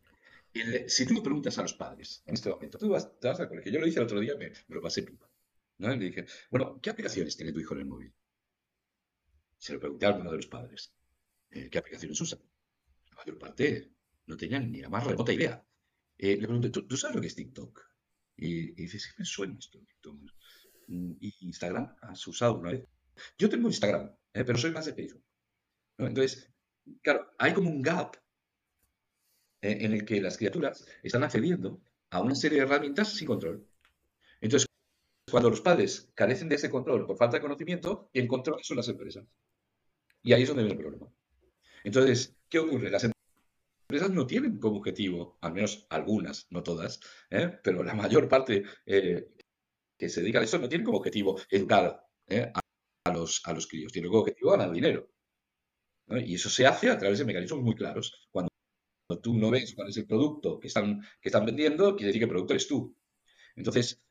si 0.87 1.05
tú 1.05 1.13
le 1.13 1.21
preguntas 1.21 1.57
a 1.57 1.61
los 1.61 1.75
padres 1.75 2.23
en 2.25 2.33
este 2.33 2.49
momento, 2.49 2.77
tú 2.77 2.89
vas, 2.89 3.17
te 3.21 3.29
vas 3.29 3.39
al 3.39 3.47
colegio, 3.47 3.71
yo 3.71 3.79
lo 3.79 3.87
hice 3.87 3.99
el 3.99 4.03
otro 4.03 4.19
día, 4.19 4.35
me, 4.35 4.51
lo 4.67 4.81
pasé 4.81 5.03
pipa. 5.03 5.29
Le 5.77 5.95
dije, 5.95 6.25
bueno, 6.49 6.77
¿qué 6.81 6.89
aplicaciones 6.89 7.37
tiene 7.37 7.53
tu 7.53 7.61
hijo 7.61 7.73
en 7.75 7.79
el 7.79 7.85
móvil? 7.85 8.13
Se 9.57 9.71
lo 9.71 9.79
pregunté 9.79 10.07
a 10.07 10.09
alguno 10.09 10.29
de 10.29 10.35
los 10.35 10.47
padres. 10.47 10.93
Eh, 11.51 11.69
¿Qué 11.69 11.77
aplicaciones 11.77 12.19
usa? 12.19 12.37
La 13.11 13.15
mayor 13.15 13.39
parte 13.39 13.93
no 14.25 14.35
tenían 14.35 14.69
ni 14.69 14.81
la 14.81 14.89
más 14.89 15.07
remota 15.07 15.31
idea. 15.31 15.65
Eh, 16.17 16.35
le 16.35 16.47
pregunté, 16.47 16.69
¿tú, 16.69 16.97
sabes 16.97 17.15
lo 17.15 17.21
que 17.21 17.27
es 17.27 17.35
TikTok? 17.35 17.90
Y, 18.41 18.71
y 18.71 18.85
dice, 18.85 18.99
sí, 18.99 19.09
me 19.19 19.23
suena 19.23 19.57
esto. 19.59 19.79
Mm, 20.87 21.13
¿Y 21.19 21.35
Instagram? 21.41 21.95
¿Has 22.01 22.25
usado 22.25 22.57
una 22.57 22.71
vez? 22.71 22.87
Yo 23.37 23.47
tengo 23.47 23.67
Instagram, 23.67 24.07
eh, 24.33 24.43
pero 24.43 24.57
soy 24.57 24.71
más 24.71 24.85
de 24.85 24.93
Facebook. 24.93 25.23
Entonces, 25.99 26.51
claro, 27.03 27.29
hay 27.37 27.53
como 27.53 27.69
un 27.69 27.83
gap 27.83 28.17
en 29.61 29.93
el 29.93 30.03
que 30.05 30.19
las 30.19 30.37
criaturas 30.37 30.87
están 31.03 31.23
accediendo 31.23 31.79
a 32.09 32.19
una 32.19 32.33
serie 32.33 32.57
de 32.57 32.65
herramientas 32.65 33.13
sin 33.13 33.27
control. 33.27 33.63
Entonces, 34.41 34.67
cuando 35.29 35.51
los 35.51 35.61
padres 35.61 36.09
carecen 36.15 36.49
de 36.49 36.55
ese 36.55 36.71
control 36.71 37.05
por 37.05 37.17
falta 37.17 37.37
de 37.37 37.41
conocimiento, 37.41 38.09
y 38.11 38.21
el 38.21 38.27
control 38.27 38.63
son 38.63 38.77
las 38.77 38.87
empresas. 38.87 39.23
Y 40.23 40.33
ahí 40.33 40.41
es 40.41 40.47
donde 40.47 40.63
viene 40.63 40.79
el 40.79 40.83
problema. 40.83 41.13
Entonces, 41.83 42.35
¿qué 42.49 42.57
ocurre? 42.57 42.89
Las 42.89 43.03
empresas 43.91 44.15
no 44.15 44.25
tienen 44.25 44.57
como 44.57 44.77
objetivo, 44.77 45.37
al 45.41 45.51
menos 45.51 45.85
algunas, 45.89 46.47
no 46.49 46.63
todas, 46.63 47.01
¿eh? 47.29 47.59
pero 47.61 47.83
la 47.83 47.93
mayor 47.93 48.29
parte 48.29 48.63
eh, 48.85 49.33
que 49.97 50.07
se 50.07 50.21
dedica 50.21 50.39
a 50.39 50.43
eso 50.43 50.57
no 50.59 50.69
tienen 50.69 50.85
como 50.85 50.99
objetivo 50.99 51.37
educar 51.49 52.07
¿eh? 52.29 52.53
a, 53.05 53.11
los, 53.11 53.41
a 53.43 53.51
los 53.51 53.67
críos, 53.67 53.91
tienen 53.91 54.09
como 54.09 54.21
objetivo 54.21 54.51
ganar 54.51 54.71
dinero. 54.71 55.09
Y 56.07 56.35
eso 56.35 56.49
se 56.49 56.65
hace 56.65 56.89
a 56.89 56.97
través 56.97 57.19
de 57.19 57.25
mecanismos 57.25 57.61
muy 57.61 57.75
claros. 57.75 58.27
Cuando 58.31 58.49
tú 59.21 59.33
no 59.33 59.49
ves 59.49 59.73
cuál 59.75 59.89
es 59.89 59.97
el 59.97 60.07
producto 60.07 60.59
que 60.59 60.67
están, 60.67 61.01
que 61.21 61.29
están 61.29 61.45
vendiendo, 61.45 61.95
quiere 61.95 62.07
decir 62.07 62.21
que 62.21 62.25
el 62.25 62.29
producto 62.29 62.53
eres 62.53 62.67
tú. 62.67 62.95
Entonces, 63.55 64.01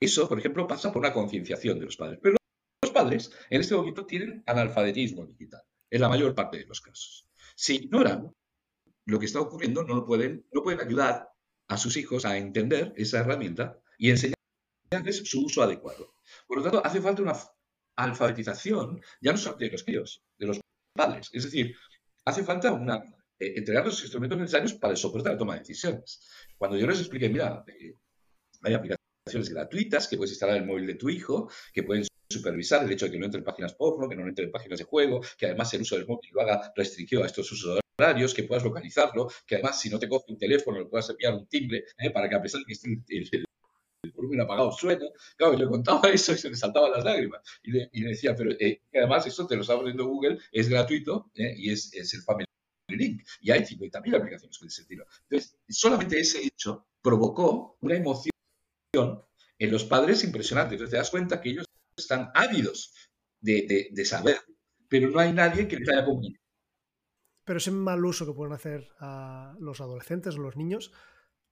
eso, 0.00 0.28
por 0.28 0.38
ejemplo, 0.38 0.66
pasa 0.66 0.92
por 0.92 1.00
una 1.00 1.12
concienciación 1.12 1.78
de 1.78 1.84
los 1.84 1.96
padres. 1.96 2.18
Pero 2.22 2.36
los 2.82 2.92
padres, 2.92 3.30
en 3.48 3.60
este 3.60 3.74
momento, 3.74 4.06
tienen 4.06 4.42
analfabetismo 4.46 5.26
digital, 5.26 5.62
en 5.90 6.00
la 6.00 6.08
mayor 6.08 6.34
parte 6.34 6.58
de 6.58 6.66
los 6.66 6.80
casos. 6.80 7.28
Si 7.54 7.76
ignoran 7.76 8.32
lo 9.06 9.18
que 9.18 9.26
está 9.26 9.40
ocurriendo, 9.40 9.84
no, 9.84 10.04
pueden, 10.04 10.46
no 10.52 10.62
pueden 10.62 10.80
ayudar 10.80 11.28
a 11.68 11.76
sus 11.76 11.96
hijos 11.96 12.24
a 12.24 12.36
entender 12.36 12.92
esa 12.96 13.20
herramienta 13.20 13.78
y 13.98 14.10
enseñarles 14.10 15.22
su 15.24 15.44
uso 15.44 15.62
adecuado. 15.62 16.14
Por 16.46 16.58
lo 16.58 16.62
tanto, 16.64 16.84
hace 16.84 17.00
falta 17.00 17.22
una 17.22 17.36
alfabetización, 17.96 19.00
ya 19.20 19.32
no 19.32 19.38
solo 19.38 19.56
de 19.56 19.70
los 19.70 19.84
críos, 19.84 20.22
de 20.38 20.46
los 20.46 20.60
padres. 20.94 21.30
Es 21.32 21.44
decir, 21.44 21.74
hace 22.24 22.42
falta 22.42 22.72
una, 22.72 22.96
eh, 23.38 23.54
entregar 23.56 23.84
los 23.84 24.00
instrumentos 24.02 24.38
necesarios 24.38 24.74
para 24.74 24.94
de 24.94 25.30
la 25.30 25.38
toma 25.38 25.54
de 25.54 25.60
decisiones. 25.60 26.28
Cuando 26.58 26.76
yo 26.76 26.86
les 26.86 27.00
expliqué, 27.00 27.28
mira, 27.28 27.64
eh, 27.66 27.94
hay 28.62 28.74
aplicaciones 28.74 29.48
gratuitas 29.50 30.08
que 30.08 30.16
puedes 30.16 30.32
instalar 30.32 30.56
en 30.56 30.62
el 30.62 30.68
móvil 30.68 30.86
de 30.86 30.94
tu 30.94 31.08
hijo, 31.08 31.50
que 31.72 31.82
pueden 31.82 32.04
supervisar 32.28 32.84
el 32.84 32.92
hecho 32.92 33.06
de 33.06 33.12
que 33.12 33.18
no 33.18 33.26
entre 33.26 33.38
en 33.38 33.44
páginas 33.44 33.74
porno, 33.74 34.08
que 34.08 34.16
no 34.16 34.26
entre 34.26 34.44
en 34.44 34.50
páginas 34.50 34.78
de 34.78 34.84
juego, 34.84 35.20
que 35.36 35.46
además 35.46 35.72
el 35.74 35.82
uso 35.82 35.96
del 35.96 36.06
móvil 36.06 36.30
lo 36.32 36.42
haga 36.42 36.72
restringido 36.76 37.22
a 37.22 37.26
estos 37.26 37.50
usos 37.50 37.79
horarios, 38.00 38.34
que 38.34 38.44
puedas 38.44 38.64
localizarlo, 38.64 39.28
que 39.46 39.56
además 39.56 39.80
si 39.80 39.90
no 39.90 39.98
te 39.98 40.08
coge 40.08 40.32
un 40.32 40.38
teléfono 40.38 40.78
le 40.78 40.86
puedas 40.86 41.08
enviar 41.10 41.34
un 41.34 41.46
timbre 41.46 41.84
eh, 41.98 42.10
para 42.10 42.28
que 42.28 42.34
a 42.34 42.42
pesar 42.42 42.60
de 42.60 42.66
que 42.66 42.72
esté 42.72 42.88
el, 43.08 43.44
volumen 44.14 44.40
apagado 44.40 44.72
suena. 44.72 45.06
Claro, 45.36 45.52
yo 45.52 45.64
le 45.64 45.66
contaba 45.66 46.00
eso 46.12 46.32
y 46.32 46.38
se 46.38 46.48
le 46.48 46.56
saltaban 46.56 46.92
las 46.92 47.04
lágrimas. 47.04 47.42
Y 47.62 47.72
le, 47.72 47.90
decía, 47.92 48.34
pero 48.34 48.50
eh, 48.58 48.82
además 48.94 49.26
esto 49.26 49.46
te 49.46 49.56
lo 49.56 49.62
está 49.62 49.76
poniendo 49.76 50.06
Google, 50.06 50.38
es 50.52 50.68
gratuito 50.68 51.30
eh, 51.34 51.54
y 51.56 51.70
es, 51.70 51.92
es, 51.94 52.14
el 52.14 52.22
Family 52.22 52.46
Link. 52.88 53.22
Y 53.40 53.50
hay 53.50 53.60
50.000 53.60 54.16
aplicaciones 54.16 54.58
con 54.58 54.68
ese 54.68 54.82
estilo. 54.82 55.04
Entonces, 55.28 55.56
solamente 55.68 56.18
ese 56.18 56.44
hecho 56.44 56.86
provocó 57.02 57.76
una 57.80 57.96
emoción 57.96 58.30
en 59.60 59.70
los 59.70 59.84
padres 59.84 60.24
impresionante. 60.24 60.74
Entonces 60.74 60.92
te 60.92 60.96
das 60.96 61.10
cuenta 61.10 61.40
que 61.40 61.50
ellos 61.50 61.66
están 61.96 62.30
ávidos 62.34 62.92
de, 63.40 64.04
saber, 64.04 64.38
pero 64.88 65.10
no 65.10 65.20
hay 65.20 65.32
nadie 65.32 65.68
que 65.68 65.76
les 65.76 65.88
haya 65.88 66.04
comunicado. 66.04 66.44
Pero 67.44 67.58
ese 67.58 67.70
mal 67.70 68.04
uso 68.04 68.26
que 68.26 68.32
pueden 68.32 68.52
hacer 68.52 68.88
a 68.98 69.54
los 69.58 69.80
adolescentes 69.80 70.36
o 70.36 70.38
los 70.38 70.56
niños, 70.56 70.92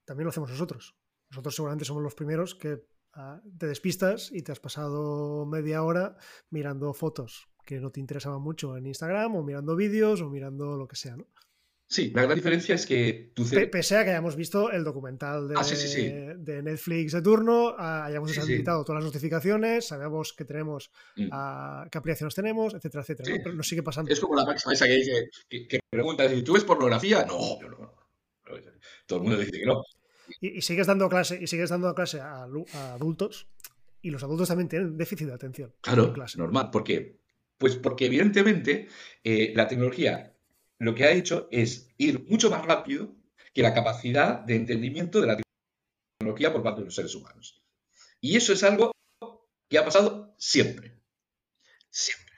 también 0.04 0.24
lo 0.24 0.30
hacemos 0.30 0.50
nosotros. 0.50 0.96
Nosotros 1.30 1.54
seguramente 1.54 1.84
somos 1.84 2.02
los 2.02 2.14
primeros 2.14 2.54
que 2.54 2.86
ah, 3.14 3.40
te 3.58 3.66
despistas 3.66 4.30
y 4.32 4.42
te 4.42 4.52
has 4.52 4.60
pasado 4.60 5.46
media 5.46 5.82
hora 5.82 6.16
mirando 6.50 6.92
fotos 6.94 7.48
que 7.64 7.80
no 7.80 7.90
te 7.90 8.00
interesaban 8.00 8.40
mucho 8.40 8.78
en 8.78 8.86
Instagram 8.86 9.36
o 9.36 9.42
mirando 9.42 9.76
vídeos 9.76 10.22
o 10.22 10.30
mirando 10.30 10.78
lo 10.78 10.88
que 10.88 10.96
sea, 10.96 11.16
¿no? 11.16 11.26
Sí, 11.90 12.12
la 12.14 12.22
gran 12.22 12.34
diferencia 12.34 12.74
es 12.74 12.84
que 12.84 13.32
tú... 13.32 13.46
Pese 13.72 13.96
a 13.96 14.04
que 14.04 14.10
hayamos 14.10 14.36
visto 14.36 14.70
el 14.70 14.84
documental 14.84 15.48
de, 15.48 15.54
ah, 15.56 16.34
de 16.36 16.62
Netflix 16.62 17.12
de 17.12 17.22
turno, 17.22 17.74
ah, 17.78 18.04
hayamos 18.04 18.28
deshabilitado 18.28 18.84
todas 18.84 19.02
las 19.02 19.10
notificaciones, 19.10 19.86
sabemos 19.86 20.34
que 20.34 20.44
tenemos, 20.44 20.90
mm. 21.16 21.30
qué 21.90 21.98
aplicaciones 21.98 22.34
tenemos, 22.34 22.74
etcétera, 22.74 23.00
etcétera. 23.00 23.40
Pero 23.42 23.54
nos 23.54 23.66
sigue 23.66 23.82
pasando. 23.82 24.12
Es 24.12 24.20
como 24.20 24.36
la 24.36 24.44
máxima 24.44 24.74
esa 24.74 24.84
que 24.84 24.96
dice, 24.96 25.30
que, 25.48 25.80
pregunta, 25.88 26.26
¿tú 26.44 26.52
ves 26.52 26.64
pornografía? 26.64 27.24
No, 27.24 27.58
no, 27.62 27.68
no. 27.70 27.94
Todo 29.06 29.20
el 29.20 29.24
mundo 29.24 29.38
dice 29.38 29.52
que 29.52 29.64
no. 29.64 29.82
Y, 30.42 30.60
sigues 30.60 30.86
dando 30.86 31.08
clase, 31.08 31.38
y 31.40 31.46
sigues 31.46 31.70
dando 31.70 31.94
clase 31.94 32.20
a, 32.20 32.42
adultos, 32.92 33.48
y 34.02 34.10
los 34.10 34.22
adultos 34.22 34.48
también 34.48 34.68
tienen 34.68 34.98
déficit 34.98 35.28
de 35.28 35.32
atención. 35.32 35.72
Claro, 35.80 36.12
normal. 36.36 36.70
¿Por 36.70 36.84
qué? 36.84 37.16
Pues 37.56 37.76
porque 37.76 38.06
evidentemente 38.06 38.88
eh, 39.24 39.54
la 39.56 39.66
tecnología 39.66 40.34
lo 40.78 40.94
que 40.94 41.04
ha 41.04 41.12
hecho 41.12 41.48
es 41.50 41.90
ir 41.98 42.24
mucho 42.28 42.50
más 42.50 42.64
rápido 42.64 43.14
que 43.52 43.62
la 43.62 43.74
capacidad 43.74 44.40
de 44.40 44.56
entendimiento 44.56 45.20
de 45.20 45.26
la 45.26 45.40
tecnología 46.20 46.52
por 46.52 46.62
parte 46.62 46.80
de 46.80 46.86
los 46.86 46.94
seres 46.94 47.14
humanos. 47.14 47.62
Y 48.20 48.36
eso 48.36 48.52
es 48.52 48.62
algo 48.62 48.92
que 49.68 49.78
ha 49.78 49.84
pasado 49.84 50.34
siempre. 50.38 51.00
Siempre. 51.90 52.34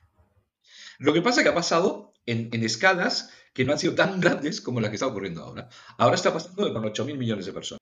Lo 0.98 1.12
que 1.12 1.22
pasa 1.22 1.40
es 1.40 1.44
que 1.44 1.50
ha 1.50 1.54
pasado 1.54 2.12
en, 2.26 2.50
escalas 2.62 3.32
que 3.52 3.64
no 3.64 3.72
han 3.72 3.78
sido 3.78 3.94
tan 3.94 4.20
grandes 4.20 4.60
como 4.60 4.80
la 4.80 4.88
que 4.88 4.96
está 4.96 5.06
ocurriendo 5.06 5.42
ahora. 5.42 5.68
Ahora 5.98 6.16
está 6.16 6.32
pasando 6.32 6.72
con 6.72 6.84
8.000 6.84 7.16
millones 7.16 7.46
de 7.46 7.52
personas, 7.52 7.80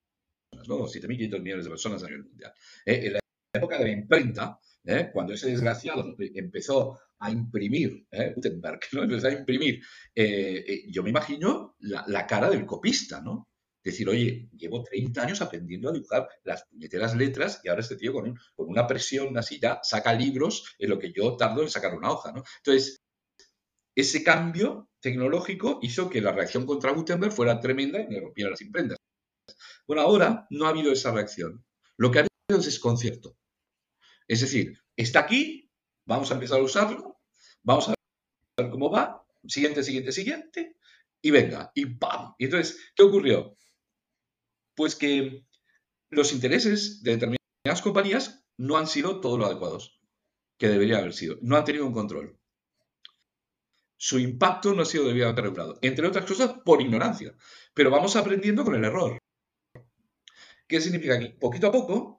¿no? 0.66 0.78
7.500 0.86 1.40
millones 1.40 1.64
de 1.64 1.70
personas 1.70 2.02
a 2.02 2.06
nivel 2.06 2.24
mundial. 2.24 2.52
Eh, 2.86 3.06
en 3.06 3.12
la 3.14 3.20
época 3.52 3.78
de 3.78 3.84
la 3.84 3.90
imprenta, 3.90 4.60
¿eh? 4.84 5.10
cuando 5.12 5.34
ese 5.34 5.50
desgraciado 5.50 6.14
empezó 6.18 6.98
a 7.18 7.30
imprimir, 7.30 8.06
¿eh? 8.10 8.32
Gutenberg, 8.34 8.80
¿no? 8.92 9.02
empezó 9.04 9.28
a 9.28 9.32
imprimir, 9.32 9.82
eh, 10.14 10.84
yo 10.90 11.02
me 11.02 11.10
imagino 11.10 11.76
la, 11.80 12.26
cara 12.26 12.50
del 12.50 12.66
copista, 12.66 13.20
¿no? 13.20 13.48
Decir, 13.82 14.08
oye, 14.08 14.50
llevo 14.56 14.82
30 14.82 15.22
años 15.22 15.40
aprendiendo 15.40 15.88
a 15.88 15.92
dibujar 15.92 16.28
las 16.44 16.64
puñeteras 16.66 17.16
letras 17.16 17.60
y 17.64 17.68
ahora 17.68 17.80
este 17.80 17.96
tío 17.96 18.12
con, 18.12 18.38
con 18.54 18.68
una 18.68 18.86
presión 18.86 19.36
así 19.38 19.58
ya 19.60 19.80
saca 19.82 20.12
libros 20.12 20.76
en 20.78 20.90
lo 20.90 20.98
que 20.98 21.12
yo 21.12 21.36
tardo 21.36 21.62
en 21.62 21.70
sacar 21.70 21.94
una 21.94 22.10
hoja, 22.10 22.32
¿no? 22.32 22.42
Entonces, 22.58 23.00
ese 23.94 24.22
cambio 24.22 24.90
tecnológico 25.00 25.78
hizo 25.82 26.10
que 26.10 26.20
la 26.20 26.32
reacción 26.32 26.66
contra 26.66 26.92
Gutenberg 26.92 27.32
fuera 27.32 27.60
tremenda 27.60 28.00
y 28.00 28.08
me 28.08 28.20
rompiera 28.20 28.50
las 28.50 28.60
imprentas. 28.60 28.98
Bueno, 29.86 30.02
ahora 30.02 30.46
no 30.50 30.66
ha 30.66 30.68
habido 30.68 30.92
esa 30.92 31.12
reacción. 31.12 31.64
Lo 31.96 32.10
que 32.10 32.18
ha 32.18 32.22
habido 32.22 32.60
es 32.60 32.66
desconcierto. 32.66 33.37
Es 34.28 34.42
decir, 34.42 34.78
está 34.94 35.20
aquí, 35.20 35.70
vamos 36.04 36.30
a 36.30 36.34
empezar 36.34 36.60
a 36.60 36.62
usarlo, 36.62 37.18
vamos 37.62 37.88
a 37.88 37.94
ver 38.56 38.70
cómo 38.70 38.90
va, 38.90 39.24
siguiente, 39.46 39.82
siguiente, 39.82 40.12
siguiente, 40.12 40.76
y 41.20 41.30
venga, 41.30 41.72
y 41.74 41.86
¡pam! 41.86 42.34
Y 42.38 42.44
entonces, 42.44 42.92
¿qué 42.94 43.02
ocurrió? 43.02 43.56
Pues 44.74 44.94
que 44.94 45.44
los 46.10 46.32
intereses 46.32 47.02
de 47.02 47.12
determinadas 47.12 47.82
compañías 47.82 48.44
no 48.56 48.76
han 48.76 48.86
sido 48.86 49.20
todos 49.20 49.38
los 49.38 49.48
adecuados 49.48 50.00
que 50.58 50.68
deberían 50.68 51.00
haber 51.00 51.14
sido. 51.14 51.36
No 51.40 51.56
han 51.56 51.64
tenido 51.64 51.86
un 51.86 51.92
control. 51.92 52.38
Su 53.96 54.18
impacto 54.18 54.74
no 54.74 54.82
ha 54.82 54.84
sido 54.84 55.06
debidamente 55.06 55.42
regulado. 55.42 55.78
Entre 55.82 56.06
otras 56.06 56.24
cosas, 56.24 56.54
por 56.64 56.80
ignorancia. 56.80 57.34
Pero 57.74 57.90
vamos 57.90 58.16
aprendiendo 58.16 58.64
con 58.64 58.74
el 58.74 58.84
error. 58.84 59.18
¿Qué 60.66 60.80
significa? 60.80 61.18
Que 61.18 61.30
poquito 61.30 61.68
a 61.68 61.72
poco 61.72 62.17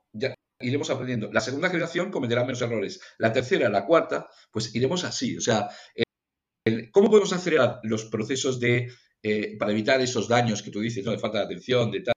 iremos 0.59 0.89
aprendiendo. 0.89 1.31
La 1.31 1.41
segunda 1.41 1.69
generación 1.69 2.11
cometerá 2.11 2.43
menos 2.43 2.61
errores. 2.61 3.01
La 3.17 3.31
tercera, 3.31 3.69
la 3.69 3.85
cuarta, 3.85 4.27
pues 4.51 4.73
iremos 4.75 5.03
así. 5.03 5.37
O 5.37 5.41
sea, 5.41 5.69
¿cómo 6.91 7.09
podemos 7.09 7.33
acelerar 7.33 7.79
los 7.83 8.05
procesos 8.05 8.59
de, 8.59 8.91
eh, 9.23 9.57
para 9.57 9.71
evitar 9.71 10.01
esos 10.01 10.27
daños 10.27 10.61
que 10.61 10.71
tú 10.71 10.79
dices, 10.79 11.03
¿no? 11.05 11.11
de 11.11 11.19
falta 11.19 11.39
de 11.39 11.45
atención, 11.45 11.91
de 11.91 12.01
tal, 12.01 12.13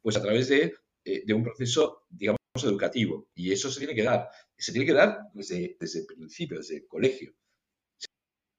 pues 0.00 0.16
a 0.16 0.22
través 0.22 0.48
de, 0.48 0.74
eh, 1.04 1.22
de, 1.24 1.34
un 1.34 1.42
proceso, 1.42 2.04
digamos, 2.08 2.38
educativo. 2.62 3.28
Y 3.34 3.52
eso 3.52 3.70
se 3.70 3.80
tiene 3.80 3.94
que 3.94 4.02
dar. 4.02 4.28
Se 4.56 4.72
tiene 4.72 4.86
que 4.86 4.92
dar 4.92 5.18
desde, 5.34 5.76
desde 5.78 6.00
el 6.00 6.06
principio, 6.06 6.58
desde 6.58 6.76
el 6.76 6.86
colegio. 6.86 7.34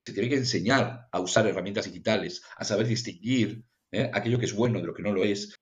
Se 0.06 0.14
tiene 0.14 0.30
que 0.30 0.36
enseñar 0.36 1.08
a 1.12 1.20
usar 1.20 1.48
herramientas 1.48 1.86
digitales, 1.86 2.44
a 2.58 2.64
saber 2.64 2.86
distinguir 2.88 3.66
¿eh? 3.92 4.12
aquello 4.14 4.38
que 4.38 4.46
es 4.46 4.54
bueno 4.54 4.80
de 4.80 4.86
lo 4.86 4.94
que 4.94 5.02
no 5.02 5.12
lo 5.12 5.24
es, 5.24 5.55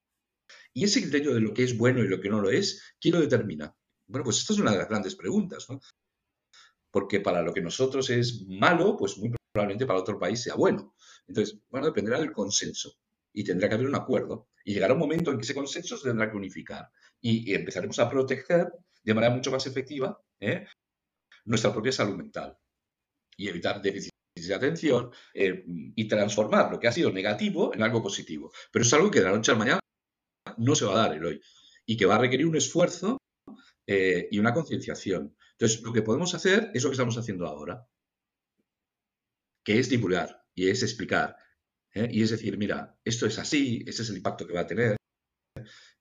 y 0.74 0.84
ese 0.86 1.02
criterio 1.02 1.34
de 1.34 1.42
lo 1.42 1.54
que 1.54 1.64
es 1.64 1.78
bueno 1.78 2.04
y 2.04 2.08
lo 2.08 2.20
que 2.20 2.30
no 2.30 2.42
lo 2.42 2.50
es, 2.50 2.96
¿quién 3.00 3.16
lo 3.16 3.22
determina? 3.22 3.76
Bueno, 4.08 4.24
pues 4.24 4.40
esta 4.40 4.54
es 4.54 4.60
una 4.60 4.72
de 4.72 4.78
las 4.78 4.90
grandes 4.90 5.16
preguntas, 5.16 5.68
¿no? 5.70 5.80
Porque 6.92 7.20
para 7.20 7.42
lo 7.42 7.54
que 7.54 7.62
nosotros 7.62 8.10
es 8.10 8.46
malo, 8.48 8.98
pues 8.98 9.18
muy 9.18 9.34
probablemente 9.52 9.86
para 9.86 10.00
otro 10.00 10.20
país 10.20 10.42
sea 10.42 10.56
bueno. 10.56 10.96
Entonces, 11.28 11.60
bueno, 11.70 11.88
dependerá 11.88 12.20
del 12.20 12.32
consenso 12.32 12.96
y 13.32 13.44
tendrá 13.44 13.70
que 13.70 13.76
haber 13.76 13.88
un 13.88 13.96
acuerdo. 13.96 14.50
Y 14.66 14.74
llegará 14.74 14.94
un 14.94 15.00
momento 15.00 15.32
en 15.32 15.38
que 15.38 15.44
ese 15.44 15.56
consenso 15.56 15.98
se 15.98 16.10
tendrá 16.10 16.30
que 16.30 16.38
unificar 16.38 16.90
y, 17.22 17.54
empezaremos 17.54 18.00
a 18.00 18.10
proteger 18.10 18.72
de 19.04 19.14
manera 19.14 19.34
mucho 19.34 19.52
más 19.52 19.66
efectiva 19.68 20.20
¿eh? 20.40 20.66
nuestra 21.46 21.72
propia 21.72 21.92
salud 21.92 22.16
mental 22.16 22.58
y 23.36 23.48
evitar 23.48 23.82
déficits 23.82 24.12
de 24.36 24.54
atención 24.54 25.12
eh, 25.34 25.64
y 25.68 26.08
transformar 26.08 26.72
lo 26.72 26.80
que 26.80 26.88
ha 26.88 26.92
sido 26.92 27.12
negativo 27.12 27.74
en 27.74 27.84
algo 27.84 28.02
positivo. 28.02 28.52
Pero 28.72 28.84
es 28.84 28.94
algo 28.94 29.12
que 29.12 29.20
de 29.20 29.26
la 29.26 29.32
noche 29.32 29.52
a 29.52 29.56
la 29.56 29.60
mañana 29.60 29.80
no 30.58 30.76
se 30.76 30.86
va 30.86 30.94
a 30.94 31.08
dar 31.08 31.16
el 31.16 31.26
hoy 31.26 31.42
y 31.86 31.98
que 31.98 32.06
va 32.06 32.16
a 32.16 32.20
requerir 32.20 32.48
un 32.48 32.56
esfuerzo 32.56 33.18
eh, 33.86 34.28
y 34.32 34.40
una 34.40 34.54
concienciación. 34.54 35.36
Entonces, 35.52 35.82
lo 35.82 35.92
que 35.94 36.02
podemos 36.02 36.34
hacer 36.34 36.72
es 36.74 36.84
lo 36.84 36.90
que 36.90 36.96
estamos 36.96 37.18
haciendo 37.18 37.46
ahora, 37.46 37.88
que 39.64 39.80
es 39.80 39.90
divulgar 39.90 40.46
y 40.56 40.70
es 40.70 40.84
explicar. 40.84 41.36
¿eh? 41.94 42.08
Y 42.12 42.24
es 42.24 42.30
decir, 42.30 42.58
mira, 42.58 42.98
esto 43.04 43.26
es 43.26 43.38
así, 43.40 43.84
este 43.86 44.04
es 44.04 44.10
el 44.10 44.18
impacto 44.18 44.48
que 44.48 44.54
va 44.54 44.62
a 44.62 44.68
tener. 44.68 44.96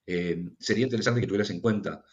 Eh, 0.05 0.45
sería 0.59 0.85
interesante 0.85 1.21
que 1.21 1.27
tuvieras 1.27 1.49
en 1.49 1.61
cuenta 1.61 2.03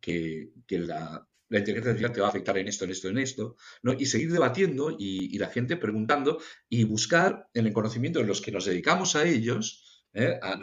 que, 0.00 0.52
la, 0.68 1.26
inteligencia 1.50 1.90
artificial 1.90 2.12
te 2.12 2.20
va 2.20 2.26
a 2.26 2.30
afectar 2.30 2.58
en 2.58 2.68
esto, 2.68 2.84
en 2.84 2.90
esto, 2.90 3.08
en 3.08 3.18
esto, 3.18 3.56
y 3.98 4.06
seguir 4.06 4.32
debatiendo 4.32 4.90
y, 4.90 5.34
y, 5.34 5.38
la 5.38 5.48
gente 5.48 5.76
preguntando 5.76 6.40
y 6.68 6.84
buscar 6.84 7.48
en 7.54 7.66
el 7.66 7.72
conocimiento 7.72 8.18
de 8.18 8.26
los 8.26 8.40
que 8.40 8.52
nos 8.52 8.64
dedicamos 8.66 9.16
a 9.16 9.24
ellos, 9.24 10.04
a 10.42 10.56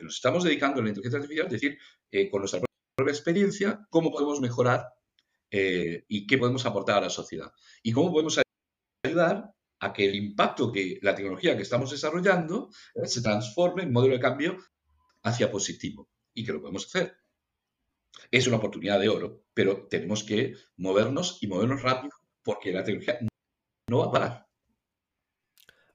nos 0.00 0.16
estamos 0.16 0.44
dedicando 0.44 0.80
a 0.80 0.82
la 0.82 0.90
inteligencia 0.90 1.18
artificial, 1.18 1.46
es 1.46 1.52
decir, 1.52 1.78
eh, 2.10 2.30
con 2.30 2.40
nuestra 2.40 2.60
propia 2.94 3.12
experiencia, 3.12 3.86
cómo 3.90 4.10
podemos 4.10 4.40
mejorar 4.40 4.86
eh, 5.50 6.04
y 6.08 6.26
qué 6.26 6.38
podemos 6.38 6.66
aportar 6.66 6.98
a 6.98 7.02
la 7.02 7.10
sociedad. 7.10 7.52
Y 7.82 7.92
cómo 7.92 8.12
podemos 8.12 8.40
ayudar 9.04 9.54
a 9.80 9.92
que 9.92 10.06
el 10.06 10.14
impacto 10.14 10.72
que 10.72 10.98
la 11.02 11.14
tecnología 11.14 11.56
que 11.56 11.62
estamos 11.62 11.90
desarrollando 11.90 12.70
se 13.04 13.22
transforme 13.22 13.84
en 13.84 13.92
modelo 13.92 14.14
de 14.14 14.20
cambio 14.20 14.58
hacia 15.22 15.50
positivo 15.50 16.08
y 16.34 16.44
que 16.44 16.52
lo 16.52 16.60
podemos 16.60 16.86
hacer. 16.86 17.16
Es 18.30 18.46
una 18.46 18.56
oportunidad 18.56 18.98
de 18.98 19.08
oro, 19.08 19.44
pero 19.54 19.86
tenemos 19.88 20.24
que 20.24 20.54
movernos 20.76 21.38
y 21.40 21.46
movernos 21.46 21.82
rápido 21.82 22.16
porque 22.42 22.72
la 22.72 22.84
tecnología 22.84 23.18
no 23.88 23.98
va 23.98 24.06
a 24.06 24.10
parar. 24.10 24.48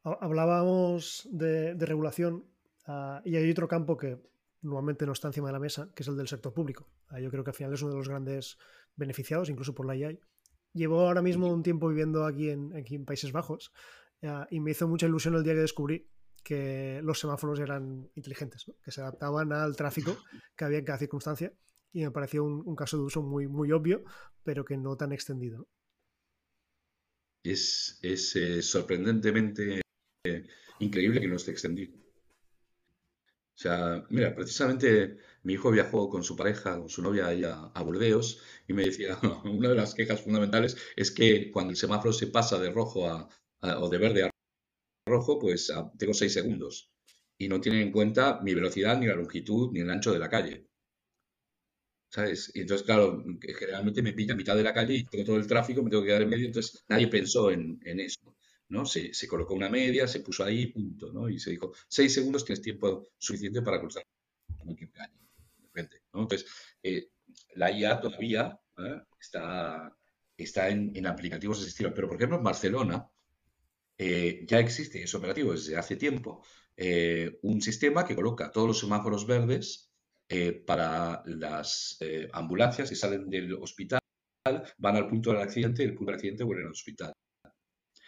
Hablábamos 0.03 1.27
de, 1.31 1.75
regulación 1.75 2.45
ah, 2.85 3.21
y 3.25 3.35
hay 3.35 3.49
otro 3.49 3.67
campo 3.67 3.97
que 3.97 4.19
normalmente 4.61 5.05
no 5.05 5.11
está 5.11 5.27
encima 5.27 5.47
de 5.47 5.53
la 5.53 5.59
mesa, 5.59 5.89
que 5.93 6.03
es 6.03 6.07
el 6.07 6.17
del 6.17 6.27
sector 6.27 6.53
público. 6.53 6.89
Ah, 7.07 7.19
yo 7.19 7.29
creo 7.29 7.43
que 7.43 7.51
al 7.51 7.55
final 7.55 7.73
es 7.73 7.81
uno 7.81 7.91
de 7.91 7.97
los 7.97 8.09
grandes 8.09 8.57
beneficiados, 8.95 9.49
incluso 9.49 9.75
por 9.75 9.85
la 9.85 9.95
IAI. 9.95 10.19
Llevo 10.73 11.01
ahora 11.01 11.21
mismo 11.21 11.51
un 11.51 11.61
tiempo 11.61 11.89
viviendo 11.89 12.25
aquí 12.25 12.49
en, 12.49 12.75
aquí 12.75 12.95
en 12.95 13.05
Países 13.05 13.31
Bajos 13.31 13.71
ah, 14.23 14.47
y 14.49 14.59
me 14.59 14.71
hizo 14.71 14.87
mucha 14.87 15.05
ilusión 15.05 15.35
el 15.35 15.43
día 15.43 15.53
que 15.53 15.59
descubrí 15.59 16.09
que 16.43 16.99
los 17.03 17.19
semáforos 17.19 17.59
eran 17.59 18.09
inteligentes, 18.15 18.65
que 18.83 18.91
se 18.91 19.01
adaptaban 19.01 19.53
al 19.53 19.75
tráfico 19.75 20.17
que 20.57 20.65
había 20.65 20.79
en 20.79 20.85
cada 20.85 20.99
circunstancia 20.99 21.53
y 21.93 22.01
me 22.01 22.11
pareció 22.11 22.43
un, 22.43 22.75
caso 22.75 22.97
de 22.97 23.03
uso 23.03 23.21
muy, 23.21 23.47
muy 23.47 23.71
obvio, 23.71 24.03
pero 24.43 24.65
que 24.65 24.75
no 24.77 24.97
tan 24.97 25.13
extendido. 25.13 25.67
Es, 27.43 27.99
es 28.01 28.35
eh, 28.35 28.61
sorprendentemente 28.63 29.81
increíble 30.79 31.21
que 31.21 31.27
no 31.27 31.35
esté 31.35 31.51
extendido. 31.51 32.02
O 33.55 33.59
sea, 33.63 34.03
mira, 34.09 34.35
precisamente 34.35 35.17
mi 35.43 35.53
hijo 35.53 35.71
viajó 35.71 36.09
con 36.09 36.23
su 36.23 36.35
pareja, 36.35 36.77
con 36.79 36.89
su 36.89 37.01
novia 37.01 37.27
a, 37.27 37.71
a 37.73 37.83
Burdeos 37.83 38.41
y 38.67 38.73
me 38.73 38.83
decía, 38.85 39.17
una 39.45 39.69
de 39.69 39.75
las 39.75 39.93
quejas 39.95 40.21
fundamentales 40.21 40.77
es 40.95 41.11
que 41.11 41.51
cuando 41.51 41.71
el 41.71 41.77
semáforo 41.77 42.13
se 42.13 42.27
pasa 42.27 42.59
de 42.59 42.71
rojo 42.71 43.07
a, 43.09 43.29
o 43.79 43.89
de 43.89 43.97
verde 43.97 44.23
a 44.23 44.29
rojo, 45.07 45.39
pues 45.39 45.71
tengo 45.99 46.13
seis 46.13 46.33
segundos 46.33 46.91
y 47.39 47.47
no 47.49 47.61
tiene 47.61 47.81
en 47.83 47.91
cuenta 47.93 48.41
mi 48.43 48.53
velocidad, 48.55 48.99
ni 48.99 49.07
la 49.07 49.15
longitud, 49.15 49.71
ni 49.73 49.81
el 49.81 49.91
ancho 49.91 50.13
de 50.13 50.19
la 50.19 50.29
calle. 50.29 50.67
¿Sabes? 52.09 52.49
Y 52.55 52.61
entonces, 52.61 52.85
claro, 52.85 53.21
generalmente 53.59 54.01
me 54.01 54.13
pilla 54.13 54.33
a 54.33 54.37
mitad 54.37 54.55
de 54.55 54.63
la 54.63 54.73
calle 54.73 54.93
y 54.95 55.03
tengo 55.05 55.25
todo 55.25 55.35
el 55.37 55.47
tráfico, 55.47 55.81
me 55.83 55.89
tengo 55.89 56.03
que 56.03 56.07
quedar 56.09 56.21
en 56.21 56.29
medio, 56.29 56.45
entonces 56.45 56.83
nadie 56.87 57.07
pensó 57.07 57.51
en, 57.51 57.79
en 57.83 57.99
eso. 57.99 58.32
¿No? 58.73 58.85
Se, 58.87 59.27
colocó 59.27 59.53
una 59.53 59.69
media, 59.69 60.07
se 60.07 60.21
puso 60.21 60.43
ahí, 60.43 60.67
punto, 60.67 61.13
¿no? 61.13 61.29
Y 61.29 61.39
se 61.39 61.51
dijo, 61.51 61.71
seis 61.87 62.13
segundos 62.13 62.43
tienes 62.43 62.61
tiempo 62.61 63.07
suficiente 63.19 63.61
para 63.61 63.79
cruzar 63.79 64.03
cualquier 64.57 64.89
calle. 64.91 65.13
Entonces, 65.75 66.45
eh, 66.81 67.09
la 67.55 67.71
IA 67.71 68.01
todavía 68.01 68.59
¿eh? 68.77 69.01
está, 69.19 70.69
en, 70.69 71.05
aplicativos 71.05 71.61
de 71.61 71.67
ese. 71.67 71.91
Pero, 71.91 72.07
por 72.07 72.17
ejemplo, 72.17 72.37
en 72.37 72.43
Barcelona 72.43 73.07
eh, 73.97 74.43
ya 74.47 74.59
existe, 74.59 75.03
es 75.03 75.13
operativo 75.13 75.51
desde 75.51 75.77
hace 75.77 75.95
tiempo, 75.95 76.43
un 77.43 77.61
sistema 77.61 78.03
que 78.03 78.15
coloca 78.15 78.51
todos 78.51 78.67
los 78.67 78.79
semáforos 78.79 79.27
verdes 79.27 79.91
para 80.65 81.21
las 81.27 81.99
ambulancias 82.31 82.89
que 82.89 82.95
salen 82.95 83.29
del 83.29 83.53
hospital, 83.53 83.99
van 84.77 84.95
al 84.95 85.07
punto 85.07 85.31
del 85.31 85.41
accidente 85.41 85.83
el 85.83 85.93
punto 85.93 86.09
del 86.09 86.15
accidente 86.15 86.43
vuelven 86.43 86.65
al 86.65 86.71
hospital 86.71 87.13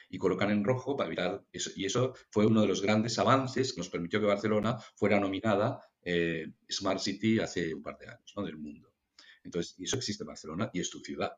y 0.09 0.17
colocan 0.17 0.51
en 0.51 0.63
rojo 0.63 0.95
para 0.95 1.07
evitar 1.07 1.43
eso. 1.51 1.71
Y 1.75 1.85
eso 1.85 2.13
fue 2.29 2.45
uno 2.45 2.61
de 2.61 2.67
los 2.67 2.81
grandes 2.81 3.17
avances 3.19 3.73
que 3.73 3.79
nos 3.79 3.89
permitió 3.89 4.19
que 4.19 4.25
Barcelona 4.25 4.77
fuera 4.95 5.19
nominada 5.19 5.81
eh, 6.01 6.47
Smart 6.69 6.99
City 6.99 7.39
hace 7.39 7.73
un 7.73 7.81
par 7.81 7.97
de 7.97 8.07
años 8.07 8.33
¿no? 8.35 8.43
del 8.43 8.57
mundo. 8.57 8.93
Entonces, 9.43 9.75
y 9.77 9.85
eso 9.85 9.97
existe 9.97 10.23
en 10.23 10.27
Barcelona 10.27 10.69
y 10.73 10.79
es 10.79 10.89
tu 10.89 10.99
ciudad. 10.99 11.31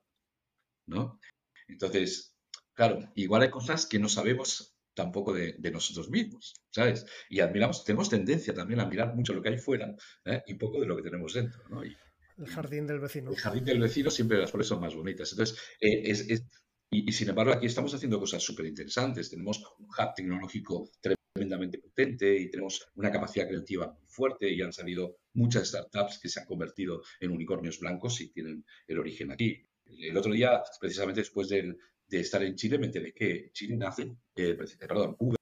¿no? 0.85 1.19
Entonces, 1.67 2.35
claro, 2.73 2.99
igual 3.15 3.41
hay 3.41 3.49
cosas 3.49 3.85
que 3.85 3.99
no 3.99 4.09
sabemos 4.09 4.75
tampoco 4.93 5.31
de, 5.31 5.71
nosotros 5.71 6.09
mismos, 6.09 6.55
¿sabes? 6.71 7.05
Y 7.29 7.39
admiramos, 7.39 7.83
tenemos 7.83 8.09
tendencia 8.09 8.53
también 8.53 8.79
a 8.79 8.85
mirar 8.87 9.13
mucho 9.13 9.33
lo 9.33 9.43
que 9.43 9.49
hay 9.49 9.57
fuera 9.59 9.95
¿eh? 10.25 10.41
y 10.47 10.55
poco 10.55 10.79
de 10.79 10.87
lo 10.87 10.95
que 10.95 11.03
tenemos 11.03 11.33
dentro, 11.33 11.61
¿no? 11.69 11.83
el 11.83 12.47
jardín 12.47 12.85
del 12.85 12.99
vecino. 12.99 13.31
El 13.31 13.37
jardín 13.37 13.65
del 13.65 13.79
vecino 13.79 14.11
siempre 14.11 14.37
las 14.37 14.51
flores 14.51 14.67
son 14.67 14.79
más 14.79 14.95
bonitas. 14.95 15.31
Entonces, 15.31 15.57
eh, 15.81 16.03
es, 16.05 16.43
y, 16.89 17.11
sin 17.11 17.29
embargo, 17.29 17.53
aquí 17.53 17.65
estamos 17.65 17.93
haciendo 17.93 18.19
cosas 18.19 18.41
súper 18.41 18.65
interesantes. 18.65 19.29
Tenemos 19.29 19.61
un 19.79 19.87
hub 19.87 20.13
tecnológico 20.15 20.89
tremendamente 21.01 21.79
potente 21.79 22.37
y 22.37 22.49
tenemos 22.49 22.87
una 22.95 23.11
capacidad 23.11 23.47
creativa 23.47 23.87
muy 23.91 24.07
fuerte 24.07 24.49
y 24.49 24.61
han 24.61 24.71
salido 24.71 25.17
muchas 25.33 25.67
startups 25.67 26.19
que 26.19 26.29
se 26.29 26.39
han 26.39 26.45
convertido 26.45 27.03
en 27.19 27.31
unicornios 27.31 27.79
blancos 27.79 28.21
y 28.21 28.29
tienen 28.29 28.65
el 28.87 28.99
origen 28.99 29.31
aquí. 29.31 29.67
El 29.85 30.15
otro 30.17 30.31
día, 30.31 30.63
precisamente 30.79 31.21
después 31.21 31.49
de, 31.49 31.75
estar 32.09 32.41
en 32.43 32.55
Chile, 32.55 32.79
me 32.79 32.85
enteré 32.85 33.13
que 33.13 33.51
Chile 33.51 33.75
nace, 33.75 34.15
eh, 34.35 34.57
perdón, 34.79 35.15
Uber 35.19 35.37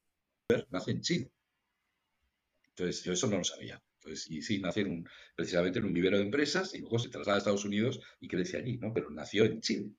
nace 0.71 0.91
en 0.91 1.01
Chile. 1.01 1.31
Entonces, 2.69 3.03
yo 3.03 3.13
eso 3.13 3.27
no 3.27 3.37
lo 3.37 3.43
sabía. 3.43 3.81
Entonces, 3.99 4.29
y 4.29 4.41
sí, 4.41 4.59
nace 4.59 4.85
precisamente 5.35 5.79
en 5.79 5.85
un 5.85 5.93
vivero 5.93 6.17
de 6.17 6.23
empresas 6.23 6.73
y 6.73 6.79
luego 6.79 6.99
se 6.99 7.09
traslada 7.09 7.37
a 7.37 7.39
Estados 7.39 7.65
Unidos 7.65 7.99
y 8.19 8.27
crece 8.27 8.57
allí, 8.57 8.77
¿no? 8.77 8.91
Pero 8.93 9.09
nació 9.11 9.45
en 9.45 9.61
Chile. 9.61 9.91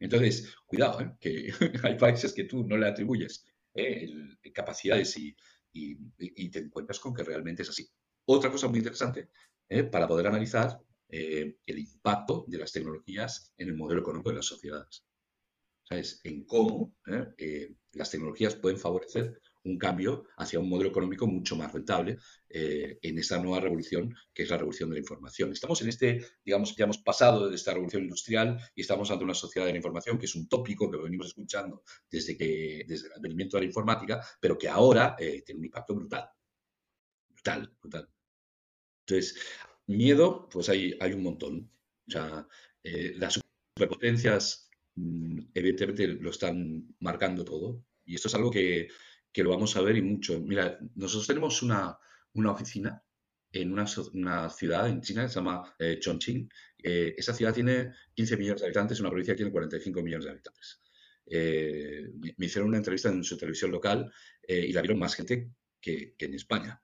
Entonces, 0.00 0.54
cuidado, 0.66 1.00
¿eh? 1.00 1.16
que 1.20 1.52
hay 1.84 1.96
países 1.96 2.32
que 2.32 2.44
tú 2.44 2.64
no 2.66 2.76
le 2.76 2.88
atribuyes 2.88 3.44
¿eh? 3.74 4.08
capacidades 4.52 5.16
y, 5.16 5.36
te 6.50 6.58
encuentras 6.58 6.98
con 6.98 7.14
que 7.14 7.22
realmente 7.22 7.62
es 7.62 7.68
así. 7.68 7.88
Otra 8.24 8.50
cosa 8.50 8.68
muy 8.68 8.78
interesante 8.78 9.28
¿eh? 9.68 9.84
para 9.84 10.08
poder 10.08 10.26
analizar 10.26 10.78
el 11.08 11.58
impacto 11.66 12.44
de 12.46 12.58
las 12.58 12.70
tecnologías 12.70 13.52
en 13.56 13.68
el 13.68 13.76
modelo 13.76 14.00
económico 14.00 14.30
de 14.30 14.36
las 14.36 14.46
sociedades. 14.46 15.04
¿Sabes? 15.82 16.20
En 16.22 16.44
cómo 16.44 16.94
las 17.92 18.10
tecnologías 18.10 18.54
pueden 18.54 18.78
favorecer 18.78 19.40
un 19.64 19.78
cambio 19.78 20.24
hacia 20.36 20.58
un 20.58 20.68
modelo 20.68 20.90
económico 20.90 21.26
mucho 21.26 21.56
más 21.56 21.72
rentable 21.72 22.18
eh, 22.48 22.98
en 23.02 23.18
esta 23.18 23.38
nueva 23.38 23.60
revolución 23.60 24.14
que 24.32 24.44
es 24.44 24.50
la 24.50 24.56
revolución 24.56 24.88
de 24.90 24.94
la 24.94 25.00
información. 25.00 25.52
Estamos 25.52 25.82
en 25.82 25.88
este, 25.88 26.24
digamos, 26.44 26.74
ya 26.76 26.84
hemos 26.84 26.98
pasado 26.98 27.48
de 27.48 27.56
esta 27.56 27.72
revolución 27.72 28.04
industrial 28.04 28.58
y 28.74 28.80
estamos 28.80 29.10
ante 29.10 29.24
una 29.24 29.34
sociedad 29.34 29.66
de 29.66 29.72
la 29.72 29.78
información 29.78 30.18
que 30.18 30.26
es 30.26 30.34
un 30.34 30.48
tópico 30.48 30.90
que 30.90 30.98
venimos 30.98 31.28
escuchando 31.28 31.82
desde, 32.10 32.36
que, 32.36 32.84
desde 32.86 33.08
el 33.08 33.12
advenimiento 33.14 33.56
de 33.56 33.62
la 33.62 33.66
informática, 33.66 34.24
pero 34.40 34.56
que 34.56 34.68
ahora 34.68 35.16
eh, 35.18 35.42
tiene 35.44 35.58
un 35.58 35.66
impacto 35.66 35.94
brutal. 35.94 36.28
Brutal, 37.28 37.72
brutal. 37.80 38.08
Entonces, 39.06 39.36
miedo, 39.86 40.48
pues 40.50 40.68
hay, 40.68 40.96
hay 41.00 41.12
un 41.12 41.22
montón. 41.22 41.70
O 42.08 42.10
sea, 42.10 42.46
eh, 42.82 43.14
las 43.16 43.40
superpotencias 43.74 44.70
mm, 44.94 45.40
evidentemente 45.54 46.06
lo 46.08 46.30
están 46.30 46.94
marcando 47.00 47.44
todo. 47.44 47.84
Y 48.04 48.14
esto 48.14 48.28
es 48.28 48.34
algo 48.34 48.50
que, 48.50 48.88
que 49.32 49.42
lo 49.42 49.50
vamos 49.50 49.76
a 49.76 49.82
ver 49.82 49.96
y 49.96 50.02
mucho. 50.02 50.40
Mira, 50.40 50.78
nosotros 50.94 51.26
tenemos 51.26 51.62
una, 51.62 51.98
una 52.34 52.52
oficina 52.52 53.02
en 53.52 53.72
una, 53.72 53.84
una, 54.14 54.50
ciudad 54.50 54.88
en 54.88 55.00
China 55.00 55.22
que 55.22 55.28
se 55.28 55.34
llama 55.36 55.74
eh, 55.78 55.98
Chongqing. 56.00 56.48
Eh, 56.82 57.14
esa 57.16 57.34
ciudad 57.34 57.54
tiene 57.54 57.92
15 58.14 58.36
millones 58.36 58.60
de 58.60 58.66
habitantes, 58.66 59.00
una 59.00 59.10
provincia 59.10 59.34
que 59.34 59.38
tiene 59.38 59.52
45 59.52 60.02
millones 60.02 60.24
de 60.24 60.30
habitantes. 60.30 60.80
Eh, 61.26 62.08
me, 62.36 62.46
hicieron 62.46 62.68
una 62.68 62.78
entrevista 62.78 63.08
en 63.08 63.22
su 63.22 63.36
televisión 63.36 63.70
local 63.70 64.12
y 64.48 64.72
la 64.72 64.80
vieron 64.80 64.98
más 64.98 65.14
gente 65.14 65.52
que, 65.80 66.14
que, 66.16 66.24
en 66.24 66.34
España, 66.34 66.82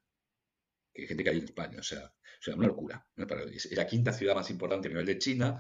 que 0.95 1.07
gente 1.07 1.25
que 1.25 1.31
hay 1.31 1.39
en 1.39 1.45
España. 1.45 1.81
O 1.81 1.83
sea, 1.83 2.05
o 2.05 2.43
sea 2.43 2.55
una 2.55 2.69
locura. 2.69 3.05
Es 3.53 3.73
la 3.73 3.87
quinta 3.87 4.13
ciudad 4.13 4.37
más 4.37 4.51
importante 4.51 4.87
a 4.87 4.91
nivel 4.91 5.07
de 5.07 5.19
China. 5.19 5.59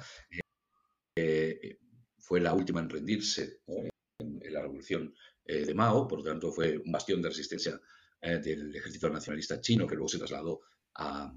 fue 2.18 2.40
la 2.40 2.54
última 2.54 2.80
en 2.80 2.90
rendirse 2.90 3.60
en 3.66 4.52
la 4.52 4.62
revolución 4.62 5.14
eh, 5.46 5.64
de 5.64 5.74
Mao, 5.74 6.08
por 6.08 6.18
lo 6.18 6.24
tanto 6.24 6.50
fue 6.50 6.76
un 6.78 6.90
bastión 6.90 7.22
de 7.22 7.28
resistencia 7.28 7.80
eh, 8.20 8.38
del 8.38 8.74
ejército 8.74 9.08
nacionalista 9.08 9.60
chino 9.60 9.86
que 9.86 9.94
luego 9.94 10.08
se 10.08 10.18
trasladó 10.18 10.62
a, 10.96 11.32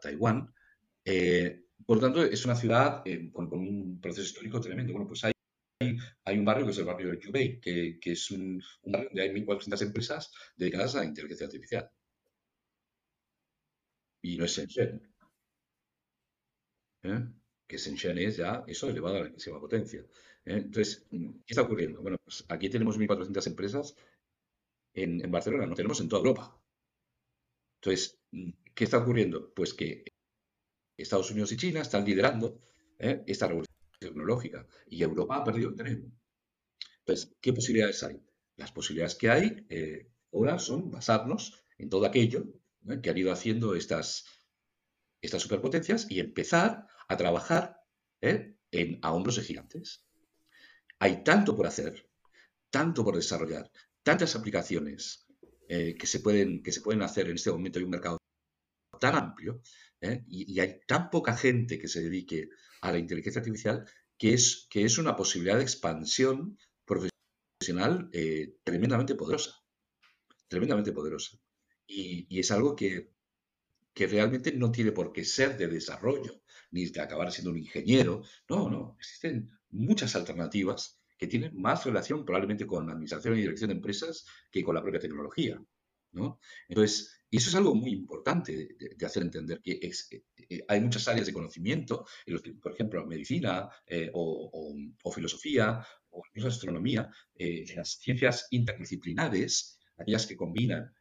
Taiwán. 0.00 0.52
Eh, 1.04 1.64
por 1.86 1.96
lo 1.96 2.02
tanto, 2.02 2.22
es 2.22 2.44
una 2.44 2.54
ciudad 2.54 3.02
con, 3.32 3.50
un 3.52 3.98
proceso 4.00 4.26
histórico 4.26 4.60
tremendo. 4.60 4.92
Bueno, 4.92 5.08
pues 5.08 5.24
hay, 5.24 5.32
hay 6.24 6.38
un 6.38 6.44
barrio 6.44 6.66
que 6.66 6.72
es 6.72 6.78
el 6.78 6.84
barrio 6.84 7.10
de 7.10 7.18
Yubei, 7.18 7.60
que, 7.60 7.98
que 7.98 8.12
es 8.12 8.30
un, 8.30 8.62
barrio 8.84 9.08
donde 9.08 9.22
hay 9.22 9.30
1.400 9.30 9.82
empresas 9.82 10.30
dedicadas 10.56 10.96
a 10.96 11.04
inteligencia 11.04 11.46
artificial. 11.46 11.90
Y 14.22 14.36
no 14.36 14.44
es 14.44 14.52
Shenzhen. 14.54 15.00
Que 17.66 17.78
Shenzhen 17.78 18.18
es 18.18 18.36
ya 18.36 18.64
eso 18.66 18.90
elevado 18.90 19.16
a 19.16 19.20
la 19.20 19.30
máxima 19.30 19.58
potencia. 19.58 20.04
¿Eh? 20.50 20.62
Entonces, 20.64 21.06
¿qué 21.10 21.50
está 21.54 21.62
ocurriendo? 21.62 22.02
Bueno, 22.02 22.18
pues 22.24 22.44
aquí 22.48 22.68
tenemos 22.68 22.98
1.400 22.98 23.46
empresas 23.46 23.96
en, 24.94 25.30
Barcelona, 25.30 25.66
no 25.66 25.74
tenemos 25.74 26.00
en 26.00 26.08
toda 26.08 26.20
Europa. 26.20 26.60
Entonces, 27.80 28.18
¿qué 28.74 28.84
está 28.84 28.98
ocurriendo? 28.98 29.52
Pues 29.54 29.72
que 29.74 30.04
Estados 30.96 31.30
Unidos 31.30 31.52
y 31.52 31.56
China 31.56 31.80
están 31.80 32.04
liderando 32.04 32.60
¿eh? 32.98 33.22
esta 33.26 33.46
revolución 33.46 33.76
tecnológica 33.98 34.66
y 34.88 35.02
Europa 35.02 35.36
ha 35.36 35.44
perdido 35.44 35.70
el 35.70 35.76
tren. 35.76 36.20
Entonces, 37.00 37.36
¿qué 37.40 37.52
posibilidades 37.52 38.02
hay? 38.02 38.20
Las 38.56 38.72
posibilidades 38.72 39.14
que 39.14 39.30
hay 39.30 39.66
eh, 39.70 40.10
ahora 40.32 40.58
son 40.58 40.90
basarnos 40.90 41.64
en 41.78 41.88
todo 41.88 42.06
aquello 42.06 42.44
que 43.02 43.10
han 43.10 43.18
ido 43.18 43.32
haciendo 43.32 43.74
estas, 43.74 44.24
superpotencias 45.22 46.10
y 46.10 46.20
empezar 46.20 46.86
a 47.08 47.16
trabajar 47.16 47.82
en, 48.20 48.58
a 49.02 49.12
hombros 49.12 49.36
de 49.36 49.42
gigantes. 49.42 50.06
Hay 51.00 51.24
tanto 51.24 51.56
por 51.56 51.66
hacer, 51.66 52.08
tanto 52.70 53.02
por 53.02 53.16
desarrollar, 53.16 53.70
tantas 54.02 54.36
aplicaciones 54.36 55.26
eh, 55.68 55.96
que, 55.98 56.06
se 56.06 56.20
pueden, 56.20 56.62
que 56.62 56.72
se 56.72 56.82
pueden 56.82 57.02
hacer 57.02 57.28
en 57.28 57.36
este 57.36 57.50
momento. 57.50 57.78
Hay 57.78 57.84
un 57.84 57.90
mercado 57.90 58.18
tan 59.00 59.14
amplio 59.14 59.62
¿eh? 60.02 60.22
y, 60.28 60.60
hay 60.60 60.80
tan 60.86 61.08
poca 61.08 61.34
gente 61.36 61.78
que 61.78 61.88
se 61.88 62.02
dedique 62.02 62.50
a 62.82 62.92
la 62.92 62.98
inteligencia 62.98 63.40
artificial 63.40 63.86
que 64.18 64.34
es, 64.34 64.66
que 64.68 64.84
es 64.84 64.98
una 64.98 65.16
posibilidad 65.16 65.56
de 65.56 65.62
expansión 65.62 66.58
profesional 66.84 68.10
eh, 68.12 68.56
tremendamente 68.62 69.14
poderosa. 69.14 69.58
Tremendamente 70.48 70.92
poderosa. 70.92 71.38
Y, 71.86 72.38
es 72.38 72.50
algo 72.50 72.76
que, 72.76 73.14
que 73.94 74.06
realmente 74.06 74.52
no 74.52 74.70
tiene 74.70 74.92
por 74.92 75.12
qué 75.12 75.24
ser 75.24 75.56
de 75.56 75.68
desarrollo, 75.68 76.42
ni 76.72 76.84
de 76.86 77.00
acabar 77.00 77.32
siendo 77.32 77.52
un 77.52 77.58
ingeniero. 77.58 78.22
No, 78.50 78.68
no. 78.68 78.96
Existen 78.98 79.50
muchas 79.70 80.14
alternativas 80.16 81.00
que 81.16 81.26
tienen 81.26 81.60
más 81.60 81.84
relación 81.84 82.24
probablemente 82.24 82.66
con 82.66 82.86
la 82.86 82.92
administración 82.92 83.34
y 83.34 83.42
dirección 83.42 83.68
de 83.68 83.76
empresas 83.76 84.24
que 84.50 84.62
con 84.62 84.74
la 84.74 84.82
propia 84.82 85.00
tecnología. 85.00 85.62
¿no? 86.12 86.40
Entonces, 86.68 87.20
eso 87.30 87.48
es 87.48 87.54
algo 87.54 87.74
muy 87.74 87.92
importante 87.92 88.76
de, 88.96 89.06
hacer 89.06 89.22
entender, 89.22 89.60
que 89.62 89.72
eh, 89.72 89.92
eh, 90.48 90.64
hay 90.66 90.80
muchas 90.80 91.06
áreas 91.06 91.26
de 91.26 91.32
conocimiento, 91.32 92.04
por 92.60 92.72
ejemplo, 92.72 93.06
medicina 93.06 93.68
eh, 93.86 94.10
o, 94.12 95.12
filosofía 95.14 95.86
o 96.10 96.22
astronomía, 96.44 97.08
las 97.76 97.98
ciencias 97.98 98.48
interdisciplinares, 98.50 99.78
aquellas 99.96 100.26
que 100.26 100.36
combinan 100.36 100.92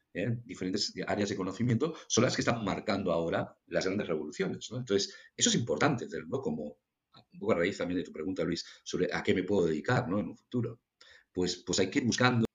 diferentes 0.44 0.94
áreas 1.08 1.30
de 1.30 1.36
conocimiento, 1.36 1.96
son 2.08 2.26
las 2.26 2.36
que 2.36 2.42
están 2.42 2.64
marcando 2.64 3.12
ahora 3.12 3.58
las 3.68 3.86
grandes 3.86 4.08
revoluciones. 4.08 4.70
Entonces, 4.72 5.16
eso 5.36 5.50
es 5.50 5.56
importante, 5.56 6.08
¿no? 6.28 6.42
como 6.42 6.78
un 7.34 7.40
poco 7.40 7.54
a 7.54 7.56
raíz 7.56 7.78
también 7.78 8.00
de 8.00 8.06
tu 8.06 8.12
pregunta, 8.12 8.44
Luis, 8.44 8.66
sobre 8.84 9.14
a 9.14 9.24
qué 9.24 9.34
me 9.34 9.44
puedo 9.44 9.68
dedicar 9.68 10.08
¿no? 10.08 10.20
en 10.20 10.30
un 10.30 10.38
futuro. 10.38 10.80
Pues, 11.32 11.58
pues 11.58 11.80
hay 11.80 11.90
que 11.90 12.00
ir 12.00 12.06
buscando 12.06 12.46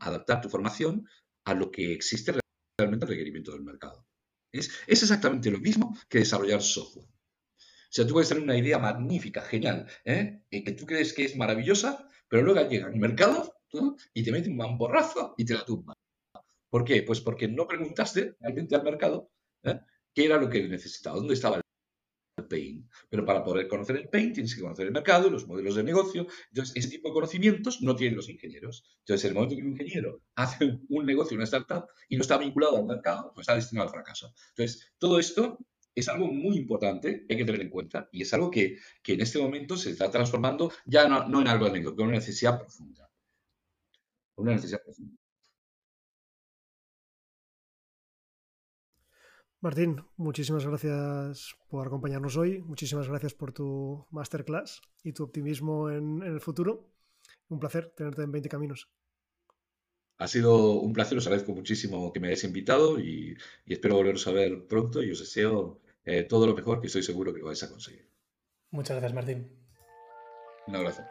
adaptar 0.00 0.40
tu 0.40 0.48
formación 0.48 1.06
a 1.44 1.54
lo 1.54 1.70
que 1.70 1.92
existe 1.92 2.32
realmente 2.78 3.04
el 3.04 3.10
requerimiento 3.10 3.52
del 3.52 3.62
mercado. 3.62 4.06
Es, 4.52 4.70
es 4.86 5.02
exactamente 5.02 5.50
lo 5.50 5.58
mismo 5.58 5.96
que 6.08 6.18
desarrollar 6.18 6.62
software. 6.62 7.06
O 7.06 7.92
sea, 7.96 8.06
tú 8.06 8.14
puedes 8.14 8.28
tener 8.28 8.42
una 8.42 8.56
idea 8.56 8.78
magnífica, 8.78 9.42
genial, 9.42 9.86
¿eh? 10.04 10.42
que 10.50 10.72
tú 10.72 10.86
crees 10.86 11.12
que 11.12 11.24
es 11.24 11.36
maravillosa, 11.36 12.08
pero 12.28 12.42
luego 12.42 12.68
llega 12.68 12.86
al 12.86 12.96
mercado 12.96 13.54
y 14.14 14.22
te 14.22 14.32
mete 14.32 14.50
un 14.50 14.56
mamborrazo 14.56 15.34
y 15.36 15.44
te 15.44 15.54
la 15.54 15.64
tumba. 15.64 15.94
¿Por 16.70 16.84
qué? 16.84 17.02
Pues 17.02 17.20
porque 17.20 17.48
no 17.48 17.66
preguntaste 17.66 18.36
realmente 18.40 18.74
al 18.74 18.82
mercado 18.82 19.30
¿eh? 19.62 19.80
qué 20.14 20.24
era 20.24 20.38
lo 20.38 20.48
que 20.48 20.66
necesitaba, 20.68 21.16
dónde 21.16 21.34
estaba 21.34 21.60
pain. 22.46 22.88
Pero 23.08 23.24
para 23.24 23.44
poder 23.44 23.68
conocer 23.68 23.96
el 23.96 24.08
pain 24.08 24.32
tienes 24.32 24.54
que 24.54 24.60
conocer 24.60 24.86
el 24.86 24.92
mercado, 24.92 25.30
los 25.30 25.46
modelos 25.46 25.74
de 25.76 25.82
negocio. 25.82 26.26
Entonces, 26.48 26.76
ese 26.76 26.88
tipo 26.88 27.08
de 27.08 27.14
conocimientos 27.14 27.82
no 27.82 27.96
tienen 27.96 28.16
los 28.16 28.28
ingenieros. 28.28 28.84
Entonces, 29.00 29.24
el 29.28 29.34
momento 29.34 29.56
que 29.56 29.62
un 29.62 29.72
ingeniero 29.72 30.22
hace 30.34 30.78
un 30.88 31.06
negocio, 31.06 31.36
una 31.36 31.44
startup, 31.44 31.86
y 32.08 32.16
no 32.16 32.22
está 32.22 32.38
vinculado 32.38 32.76
al 32.76 32.86
mercado, 32.86 33.32
pues 33.34 33.44
está 33.44 33.54
destinado 33.54 33.88
al 33.88 33.94
fracaso. 33.94 34.34
Entonces, 34.50 34.92
todo 34.98 35.18
esto 35.18 35.58
es 35.94 36.08
algo 36.08 36.26
muy 36.26 36.56
importante 36.56 37.24
que 37.26 37.34
hay 37.34 37.38
que 37.38 37.44
tener 37.44 37.62
en 37.62 37.70
cuenta 37.70 38.08
y 38.12 38.22
es 38.22 38.34
algo 38.34 38.50
que, 38.50 38.76
que 39.02 39.14
en 39.14 39.22
este 39.22 39.38
momento 39.38 39.76
se 39.76 39.90
está 39.90 40.10
transformando 40.10 40.70
ya 40.84 41.08
no, 41.08 41.26
no 41.26 41.40
en 41.40 41.48
algo 41.48 41.66
anecdótico, 41.66 42.02
en 42.02 42.08
una 42.08 42.18
necesidad 42.18 42.58
profunda. 42.58 43.10
Una 44.36 44.52
necesidad 44.52 44.82
profunda. 44.84 45.15
Martín, 49.60 50.04
muchísimas 50.16 50.66
gracias 50.66 51.56
por 51.68 51.86
acompañarnos 51.86 52.36
hoy, 52.36 52.60
muchísimas 52.62 53.08
gracias 53.08 53.34
por 53.34 53.52
tu 53.52 54.06
masterclass 54.10 54.82
y 55.02 55.12
tu 55.12 55.24
optimismo 55.24 55.90
en, 55.90 56.22
el 56.22 56.40
futuro. 56.40 56.90
Un 57.48 57.58
placer 57.58 57.92
tenerte 57.96 58.22
en 58.22 58.32
20 58.32 58.48
Caminos. 58.48 58.88
Ha 60.18 60.28
sido 60.28 60.72
un 60.80 60.92
placer, 60.92 61.18
os 61.18 61.26
agradezco 61.26 61.52
muchísimo 61.52 62.12
que 62.12 62.20
me 62.20 62.28
hayáis 62.28 62.44
invitado 62.44 63.00
y, 63.00 63.36
espero 63.66 63.96
volveros 63.96 64.26
a 64.26 64.32
ver 64.32 64.66
pronto 64.66 65.02
y 65.02 65.10
os 65.10 65.20
deseo 65.20 65.80
eh, 66.04 66.22
todo 66.22 66.46
lo 66.46 66.54
mejor 66.54 66.80
que 66.80 66.86
estoy 66.86 67.02
seguro 67.02 67.32
que 67.32 67.40
lo 67.40 67.46
vais 67.46 67.62
a 67.62 67.70
conseguir. 67.70 68.08
Muchas 68.70 68.96
gracias, 68.96 69.14
Martín. 69.14 69.50
Un 70.66 70.76
abrazo. 70.76 71.02